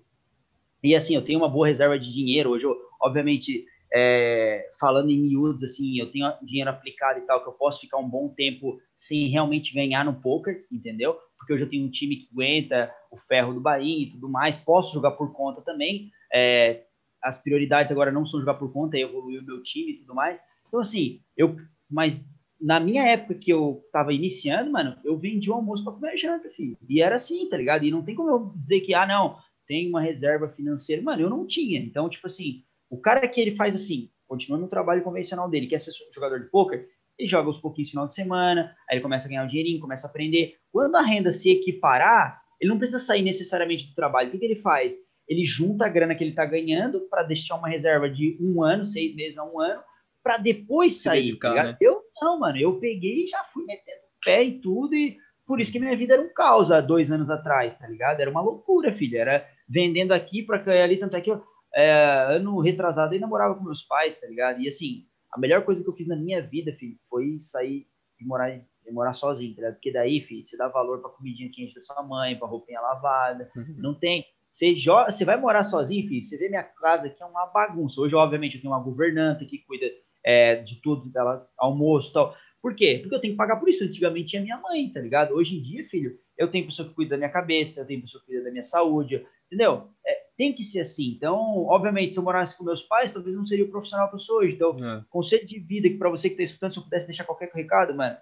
E 0.82 0.96
assim, 0.96 1.16
eu 1.16 1.24
tenho 1.24 1.40
uma 1.40 1.50
boa 1.50 1.68
reserva 1.68 2.00
de 2.00 2.12
dinheiro. 2.12 2.52
Hoje, 2.52 2.66
eu, 2.66 2.76
obviamente, 3.02 3.66
é, 3.94 4.70
falando 4.80 5.10
em 5.10 5.20
miúdos, 5.20 5.64
assim, 5.64 6.00
eu 6.00 6.12
tenho 6.12 6.32
dinheiro 6.42 6.70
aplicado 6.70 7.20
e 7.20 7.24
tal, 7.24 7.42
que 7.42 7.50
eu 7.50 7.54
posso 7.54 7.82
ficar 7.82 7.98
um 7.98 8.10
bom 8.10 8.30
tempo 8.30 8.80
sem 8.96 9.28
realmente 9.28 9.74
ganhar 9.74 10.06
no 10.06 10.14
poker, 10.14 10.66
entendeu? 10.72 11.18
Porque 11.38 11.54
hoje 11.54 11.64
eu 11.64 11.70
tenho 11.70 11.86
um 11.86 11.92
time 11.92 12.16
que 12.16 12.30
aguenta 12.32 12.94
o 13.12 13.18
ferro 13.28 13.54
do 13.54 13.60
Bahia 13.60 14.04
e 14.04 14.12
tudo 14.12 14.30
mais. 14.30 14.58
Posso 14.60 14.94
jogar 14.94 15.12
por 15.12 15.34
conta 15.34 15.62
também. 15.62 16.10
É, 16.34 16.84
as 17.22 17.38
prioridades 17.42 17.92
agora 17.92 18.12
não 18.12 18.26
são 18.26 18.40
jogar 18.40 18.56
por 18.56 18.72
conta, 18.72 18.98
é 18.98 19.02
evoluir 19.02 19.42
o 19.42 19.46
meu 19.46 19.62
time 19.62 19.92
e 19.92 19.98
tudo 19.98 20.16
mais. 20.16 20.40
Então, 20.68 20.80
assim, 20.82 21.22
eu 21.38 21.56
mas 21.94 22.26
na 22.60 22.80
minha 22.80 23.04
época 23.04 23.36
que 23.36 23.52
eu 23.52 23.86
tava 23.92 24.14
iniciando, 24.14 24.72
mano, 24.72 24.98
eu 25.04 25.18
vendi 25.18 25.50
o 25.50 25.54
almoço 25.54 25.84
para 25.84 25.94
comer 25.94 26.18
janta, 26.18 26.50
filho. 26.50 26.78
E 26.90 27.02
era 27.02 27.18
assim, 27.18 27.48
tá 27.48 27.56
ligado? 27.56 27.86
E 27.86 27.92
não 27.92 28.02
tem 28.02 28.16
como 28.16 28.30
eu 28.30 28.54
dizer 28.56 28.82
que, 28.82 28.94
ah, 28.94 29.06
não, 29.06 29.38
tem 29.68 29.88
uma 29.90 30.02
reserva 30.02 30.50
financeira. 30.50 31.02
Mano, 31.02 31.22
eu 31.22 31.30
não 31.30 31.46
tinha. 31.46 31.80
Então, 31.80 32.10
tipo 32.10 32.26
assim, 32.26 32.64
o 32.90 32.98
cara 32.98 33.28
que 33.28 33.40
ele 33.40 33.56
faz 33.56 33.76
assim, 33.76 34.10
continua 34.28 34.58
no 34.58 34.68
trabalho 34.68 35.04
convencional 35.04 35.50
dele, 35.50 35.68
quer 35.68 35.80
ser 35.80 35.92
jogador 36.16 36.40
de 36.40 36.50
poker, 36.50 36.88
ele 37.20 37.30
joga 37.30 37.50
uns 37.50 37.60
pouquinhos 37.60 37.92
final 37.92 38.08
de 38.08 38.16
semana, 38.16 38.76
aí 38.90 38.96
ele 38.96 39.04
começa 39.04 39.28
a 39.28 39.30
ganhar 39.30 39.44
um 39.44 39.48
dinheirinho, 39.48 39.80
começa 39.80 40.08
a 40.08 40.10
aprender. 40.10 40.56
Quando 40.72 40.96
a 40.96 41.02
renda 41.02 41.32
se 41.32 41.52
equiparar, 41.52 42.42
ele 42.60 42.72
não 42.72 42.80
precisa 42.80 43.00
sair 43.00 43.22
necessariamente 43.22 43.88
do 43.88 43.94
trabalho. 43.94 44.30
O 44.30 44.32
que, 44.32 44.40
que 44.40 44.46
ele 44.46 44.62
faz? 44.62 44.96
Ele 45.28 45.46
junta 45.46 45.86
a 45.86 45.90
grana 45.90 46.16
que 46.16 46.24
ele 46.24 46.34
tá 46.34 46.46
ganhando 46.46 47.02
para 47.10 47.24
deixar 47.24 47.56
uma 47.56 47.68
reserva 47.68 48.10
de 48.10 48.38
um 48.42 48.64
ano, 48.64 48.86
seis 48.86 49.16
meses 49.16 49.38
a 49.38 49.44
um 49.44 49.60
ano, 49.60 49.82
para 50.24 50.38
depois 50.38 50.98
Se 50.98 51.04
sair. 51.04 51.26
dedicar, 51.26 51.54
tá 51.54 51.64
né? 51.64 51.78
Eu 51.82 52.02
não, 52.22 52.40
mano. 52.40 52.58
Eu 52.58 52.80
peguei 52.80 53.26
e 53.26 53.28
já 53.28 53.44
fui 53.54 53.66
metendo 53.66 53.98
o 53.98 54.26
pé 54.26 54.44
e 54.44 54.60
tudo, 54.62 54.96
e 54.96 55.18
por 55.46 55.60
isso 55.60 55.72
que 55.72 55.80
minha 55.80 55.96
vida 55.98 56.14
era 56.14 56.22
um 56.22 56.34
caos 56.34 56.72
há 56.72 56.80
dois 56.80 57.12
anos 57.12 57.30
atrás, 57.30 57.78
tá 57.78 57.88
ligado? 57.88 58.20
Era 58.20 58.32
uma 58.32 58.42
loucura, 58.42 58.94
filho. 58.94 59.18
Era 59.18 59.46
vendendo 59.68 60.14
aqui 60.14 60.42
para 60.44 60.60
cair 60.60 60.82
ali, 60.82 60.98
tanto 60.98 61.16
é 61.18 61.22
que 61.22 61.32
eu, 61.32 61.44
é, 61.76 62.28
ano 62.30 62.60
retrasado, 62.60 63.14
eu 63.14 63.20
namorava 63.20 63.56
com 63.56 63.64
meus 63.64 63.84
pais, 63.84 64.20
tá 64.20 64.28
ligado? 64.28 64.62
E 64.62 64.70
assim, 64.70 65.06
a 65.32 65.40
melhor 65.40 65.64
coisa 65.64 65.84
que 65.84 65.90
eu 65.90 65.96
fiz 65.96 66.08
na 66.08 66.16
minha 66.16 66.42
vida, 66.42 66.72
filho, 66.74 66.96
foi 67.10 67.40
sair 67.42 67.88
e 68.20 68.26
morar, 68.26 68.52
e 68.56 68.92
morar 68.92 69.14
sozinho, 69.14 69.54
tá 69.56 69.62
ligado? 69.62 69.74
Porque 69.74 69.92
daí, 69.92 70.22
filho, 70.22 70.46
você 70.46 70.56
dá 70.56 70.68
valor 70.68 71.02
pra 71.02 71.10
comidinha 71.10 71.52
quente 71.52 71.76
da 71.76 71.82
sua 71.82 72.04
mãe, 72.04 72.38
pra 72.38 72.48
roupinha 72.48 72.80
lavada. 72.80 73.50
Uhum. 73.56 73.76
Não 73.78 73.94
tem. 73.94 74.26
Você, 74.52 74.76
joga, 74.76 75.12
você 75.12 75.26
vai 75.26 75.36
morar 75.36 75.64
sozinho, 75.64 76.08
filho, 76.08 76.24
você 76.24 76.38
vê 76.38 76.48
minha 76.48 76.64
casa 76.64 77.08
aqui 77.08 77.22
é 77.22 77.26
uma 77.26 77.48
bagunça. 77.48 78.00
Hoje, 78.00 78.14
obviamente, 78.14 78.56
eu 78.56 78.62
tenho 78.62 78.72
uma 78.72 78.84
governanta 78.84 79.44
que 79.46 79.58
cuida 79.58 79.88
é, 80.26 80.56
de 80.56 80.76
tudo, 80.82 81.10
dela, 81.10 81.48
almoço 81.58 82.10
e 82.10 82.14
tal. 82.14 82.36
Por 82.62 82.76
quê? 82.76 83.00
Porque 83.02 83.16
eu 83.16 83.20
tenho 83.20 83.34
que 83.34 83.38
pagar 83.38 83.58
por 83.58 83.68
isso. 83.68 83.84
Antigamente 83.84 84.30
tinha 84.30 84.42
minha 84.42 84.58
mãe, 84.58 84.90
tá 84.90 85.00
ligado? 85.02 85.34
Hoje 85.34 85.58
em 85.58 85.62
dia, 85.62 85.86
filho, 85.90 86.18
eu 86.38 86.48
tenho 86.50 86.66
pessoa 86.66 86.88
que 86.88 86.96
cuida 86.96 87.12
da 87.12 87.18
minha 87.18 87.30
cabeça, 87.30 87.82
eu 87.82 87.86
tenho 87.86 88.02
pessoa 88.02 88.22
que 88.22 88.28
cuida 88.28 88.44
da 88.46 88.52
minha 88.52 88.64
saúde, 88.64 89.26
entendeu? 89.48 89.90
É, 90.06 90.18
tem 90.38 90.54
que 90.54 90.64
ser 90.64 90.80
assim. 90.80 91.10
Então, 91.10 91.66
obviamente, 91.68 92.14
se 92.14 92.20
eu 92.20 92.24
morasse 92.24 92.58
com 92.58 92.64
meus 92.64 92.82
pais, 92.84 93.14
talvez 93.14 93.36
não 93.36 93.46
seria 93.46 93.66
o 93.66 93.70
profissional 93.70 94.10
que 94.10 94.16
eu 94.16 94.20
sou 94.20 94.38
hoje. 94.38 94.54
Então, 94.54 94.76
É. 94.82 95.02
conceito 95.10 95.46
de 95.46 95.60
vida 95.60 95.90
que 95.90 95.98
para 95.98 96.10
você 96.10 96.30
que 96.30 96.38
tá 96.38 96.44
escutando, 96.44 96.72
se 96.74 96.80
eu 96.80 96.84
pudesse 96.84 97.08
deixar 97.08 97.26
qualquer 97.26 97.52
recado, 97.54 97.94
mano. 97.94 98.16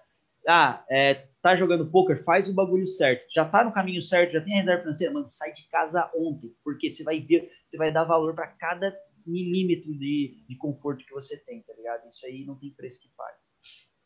Ah, 0.46 0.84
é, 0.90 1.26
tá 1.40 1.54
jogando 1.54 1.86
poker, 1.86 2.24
faz 2.24 2.48
o 2.48 2.52
bagulho 2.52 2.88
certo. 2.88 3.24
Já 3.32 3.44
tá 3.44 3.62
no 3.62 3.70
caminho 3.70 4.02
certo, 4.02 4.32
já 4.32 4.40
tem 4.40 4.54
a 4.54 4.56
reserva 4.58 4.82
financeira, 4.82 5.12
mano, 5.14 5.28
sai 5.30 5.52
de 5.52 5.62
casa 5.68 6.10
ontem, 6.16 6.52
porque 6.64 6.90
você 6.90 7.04
vai 7.04 7.20
ver, 7.20 7.48
você 7.70 7.76
vai 7.76 7.92
dar 7.92 8.02
valor 8.02 8.34
para 8.34 8.48
cada 8.48 8.92
milímetro 9.26 9.92
de, 9.92 10.44
de 10.48 10.56
conforto 10.56 11.04
que 11.04 11.12
você 11.12 11.36
tem, 11.38 11.62
tá 11.62 11.72
ligado? 11.74 12.08
Isso 12.08 12.24
aí 12.26 12.44
não 12.44 12.58
tem 12.58 12.70
preço 12.74 13.00
que 13.00 13.08
pague. 13.16 13.38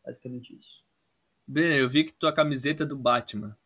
Basicamente 0.05 0.57
isso. 0.57 0.85
Bem, 1.47 1.79
eu 1.79 1.89
vi 1.89 2.05
que 2.05 2.13
tua 2.13 2.33
camiseta 2.33 2.85
é 2.85 2.87
do 2.87 2.97
Batman. 2.97 3.57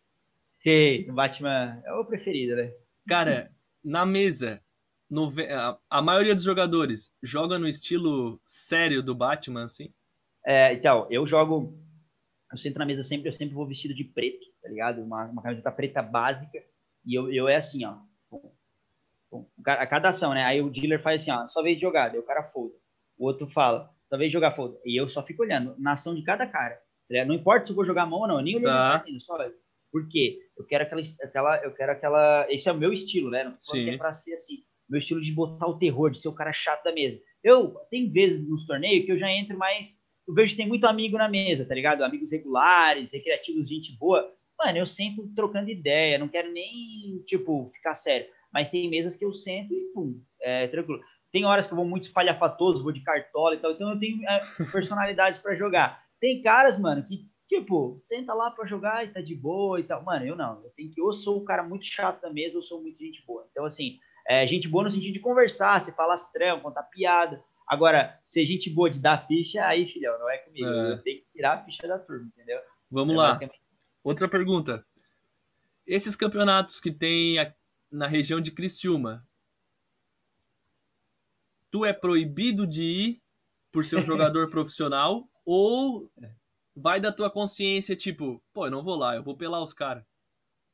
Sei, 0.62 1.08
o 1.10 1.14
Batman 1.14 1.82
é 1.84 1.92
o 1.94 2.04
preferido, 2.04 2.56
né? 2.56 2.72
Cara, 3.08 3.50
na 3.82 4.04
mesa, 4.04 4.62
nove- 5.08 5.50
a, 5.50 5.78
a 5.88 6.02
maioria 6.02 6.34
dos 6.34 6.44
jogadores 6.44 7.10
joga 7.22 7.58
no 7.58 7.66
estilo 7.66 8.40
sério 8.44 9.02
do 9.02 9.14
Batman, 9.14 9.64
assim? 9.64 9.92
É, 10.46 10.72
então, 10.74 11.06
eu 11.10 11.26
jogo. 11.26 11.78
Eu 12.52 12.58
sento 12.58 12.78
na 12.78 12.86
mesa 12.86 13.04
sempre, 13.04 13.28
eu 13.28 13.34
sempre 13.34 13.54
vou 13.54 13.66
vestido 13.66 13.94
de 13.94 14.04
preto, 14.04 14.44
tá 14.60 14.68
ligado? 14.68 15.02
Uma, 15.02 15.26
uma 15.26 15.42
camiseta 15.42 15.70
preta 15.70 16.02
básica. 16.02 16.58
E 17.06 17.14
eu, 17.14 17.32
eu 17.32 17.48
é 17.48 17.56
assim, 17.56 17.84
ó. 17.84 17.96
A 19.66 19.86
cada 19.86 20.08
ação, 20.08 20.34
né? 20.34 20.44
Aí 20.44 20.60
o 20.60 20.70
dealer 20.70 21.00
faz 21.02 21.22
assim, 21.22 21.30
ó, 21.30 21.46
só 21.48 21.62
vez 21.62 21.76
de 21.76 21.82
jogar, 21.82 22.08
daí 22.08 22.18
o 22.18 22.24
cara 22.24 22.42
folda. 22.44 22.74
O 23.18 23.26
outro 23.26 23.46
fala, 23.48 23.90
só 24.08 24.16
vez 24.16 24.30
de 24.30 24.32
jogar, 24.32 24.56
folda. 24.56 24.78
E 24.84 25.00
eu 25.00 25.08
só 25.08 25.22
fico 25.24 25.42
olhando 25.42 25.74
na 25.78 25.92
ação 25.92 26.14
de 26.14 26.22
cada 26.22 26.46
cara. 26.46 26.80
tá? 27.08 27.24
Não 27.24 27.34
importa 27.34 27.66
se 27.66 27.72
eu 27.72 27.76
vou 27.76 27.84
jogar 27.84 28.02
a 28.02 28.06
mão 28.06 28.20
ou 28.20 28.28
não, 28.28 28.36
eu 28.38 28.42
nem 28.42 28.56
olhei 28.56 28.66
Tá. 28.66 29.04
só 29.20 29.34
olho. 29.34 29.54
Por 29.92 30.08
quê? 30.08 30.38
Eu 30.56 30.64
quero 30.64 30.84
aquela, 30.84 31.02
aquela. 31.22 31.56
Eu 31.64 31.74
quero 31.74 31.92
aquela. 31.92 32.46
Esse 32.48 32.68
é 32.68 32.72
o 32.72 32.76
meu 32.76 32.92
estilo, 32.92 33.28
né? 33.30 33.42
Não 33.44 33.50
falando 33.52 33.84
que 33.84 33.90
Sim. 33.90 33.94
é 33.94 33.98
pra 33.98 34.14
ser 34.14 34.34
assim. 34.34 34.58
Meu 34.88 35.00
estilo 35.00 35.20
de 35.20 35.32
botar 35.32 35.66
o 35.66 35.78
terror, 35.78 36.10
de 36.10 36.20
ser 36.20 36.28
o 36.28 36.32
cara 36.34 36.52
chato 36.52 36.84
da 36.84 36.92
mesa. 36.92 37.20
Eu, 37.42 37.74
tem 37.90 38.10
vezes 38.10 38.48
nos 38.48 38.66
torneios 38.66 39.04
que 39.04 39.12
eu 39.12 39.18
já 39.18 39.30
entro 39.30 39.56
mais 39.58 39.98
eu 40.30 40.34
vejo 40.34 40.52
que 40.52 40.58
tem 40.58 40.68
muito 40.68 40.84
amigo 40.84 41.18
na 41.18 41.28
mesa, 41.28 41.64
tá 41.64 41.74
ligado? 41.74 42.04
Amigos 42.04 42.30
regulares, 42.30 43.10
recreativos, 43.12 43.68
gente 43.68 43.96
boa. 43.98 44.32
Mano, 44.56 44.78
eu 44.78 44.86
sento 44.86 45.26
trocando 45.34 45.70
ideia, 45.70 46.18
não 46.18 46.28
quero 46.28 46.52
nem, 46.52 47.20
tipo, 47.26 47.68
ficar 47.74 47.96
sério. 47.96 48.28
Mas 48.52 48.70
tem 48.70 48.90
mesas 48.90 49.16
que 49.16 49.24
eu 49.24 49.32
sento 49.32 49.72
e, 49.72 49.92
pum, 49.94 50.20
é 50.40 50.66
tranquilo. 50.68 51.00
Tem 51.32 51.44
horas 51.44 51.66
que 51.66 51.72
eu 51.72 51.76
vou 51.76 51.86
muito 51.86 52.04
espalhafatoso, 52.04 52.82
vou 52.82 52.92
de 52.92 53.02
cartola 53.02 53.54
e 53.54 53.58
tal, 53.58 53.70
então 53.72 53.90
eu 53.90 53.98
tenho 53.98 54.22
é, 54.28 54.40
personalidades 54.72 55.40
pra 55.40 55.54
jogar. 55.54 56.04
Tem 56.20 56.42
caras, 56.42 56.78
mano, 56.78 57.04
que, 57.04 57.28
tipo, 57.48 58.02
senta 58.06 58.34
lá 58.34 58.50
pra 58.50 58.66
jogar 58.66 59.04
e 59.04 59.12
tá 59.12 59.20
de 59.20 59.34
boa 59.34 59.78
e 59.78 59.84
tal. 59.84 60.02
Mano, 60.02 60.26
eu 60.26 60.36
não. 60.36 60.62
Eu 60.64 60.70
tenho 60.76 60.90
que, 60.90 61.00
ou 61.00 61.12
sou 61.14 61.38
o 61.38 61.44
cara 61.44 61.62
muito 61.62 61.84
chato 61.84 62.20
da 62.20 62.32
mesa, 62.32 62.56
ou 62.56 62.62
sou 62.62 62.82
muito 62.82 62.98
gente 62.98 63.24
boa. 63.24 63.46
Então, 63.50 63.64
assim, 63.64 63.98
é, 64.26 64.46
gente 64.46 64.68
boa 64.68 64.84
no 64.84 64.90
sentido 64.90 65.12
de 65.12 65.20
conversar, 65.20 65.80
se 65.82 65.92
falastrão, 65.94 66.60
contar 66.60 66.82
piada. 66.84 67.42
Agora, 67.66 68.18
ser 68.24 68.44
gente 68.44 68.68
boa 68.68 68.90
de 68.90 68.98
dar 68.98 69.26
ficha, 69.28 69.64
aí, 69.64 69.86
filhão, 69.86 70.18
não 70.18 70.28
é 70.28 70.38
comigo. 70.38 70.66
É. 70.66 70.92
Eu 70.92 71.02
tenho 71.02 71.20
que 71.20 71.26
tirar 71.32 71.54
a 71.54 71.64
ficha 71.64 71.86
da 71.86 71.98
turma, 72.00 72.26
entendeu? 72.26 72.58
Vamos 72.90 73.14
É 73.14 73.18
lá. 73.18 73.40
Outra 74.02 74.28
pergunta. 74.28 74.84
Esses 75.86 76.16
campeonatos 76.16 76.80
que 76.80 76.90
tem 76.90 77.38
na 77.90 78.06
região 78.06 78.40
de 78.40 78.50
Criciúma, 78.50 79.26
tu 81.70 81.84
é 81.84 81.92
proibido 81.92 82.66
de 82.66 82.84
ir 82.84 83.22
por 83.72 83.84
ser 83.84 83.96
um 83.96 84.04
jogador 84.06 84.48
profissional 84.50 85.28
ou 85.44 86.10
vai 86.74 87.00
da 87.00 87.12
tua 87.12 87.30
consciência, 87.30 87.96
tipo, 87.96 88.42
pô, 88.52 88.66
eu 88.66 88.70
não 88.70 88.82
vou 88.82 88.96
lá, 88.96 89.16
eu 89.16 89.22
vou 89.22 89.36
pelar 89.36 89.62
os 89.62 89.72
caras? 89.72 90.04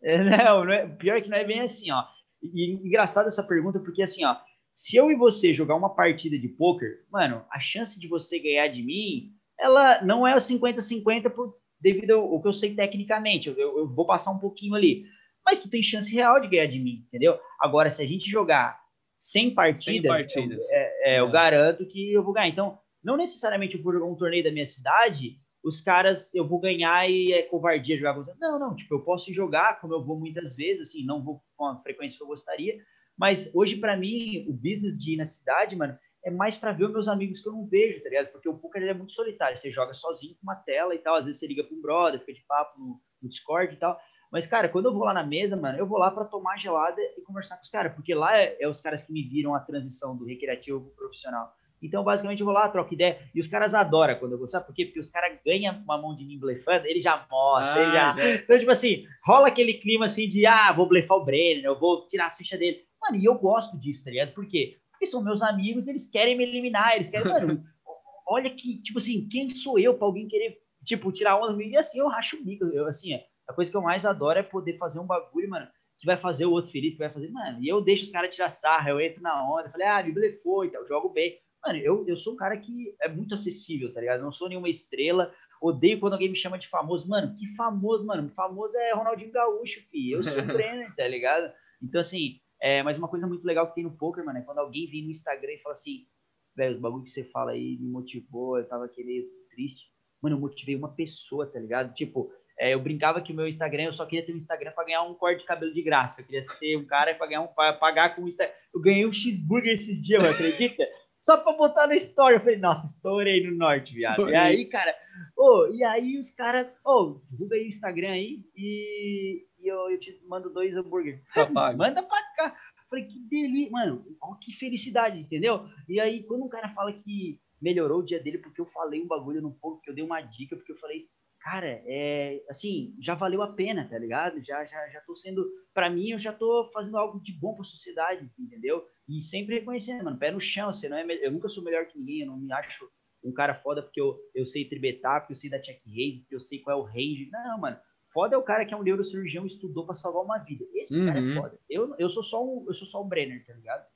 É, 0.03 0.23
não, 0.23 0.65
não 0.65 0.73
é, 0.73 0.87
pior 0.87 1.21
que 1.23 1.29
não 1.29 1.37
é 1.37 1.45
bem 1.45 1.61
assim, 1.61 1.91
ó. 1.91 2.05
E 2.43 2.73
engraçado 2.73 3.27
essa 3.27 3.43
pergunta, 3.43 3.81
porque 3.81 4.03
assim, 4.03 4.25
ó, 4.25 4.37
se 4.75 4.97
eu 4.97 5.11
e 5.11 5.17
você 5.17 5.55
jogar 5.55 5.75
uma 5.75 5.95
partida 5.95 6.39
de 6.39 6.49
poker, 6.49 7.05
mano, 7.11 7.45
a 7.51 7.59
chance 7.59 7.99
de 7.99 8.07
você 8.07 8.39
ganhar 8.39 8.69
de 8.69 8.83
mim, 8.83 9.33
ela 9.59 10.03
não 10.05 10.27
é 10.27 10.35
50-50 10.35 11.31
por 11.31 11.57
devido 11.81 12.13
ao, 12.13 12.43
que 12.43 12.49
eu 12.49 12.53
sei 12.53 12.75
tecnicamente. 12.75 13.49
Eu, 13.49 13.57
eu, 13.57 13.89
vou 13.89 14.07
passar 14.07 14.31
um 14.31 14.39
pouquinho 14.39 14.75
ali. 14.75 15.07
Mas 15.47 15.61
tu 15.61 15.71
tem 15.71 15.83
chance 15.83 16.13
real 16.13 16.41
de 16.41 16.49
ganhar 16.49 16.67
de 16.67 16.81
mim, 16.81 17.05
entendeu? 17.07 17.39
Agora, 17.61 17.91
se 17.91 18.03
a 18.03 18.07
gente 18.07 18.29
jogar 18.29 18.81
100 19.19 19.55
partidas, 19.55 19.85
100 19.85 20.03
partidas. 20.03 20.59
Eu, 20.59 20.77
é, 20.77 21.15
é, 21.15 21.21
eu 21.21 21.29
é. 21.29 21.31
garanto 21.31 21.87
que 21.87 22.13
eu 22.13 22.25
vou 22.25 22.35
ganhar. 22.35 22.49
Então, 22.49 22.79
não 23.03 23.17
necessariamente 23.17 23.77
eu 23.77 23.83
vou 23.83 23.93
jogar 23.93 24.07
um 24.07 24.17
torneio 24.17 24.43
da 24.43 24.51
minha 24.51 24.67
cidade, 24.67 25.39
os 25.63 25.81
caras 25.81 26.35
eu 26.35 26.47
vou 26.47 26.61
ganhar 26.61 27.09
e 27.09 27.33
é 27.33 27.43
covardia 27.43 27.97
jogar 27.97 28.15
com 28.15 28.25
Não, 28.41 28.59
não, 28.59 28.77
tipo, 28.77 28.95
eu 28.95 29.01
posso 29.01 29.33
jogar 29.33 29.81
como 29.81 29.95
eu 29.95 30.05
vou 30.05 30.19
muitas 30.19 30.55
vezes, 30.57 30.89
assim, 30.89 31.05
não 31.05 31.23
vou 31.23 31.43
com 31.57 31.67
a 31.67 31.83
frequência 31.83 32.17
que 32.17 32.23
eu 32.23 32.29
gostaria, 32.29 32.77
mas 33.19 33.51
hoje 33.55 33.77
para 33.77 33.97
mim 33.97 34.47
o 34.49 34.53
business 34.53 34.99
de 34.99 35.15
ir 35.15 35.17
na 35.17 35.29
cidade, 35.29 35.75
mano, 35.75 35.99
é 36.25 36.31
mais 36.31 36.57
para 36.57 36.73
ver 36.73 36.85
os 36.85 36.93
meus 36.93 37.09
amigos 37.09 37.41
que 37.41 37.49
eu 37.49 37.53
não 37.53 37.67
vejo, 37.67 38.03
tá 38.03 38.09
ligado? 38.09 38.29
Porque 38.29 38.49
o 38.49 38.59
poker 38.59 38.83
é 38.83 38.95
muito 38.95 39.13
solitário, 39.13 39.59
você 39.59 39.71
joga 39.71 39.95
sozinho 39.95 40.35
com 40.35 40.43
uma 40.43 40.57
tela 40.57 40.95
e 40.95 40.99
tal, 40.99 41.17
às 41.17 41.25
vezes 41.25 41.41
você 41.41 41.47
liga 41.47 41.65
para 41.65 41.77
um 41.77 41.81
brother, 41.81 42.21
fica 42.21 42.35
de 42.35 42.45
papo 42.47 42.79
no, 42.79 43.01
no 43.23 43.29
Discord 43.29 43.75
e 43.75 43.77
tal. 43.77 43.99
Mas, 44.31 44.47
cara, 44.47 44.69
quando 44.69 44.87
eu 44.87 44.93
vou 44.93 45.05
lá 45.05 45.15
na 45.15 45.25
mesa, 45.25 45.57
mano, 45.57 45.79
eu 45.79 45.87
vou 45.87 45.99
lá 45.99 46.11
para 46.11 46.25
tomar 46.25 46.59
gelada 46.59 47.01
e 47.17 47.23
conversar 47.23 47.57
com 47.57 47.63
os 47.63 47.71
caras, 47.71 47.95
porque 47.95 48.15
lá 48.15 48.37
é, 48.37 48.57
é, 48.61 48.69
os 48.69 48.81
caras 48.81 49.03
que 49.03 49.13
me 49.13 49.23
viram 49.23 49.55
a 49.55 49.61
transição 49.61 50.17
do 50.17 50.25
recreativo 50.25 50.81
pro 50.81 51.07
profissional. 51.07 51.55
Então, 51.83 52.03
basicamente, 52.03 52.41
eu 52.41 52.47
vou 52.47 52.55
lá, 52.55 52.69
troco 52.69 52.95
ideia. 52.95 53.19
E 53.35 53.41
os 53.41 53.49
caras 53.49 53.75
adoram 53.75 54.17
quando 54.17 54.33
eu 54.33 54.39
vou. 54.39 54.49
Sabe 54.49 54.67
por 54.67 54.75
quê? 54.75 54.87
Porque 54.87 55.01
os 55.01 55.11
caras 55.11 55.39
ganham 55.45 55.77
uma 55.83 55.99
mão 55.99 56.17
de 56.17 56.25
mim 56.25 56.39
blefando, 56.39 56.87
ele 56.87 57.01
já 57.01 57.27
mostra, 57.31 57.75
ah, 57.75 57.83
ele 57.83 57.93
já... 57.93 58.13
já... 58.15 58.35
Então, 58.35 58.59
tipo 58.59 58.71
assim, 58.71 59.07
rola 59.25 59.49
aquele 59.49 59.75
clima 59.75 60.07
assim 60.07 60.29
de, 60.29 60.47
ah, 60.47 60.73
vou 60.73 60.89
blefar 60.89 61.19
o 61.19 61.25
Brenner, 61.25 61.65
eu 61.65 61.79
vou 61.79 62.07
tirar 62.09 62.27
a 62.27 62.31
ficha 62.31 62.57
dele. 62.57 62.83
Mano, 63.01 63.17
e 63.17 63.25
eu 63.25 63.35
gosto 63.35 63.79
disso, 63.79 64.03
tá 64.03 64.11
ligado? 64.11 64.33
Por 64.33 64.47
quê? 64.47 64.79
Porque 64.91 65.07
são 65.07 65.23
meus 65.23 65.43
amigos, 65.43 65.87
eles 65.87 66.07
querem 66.07 66.37
me 66.37 66.45
eliminar, 66.45 66.97
eles 66.97 67.11
querem, 67.11 67.31
mano, 67.31 67.63
olha 68.27 68.51
que, 68.51 68.83
tipo 68.83 68.99
assim, 68.99 69.29
quem 69.29 69.51
sou 69.51 69.79
eu 69.79 69.95
pra 69.95 70.07
alguém 70.07 70.27
querer, 70.27 70.59
tipo, 70.85 71.13
tirar 71.13 71.37
onda 71.37 71.53
comigo? 71.53 71.71
E 71.71 71.77
assim, 71.77 71.99
eu 71.99 72.09
racho 72.09 72.37
o 72.37 72.45
bico. 72.45 72.65
Eu, 72.65 72.87
assim, 72.87 73.13
é, 73.13 73.25
a 73.49 73.53
coisa 73.53 73.71
que 73.71 73.77
eu 73.77 73.83
mais 73.83 74.05
adoro 74.05 74.39
é 74.39 74.43
poder 74.43 74.77
fazer 74.77 74.99
um 74.99 75.07
bagulho, 75.07 75.49
mano, 75.49 75.67
que 75.99 76.07
vai 76.07 76.17
fazer 76.17 76.47
o 76.47 76.53
outro 76.53 76.71
feliz, 76.71 76.93
que 76.93 76.99
vai 76.99 77.11
fazer, 77.11 77.31
mano, 77.31 77.63
e 77.63 77.69
eu 77.69 77.81
deixo 77.81 78.05
os 78.05 78.11
caras 78.11 78.35
tirar 78.35 78.51
sarra, 78.51 78.91
eu 78.91 79.01
entro 79.01 79.23
na 79.23 79.49
onda, 79.51 79.71
falei, 79.71 79.87
ah, 79.87 80.03
me 80.03 80.13
blefou 80.13 80.65
e 80.65 80.71
tal, 80.71 80.83
eu 80.83 80.89
jogo 80.89 81.09
bem. 81.09 81.39
Mano, 81.65 81.79
eu, 81.79 82.07
eu 82.07 82.17
sou 82.17 82.35
um 82.35 82.37
cara 82.37 82.57
que 82.57 82.95
é 83.01 83.09
muito 83.09 83.35
acessível, 83.35 83.93
tá 83.93 84.01
ligado? 84.01 84.23
Não 84.23 84.31
sou 84.31 84.49
nenhuma 84.49 84.69
estrela. 84.69 85.33
Odeio 85.61 85.99
quando 85.99 86.13
alguém 86.13 86.29
me 86.29 86.37
chama 86.37 86.59
de 86.59 86.69
famoso. 86.69 87.09
Mano, 87.09 87.35
que 87.37 87.57
famoso, 87.57 88.07
mano. 88.07 88.31
Famoso 88.37 88.77
é 88.77 88.95
Ronaldinho 88.95 89.33
Gaúcho, 89.33 89.81
filho. 89.91 90.19
Eu 90.19 90.23
sou 90.23 90.43
o 90.43 90.47
Brenner, 90.47 90.95
tá 90.95 91.09
ligado? 91.09 91.53
Então, 91.83 92.01
assim, 92.01 92.39
é, 92.61 92.83
mas 92.85 92.97
uma 92.97 93.09
coisa 93.09 93.27
muito 93.27 93.45
legal 93.45 93.67
que 93.69 93.75
tem 93.75 93.85
no 93.85 93.97
poker, 93.97 94.25
mano, 94.25 94.39
é 94.39 94.43
quando 94.43 94.59
alguém 94.59 94.89
vem 94.89 95.05
no 95.05 95.11
Instagram 95.11 95.53
e 95.53 95.59
fala 95.59 95.75
assim, 95.75 96.07
velho, 96.55 96.79
o 96.79 96.81
bagulho 96.81 97.05
que 97.05 97.11
você 97.11 97.25
fala 97.25 97.51
aí 97.51 97.77
me 97.79 97.89
motivou, 97.89 98.59
eu 98.59 98.69
tava 98.69 98.85
aqui 98.85 99.03
meio 99.03 99.25
triste. 99.51 99.91
Mano, 100.23 100.37
eu 100.37 100.41
motivei 100.41 100.77
uma 100.77 100.95
pessoa, 100.95 101.47
tá 101.47 101.59
ligado? 101.59 101.93
Tipo, 101.95 102.31
é, 102.59 102.75
eu 102.75 102.81
brincava 102.81 103.21
que 103.21 103.33
o 103.33 103.37
meu 103.37 103.47
Instagram, 103.47 103.85
eu 103.85 103.93
só 103.93 104.07
queria 104.07 104.25
ter 104.25 104.33
um 104.33 104.39
Instagram 104.39 104.73
para 104.73 104.85
ganhar 104.85 105.03
um 105.03 105.15
corte 105.15 105.41
de 105.41 105.47
cabelo 105.47 105.73
de 105.73 105.83
graça. 105.83 106.21
Eu 106.21 106.25
queria 106.25 106.45
ser 106.45 106.77
um 106.77 106.87
cara 106.87 107.15
para 107.15 107.27
ganhar 107.27 107.43
um 107.43 107.49
pra 107.49 107.73
pagar 107.73 108.15
com 108.15 108.23
o 108.23 108.29
Instagram. 108.29 108.55
Eu 108.75 108.81
ganhei 108.81 109.07
um 109.07 109.13
cheeseburger 109.13 109.75
esses 109.75 110.01
dias, 110.01 110.25
acredita? 110.25 110.87
só 111.17 111.37
pra 111.37 111.53
botar 111.53 111.87
no 111.87 111.95
story. 111.95 112.35
Eu 112.35 112.41
falei, 112.41 112.57
nossa, 112.57 112.87
estourei 112.87 113.47
no 113.47 113.57
norte, 113.57 113.95
viado. 113.95 114.13
Estourei. 114.13 114.35
E 114.35 114.37
aí, 114.37 114.65
cara, 114.67 114.95
oh, 115.37 115.67
e 115.73 115.83
aí 115.85 116.19
os 116.19 116.31
caras, 116.31 116.67
ô, 116.85 116.93
oh, 116.93 117.21
divulga 117.31 117.57
aí 117.57 117.65
o 117.65 117.69
Instagram 117.69 118.11
aí 118.11 118.45
e, 118.55 119.47
e 119.59 119.67
eu, 119.67 119.91
eu, 119.91 119.99
te 119.99 120.19
mando 120.29 120.53
dois 120.53 120.75
hambúrguer. 120.77 121.23
Tá 121.35 121.49
Manda 121.49 122.03
pra 122.03 122.23
cá. 122.37 122.57
Eu 122.79 122.89
falei, 122.89 123.05
que 123.07 123.19
delícia, 123.29 123.73
mano, 123.73 124.05
ó, 124.23 124.35
que 124.37 124.53
felicidade, 124.53 125.19
entendeu? 125.19 125.67
E 125.89 125.99
aí, 125.99 126.23
quando 126.23 126.45
um 126.45 126.49
cara 126.49 126.69
fala 126.69 126.93
que 126.93 127.41
melhorou 127.61 128.01
o 128.01 128.05
dia 128.05 128.23
dele 128.23 128.39
porque 128.39 128.61
eu 128.61 128.67
falei 128.67 129.03
um 129.03 129.09
bagulho 129.09 129.43
no 129.43 129.53
pouco, 129.53 129.81
que 129.81 129.91
eu 129.91 129.95
dei 129.95 130.05
uma 130.05 130.21
dica, 130.21 130.55
porque 130.55 130.73
eu 130.73 130.79
falei, 130.79 131.09
cara, 131.47 131.81
é 131.87 132.43
assim, 132.51 132.93
já 133.01 133.15
valeu 133.15 133.41
a 133.41 133.53
pena, 133.53 133.89
tá 133.89 133.97
ligado? 133.97 134.45
Já, 134.45 134.65
já, 134.65 134.89
já 134.89 135.01
tô 135.03 135.15
sendo, 135.15 135.47
para 135.73 135.89
mim, 135.89 136.11
eu 136.11 136.19
já 136.19 136.33
tô 136.33 136.69
fazendo 136.75 136.99
algo 136.99 137.23
de 137.23 137.33
bom 137.33 137.55
para 137.55 137.63
a 137.63 137.69
sociedade, 137.69 138.29
entendeu? 138.37 138.85
E 139.09 139.23
sempre 139.23 139.55
reconhecendo, 139.55 140.03
mano, 140.03 140.19
pé 140.19 140.33
no 140.33 140.41
chão, 140.41 140.75
você 140.75 140.89
não 140.89 140.97
é, 140.97 141.07
eu 141.25 141.31
nunca 141.31 141.49
sou 141.49 141.63
melhor 141.63 141.87
que 141.87 141.97
ninguém, 141.97 142.23
eu 142.23 142.27
não 142.27 142.37
me 142.37 142.53
acho 142.53 142.91
um 143.23 143.33
cara 143.33 143.55
foda 143.63 143.81
porque 143.81 144.01
eu, 144.01 144.19
eu 144.35 144.45
sei 144.45 144.69
tribetar, 144.69 145.21
porque 145.21 145.35
eu 145.35 145.37
sei 145.37 145.49
da 145.49 145.63
check 145.63 145.81
raise, 145.87 146.19
porque 146.23 146.35
eu 146.35 146.41
sei 146.41 146.59
qual 146.59 146.81
é 146.81 146.83
o 146.83 146.85
range. 146.85 147.29
Não, 147.31 147.61
mano, 147.61 147.77
foda 148.13 148.35
é 148.35 148.39
o 148.39 148.43
cara 148.43 148.67
que 148.67 148.75
é 148.75 148.77
um 148.77 148.83
neurocirurgião 148.83 149.45
e 149.47 149.49
estudou 149.49 149.87
para 149.87 149.95
salvar 149.95 150.25
uma 150.25 150.39
vida. 150.39 150.65
Esse 150.75 150.99
uhum. 150.99 151.07
cara 151.07 151.19
é 151.21 151.23
uhum. 151.23 151.35
foda. 151.37 151.59
Eu, 151.71 151.95
eu 151.97 152.11
sou 152.11 152.25
só 152.25 152.45
um, 152.45 152.65
eu 152.67 152.75
sou 152.75 152.89
só 152.89 153.05
um 153.05 153.09
Brenner, 153.09 153.47
tá 153.47 153.55
ligado? 153.55 153.87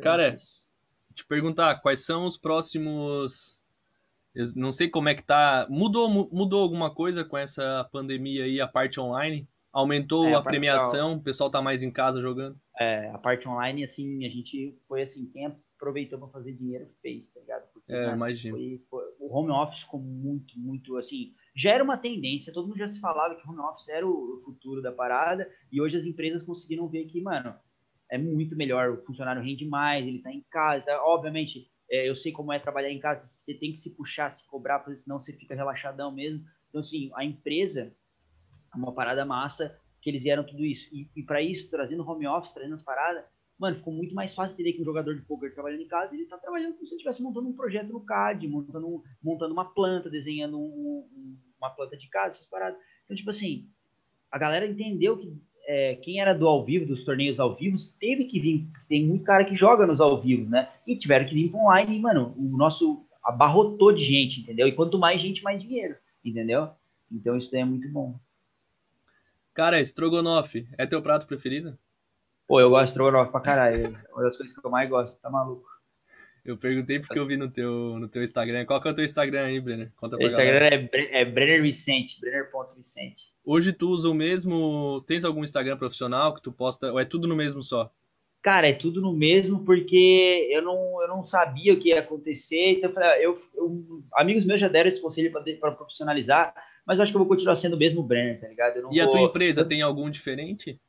Cara, 0.00 0.38
te 1.12 1.26
perguntar, 1.26 1.80
quais 1.80 2.04
são 2.06 2.24
os 2.24 2.38
próximos 2.38 3.57
eu 4.38 4.44
não 4.54 4.70
sei 4.70 4.88
como 4.88 5.08
é 5.08 5.16
que 5.16 5.24
tá. 5.24 5.66
Mudou, 5.68 6.08
mudou 6.08 6.62
alguma 6.62 6.94
coisa 6.94 7.24
com 7.24 7.36
essa 7.36 7.88
pandemia 7.90 8.44
aí, 8.44 8.60
a 8.60 8.68
parte 8.68 9.00
online? 9.00 9.48
Aumentou 9.72 10.26
é, 10.26 10.34
a, 10.34 10.38
a 10.38 10.42
premiação, 10.42 11.14
o 11.14 11.20
pessoal 11.20 11.50
tá 11.50 11.60
mais 11.60 11.82
em 11.82 11.90
casa 11.90 12.20
jogando? 12.20 12.56
É, 12.78 13.10
a 13.10 13.18
parte 13.18 13.48
online, 13.48 13.84
assim, 13.84 14.24
a 14.24 14.28
gente 14.28 14.78
foi 14.86 15.02
assim, 15.02 15.26
quem 15.32 15.46
aproveitou 15.46 16.20
para 16.20 16.28
fazer 16.28 16.52
dinheiro 16.52 16.86
fez, 17.02 17.32
tá 17.32 17.40
ligado? 17.40 17.64
Porque, 17.72 17.92
é, 17.92 18.12
imagino. 18.12 18.56
Foi, 18.56 18.80
foi, 18.88 19.04
o 19.18 19.36
home 19.36 19.50
office 19.50 19.80
ficou 19.80 20.00
muito, 20.00 20.56
muito, 20.56 20.96
assim, 20.96 21.32
já 21.56 21.72
era 21.72 21.82
uma 21.82 21.98
tendência, 21.98 22.52
todo 22.52 22.68
mundo 22.68 22.78
já 22.78 22.88
se 22.88 23.00
falava 23.00 23.34
que 23.34 23.44
o 23.44 23.50
home 23.50 23.60
office 23.60 23.88
era 23.88 24.06
o 24.06 24.40
futuro 24.44 24.80
da 24.80 24.92
parada, 24.92 25.50
e 25.72 25.80
hoje 25.80 25.96
as 25.96 26.06
empresas 26.06 26.44
conseguiram 26.44 26.88
ver 26.88 27.06
que, 27.06 27.20
mano, 27.20 27.56
é 28.08 28.16
muito 28.16 28.56
melhor, 28.56 28.90
o 28.90 29.04
funcionário 29.04 29.42
rende 29.42 29.66
mais, 29.66 30.06
ele 30.06 30.22
tá 30.22 30.32
em 30.32 30.44
casa, 30.48 30.84
tá, 30.84 31.04
obviamente 31.04 31.68
é, 31.90 32.08
eu 32.08 32.16
sei 32.16 32.32
como 32.32 32.52
é 32.52 32.58
trabalhar 32.58 32.90
em 32.90 33.00
casa, 33.00 33.26
você 33.26 33.54
tem 33.54 33.72
que 33.72 33.78
se 33.78 33.90
puxar, 33.90 34.34
se 34.34 34.46
cobrar, 34.46 34.80
porque 34.80 35.00
senão 35.00 35.22
você 35.22 35.32
fica 35.32 35.54
relaxadão 35.54 36.12
mesmo. 36.12 36.44
Então, 36.68 36.80
assim, 36.80 37.10
a 37.14 37.24
empresa 37.24 37.94
é 38.72 38.76
uma 38.76 38.92
parada 38.92 39.24
massa 39.24 39.78
que 40.00 40.10
eles 40.10 40.22
vieram 40.22 40.44
tudo 40.44 40.64
isso. 40.64 40.88
E, 40.94 41.10
e 41.16 41.22
para 41.22 41.42
isso, 41.42 41.70
trazendo 41.70 42.08
home 42.08 42.26
office, 42.26 42.52
trazendo 42.52 42.74
as 42.74 42.82
paradas, 42.82 43.24
mano, 43.58 43.76
ficou 43.76 43.92
muito 43.92 44.14
mais 44.14 44.34
fácil 44.34 44.54
entender 44.54 44.74
que 44.74 44.82
um 44.82 44.84
jogador 44.84 45.14
de 45.14 45.22
poker 45.22 45.52
trabalhando 45.52 45.82
em 45.82 45.88
casa, 45.88 46.14
ele 46.14 46.26
tá 46.26 46.38
trabalhando 46.38 46.74
como 46.74 46.86
se 46.86 46.92
ele 46.92 46.96
estivesse 46.96 47.22
montando 47.22 47.48
um 47.48 47.56
projeto 47.56 47.92
no 47.92 48.04
CAD, 48.04 48.46
montando, 48.46 49.02
montando 49.22 49.52
uma 49.52 49.72
planta, 49.74 50.08
desenhando 50.08 50.58
um, 50.58 51.08
um, 51.10 51.38
uma 51.58 51.70
planta 51.70 51.96
de 51.96 52.08
casa, 52.08 52.36
essas 52.36 52.46
paradas. 52.46 52.78
Então, 53.04 53.16
tipo 53.16 53.30
assim, 53.30 53.68
a 54.30 54.38
galera 54.38 54.66
entendeu 54.66 55.18
que 55.18 55.36
é, 55.70 55.96
quem 55.96 56.18
era 56.18 56.32
do 56.32 56.48
ao 56.48 56.64
vivo, 56.64 56.86
dos 56.86 57.04
torneios 57.04 57.38
ao 57.38 57.54
vivo, 57.54 57.76
teve 58.00 58.24
que 58.24 58.40
vir. 58.40 58.66
Tem 58.88 59.04
muito 59.04 59.22
cara 59.22 59.44
que 59.44 59.54
joga 59.54 59.86
nos 59.86 60.00
ao 60.00 60.18
vivo, 60.18 60.48
né? 60.48 60.66
E 60.86 60.96
tiveram 60.96 61.26
que 61.26 61.34
vir 61.34 61.50
para 61.50 61.60
online. 61.60 61.98
E, 61.98 62.00
mano, 62.00 62.34
o 62.38 62.56
nosso 62.56 63.04
abarrotou 63.22 63.92
de 63.92 64.02
gente, 64.02 64.40
entendeu? 64.40 64.66
E 64.66 64.72
quanto 64.72 64.98
mais 64.98 65.20
gente, 65.20 65.42
mais 65.42 65.60
dinheiro, 65.60 65.94
entendeu? 66.24 66.70
Então 67.12 67.36
isso 67.36 67.52
daí 67.52 67.60
é 67.60 67.66
muito 67.66 67.86
bom. 67.90 68.18
Cara, 69.52 69.78
estrogonofe 69.78 70.66
é 70.78 70.86
teu 70.86 71.02
prato 71.02 71.26
preferido? 71.26 71.78
Pô, 72.46 72.58
eu 72.60 72.70
gosto 72.70 72.84
de 72.84 72.90
estrogonofe 72.92 73.30
pra 73.30 73.40
caralho. 73.42 73.84
É 73.84 74.12
uma 74.14 74.22
das 74.22 74.38
coisas 74.38 74.56
que 74.56 74.66
eu 74.66 74.70
mais 74.70 74.88
gosto, 74.88 75.20
tá 75.20 75.28
maluco? 75.28 75.68
Eu 76.48 76.56
perguntei 76.56 76.98
porque 76.98 77.18
eu 77.18 77.26
vi 77.26 77.36
no 77.36 77.50
teu, 77.50 77.98
no 77.98 78.08
teu 78.08 78.22
Instagram. 78.22 78.64
Qual 78.64 78.80
que 78.80 78.88
é 78.88 78.90
o 78.90 78.94
teu 78.94 79.04
Instagram 79.04 79.42
aí, 79.42 79.60
Brenner? 79.60 79.92
Conta 79.94 80.16
pra 80.16 80.24
o 80.24 80.28
Instagram 80.28 80.58
galera. 80.58 80.90
é, 80.94 81.20
é 81.20 81.24
Brenner 81.26 81.60
Vicente, 81.60 82.18
Brenner.vicente. 82.18 83.22
Hoje 83.44 83.70
tu 83.70 83.90
usa 83.90 84.08
o 84.08 84.14
mesmo. 84.14 85.04
Tens 85.06 85.26
algum 85.26 85.44
Instagram 85.44 85.76
profissional 85.76 86.34
que 86.34 86.42
tu 86.42 86.50
posta, 86.50 86.90
ou 86.90 86.98
é 86.98 87.04
tudo 87.04 87.28
no 87.28 87.36
mesmo 87.36 87.62
só? 87.62 87.92
Cara, 88.42 88.66
é 88.66 88.72
tudo 88.72 89.02
no 89.02 89.12
mesmo 89.12 89.62
porque 89.62 90.48
eu 90.50 90.62
não, 90.62 91.02
eu 91.02 91.08
não 91.08 91.26
sabia 91.26 91.74
o 91.74 91.78
que 91.78 91.90
ia 91.90 92.00
acontecer. 92.00 92.78
Então, 92.78 92.90
eu, 93.20 93.38
eu 93.54 94.02
amigos 94.14 94.46
meus 94.46 94.58
já 94.58 94.68
deram 94.68 94.88
esse 94.88 95.02
conselho 95.02 95.30
para 95.30 95.72
profissionalizar, 95.72 96.54
mas 96.86 96.96
eu 96.96 97.02
acho 97.02 97.12
que 97.12 97.16
eu 97.16 97.20
vou 97.20 97.28
continuar 97.28 97.56
sendo 97.56 97.74
o 97.76 97.78
mesmo 97.78 98.02
Brenner, 98.02 98.40
tá 98.40 98.48
ligado? 98.48 98.78
e 98.78 98.82
vou... 98.82 99.02
a 99.02 99.06
tua 99.06 99.20
empresa 99.20 99.66
tem 99.66 99.82
algum 99.82 100.08
diferente? 100.08 100.80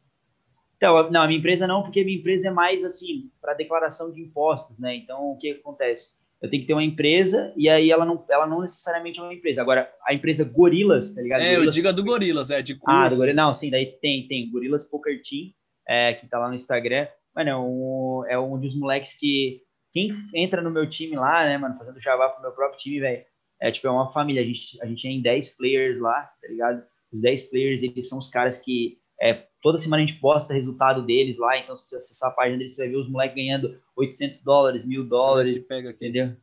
Então, 0.79 1.11
não, 1.11 1.23
a 1.23 1.27
minha 1.27 1.37
empresa 1.37 1.67
não, 1.67 1.83
porque 1.83 1.99
a 1.99 2.05
minha 2.05 2.17
empresa 2.17 2.47
é 2.47 2.51
mais 2.51 2.85
assim, 2.85 3.29
para 3.41 3.53
declaração 3.53 4.13
de 4.13 4.21
impostos, 4.21 4.79
né? 4.79 4.95
Então, 4.95 5.31
o 5.31 5.37
que 5.37 5.51
acontece? 5.51 6.11
Eu 6.41 6.49
tenho 6.49 6.61
que 6.61 6.67
ter 6.67 6.73
uma 6.73 6.83
empresa 6.83 7.53
e 7.57 7.67
aí 7.67 7.91
ela 7.91 8.05
não, 8.05 8.23
ela 8.29 8.47
não 8.47 8.61
necessariamente 8.61 9.19
é 9.19 9.21
uma 9.21 9.33
empresa. 9.33 9.61
Agora, 9.61 9.91
a 10.07 10.13
empresa 10.13 10.45
Gorilas, 10.45 11.13
tá 11.13 11.21
ligado? 11.21 11.41
É, 11.41 11.47
Gorilas, 11.47 11.65
eu 11.65 11.71
digo 11.71 11.87
a 11.89 11.91
do 11.91 12.03
Gorilas, 12.03 12.49
é, 12.49 12.61
de 12.61 12.75
curso. 12.75 12.97
Ah, 12.97 13.09
do 13.09 13.17
Gorilas, 13.17 13.35
não, 13.35 13.53
sim, 13.55 13.69
daí 13.69 13.87
tem, 14.01 14.25
tem 14.25 14.49
Gorilas 14.49 14.87
Poker 14.87 15.21
Team, 15.21 15.51
é, 15.85 16.13
que 16.13 16.27
tá 16.27 16.39
lá 16.39 16.47
no 16.47 16.55
Instagram. 16.55 17.07
Mano, 17.35 17.49
é 17.49 17.57
um, 17.57 18.23
é 18.29 18.39
um 18.39 18.57
dos 18.57 18.73
moleques 18.73 19.17
que, 19.19 19.61
quem 19.91 20.15
entra 20.33 20.61
no 20.61 20.71
meu 20.71 20.89
time 20.89 21.17
lá, 21.17 21.43
né, 21.43 21.57
mano, 21.57 21.77
fazendo 21.77 21.99
jabá 21.99 22.29
pro 22.29 22.41
meu 22.41 22.53
próprio 22.53 22.79
time, 22.79 23.01
velho, 23.01 23.25
é 23.59 23.69
tipo, 23.69 23.85
é 23.87 23.91
uma 23.91 24.13
família. 24.13 24.41
A 24.41 24.45
gente, 24.45 24.81
a 24.81 24.85
gente 24.85 25.01
tem 25.01 25.21
10 25.21 25.57
players 25.57 25.99
lá, 25.99 26.21
tá 26.41 26.47
ligado? 26.47 26.83
Os 27.11 27.19
10 27.19 27.49
players, 27.49 27.83
eles 27.83 28.07
são 28.07 28.17
os 28.17 28.29
caras 28.29 28.57
que 28.57 28.97
É, 29.21 29.45
toda 29.61 29.77
semana 29.77 30.03
a 30.03 30.05
gente 30.05 30.19
posta 30.19 30.53
resultado 30.53 31.01
deles 31.05 31.37
lá, 31.37 31.57
então 31.57 31.77
se 31.77 31.89
você 31.89 31.97
acessar 31.97 32.29
a 32.29 32.33
página 32.33 32.57
deles, 32.57 32.75
você 32.75 32.83
vai 32.83 32.91
ver 32.91 32.97
os 32.97 33.09
moleques 33.09 33.35
ganhando 33.35 33.79
800 33.95 34.41
dólares, 34.41 34.85
mil 34.85 35.03
dólares. 35.03 35.51
Se 35.51 35.59
pega 35.59 35.89
aqui. 35.89 36.07
Entendeu? 36.07 36.35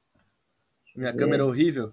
Minha 0.94 1.10
é. 1.10 1.16
câmera 1.16 1.42
é 1.42 1.46
horrível. 1.46 1.92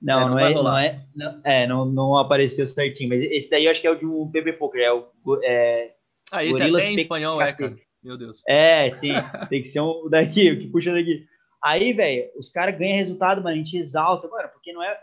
Não, 0.00 0.18
é, 0.18 0.24
não, 0.24 0.30
não, 0.30 0.38
é, 0.38 0.54
não, 0.54 0.78
é, 0.78 1.06
não, 1.14 1.40
é, 1.44 1.66
não, 1.66 1.84
não 1.86 2.18
apareceu 2.18 2.66
certinho, 2.66 3.10
mas 3.10 3.22
esse 3.22 3.50
daí 3.50 3.66
eu 3.66 3.70
acho 3.70 3.82
que 3.82 3.86
é 3.86 3.90
o 3.90 3.98
de 3.98 4.06
um 4.06 4.30
PB 4.30 4.54
Poker, 4.54 4.80
é 4.80 4.92
o 4.92 5.10
é, 5.42 5.92
Ah, 6.32 6.42
esse 6.42 6.58
Gorilas 6.58 6.82
até 6.82 6.90
em 6.90 6.96
espanhol 6.96 7.42
é, 7.42 7.52
cara. 7.52 7.76
Meu 8.02 8.16
Deus. 8.16 8.42
É, 8.48 8.90
sim, 8.92 9.12
tem 9.50 9.60
que 9.60 9.68
ser 9.68 9.80
um 9.80 10.08
daqui, 10.08 10.50
o 10.50 10.58
que 10.58 10.68
puxa 10.68 10.92
daqui. 10.92 11.26
Aí, 11.62 11.92
velho, 11.92 12.30
os 12.36 12.48
caras 12.48 12.78
ganham 12.78 12.96
resultado, 12.96 13.42
mano, 13.42 13.54
a 13.54 13.58
gente 13.58 13.76
exalta, 13.76 14.26
mano, 14.28 14.48
porque 14.48 14.72
não 14.72 14.82
é. 14.82 14.98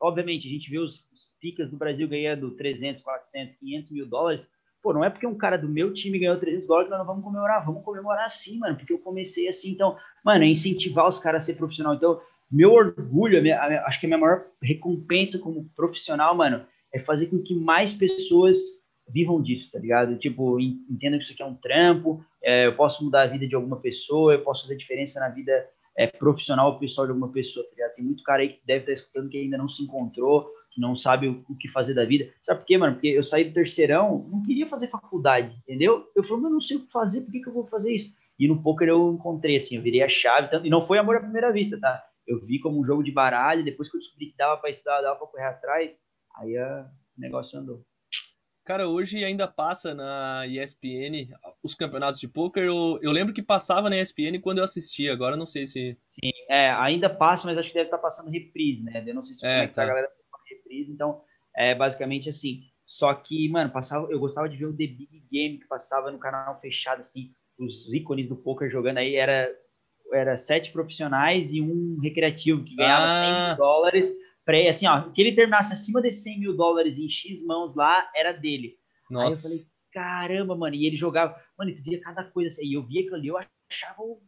Obviamente, 0.00 0.46
a 0.46 0.50
gente 0.50 0.70
vê 0.70 0.78
os, 0.78 1.04
os 1.12 1.34
picas 1.40 1.70
do 1.70 1.76
Brasil 1.76 2.06
ganhando 2.06 2.50
300, 2.52 3.02
400, 3.02 3.56
500 3.56 3.90
mil 3.90 4.06
dólares. 4.06 4.44
Pô, 4.82 4.92
não 4.92 5.02
é 5.02 5.10
porque 5.10 5.26
um 5.26 5.36
cara 5.36 5.56
do 5.56 5.68
meu 5.68 5.92
time 5.92 6.18
ganhou 6.18 6.38
300 6.38 6.66
dólares 6.66 6.86
que 6.86 6.90
nós 6.90 7.00
não 7.00 7.06
vamos 7.06 7.24
comemorar. 7.24 7.64
Vamos 7.64 7.84
comemorar 7.84 8.30
sim, 8.30 8.58
mano, 8.58 8.76
porque 8.76 8.92
eu 8.92 8.98
comecei 8.98 9.48
assim. 9.48 9.70
Então, 9.70 9.96
mano, 10.24 10.44
é 10.44 10.48
incentivar 10.48 11.08
os 11.08 11.18
caras 11.18 11.42
a 11.42 11.46
ser 11.46 11.54
profissional. 11.54 11.94
Então, 11.94 12.20
meu 12.50 12.72
orgulho, 12.72 13.38
a 13.38 13.42
minha, 13.42 13.58
a 13.58 13.86
acho 13.86 13.98
que 13.98 14.06
a 14.06 14.08
minha 14.08 14.18
maior 14.18 14.46
recompensa 14.62 15.38
como 15.38 15.68
profissional, 15.74 16.34
mano, 16.36 16.64
é 16.92 17.00
fazer 17.00 17.26
com 17.26 17.42
que 17.42 17.54
mais 17.54 17.92
pessoas 17.92 18.56
vivam 19.08 19.40
disso, 19.40 19.70
tá 19.70 19.78
ligado? 19.78 20.18
Tipo, 20.18 20.58
entendam 20.60 21.18
que 21.18 21.24
isso 21.24 21.32
aqui 21.32 21.42
é 21.42 21.46
um 21.46 21.54
trampo, 21.54 22.24
é, 22.42 22.66
eu 22.66 22.76
posso 22.76 23.04
mudar 23.04 23.22
a 23.22 23.26
vida 23.26 23.46
de 23.46 23.54
alguma 23.54 23.80
pessoa, 23.80 24.34
eu 24.34 24.42
posso 24.42 24.62
fazer 24.62 24.76
diferença 24.76 25.20
na 25.20 25.28
vida 25.28 25.52
é, 25.96 26.06
profissional 26.06 26.72
ou 26.72 26.78
pessoal 26.78 27.06
de 27.06 27.12
alguma 27.12 27.32
pessoa, 27.32 27.64
tá? 27.76 27.88
Tem 27.90 28.04
muito 28.04 28.22
cara 28.22 28.42
aí 28.42 28.50
que 28.50 28.60
deve 28.66 28.80
estar 28.80 28.92
escutando 28.92 29.30
que 29.30 29.38
ainda 29.38 29.56
não 29.56 29.68
se 29.68 29.82
encontrou, 29.82 30.50
que 30.70 30.80
não 30.80 30.94
sabe 30.94 31.26
o, 31.26 31.44
o, 31.48 31.56
que 31.56 31.68
fazer 31.68 31.94
da 31.94 32.04
vida. 32.04 32.30
Sabe 32.44 32.60
por 32.60 32.66
quê, 32.66 32.76
mano? 32.76 32.94
Porque 32.94 33.08
eu 33.08 33.24
saí 33.24 33.44
do 33.44 33.54
terceirão, 33.54 34.26
não 34.30 34.42
queria 34.42 34.68
fazer 34.68 34.88
faculdade, 34.88 35.56
entendeu? 35.62 36.06
Eu 36.14 36.22
falei, 36.24 36.42
mas 36.42 36.52
não 36.52 36.60
sei 36.60 36.76
o 36.76 36.80
que 36.84 36.92
fazer, 36.92 37.22
por 37.22 37.32
que, 37.32 37.40
que 37.40 37.48
eu 37.48 37.54
vou 37.54 37.66
fazer 37.66 37.92
isso? 37.92 38.14
E 38.38 38.46
no 38.46 38.62
poker 38.62 38.88
eu 38.88 39.14
encontrei, 39.14 39.56
assim, 39.56 39.76
eu 39.76 39.82
virei 39.82 40.02
a 40.02 40.08
chave, 40.08 40.50
tanto, 40.50 40.66
e 40.66 40.70
não 40.70 40.86
foi 40.86 40.98
amor 40.98 41.16
à 41.16 41.20
primeira 41.20 41.50
vista, 41.50 41.80
tá? 41.80 42.04
Eu 42.26 42.44
vi 42.44 42.58
como 42.58 42.78
um 42.78 42.84
jogo 42.84 43.02
de 43.02 43.10
baralho, 43.10 43.64
depois 43.64 43.90
que 43.90 43.96
eu 43.96 44.00
descobri 44.00 44.26
que 44.26 44.36
dava 44.36 44.60
para 44.60 44.70
estudar, 44.70 45.00
dava 45.00 45.16
para 45.16 45.26
correr 45.26 45.44
atrás, 45.44 45.98
aí 46.36 46.58
o 46.58 46.84
negócio 47.16 47.58
andou. 47.58 47.82
Cara, 48.66 48.88
hoje 48.88 49.24
ainda 49.24 49.46
passa 49.46 49.94
na 49.94 50.44
ESPN 50.44 51.32
os 51.62 51.72
campeonatos 51.72 52.18
de 52.18 52.26
poker. 52.26 52.64
Eu, 52.64 52.98
eu 53.00 53.12
lembro 53.12 53.32
que 53.32 53.40
passava 53.40 53.88
na 53.88 53.96
ESPN 53.96 54.40
quando 54.42 54.58
eu 54.58 54.64
assistia, 54.64 55.12
agora 55.12 55.36
não 55.36 55.46
sei 55.46 55.68
se. 55.68 55.96
Sim, 56.08 56.32
é, 56.50 56.70
ainda 56.72 57.08
passa, 57.08 57.46
mas 57.46 57.56
acho 57.56 57.68
que 57.68 57.74
deve 57.74 57.86
estar 57.86 57.98
tá 57.98 58.02
passando 58.02 58.28
reprise, 58.28 58.82
né? 58.82 59.04
Eu 59.06 59.14
não 59.14 59.24
sei 59.24 59.36
se 59.36 59.46
é, 59.46 59.62
é 59.62 59.66
tá. 59.68 59.84
a 59.84 59.86
galera 59.86 60.08
tá 60.08 60.38
reprise, 60.50 60.90
então 60.90 61.22
é 61.56 61.76
basicamente 61.76 62.28
assim. 62.28 62.62
Só 62.84 63.14
que, 63.14 63.48
mano, 63.48 63.70
passava, 63.70 64.10
eu 64.10 64.18
gostava 64.18 64.48
de 64.48 64.56
ver 64.56 64.66
o 64.66 64.76
The 64.76 64.86
Big 64.88 65.22
Game 65.30 65.58
que 65.58 65.68
passava 65.68 66.10
no 66.10 66.18
canal 66.18 66.60
fechado, 66.60 67.02
assim, 67.02 67.30
os 67.56 67.92
ícones 67.94 68.28
do 68.28 68.34
poker 68.34 68.68
jogando 68.68 68.98
aí, 68.98 69.14
era, 69.14 69.48
era 70.12 70.38
sete 70.38 70.72
profissionais 70.72 71.52
e 71.52 71.60
um 71.60 72.00
recreativo 72.02 72.64
que 72.64 72.74
ganhava 72.74 73.06
ah. 73.06 73.20
100 73.20 73.48
mil 73.48 73.56
dólares 73.58 74.25
pré, 74.46 74.68
assim, 74.68 74.86
ó, 74.86 75.10
que 75.10 75.20
ele 75.20 75.34
terminasse 75.34 75.72
acima 75.72 76.00
de 76.00 76.12
100 76.12 76.38
mil 76.38 76.56
dólares 76.56 76.96
em 76.96 77.10
X 77.10 77.44
mãos 77.44 77.74
lá, 77.74 78.08
era 78.14 78.32
dele. 78.32 78.78
Nossa. 79.10 79.26
Aí 79.26 79.32
eu 79.32 79.42
falei, 79.42 79.72
caramba, 79.92 80.56
mano, 80.56 80.76
e 80.76 80.86
ele 80.86 80.96
jogava, 80.96 81.38
mano, 81.58 81.74
tu 81.74 81.82
via 81.82 82.00
cada 82.00 82.24
coisa 82.24 82.50
assim, 82.50 82.64
e 82.64 82.74
eu 82.74 82.86
via 82.86 83.00
aquilo 83.00 83.16
ali, 83.16 83.26
eu 83.26 83.36
achava 83.36 84.00
o, 84.02 84.22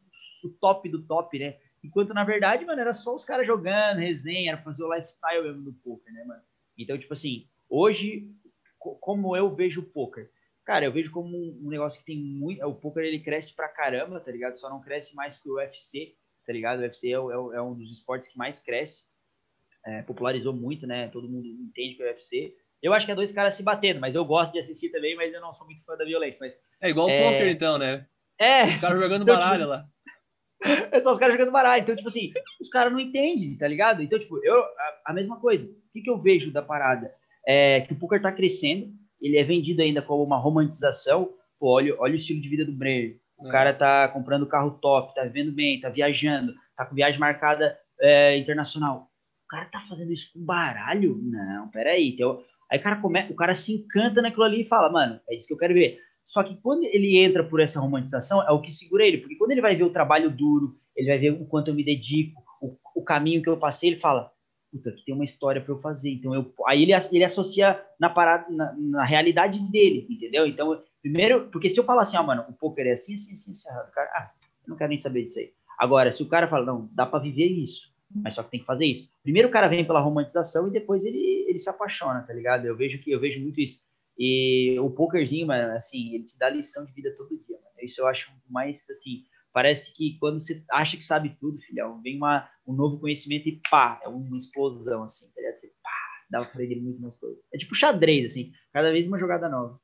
o, 0.45 0.49
top 0.61 0.89
do 0.89 1.07
top, 1.07 1.39
né? 1.39 1.57
Enquanto, 1.85 2.13
na 2.13 2.25
verdade, 2.25 2.65
mano, 2.67 2.81
era 2.81 2.93
só 2.93 3.15
os 3.15 3.25
caras 3.25 3.47
jogando, 3.47 4.01
resenha, 4.01 4.53
era 4.53 4.63
fazer 4.63 4.83
o 4.83 4.93
lifestyle 4.93 5.45
mesmo 5.45 5.63
do 5.63 5.73
poker, 5.73 6.13
né, 6.13 6.25
mano? 6.25 6.43
Então, 6.77 6.99
tipo 6.99 7.15
assim, 7.15 7.47
hoje, 7.69 8.29
como 8.79 9.37
eu 9.37 9.55
vejo 9.55 9.81
o 9.81 9.87
poker? 9.87 10.29
Cara, 10.65 10.85
eu 10.85 10.93
vejo 10.93 11.13
como 11.13 11.37
um, 11.37 11.69
negócio 11.69 11.99
que 12.01 12.05
tem 12.05 12.19
muito. 12.19 12.63
O 12.67 12.75
poker 12.75 13.05
ele 13.05 13.21
cresce 13.21 13.55
pra 13.55 13.69
caramba, 13.69 14.21
tá 14.21 14.31
ligado? 14.31 14.59
Só 14.59 14.69
não 14.69 14.83
cresce 14.83 15.15
mais 15.15 15.39
que 15.39 15.49
o 15.49 15.55
UFC, 15.55 16.15
tá 16.47 16.53
ligado? 16.53 16.81
O 16.81 16.83
UFC 16.83 17.09
é, 17.09 17.13
é, 17.13 17.57
é 17.57 17.63
um 17.63 17.75
dos 17.75 17.91
esportes 17.91 18.31
que 18.31 18.37
mais 18.37 18.61
cresce 18.61 19.08
é, 19.89 20.03
popularizou 20.03 20.53
muito, 20.53 20.87
né? 20.87 21.09
Todo 21.09 21.29
mundo 21.29 21.47
entende 21.47 21.95
que 21.95 22.03
é 22.03 22.07
o 22.07 22.09
UFC. 22.09 22.55
Eu 22.83 22.93
acho 22.93 23.07
que 23.07 23.13
é 23.13 23.15
dois 23.15 23.33
caras 23.33 23.55
se 23.55 23.63
batendo, 23.63 24.01
mas 24.01 24.15
eu 24.15 24.25
gosto 24.25 24.53
de 24.53 24.59
assistir 24.59 24.91
também, 24.91 25.17
mas 25.17 25.33
eu 25.33 25.41
não 25.41 25.55
sou 25.55 25.67
muito 25.67 25.83
fã 25.85 25.97
da 25.97 26.05
violência. 26.05 26.37
Mas, 26.41 26.53
é 26.81 26.91
igual 26.91 27.07
o 27.07 27.11
é... 27.11 27.23
poker, 27.23 27.49
então, 27.49 27.79
né? 27.79 28.07
É. 28.39 28.67
Os 28.67 28.79
caras 28.79 29.01
jogando 29.01 29.23
então, 29.23 29.35
baralho 29.35 29.61
tipo... 29.61 29.71
lá. 29.71 29.85
É 30.91 31.01
só 31.01 31.13
os 31.13 31.19
caras 31.19 31.37
jogando 31.37 31.53
baralho. 31.53 31.83
Então, 31.83 31.95
tipo 31.95 32.09
assim, 32.09 32.33
os 32.61 32.69
caras 32.69 32.93
não 32.93 32.99
entendem, 32.99 33.57
tá 33.57 33.69
ligado? 33.69 34.03
Então, 34.03 34.19
tipo, 34.19 34.45
eu, 34.45 34.61
a, 34.61 35.01
a 35.07 35.13
mesma 35.13 35.39
coisa. 35.39 35.65
O 35.65 35.93
que, 35.93 36.03
que 36.03 36.11
eu 36.11 36.19
vejo 36.19 36.51
da 36.51 36.61
parada? 36.61 37.13
É 37.47 37.83
que 37.83 37.93
o 37.93 37.97
poker 37.97 38.21
tá 38.21 38.33
crescendo, 38.33 38.89
ele 39.21 39.39
é 39.39 39.45
vendido 39.45 39.81
ainda 39.81 40.03
como 40.03 40.23
uma 40.23 40.37
romantização. 40.37 41.33
Pô, 41.61 41.75
olha, 41.75 41.95
olha 42.01 42.15
o 42.15 42.17
estilo 42.17 42.41
de 42.41 42.49
vida 42.49 42.65
do 42.65 42.73
Brenner. 42.73 43.21
O 43.39 43.47
é. 43.47 43.53
cara 43.53 43.73
tá 43.73 44.09
comprando 44.09 44.49
carro 44.49 44.73
top, 44.83 45.15
tá 45.15 45.23
vivendo 45.23 45.53
bem, 45.53 45.81
tá 45.81 45.89
viajando, 45.89 46.53
tá 46.77 46.85
com 46.85 46.95
viagem 46.95 47.21
marcada 47.21 47.79
é, 48.01 48.37
internacional 48.37 49.08
o 49.08 49.08
cara 49.49 49.67
tá 49.67 49.85
fazendo 49.89 50.13
isso 50.13 50.31
com 50.33 50.45
baralho? 50.45 51.19
Não, 51.23 51.69
peraí. 51.69 52.11
Então, 52.11 52.43
aí 52.71 52.79
o 52.79 52.83
cara, 52.83 52.97
come, 52.97 53.27
o 53.31 53.35
cara 53.35 53.55
se 53.55 53.73
encanta 53.73 54.23
naquilo 54.23 54.45
ali 54.45 54.63
e 54.63 54.69
fala, 54.69 54.91
mano, 54.91 55.21
é 55.29 55.37
isso 55.37 55.47
que 55.47 55.53
eu 55.53 55.59
quero 55.59 55.75
ver. 55.75 55.99
Só 56.27 56.43
que 56.43 56.57
quando 56.57 56.85
ele 56.85 57.19
entra 57.19 57.43
por 57.43 57.59
essa 57.59 57.81
romantização, 57.81 58.43
é 58.43 58.53
o 58.53 58.61
que 58.61 58.71
segura 58.71 59.07
ele, 59.07 59.19
porque 59.19 59.37
quando 59.37 59.53
ele 59.53 59.63
vai 59.63 59.75
ver 59.75 59.85
o 59.85 59.93
trabalho 59.93 60.31
duro, 60.31 60.77
ele 60.95 61.09
vai 61.09 61.19
ver 61.19 61.31
o 61.31 61.47
quanto 61.47 61.69
eu 61.69 61.75
me 61.75 61.83
dedico, 61.83 62.43
o, 62.61 62.77
o 62.95 63.03
caminho 63.03 63.43
que 63.43 63.49
eu 63.49 63.57
passei, 63.57 63.91
ele 63.91 64.01
fala, 64.01 64.31
puta, 64.71 64.91
aqui 64.91 65.05
tem 65.05 65.15
uma 65.15 65.25
história 65.25 65.61
para 65.61 65.73
eu 65.73 65.81
fazer. 65.81 66.11
Então, 66.11 66.35
eu, 66.35 66.53
aí 66.67 66.83
ele, 66.83 66.93
ele 66.93 67.25
associa 67.25 67.83
na, 67.99 68.11
parada, 68.11 68.47
na, 68.51 68.75
na, 68.77 69.05
realidade 69.05 69.59
dele, 69.71 70.07
entendeu? 70.11 70.47
Então, 70.47 70.83
primeiro, 71.01 71.49
porque 71.51 71.71
se 71.71 71.81
eu 71.81 71.85
falar 71.85 72.03
assim, 72.03 72.17
ó, 72.17 72.21
ah, 72.21 72.25
mano, 72.25 72.45
o 72.49 72.53
poker 72.53 72.87
é 72.87 72.93
assim, 72.93 73.15
assim, 73.15 73.33
assim, 73.33 73.53
assim, 73.53 73.69
cara, 73.93 74.11
ah, 74.15 74.31
não 74.67 74.77
quero 74.77 74.91
nem 74.91 74.99
saber 74.99 75.25
disso 75.25 75.39
aí. 75.39 75.51
Agora, 75.79 76.13
se 76.13 76.23
o 76.23 76.29
cara 76.29 76.49
fala, 76.49 76.67
não, 76.67 76.91
dá 76.93 77.07
para 77.07 77.21
viver 77.21 77.47
isso, 77.47 77.88
mas 78.15 78.35
só 78.35 78.43
que 78.43 78.51
tem 78.51 78.61
que 78.61 78.67
fazer 78.67 78.87
isso. 78.87 79.09
Primeiro 79.23 79.49
o 79.49 79.51
cara 79.51 79.69
vem 79.69 79.87
pela 79.87 80.01
romantização 80.01 80.69
e 80.69 80.73
depois 80.73 81.05
ele, 81.05 81.47
ele 81.49 81.59
se 81.59 81.69
apaixona, 81.69 82.23
tá 82.23 82.33
ligado? 82.33 82.67
Eu 82.67 82.77
vejo 82.77 83.01
que 83.01 83.11
eu 83.11 83.21
vejo 83.21 83.41
muito 83.41 83.61
isso. 83.61 83.79
E 84.19 84.79
o 84.81 84.91
pokerzinho, 84.91 85.47
mano, 85.47 85.73
assim, 85.77 86.15
ele 86.15 86.25
te 86.25 86.37
dá 86.39 86.51
lição 86.51 86.85
de 86.85 86.93
vida 86.93 87.15
todo 87.17 87.39
dia, 87.47 87.57
mano. 87.57 87.77
Isso 87.83 88.01
eu 88.01 88.07
acho 88.07 88.31
mais 88.49 88.89
assim, 88.91 89.25
parece 89.53 89.95
que 89.95 90.19
quando 90.19 90.41
você 90.41 90.65
acha 90.73 90.97
que 90.97 91.05
sabe 91.05 91.37
tudo, 91.39 91.61
filhão, 91.61 92.01
vem 92.03 92.17
uma, 92.17 92.49
um 92.67 92.73
novo 92.73 92.99
conhecimento 92.99 93.49
e 93.49 93.61
pá, 93.71 94.01
é 94.03 94.09
uma 94.09 94.37
explosão 94.37 95.05
assim, 95.05 95.27
tá 95.33 95.41
ligado? 95.41 95.61
Você, 95.61 95.73
pá, 95.83 95.91
dá 96.31 96.39
pra 96.39 96.49
aprender 96.49 96.77
muito 96.77 97.01
mais 97.01 97.17
coisas. 97.17 97.39
É 97.55 97.59
tipo 97.59 97.75
xadrez, 97.75 98.33
assim, 98.33 98.53
cada 98.73 98.91
vez 98.91 99.07
uma 99.07 99.19
jogada 99.19 99.49
nova. 99.49 99.79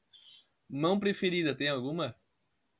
Mão 0.68 0.98
preferida, 0.98 1.54
tem 1.54 1.68
alguma? 1.68 2.16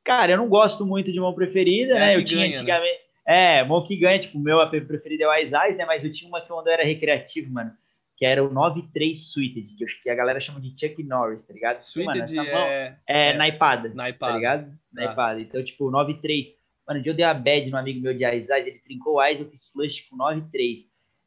Cara, 0.05 0.33
eu 0.33 0.37
não 0.37 0.49
gosto 0.49 0.85
muito 0.85 1.13
de 1.13 1.21
mão 1.21 1.35
preferida, 1.35 1.95
é 1.95 2.01
né? 2.01 2.17
Eu 2.17 2.25
tinha 2.25 2.41
ganha, 2.41 2.51
né? 2.51 2.59
antigamente. 2.59 2.99
Né? 2.99 3.05
É, 3.27 3.65
que 3.87 3.97
ganha, 3.97 4.21
tipo, 4.21 4.39
o 4.39 4.41
meu 4.41 4.61
AP 4.61 4.81
preferido 4.87 5.25
é 5.25 5.27
o 5.27 5.31
Ais 5.31 5.51
né? 5.51 5.85
Mas 5.87 6.05
eu 6.05 6.13
tinha 6.13 6.29
uma 6.29 6.41
que 6.41 6.49
quando 6.49 6.67
eu 6.67 6.73
era 6.73 6.85
recreativo, 6.85 7.51
mano, 7.51 7.73
que 8.17 8.25
era 8.25 8.45
o 8.45 8.51
9-3 8.51 9.17
Suited, 9.17 9.75
que, 9.77 9.85
que 10.03 10.11
a 10.11 10.15
galera 10.15 10.41
chama 10.41 10.61
de 10.61 10.71
Chuck 10.71 11.03
Norris, 11.03 11.45
tá 11.45 11.55
ligado? 11.55 11.81
Suited 11.81 12.35
mano, 12.35 12.49
é... 12.49 12.99
é... 13.09 13.31
É 13.31 13.37
naipada, 13.37 13.91
naipada, 13.95 14.33
tá 14.33 14.37
ligado? 14.37 14.71
Ah. 14.71 14.79
Naipada. 14.93 15.41
Então, 15.41 15.65
tipo, 15.65 15.91
9-3. 15.91 16.55
Mano, 16.87 17.01
um 17.01 17.03
dia 17.03 17.13
eu 17.13 17.17
dei 17.17 17.25
uma 17.25 17.35
bad 17.35 17.71
no 17.71 17.79
amigo 17.79 18.01
meu 18.01 18.15
de 18.15 18.25
Ais 18.25 18.49
ele 18.49 18.79
trincou 18.81 19.15
o 19.15 19.21
Ais, 19.21 19.41
eu 19.41 19.49
fiz 19.49 19.69
flush 19.71 20.03
com 20.11 20.19
9-3. 20.19 20.87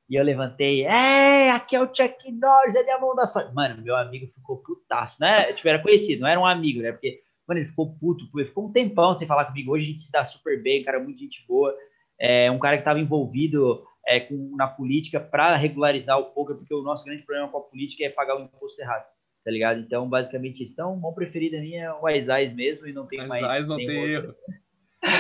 E 0.10 0.16
eu 0.16 0.24
levantei, 0.24 0.86
é, 0.86 1.52
aqui 1.52 1.76
é 1.76 1.82
o 1.82 1.94
Chuck 1.94 2.32
Norris, 2.32 2.76
é 2.76 2.84
minha 2.84 2.98
mão 2.98 3.14
da 3.14 3.28
sorte. 3.28 3.54
Mano, 3.54 3.82
meu 3.82 3.94
amigo 3.96 4.32
ficou 4.34 4.58
putaço, 4.58 5.18
né? 5.20 5.52
Tipo, 5.52 5.68
era 5.68 5.80
conhecido, 5.80 6.22
não 6.22 6.30
era 6.30 6.40
um 6.40 6.46
amigo, 6.46 6.82
né? 6.82 6.94
Porque, 6.94 7.22
mano, 7.46 7.60
ele 7.60 7.68
ficou 7.68 7.94
puto, 8.00 8.24
ele 8.36 8.48
ficou 8.48 8.68
um 8.68 8.72
tempão 8.72 9.18
sem 9.18 9.28
falar 9.28 9.46
comigo. 9.46 9.74
Hoje 9.74 9.84
a 9.84 9.88
gente 9.88 10.06
se 10.06 10.12
dá 10.12 10.24
super 10.24 10.62
bem, 10.64 10.82
cara, 10.84 11.00
muito 11.00 11.20
gente 11.20 11.44
boa 11.46 11.76
é, 12.20 12.50
um 12.52 12.60
cara 12.60 12.78
que 12.78 12.82
estava 12.82 13.00
envolvido 13.00 13.84
é, 14.06 14.20
com, 14.20 14.56
na 14.56 14.68
política 14.68 15.20
para 15.20 15.56
regularizar 15.56 16.18
o 16.18 16.26
poker, 16.26 16.56
porque 16.56 16.74
o 16.74 16.82
nosso 16.82 17.04
grande 17.04 17.24
problema 17.24 17.50
com 17.50 17.58
a 17.58 17.62
política 17.62 18.06
é 18.06 18.10
pagar 18.10 18.38
o 18.38 18.44
imposto 18.44 18.82
errado, 18.82 19.06
tá 19.44 19.52
ligado? 19.52 19.80
Então, 19.80 20.08
basicamente, 20.08 20.64
isso. 20.64 20.74
Então, 20.74 20.96
mão 20.96 21.14
preferida 21.14 21.60
minha 21.60 21.84
é 21.86 21.94
o 21.94 22.08
Aizais 22.08 22.54
mesmo 22.56 22.88
e 22.88 22.94
não 22.94 23.06
tem 23.06 23.28
mais. 23.28 23.44
Aizais 23.44 23.68
não 23.68 23.78
tem, 23.78 23.90
erro. 23.90 24.34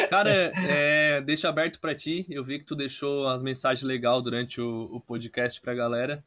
Cara, 0.09 0.51
é, 0.67 1.21
deixa 1.21 1.49
aberto 1.49 1.79
para 1.79 1.93
ti. 1.93 2.25
Eu 2.29 2.43
vi 2.43 2.59
que 2.59 2.65
tu 2.65 2.75
deixou 2.75 3.27
as 3.27 3.43
mensagens 3.43 3.83
legais 3.83 4.23
durante 4.23 4.59
o, 4.59 4.89
o 4.91 4.99
podcast 4.99 5.61
pra 5.61 5.73
galera. 5.73 6.23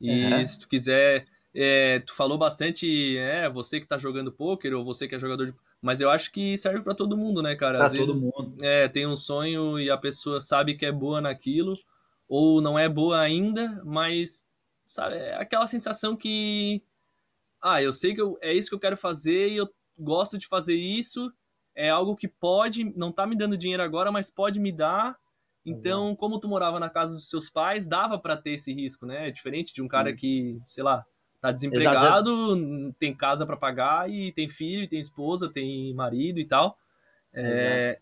E 0.00 0.24
uhum. 0.24 0.44
se 0.44 0.60
tu 0.60 0.68
quiser, 0.68 1.26
é, 1.54 2.00
tu 2.00 2.14
falou 2.14 2.36
bastante, 2.36 3.16
é, 3.16 3.48
você 3.48 3.80
que 3.80 3.86
tá 3.86 3.98
jogando 3.98 4.32
poker 4.32 4.74
ou 4.74 4.84
você 4.84 5.06
que 5.06 5.14
é 5.14 5.18
jogador 5.18 5.46
de 5.46 5.54
mas 5.82 6.00
eu 6.00 6.08
acho 6.08 6.30
que 6.30 6.56
serve 6.56 6.80
para 6.80 6.94
todo 6.94 7.16
mundo, 7.16 7.42
né, 7.42 7.56
cara? 7.56 7.78
Pra 7.78 7.86
Às 7.86 7.92
todo 7.92 8.06
vezes, 8.06 8.22
mundo. 8.22 8.56
É, 8.62 8.88
tem 8.88 9.04
um 9.04 9.16
sonho 9.16 9.80
e 9.80 9.90
a 9.90 9.98
pessoa 9.98 10.40
sabe 10.40 10.76
que 10.76 10.86
é 10.86 10.92
boa 10.92 11.20
naquilo, 11.20 11.76
ou 12.28 12.62
não 12.62 12.78
é 12.78 12.88
boa 12.88 13.20
ainda, 13.20 13.82
mas, 13.84 14.46
sabe, 14.86 15.16
é 15.16 15.34
aquela 15.34 15.66
sensação 15.66 16.16
que. 16.16 16.80
Ah, 17.60 17.82
eu 17.82 17.92
sei 17.92 18.14
que 18.14 18.20
eu, 18.20 18.38
é 18.40 18.54
isso 18.54 18.68
que 18.68 18.74
eu 18.76 18.80
quero 18.80 18.96
fazer 18.96 19.48
e 19.48 19.56
eu 19.56 19.68
gosto 19.98 20.38
de 20.38 20.46
fazer 20.46 20.76
isso. 20.76 21.32
É 21.74 21.90
algo 21.90 22.14
que 22.14 22.28
pode, 22.28 22.84
não 22.96 23.10
tá 23.10 23.26
me 23.26 23.36
dando 23.36 23.56
dinheiro 23.56 23.82
agora, 23.82 24.12
mas 24.12 24.30
pode 24.30 24.60
me 24.60 24.70
dar. 24.70 25.16
Então, 25.64 26.14
como 26.16 26.40
tu 26.40 26.48
morava 26.48 26.78
na 26.80 26.90
casa 26.90 27.14
dos 27.14 27.28
seus 27.28 27.48
pais, 27.48 27.86
dava 27.88 28.18
para 28.18 28.36
ter 28.36 28.52
esse 28.52 28.72
risco, 28.72 29.06
né? 29.06 29.28
É 29.28 29.30
diferente 29.30 29.72
de 29.72 29.80
um 29.80 29.88
cara 29.88 30.12
que, 30.12 30.60
sei 30.68 30.82
lá, 30.82 31.04
Tá 31.42 31.50
desempregado, 31.50 32.30
Exato. 32.30 32.94
tem 33.00 33.12
casa 33.12 33.44
para 33.44 33.56
pagar 33.56 34.08
e 34.08 34.30
tem 34.30 34.48
filho, 34.48 34.88
tem 34.88 35.00
esposa, 35.00 35.52
tem 35.52 35.92
marido 35.92 36.38
e 36.38 36.46
tal. 36.46 36.78
É, 37.34 37.98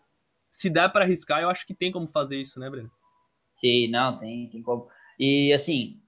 se 0.51 0.69
dá 0.69 0.87
para 0.87 1.05
arriscar, 1.05 1.41
eu 1.41 1.49
acho 1.49 1.65
que 1.65 1.73
tem 1.73 1.91
como 1.91 2.05
fazer 2.05 2.39
isso, 2.39 2.59
né, 2.59 2.69
Breno? 2.69 2.91
Sim, 3.55 3.87
não, 3.87 4.19
tem, 4.19 4.47
tem 4.47 4.61
como. 4.61 4.87
E 5.19 5.51
assim, 5.53 5.99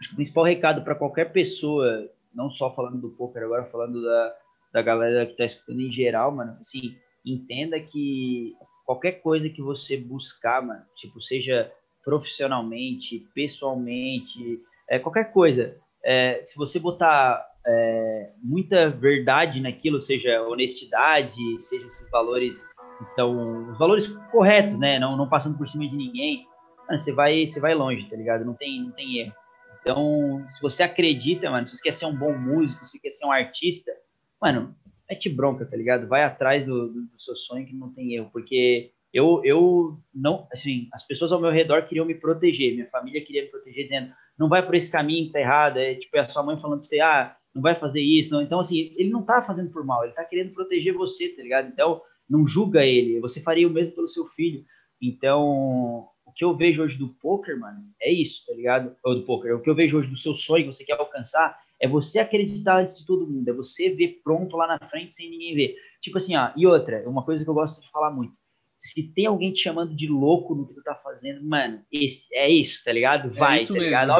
acho 0.00 0.08
que 0.08 0.14
o 0.14 0.16
principal 0.16 0.42
recado 0.42 0.82
para 0.82 0.96
qualquer 0.96 1.30
pessoa, 1.30 2.10
não 2.34 2.50
só 2.50 2.74
falando 2.74 3.00
do 3.00 3.10
poker, 3.10 3.44
agora 3.44 3.66
falando 3.66 4.02
da, 4.02 4.36
da 4.72 4.82
galera 4.82 5.26
que 5.26 5.36
tá 5.36 5.44
escutando 5.44 5.80
em 5.80 5.92
geral, 5.92 6.32
mano, 6.32 6.58
assim, 6.60 6.96
entenda 7.24 7.78
que 7.78 8.56
qualquer 8.84 9.22
coisa 9.22 9.48
que 9.48 9.62
você 9.62 9.96
buscar, 9.96 10.60
mano, 10.60 10.84
tipo, 10.96 11.22
seja 11.22 11.70
profissionalmente, 12.04 13.24
pessoalmente, 13.32 14.60
é, 14.88 14.98
qualquer 14.98 15.30
coisa, 15.30 15.76
é, 16.04 16.42
se 16.46 16.56
você 16.56 16.78
botar 16.78 17.44
é, 17.66 18.32
muita 18.42 18.90
verdade 18.90 19.60
naquilo, 19.60 20.02
seja 20.02 20.42
honestidade, 20.42 21.34
seja 21.64 21.86
esses 21.86 22.10
valores 22.10 22.58
que 22.98 23.04
são 23.06 23.70
os 23.70 23.78
valores 23.78 24.08
corretos, 24.32 24.78
né? 24.78 24.98
Não, 24.98 25.16
não 25.16 25.28
passando 25.28 25.56
por 25.56 25.68
cima 25.68 25.88
de 25.88 25.94
ninguém, 25.94 26.46
mano, 26.88 26.98
você 26.98 27.12
vai, 27.12 27.46
você 27.46 27.60
vai 27.60 27.74
longe, 27.74 28.08
tá 28.08 28.16
ligado? 28.16 28.44
Não 28.44 28.54
tem, 28.54 28.82
não 28.82 28.90
tem 28.92 29.18
erro. 29.18 29.34
Então, 29.80 30.44
se 30.50 30.60
você 30.60 30.82
acredita, 30.82 31.50
mano, 31.50 31.68
se 31.68 31.76
você 31.76 31.82
quer 31.82 31.94
ser 31.94 32.06
um 32.06 32.16
bom 32.16 32.36
músico, 32.36 32.84
se 32.84 32.92
você 32.92 32.98
quer 32.98 33.12
ser 33.12 33.24
um 33.24 33.32
artista, 33.32 33.92
mano, 34.40 34.74
mete 35.08 35.28
bronca, 35.28 35.64
tá 35.64 35.76
ligado? 35.76 36.08
Vai 36.08 36.24
atrás 36.24 36.66
do, 36.66 36.88
do, 36.88 37.02
do 37.02 37.20
seu 37.20 37.36
sonho 37.36 37.66
que 37.66 37.74
não 37.74 37.92
tem 37.92 38.14
erro, 38.14 38.30
porque 38.32 38.90
eu, 39.12 39.40
eu 39.44 39.98
não, 40.14 40.46
assim, 40.52 40.88
as 40.92 41.06
pessoas 41.06 41.32
ao 41.32 41.40
meu 41.40 41.50
redor 41.50 41.86
queriam 41.86 42.04
me 42.04 42.14
proteger, 42.14 42.74
minha 42.74 42.90
família 42.90 43.24
queria 43.24 43.42
me 43.42 43.48
proteger, 43.48 43.84
dizendo, 43.84 44.12
não 44.38 44.48
vai 44.48 44.64
por 44.64 44.74
esse 44.74 44.90
caminho 44.90 45.26
que 45.26 45.32
tá 45.32 45.40
errado, 45.40 45.78
é 45.78 45.94
tipo, 45.94 46.16
é 46.16 46.20
a 46.20 46.24
sua 46.26 46.42
mãe 46.42 46.60
falando 46.60 46.80
pra 46.80 46.88
você, 46.88 47.00
ah, 47.00 47.36
não 47.54 47.62
vai 47.62 47.74
fazer 47.74 48.00
isso, 48.00 48.32
não. 48.32 48.42
então 48.42 48.60
assim, 48.60 48.94
ele 48.96 49.10
não 49.10 49.22
tá 49.22 49.42
fazendo 49.42 49.70
por 49.70 49.84
mal, 49.84 50.04
ele 50.04 50.12
tá 50.12 50.24
querendo 50.24 50.52
proteger 50.52 50.94
você, 50.94 51.28
tá 51.30 51.42
ligado? 51.42 51.68
Então, 51.68 52.00
não 52.28 52.46
julga 52.46 52.84
ele, 52.84 53.20
você 53.20 53.40
faria 53.40 53.66
o 53.66 53.70
mesmo 53.70 53.94
pelo 53.94 54.08
seu 54.08 54.26
filho, 54.28 54.64
então, 55.00 56.08
o 56.26 56.32
que 56.34 56.44
eu 56.44 56.56
vejo 56.56 56.82
hoje 56.82 56.96
do 56.96 57.08
poker, 57.08 57.58
mano, 57.58 57.78
é 58.00 58.12
isso, 58.12 58.44
tá 58.46 58.52
ligado? 58.52 58.94
Ou 59.04 59.14
do 59.14 59.22
poker, 59.24 59.56
o 59.56 59.60
que 59.60 59.70
eu 59.70 59.74
vejo 59.74 59.98
hoje 59.98 60.10
do 60.10 60.18
seu 60.18 60.34
sonho 60.34 60.64
que 60.64 60.74
você 60.74 60.84
quer 60.84 60.98
alcançar, 60.98 61.58
é 61.80 61.86
você 61.86 62.18
acreditar 62.18 62.80
antes 62.80 62.98
de 62.98 63.06
todo 63.06 63.26
mundo, 63.26 63.48
é 63.48 63.52
você 63.52 63.90
ver 63.90 64.20
pronto 64.24 64.56
lá 64.56 64.66
na 64.66 64.88
frente 64.88 65.14
sem 65.14 65.30
ninguém 65.30 65.54
ver. 65.54 65.76
Tipo 66.00 66.18
assim, 66.18 66.36
ó, 66.36 66.50
e 66.56 66.66
outra, 66.66 67.08
uma 67.08 67.24
coisa 67.24 67.44
que 67.44 67.50
eu 67.50 67.54
gosto 67.54 67.80
de 67.80 67.90
falar 67.90 68.10
muito, 68.10 68.34
se 68.78 69.12
tem 69.12 69.26
alguém 69.26 69.52
te 69.52 69.62
chamando 69.62 69.94
de 69.94 70.06
louco 70.06 70.54
no 70.54 70.66
que 70.66 70.74
tu 70.74 70.82
tá 70.82 70.94
fazendo, 70.94 71.44
mano, 71.44 71.82
esse, 71.90 72.34
é 72.34 72.48
isso, 72.48 72.82
tá 72.84 72.92
ligado? 72.92 73.28
É 73.28 73.32
vai, 73.32 73.58
é 73.58 73.66
tá 73.66 73.74
ligado? 73.74 74.12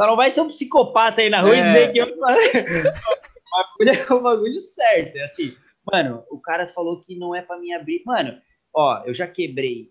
Só 0.00 0.06
não 0.06 0.16
vai 0.16 0.30
ser 0.30 0.40
um 0.40 0.48
psicopata 0.48 1.20
aí 1.20 1.28
na 1.28 1.42
rua 1.42 1.56
é. 1.56 1.58
e 1.58 1.62
dizer 1.64 1.92
que 1.92 1.98
eu 1.98 2.06
é 3.88 4.14
o 4.14 4.22
bagulho 4.22 4.60
certo. 4.60 5.16
É 5.16 5.24
assim, 5.24 5.54
mano, 5.92 6.24
o 6.30 6.40
cara 6.40 6.68
falou 6.68 7.00
que 7.00 7.18
não 7.18 7.34
é 7.34 7.42
pra 7.42 7.58
mim 7.58 7.72
abrir. 7.72 8.02
Mano, 8.06 8.40
ó, 8.72 9.02
eu 9.04 9.14
já 9.14 9.26
quebrei 9.26 9.90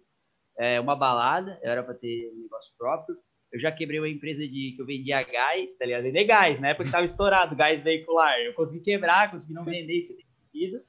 é, 0.58 0.80
uma 0.80 0.96
balada, 0.96 1.60
eu 1.62 1.70
era 1.70 1.84
pra 1.84 1.94
ter 1.94 2.32
um 2.34 2.42
negócio 2.42 2.74
próprio. 2.78 3.18
Eu 3.52 3.60
já 3.60 3.72
quebrei 3.72 4.00
uma 4.00 4.10
empresa 4.10 4.48
de 4.48 4.74
que 4.76 4.82
eu 4.82 4.86
vendia 4.86 5.22
gás, 5.24 5.76
tá 5.78 5.86
ligado? 5.86 6.04
Vender 6.04 6.24
gás, 6.24 6.60
né? 6.60 6.74
Porque 6.74 6.92
tava 6.92 7.06
estourado, 7.06 7.56
gás 7.56 7.84
veicular. 7.84 8.40
Eu 8.40 8.54
consegui 8.54 8.84
quebrar, 8.84 9.32
consegui 9.32 9.54
não 9.54 9.64
vender 9.64 9.94
isso 9.94 10.16
demitido. 10.16 10.82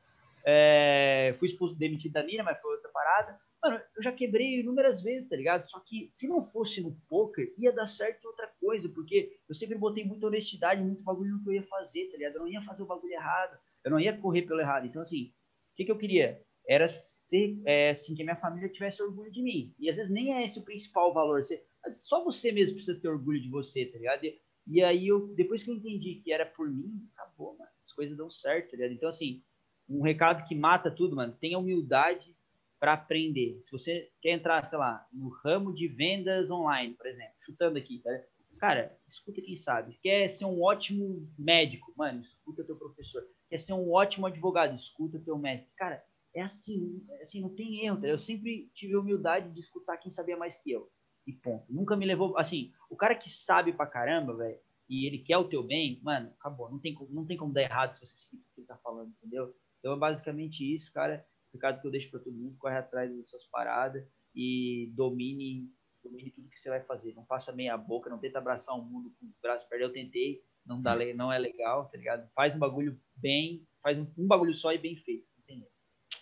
É, 0.44 1.34
fui 1.38 1.48
expulso, 1.48 1.74
demitido 1.74 2.12
da 2.12 2.22
mina, 2.22 2.42
mas 2.42 2.60
foi 2.60 2.74
outra 2.74 2.90
parada. 2.90 3.38
Mano, 3.62 3.78
eu 3.94 4.02
já 4.02 4.10
quebrei 4.10 4.60
inúmeras 4.60 5.02
vezes, 5.02 5.28
tá 5.28 5.36
ligado? 5.36 5.68
Só 5.68 5.80
que 5.80 6.08
se 6.10 6.26
não 6.26 6.46
fosse 6.46 6.80
no 6.80 6.96
poker, 7.08 7.52
ia 7.58 7.72
dar 7.72 7.86
certo 7.86 8.24
outra 8.24 8.46
coisa, 8.58 8.88
porque 8.88 9.38
eu 9.46 9.54
sempre 9.54 9.76
botei 9.76 10.02
muita 10.04 10.26
honestidade, 10.26 10.82
muito 10.82 11.02
bagulho 11.02 11.32
no 11.32 11.42
que 11.42 11.50
eu 11.50 11.54
ia 11.54 11.62
fazer, 11.64 12.06
tá 12.06 12.16
ligado? 12.16 12.36
Eu 12.36 12.40
não 12.40 12.48
ia 12.48 12.62
fazer 12.62 12.82
o 12.82 12.86
bagulho 12.86 13.12
errado, 13.12 13.58
eu 13.84 13.90
não 13.90 14.00
ia 14.00 14.16
correr 14.16 14.42
pelo 14.42 14.60
errado. 14.60 14.86
Então, 14.86 15.02
assim, 15.02 15.26
o 15.72 15.76
que, 15.76 15.84
que 15.84 15.92
eu 15.92 15.98
queria? 15.98 16.42
Era 16.66 16.88
ser, 16.88 17.60
é, 17.66 17.90
assim, 17.90 18.14
que 18.14 18.22
a 18.22 18.24
minha 18.24 18.36
família 18.36 18.68
tivesse 18.68 19.02
orgulho 19.02 19.30
de 19.30 19.42
mim. 19.42 19.74
E 19.78 19.90
às 19.90 19.96
vezes 19.96 20.10
nem 20.10 20.34
é 20.34 20.44
esse 20.44 20.58
o 20.58 20.64
principal 20.64 21.12
valor. 21.12 21.42
Você, 21.42 21.62
só 21.90 22.24
você 22.24 22.50
mesmo 22.52 22.76
precisa 22.76 22.98
ter 22.98 23.08
orgulho 23.08 23.40
de 23.40 23.50
você, 23.50 23.84
tá 23.84 23.98
ligado? 23.98 24.24
E, 24.24 24.40
e 24.66 24.82
aí, 24.82 25.08
eu, 25.08 25.28
depois 25.34 25.62
que 25.62 25.70
eu 25.70 25.74
entendi 25.74 26.16
que 26.16 26.32
era 26.32 26.46
por 26.46 26.70
mim, 26.70 27.06
acabou, 27.14 27.58
mano. 27.58 27.70
As 27.84 27.92
coisas 27.92 28.16
dão 28.16 28.30
certo, 28.30 28.70
tá 28.70 28.76
ligado? 28.76 28.92
Então, 28.92 29.08
assim, 29.08 29.42
um 29.90 30.02
recado 30.02 30.46
que 30.46 30.54
mata 30.54 30.90
tudo, 30.90 31.16
mano. 31.16 31.36
Tenha 31.40 31.58
humildade 31.58 32.34
para 32.78 32.94
aprender. 32.94 33.60
Se 33.66 33.72
você 33.72 34.10
quer 34.22 34.30
entrar, 34.30 34.66
sei 34.68 34.78
lá, 34.78 35.06
no 35.12 35.28
ramo 35.44 35.74
de 35.74 35.88
vendas 35.88 36.50
online, 36.50 36.94
por 36.94 37.06
exemplo, 37.06 37.34
chutando 37.44 37.76
aqui, 37.76 37.98
tá? 37.98 38.10
Cara, 38.58 38.96
escuta 39.08 39.42
quem 39.42 39.56
sabe. 39.56 39.98
Quer 40.02 40.30
ser 40.30 40.44
um 40.44 40.62
ótimo 40.62 41.28
médico, 41.38 41.92
mano, 41.96 42.20
escuta 42.20 42.64
teu 42.64 42.76
professor. 42.76 43.22
Quer 43.48 43.58
ser 43.58 43.72
um 43.72 43.90
ótimo 43.90 44.26
advogado, 44.26 44.76
escuta 44.76 45.18
teu 45.18 45.36
médico. 45.36 45.70
Cara, 45.76 46.02
é 46.34 46.42
assim, 46.42 47.04
é 47.10 47.22
assim, 47.22 47.40
não 47.40 47.54
tem 47.54 47.84
erro. 47.84 48.00
Tá? 48.00 48.06
Eu 48.06 48.20
sempre 48.20 48.70
tive 48.74 48.94
a 48.94 49.00
humildade 49.00 49.50
de 49.50 49.60
escutar 49.60 49.96
quem 49.96 50.12
sabia 50.12 50.36
mais 50.36 50.56
que 50.56 50.70
eu. 50.70 50.88
E 51.26 51.32
ponto. 51.32 51.64
Nunca 51.68 51.96
me 51.96 52.06
levou, 52.06 52.38
assim, 52.38 52.72
o 52.88 52.96
cara 52.96 53.14
que 53.14 53.28
sabe 53.28 53.72
pra 53.72 53.86
caramba, 53.86 54.36
velho, 54.36 54.58
e 54.88 55.06
ele 55.06 55.18
quer 55.18 55.38
o 55.38 55.48
teu 55.48 55.62
bem, 55.62 56.00
mano, 56.02 56.32
acabou. 56.38 56.70
Não 56.70 56.78
tem, 56.78 56.96
não 57.10 57.26
tem 57.26 57.36
como 57.36 57.52
dar 57.52 57.62
errado 57.62 57.94
se 57.94 58.00
você 58.00 58.16
seguir 58.16 58.42
o 58.42 58.54
que 58.54 58.60
ele 58.60 58.66
tá 58.66 58.76
falando, 58.78 59.10
entendeu? 59.10 59.54
Então 59.80 59.94
é 59.94 59.96
basicamente 59.96 60.62
isso, 60.62 60.92
cara 60.92 61.26
recado 61.52 61.80
que 61.80 61.86
eu 61.86 61.90
deixo 61.90 62.10
para 62.10 62.20
todo 62.20 62.36
mundo, 62.36 62.56
corre 62.58 62.76
atrás 62.76 63.14
das 63.14 63.28
suas 63.28 63.44
paradas 63.46 64.04
e 64.34 64.90
domine, 64.94 65.68
domine 66.02 66.30
tudo 66.30 66.48
que 66.48 66.58
você 66.58 66.68
vai 66.68 66.82
fazer. 66.82 67.14
Não 67.14 67.24
faça 67.26 67.52
meia 67.52 67.76
boca, 67.76 68.10
não 68.10 68.18
tenta 68.18 68.38
abraçar 68.38 68.74
o 68.74 68.82
mundo 68.82 69.12
com 69.18 69.26
os 69.26 69.36
braços 69.42 69.68
perder. 69.68 69.84
Eu 69.84 69.92
tentei, 69.92 70.42
não, 70.64 70.80
dá, 70.80 70.94
não 71.14 71.32
é 71.32 71.38
legal, 71.38 71.88
tá 71.88 71.98
ligado? 71.98 72.28
Faz 72.34 72.54
um 72.54 72.58
bagulho 72.58 72.98
bem, 73.16 73.66
faz 73.82 73.98
um, 73.98 74.06
um 74.16 74.26
bagulho 74.26 74.54
só 74.54 74.72
e 74.72 74.78
bem 74.78 74.96
feito, 74.96 75.26
entendeu? 75.38 75.68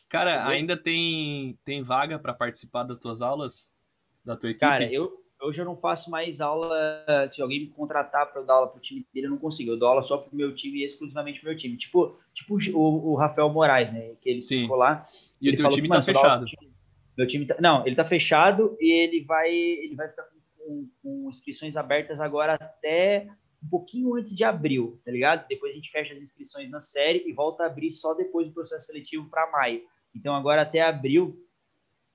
Cara, 0.08 0.36
entendeu? 0.36 0.52
ainda 0.52 0.76
tem, 0.76 1.58
tem 1.64 1.82
vaga 1.82 2.18
para 2.18 2.32
participar 2.32 2.84
das 2.84 2.98
tuas 2.98 3.20
aulas? 3.20 3.68
Da 4.24 4.36
tua 4.36 4.50
equipe? 4.50 4.60
Cara, 4.60 4.90
eu, 4.92 5.24
hoje 5.40 5.60
eu 5.60 5.64
não 5.64 5.76
faço 5.76 6.10
mais 6.10 6.40
aula. 6.40 7.04
Se 7.32 7.40
alguém 7.40 7.60
me 7.60 7.66
contratar 7.68 8.30
para 8.30 8.40
eu 8.40 8.46
dar 8.46 8.54
aula 8.54 8.68
pro 8.68 8.80
time 8.80 9.06
dele, 9.12 9.26
eu 9.26 9.30
não 9.30 9.38
consigo. 9.38 9.70
Eu 9.70 9.78
dou 9.78 9.88
aula 9.88 10.02
só 10.02 10.18
pro 10.18 10.36
meu 10.36 10.54
time 10.54 10.80
e 10.80 10.86
exclusivamente 10.86 11.40
pro 11.40 11.50
meu 11.50 11.58
time. 11.58 11.76
Tipo, 11.76 12.18
tipo 12.34 12.58
o, 12.74 13.12
o 13.12 13.14
Rafael 13.14 13.48
Moraes, 13.48 13.92
né? 13.92 14.14
Que 14.20 14.30
ele 14.30 14.42
Sim. 14.42 14.62
ficou 14.62 14.76
lá. 14.76 15.06
E 15.40 15.50
o 15.50 15.56
teu 15.56 15.68
time 15.68 15.88
tá 15.88 16.02
fechado. 16.02 16.46
Meu 17.16 17.26
time 17.26 17.46
tá, 17.46 17.56
não, 17.60 17.84
ele 17.84 17.96
tá 17.96 18.04
fechado 18.04 18.76
e 18.80 18.92
ele 18.92 19.24
vai, 19.24 19.50
ele 19.52 19.96
vai 19.96 20.08
ficar 20.08 20.22
com, 20.22 20.88
com, 21.02 21.28
inscrições 21.28 21.76
abertas 21.76 22.20
agora 22.20 22.54
até 22.54 23.28
um 23.60 23.68
pouquinho 23.68 24.14
antes 24.14 24.36
de 24.36 24.44
abril, 24.44 25.00
tá 25.04 25.10
ligado? 25.10 25.44
Depois 25.48 25.72
a 25.72 25.74
gente 25.74 25.90
fecha 25.90 26.14
as 26.14 26.22
inscrições 26.22 26.70
na 26.70 26.80
série 26.80 27.28
e 27.28 27.32
volta 27.32 27.64
a 27.64 27.66
abrir 27.66 27.90
só 27.90 28.14
depois 28.14 28.46
do 28.46 28.54
processo 28.54 28.86
seletivo 28.86 29.28
para 29.28 29.50
maio. 29.50 29.82
Então 30.14 30.32
agora 30.32 30.62
até 30.62 30.80
abril, 30.80 31.44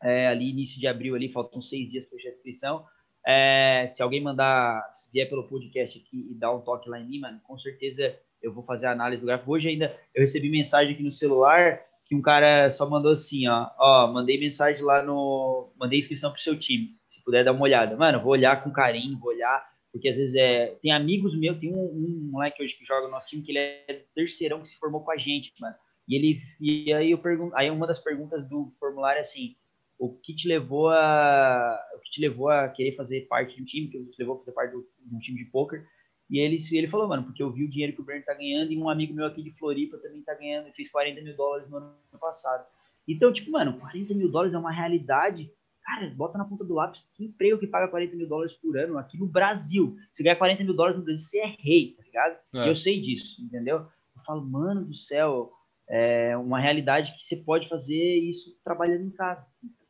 é, 0.02 0.28
ali 0.28 0.50
início 0.50 0.80
de 0.80 0.88
abril 0.88 1.16
ali, 1.16 1.30
faltam 1.34 1.62
seis 1.62 1.92
dias 1.92 2.06
para 2.06 2.18
fechar 2.18 2.30
a 2.30 2.34
inscrição. 2.34 2.86
É, 3.26 3.90
se 3.92 4.02
alguém 4.02 4.22
mandar, 4.22 4.82
se 4.96 5.12
vier 5.12 5.30
pelo 5.30 5.48
podcast 5.48 5.98
aqui 5.98 6.28
e 6.32 6.36
dar 6.36 6.54
um 6.54 6.62
toque 6.62 6.90
lá 6.90 7.00
em 7.00 7.08
mim, 7.08 7.20
mano, 7.20 7.40
com 7.44 7.58
certeza 7.58 8.16
eu 8.42 8.54
vou 8.54 8.64
fazer 8.64 8.88
a 8.88 8.92
análise 8.92 9.22
do 9.22 9.26
gráfico. 9.26 9.52
Hoje 9.52 9.70
ainda 9.70 9.96
eu 10.14 10.22
recebi 10.22 10.50
mensagem 10.50 10.94
aqui 10.94 11.04
no 11.04 11.12
celular 11.12 11.82
que 12.06 12.14
um 12.14 12.22
cara 12.22 12.70
só 12.72 12.90
mandou 12.90 13.14
assim, 13.14 13.48
ó, 13.48 13.70
ó, 13.80 14.12
mandei 14.12 14.38
mensagem 14.38 14.84
lá 14.84 15.02
no, 15.02 15.72
mandei 15.80 16.00
inscrição 16.00 16.32
pro 16.32 16.42
seu 16.42 16.60
time, 16.60 16.98
se 17.10 17.24
puder 17.24 17.46
dar 17.46 17.54
uma 17.54 17.64
olhada. 17.64 17.96
Mano, 17.96 18.22
vou 18.22 18.34
olhar 18.34 18.62
com 18.62 18.72
carinho, 18.72 19.18
vou 19.18 19.30
olhar, 19.30 19.66
porque 19.92 20.10
às 20.10 20.18
vezes 20.18 20.36
é, 20.36 20.76
tem 20.82 20.92
amigos 20.92 21.38
meus, 21.38 21.58
tem 21.60 21.74
um, 21.74 21.80
um 21.80 22.30
moleque 22.32 22.62
hoje 22.62 22.74
que 22.74 22.86
joga 22.86 23.06
no 23.06 23.12
nosso 23.12 23.28
time 23.28 23.42
que 23.42 23.52
ele 23.52 23.60
é 23.60 24.04
terceirão 24.14 24.62
que 24.62 24.68
se 24.68 24.78
formou 24.78 25.02
com 25.02 25.12
a 25.12 25.18
gente, 25.18 25.54
mano. 25.62 25.76
E 26.08 26.16
ele, 26.16 26.42
e 26.60 26.92
aí 26.92 27.12
eu 27.12 27.18
pergunto, 27.18 27.56
aí 27.56 27.72
uma 27.72 27.88
das 27.88 28.00
perguntas 28.00 28.48
do 28.50 28.74
formulário 28.78 29.20
é 29.20 29.22
assim, 29.22 29.56
o 29.98 30.10
que 30.10 30.36
te 30.36 30.48
levou 30.48 30.90
a 30.90 31.80
o 31.96 32.00
que 32.00 32.12
te 32.12 32.22
levou 32.22 32.50
a 32.50 32.68
querer 32.68 32.96
fazer 32.96 33.22
parte 33.28 33.56
de 33.56 33.62
um 33.62 33.66
time, 33.66 33.88
que 33.88 34.04
te 34.06 34.20
levou 34.20 34.36
a 34.36 34.40
fazer 34.40 34.52
parte 34.52 34.72
de 34.72 35.16
um 35.16 35.20
time 35.20 35.38
de 35.38 35.46
poker. 35.46 35.86
E 36.30 36.40
ele, 36.40 36.58
ele 36.72 36.88
falou, 36.88 37.08
mano, 37.08 37.24
porque 37.24 37.44
eu 37.44 37.52
vi 37.52 37.64
o 37.64 37.70
dinheiro 37.70 37.94
que 37.94 38.02
o 38.02 38.04
Breno 38.04 38.24
tá 38.24 38.34
ganhando 38.34 38.72
e 38.72 38.78
um 38.78 38.90
amigo 38.90 39.14
meu 39.14 39.26
aqui 39.26 39.44
de 39.44 39.52
Floripa 39.52 39.98
também 39.98 40.22
tá 40.22 40.34
ganhando, 40.34 40.72
fez 40.74 40.90
40 40.90 41.22
mil 41.22 41.36
dólares 41.36 41.70
no 41.70 41.78
ano 41.78 41.96
passado. 42.20 42.66
Então, 43.08 43.32
tipo, 43.32 43.52
mano, 43.52 43.78
40 43.80 44.14
mil 44.14 44.32
dólares 44.32 44.54
é 44.54 44.58
uma 44.58 44.72
realidade. 44.72 45.52
Cara, 45.84 46.10
bota 46.16 46.38
na 46.38 46.46
ponta 46.46 46.64
do 46.64 46.74
lápis 46.74 47.02
que 47.14 47.26
emprego 47.26 47.60
que 47.60 47.68
paga 47.68 47.90
40 47.90 48.16
mil 48.16 48.28
dólares 48.28 48.54
por 48.54 48.78
ano 48.78 48.98
aqui 48.98 49.18
no 49.18 49.28
Brasil. 49.28 49.96
Se 50.14 50.24
ganhar 50.24 50.38
40 50.38 50.64
mil 50.64 50.74
dólares 50.74 50.98
no 50.98 51.04
Brasil, 51.04 51.26
você 51.26 51.40
é 51.40 51.56
rei, 51.60 51.94
tá 51.98 52.04
ligado? 52.04 52.38
É. 52.56 52.70
Eu 52.70 52.76
sei 52.76 53.02
disso, 53.02 53.42
entendeu? 53.42 53.80
Eu 54.16 54.24
falo, 54.26 54.44
mano 54.46 54.86
do 54.86 54.96
céu, 54.96 55.52
é 55.88 56.36
uma 56.38 56.60
realidade 56.60 57.14
que 57.18 57.26
você 57.26 57.36
pode 57.36 57.68
fazer 57.68 58.16
isso 58.16 58.58
trabalhando 58.64 59.06
em 59.06 59.12
casa 59.12 59.46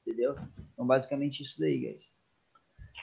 entendeu? 0.06 0.36
Então, 0.74 0.86
basicamente 0.86 1.42
isso 1.44 1.60
daí, 1.60 1.78
guys. 1.80 2.04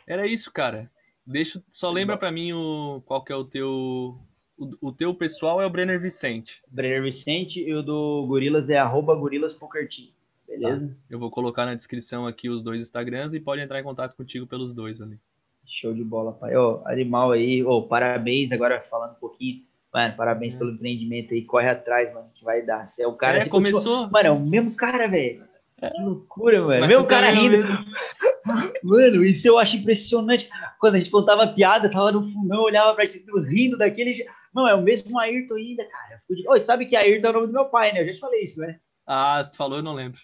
Era 0.06 0.27
isso, 0.27 0.52
cara. 0.52 0.90
Deixa, 1.27 1.62
só 1.70 1.90
lembra 1.90 2.16
para 2.16 2.32
mim 2.32 2.52
o 2.52 3.02
qual 3.06 3.22
que 3.22 3.32
é 3.32 3.36
o 3.36 3.44
teu 3.44 4.18
o, 4.59 4.89
o, 4.89 4.93
teu 4.93 5.14
pessoal 5.14 5.60
é 5.62 5.66
o 5.66 5.70
Brenner 5.70 5.98
Vicente. 6.01 6.60
Brenner 6.68 7.02
Vicente 7.02 7.60
e 7.60 7.72
o 7.74 7.82
do 7.82 8.27
Gorilas 8.27 8.68
é 8.68 8.77
arroba 8.78 9.14
gorilaspokerteam. 9.14 10.09
Beleza? 10.47 10.89
Tá. 10.89 10.94
Eu 11.09 11.18
vou 11.18 11.31
colocar 11.31 11.64
na 11.64 11.74
descrição 11.74 12.27
aqui 12.27 12.48
os 12.51 12.62
dois 12.62 12.81
Instagrams 12.81 13.32
e 13.35 13.40
pode 13.40 13.62
entrar 13.62 13.81
em 13.81 13.85
contato 13.85 14.16
contigo 14.16 14.47
pelos 14.47 14.74
dois 14.74 15.01
ali. 15.01 15.18
Show 15.66 15.94
de 15.94 16.02
bola, 16.02 16.32
pai. 16.32 16.56
Ô, 16.56 16.82
animal 16.86 17.31
aí, 17.31 17.62
ô, 17.62 17.82
parabéns. 17.82 18.51
Agora 18.52 18.85
falando 18.90 19.12
um 19.12 19.20
pouquinho, 19.20 19.62
mano, 19.94 20.16
parabéns 20.16 20.55
É. 20.55 20.59
pelo 20.59 20.72
empreendimento 20.72 21.32
aí. 21.32 21.43
Corre 21.44 21.68
atrás, 21.70 22.12
mano, 22.12 22.28
que 22.35 22.44
vai 22.44 22.60
dar. 22.62 22.90
Você 22.90 23.02
é 23.02 23.06
o 23.06 23.14
cara. 23.14 23.39
É, 23.39 23.48
começou. 23.48 24.01
continua- 24.09 24.10
Mano, 24.10 24.27
é 24.28 24.32
o 24.32 24.44
mesmo 24.44 24.74
cara, 24.74 25.06
velho. 25.06 25.48
Que 25.81 26.02
loucura, 26.02 26.62
mano. 26.62 26.86
Você 26.89 27.07
cara 27.07 27.28
é 27.28 27.32
rindo. 27.32 27.57
Mano, 28.82 29.24
isso 29.24 29.47
eu 29.47 29.59
acho 29.59 29.77
impressionante. 29.77 30.48
Quando 30.78 30.94
a 30.94 30.98
gente 30.98 31.11
contava 31.11 31.47
piada, 31.48 31.90
tava 31.90 32.11
no 32.12 32.31
fundão, 32.32 32.62
olhava 32.62 32.94
pra 32.94 33.07
ti, 33.07 33.24
rindo 33.48 33.77
daquele. 33.77 34.27
Não, 34.55 34.66
é 34.66 34.74
o 34.74 34.82
mesmo 34.82 35.19
Ayrton 35.19 35.55
ainda, 35.55 35.85
cara. 35.85 36.20
Ô, 36.48 36.62
sabe 36.62 36.86
que 36.86 36.97
Ayrton 36.97 37.27
é 37.27 37.31
o 37.31 37.32
nome 37.35 37.47
do 37.48 37.52
meu 37.52 37.66
pai, 37.66 37.93
né? 37.93 38.01
Eu 38.02 38.07
já 38.07 38.15
te 38.15 38.19
falei 38.20 38.43
isso, 38.43 38.59
né? 38.61 38.81
Ah, 39.07 39.43
se 39.44 39.52
tu 39.52 39.57
falou, 39.57 39.78
eu 39.78 39.82
não 39.82 39.94
lembro. 39.94 40.19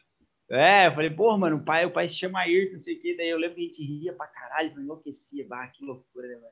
É, 0.51 0.87
eu 0.87 0.93
falei, 0.95 1.11
porra, 1.11 1.37
mano, 1.39 1.57
o 1.57 1.65
pai, 1.65 1.85
o 1.85 1.91
pai 1.91 2.09
se 2.09 2.17
chama 2.17 2.41
Ayrton, 2.41 2.75
não 2.75 2.81
sei 2.81 2.95
o 2.97 3.01
quê. 3.03 3.15
Daí 3.17 3.29
eu 3.29 3.39
lembro 3.39 3.57
que 3.57 3.63
a 3.63 3.67
gente 3.67 3.85
ria 3.85 4.13
pra 4.13 4.27
caralho, 4.27 4.73
eu 4.77 4.83
enlouquecia. 4.83 5.47
Bah, 5.49 5.67
que 5.69 5.85
loucura, 5.85 6.27
né, 6.27 6.35
velho? 6.35 6.47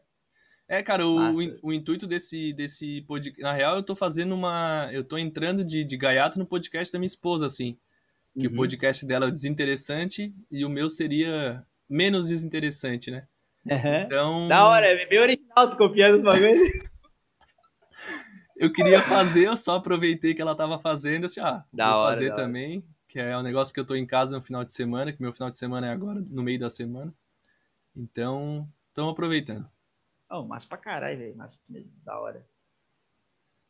É, 0.68 0.82
cara, 0.82 1.06
o, 1.06 1.16
Massa. 1.16 1.36
o 1.36 1.42
in- 1.42 1.58
o 1.62 1.72
intuito 1.72 2.06
desse, 2.06 2.52
desse 2.52 3.02
podcast. 3.02 3.40
Na 3.42 3.52
real, 3.52 3.76
eu 3.76 3.82
tô 3.82 3.94
fazendo 3.96 4.34
uma. 4.34 4.88
Eu 4.92 5.02
tô 5.04 5.16
entrando 5.18 5.64
de, 5.64 5.84
de 5.84 5.96
gaiato 5.96 6.38
no 6.38 6.46
podcast 6.46 6.92
da 6.92 6.98
minha 6.98 7.06
esposa, 7.06 7.46
assim. 7.46 7.78
Que 8.38 8.46
o 8.46 8.50
Uhum. 8.50 8.56
podcast 8.56 9.06
dela 9.06 9.28
é 9.28 9.30
desinteressante 9.30 10.34
e 10.50 10.64
o 10.64 10.68
meu 10.68 10.90
seria 10.90 11.64
menos 11.88 12.28
desinteressante, 12.28 13.10
né? 13.10 13.26
Aham. 13.70 14.02
Então. 14.02 14.48
Da 14.48 14.66
hora, 14.68 14.86
é 14.86 15.06
bem 15.06 15.18
original, 15.20 15.70
tu 15.70 15.76
copiando 15.76 16.16
os 16.18 16.22
bagulho. 16.22 16.54
Eu 18.56 18.72
queria 18.72 19.02
fazer, 19.02 19.46
eu 19.48 19.56
só 19.56 19.76
aproveitei 19.76 20.32
que 20.34 20.40
ela 20.40 20.54
tava 20.54 20.78
fazendo, 20.78 21.26
assim, 21.26 21.40
ah, 21.40 21.64
Da 21.72 21.90
vou 21.90 22.00
hora, 22.02 22.12
fazer 22.14 22.28
da 22.28 22.34
hora. 22.34 22.44
também, 22.44 22.84
que 23.08 23.18
é 23.18 23.36
um 23.36 23.42
negócio 23.42 23.74
que 23.74 23.80
eu 23.80 23.84
tô 23.84 23.96
em 23.96 24.06
casa 24.06 24.36
no 24.38 24.44
final 24.44 24.64
de 24.64 24.72
semana, 24.72 25.12
que 25.12 25.20
meu 25.20 25.32
final 25.32 25.50
de 25.50 25.58
semana 25.58 25.88
é 25.88 25.90
agora, 25.90 26.20
no 26.20 26.42
meio 26.42 26.58
da 26.60 26.70
semana. 26.70 27.12
Então, 27.96 28.68
estamos 28.88 29.12
aproveitando. 29.12 29.68
Oh, 30.30 30.42
massa 30.44 30.66
pra 30.68 30.78
caralho, 30.78 31.18
velho. 31.18 31.36
Mesmo, 31.68 31.90
da 32.04 32.18
hora. 32.20 32.46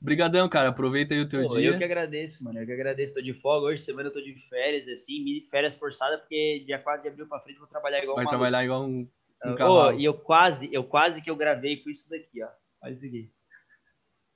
Brigadão, 0.04 0.46
cara, 0.50 0.68
aproveita 0.68 1.14
aí 1.14 1.20
o 1.20 1.28
teu 1.28 1.48
Pô, 1.48 1.56
dia. 1.56 1.70
eu 1.70 1.78
que 1.78 1.84
agradeço, 1.84 2.44
mano. 2.44 2.60
Eu 2.60 2.66
que 2.66 2.72
agradeço. 2.72 3.14
Tô 3.14 3.22
de 3.22 3.32
folga 3.40 3.68
hoje, 3.68 3.82
semana 3.84 4.08
eu 4.08 4.12
tô 4.12 4.20
de 4.20 4.34
férias, 4.50 4.86
assim, 4.88 5.46
férias 5.50 5.74
forçadas, 5.76 6.20
porque 6.20 6.62
dia 6.66 6.78
4 6.78 7.02
de 7.02 7.08
abril 7.08 7.26
pra 7.26 7.40
frente 7.40 7.56
eu 7.56 7.60
vou 7.60 7.68
trabalhar 7.68 8.02
igual 8.02 8.14
Vai 8.16 8.24
um 8.24 8.26
maluco. 8.26 8.38
trabalhar 8.38 8.64
igual 8.64 8.82
um, 8.84 9.08
um 9.46 9.54
cavalo. 9.54 9.98
e 9.98 10.04
eu 10.04 10.12
quase, 10.12 10.68
eu 10.70 10.84
quase 10.84 11.22
que 11.22 11.30
eu 11.30 11.36
gravei 11.36 11.78
com 11.78 11.88
isso 11.88 12.08
daqui, 12.10 12.42
ó. 12.42 12.48
Olha 12.82 12.92
isso 12.92 13.06
aqui. 13.06 13.30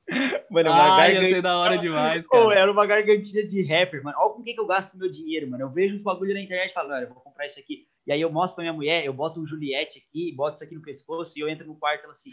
Mano, 0.50 0.70
é 0.70 0.72
Ah, 0.72 1.10
ia 1.12 1.24
ser 1.24 1.42
da 1.42 1.58
hora 1.58 1.76
demais, 1.76 2.26
Pô, 2.26 2.48
cara. 2.48 2.60
era 2.60 2.72
uma 2.72 2.86
gargantinha 2.86 3.46
de 3.46 3.62
rapper, 3.62 4.02
mano. 4.02 4.16
Olha 4.18 4.32
com 4.34 4.42
que, 4.42 4.54
que 4.54 4.60
eu 4.60 4.66
gasto 4.66 4.96
meu 4.96 5.10
dinheiro, 5.12 5.50
mano. 5.50 5.64
Eu 5.64 5.68
vejo 5.70 5.96
uns 5.96 6.00
bagulho 6.02 6.32
na 6.32 6.40
internet 6.40 6.70
e 6.70 6.72
falo, 6.72 6.88
mano, 6.88 7.02
eu 7.04 7.08
vou 7.12 7.20
comprar 7.20 7.46
isso 7.46 7.60
aqui. 7.60 7.86
E 8.06 8.12
aí 8.12 8.22
eu 8.22 8.32
mostro 8.32 8.54
pra 8.54 8.62
minha 8.64 8.72
mulher, 8.72 9.04
eu 9.04 9.12
boto 9.12 9.38
um 9.38 9.46
Juliette 9.46 9.98
aqui, 9.98 10.32
boto 10.34 10.54
isso 10.54 10.64
aqui 10.64 10.74
no 10.74 10.80
pescoço 10.80 11.34
e 11.38 11.42
eu 11.42 11.48
entro 11.48 11.66
no 11.66 11.76
quarto 11.76 12.00
e 12.00 12.04
ela 12.04 12.14
assim, 12.14 12.30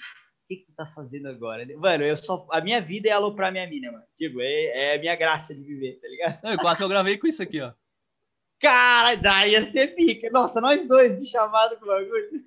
que, 0.48 0.58
que 0.58 0.66
tu 0.66 0.74
tá 0.76 0.86
fazendo 0.88 1.28
agora? 1.28 1.66
Mano, 1.78 2.04
eu 2.04 2.18
só. 2.18 2.48
A 2.52 2.62
minha 2.62 2.82
vida 2.82 3.10
é 3.10 3.12
aloprar 3.12 3.52
minha 3.52 3.68
mina, 3.68 3.92
mano. 3.92 4.04
Tipo, 4.16 4.42
é, 4.42 4.94
é 4.94 4.96
a 4.96 5.00
minha 5.00 5.16
graça 5.16 5.54
de 5.54 5.62
viver, 5.62 6.00
tá 6.00 6.08
ligado? 6.08 6.40
Não, 6.44 6.52
eu 6.52 6.60
quase 6.60 6.78
que 6.78 6.84
eu 6.84 6.90
gravei 6.90 7.18
com 7.18 7.28
isso 7.28 7.42
aqui, 7.42 7.62
ó. 7.62 7.74
Cara, 8.60 9.16
daí 9.16 9.52
ia 9.52 9.66
ser 9.66 9.96
pica. 9.96 10.30
Nossa, 10.32 10.62
nós 10.62 10.88
dois 10.88 11.20
de 11.20 11.30
chamado 11.30 11.78
com 11.78 11.86
o 11.86 11.88
bagulho. 11.88 12.46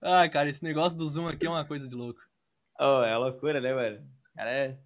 Ah, 0.00 0.28
cara, 0.28 0.50
esse 0.50 0.62
negócio 0.62 0.98
do 0.98 1.08
Zoom 1.08 1.28
aqui 1.28 1.46
é 1.46 1.50
uma 1.50 1.64
coisa 1.64 1.88
de 1.88 1.94
louco. 1.94 2.20
Oh, 2.78 3.02
é 3.02 3.16
loucura, 3.16 3.60
né, 3.60 3.72
mano? 3.72 4.06
Cara, 4.34 4.50
é. 4.50 4.78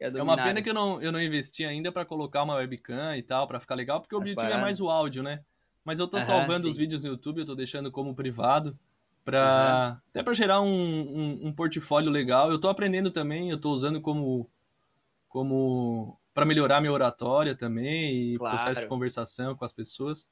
É 0.00 0.22
uma 0.22 0.36
pena 0.36 0.60
que 0.60 0.68
eu 0.68 0.74
não, 0.74 1.00
eu 1.00 1.10
não 1.12 1.20
investi 1.20 1.64
ainda 1.64 1.90
pra 1.90 2.04
colocar 2.04 2.42
uma 2.42 2.56
webcam 2.56 3.16
e 3.16 3.22
tal, 3.22 3.46
pra 3.46 3.60
ficar 3.60 3.74
legal, 3.74 4.00
porque 4.00 4.14
o 4.14 4.18
objetivo 4.18 4.52
é 4.52 4.60
mais 4.60 4.80
o 4.80 4.90
áudio, 4.90 5.22
né? 5.22 5.44
Mas 5.84 5.98
eu 5.98 6.08
tô 6.08 6.16
Aham, 6.16 6.26
salvando 6.26 6.66
os 6.66 6.74
sim. 6.74 6.80
vídeos 6.80 7.02
no 7.02 7.08
YouTube, 7.08 7.40
eu 7.40 7.46
tô 7.46 7.54
deixando 7.54 7.90
como 7.90 8.14
privado, 8.14 8.78
pra, 9.24 10.00
até 10.10 10.22
pra 10.22 10.34
gerar 10.34 10.60
um, 10.60 10.68
um, 10.68 11.46
um 11.48 11.52
portfólio 11.52 12.10
legal. 12.10 12.50
Eu 12.50 12.60
tô 12.60 12.68
aprendendo 12.68 13.10
também, 13.10 13.50
eu 13.50 13.60
tô 13.60 13.70
usando 13.72 14.00
como, 14.00 14.48
como 15.28 16.18
para 16.32 16.44
melhorar 16.44 16.80
minha 16.80 16.92
oratória 16.92 17.54
também 17.54 18.34
e 18.34 18.38
Claro. 18.38 18.56
processo 18.56 18.80
de 18.82 18.86
conversação 18.86 19.54
com 19.56 19.64
as 19.64 19.72
pessoas. 19.72 20.28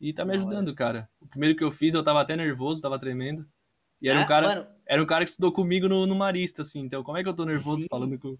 E 0.00 0.12
tá 0.14 0.24
me 0.24 0.34
ajudando, 0.34 0.74
cara. 0.74 1.08
O 1.20 1.26
primeiro 1.26 1.56
que 1.56 1.62
eu 1.64 1.70
fiz, 1.70 1.92
eu 1.92 2.02
tava 2.02 2.20
até 2.22 2.34
nervoso, 2.34 2.80
tava 2.80 2.98
tremendo. 2.98 3.46
E 4.00 4.08
era 4.08 4.20
Ah, 4.20 4.22
um 4.22 4.26
cara, 4.26 4.46
Mano, 4.48 4.66
era 4.86 5.02
um 5.02 5.06
cara 5.06 5.24
que 5.24 5.30
estudou 5.30 5.52
comigo 5.52 5.86
no, 5.88 6.06
no 6.06 6.14
Marista, 6.14 6.62
assim. 6.62 6.80
Então, 6.80 7.02
como 7.02 7.18
é 7.18 7.22
que 7.22 7.28
eu 7.28 7.34
tô 7.36 7.44
nervoso 7.44 7.82
Sim. 7.82 7.88
falando 7.90 8.18
com. 8.18 8.38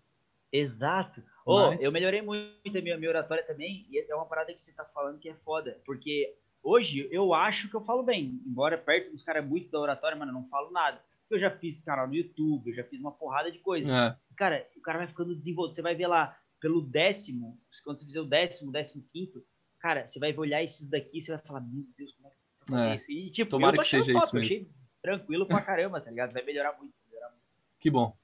Exato. 0.50 1.22
Mas- 1.46 1.82
eu 1.82 1.92
melhorei 1.92 2.22
muito 2.22 2.78
a 2.78 2.80
minha, 2.80 2.96
minha 2.96 3.10
oratória 3.10 3.44
também, 3.46 3.86
e 3.90 3.98
é 3.98 4.14
uma 4.14 4.24
parada 4.24 4.52
que 4.54 4.60
você 4.60 4.72
tá 4.72 4.84
falando 4.86 5.18
que 5.18 5.28
é 5.28 5.34
foda, 5.44 5.78
porque 5.84 6.34
hoje 6.62 7.08
eu 7.10 7.32
acho 7.34 7.68
que 7.68 7.74
eu 7.74 7.80
falo 7.84 8.02
bem, 8.02 8.40
embora 8.46 8.76
perto 8.78 9.12
dos 9.12 9.22
caras 9.22 9.44
muito 9.46 9.70
da 9.70 9.78
oratória, 9.80 10.16
mano, 10.16 10.30
eu 10.30 10.34
não 10.34 10.48
falo 10.48 10.70
nada. 10.70 11.02
Eu 11.30 11.38
já 11.38 11.50
fiz 11.50 11.80
canal 11.82 12.08
no 12.08 12.14
YouTube, 12.14 12.68
eu 12.70 12.74
já 12.74 12.84
fiz 12.84 12.98
uma 13.00 13.12
porrada 13.12 13.52
de 13.52 13.58
coisa. 13.60 13.90
É, 13.92 14.16
Cara, 14.36 14.66
o 14.76 14.80
cara 14.80 14.98
vai 14.98 15.06
ficando 15.06 15.34
desenvolvido, 15.36 15.74
você 15.76 15.82
vai 15.82 15.94
ver 15.94 16.06
lá, 16.08 16.36
pelo 16.60 16.80
décimo, 16.80 17.58
quando 17.84 18.00
você 18.00 18.06
fizer 18.06 18.20
o 18.20 18.24
décimo, 18.24 18.72
décimo 18.72 19.04
quinto, 19.12 19.44
cara, 19.78 20.08
você 20.08 20.18
vai 20.18 20.36
olhar 20.36 20.62
esses 20.62 20.88
daqui, 20.88 21.22
você 21.22 21.30
vai 21.32 21.40
falar, 21.40 21.60
meu 21.60 21.84
Deus, 21.96 22.12
como 22.14 22.26
é 22.26 22.30
que 22.30 22.36
eu 22.36 22.66
fazer 22.76 22.88
É. 22.90 22.96
isso? 22.96 23.10
E, 23.10 23.30
tipo, 23.30 23.50
Tomara 23.50 23.78
que 23.78 23.84
seja 23.84 24.12
top, 24.12 24.24
isso 24.24 24.34
mesmo. 24.36 24.68
tranquilo 25.00 25.46
pra 25.46 25.62
caramba, 25.62 26.00
tá 26.00 26.10
ligado? 26.10 26.32
Vai 26.32 26.42
melhorar 26.44 26.76
muito, 26.78 26.92
vai 27.02 27.10
melhorar 27.12 27.30
muito, 27.30 27.42
que 27.78 27.90
bom. 27.90 28.16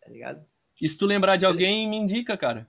tá 0.00 0.08
ligado? 0.10 0.44
E 0.80 0.88
se 0.88 0.96
tu 0.96 1.04
lembrar 1.06 1.36
de 1.36 1.44
alguém, 1.44 1.88
me 1.88 1.96
indica, 1.96 2.36
cara. 2.36 2.66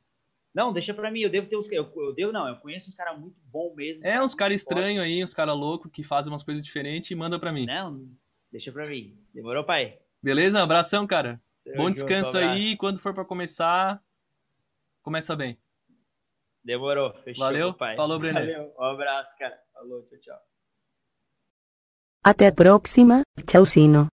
Não, 0.54 0.74
deixa 0.74 0.94
pra 0.94 1.12
mim, 1.12 1.22
eu 1.22 1.30
devo 1.30 1.48
ter 1.48 1.58
uns. 1.58 1.72
Eu, 1.72 1.92
eu 1.96 2.14
devo 2.14 2.32
não, 2.32 2.48
eu 2.48 2.56
conheço 2.58 2.90
uns 2.90 2.96
caras 2.96 3.20
muito 3.20 3.40
bons 3.46 3.76
mesmo. 3.76 4.06
É 4.06 4.22
uns 4.22 4.34
caras 4.34 4.56
estranhos 4.56 5.04
aí, 5.04 5.24
uns 5.24 5.34
caras 5.34 5.56
loucos 5.56 5.92
que 5.92 6.04
fazem 6.04 6.32
umas 6.32 6.44
coisas 6.44 6.64
diferentes 6.64 7.12
e 7.12 7.16
manda 7.16 7.40
pra 7.40 7.52
mim. 7.52 7.66
Não, 7.66 8.08
deixa 8.52 8.72
pra 8.72 8.88
mim. 8.88 9.18
Demorou, 9.34 9.64
pai? 9.64 10.00
Beleza? 10.22 10.62
Abração, 10.62 11.06
cara. 11.06 11.42
Tamo 11.64 11.78
Bom 11.78 11.92
descanso 11.92 12.38
aí. 12.38 12.76
Quando 12.78 13.00
for 13.00 13.14
pra 13.14 13.24
começar, 13.24 14.04
começa 15.04 15.36
bem. 15.36 15.58
Demorou, 16.64 17.14
fechou, 17.24 17.44
Valeu, 17.44 17.74
pai. 17.74 17.96
falou, 17.96 18.20
Brenner. 18.20 18.46
Valeu, 18.46 18.74
um 18.78 18.84
abraço, 18.84 19.38
cara. 19.38 19.58
Falou, 19.74 20.04
tchau, 20.08 20.20
tchau. 20.20 20.40
Até 22.24 22.48
a 22.48 22.54
próxima, 22.54 23.22
tchauzinho. 23.48 24.08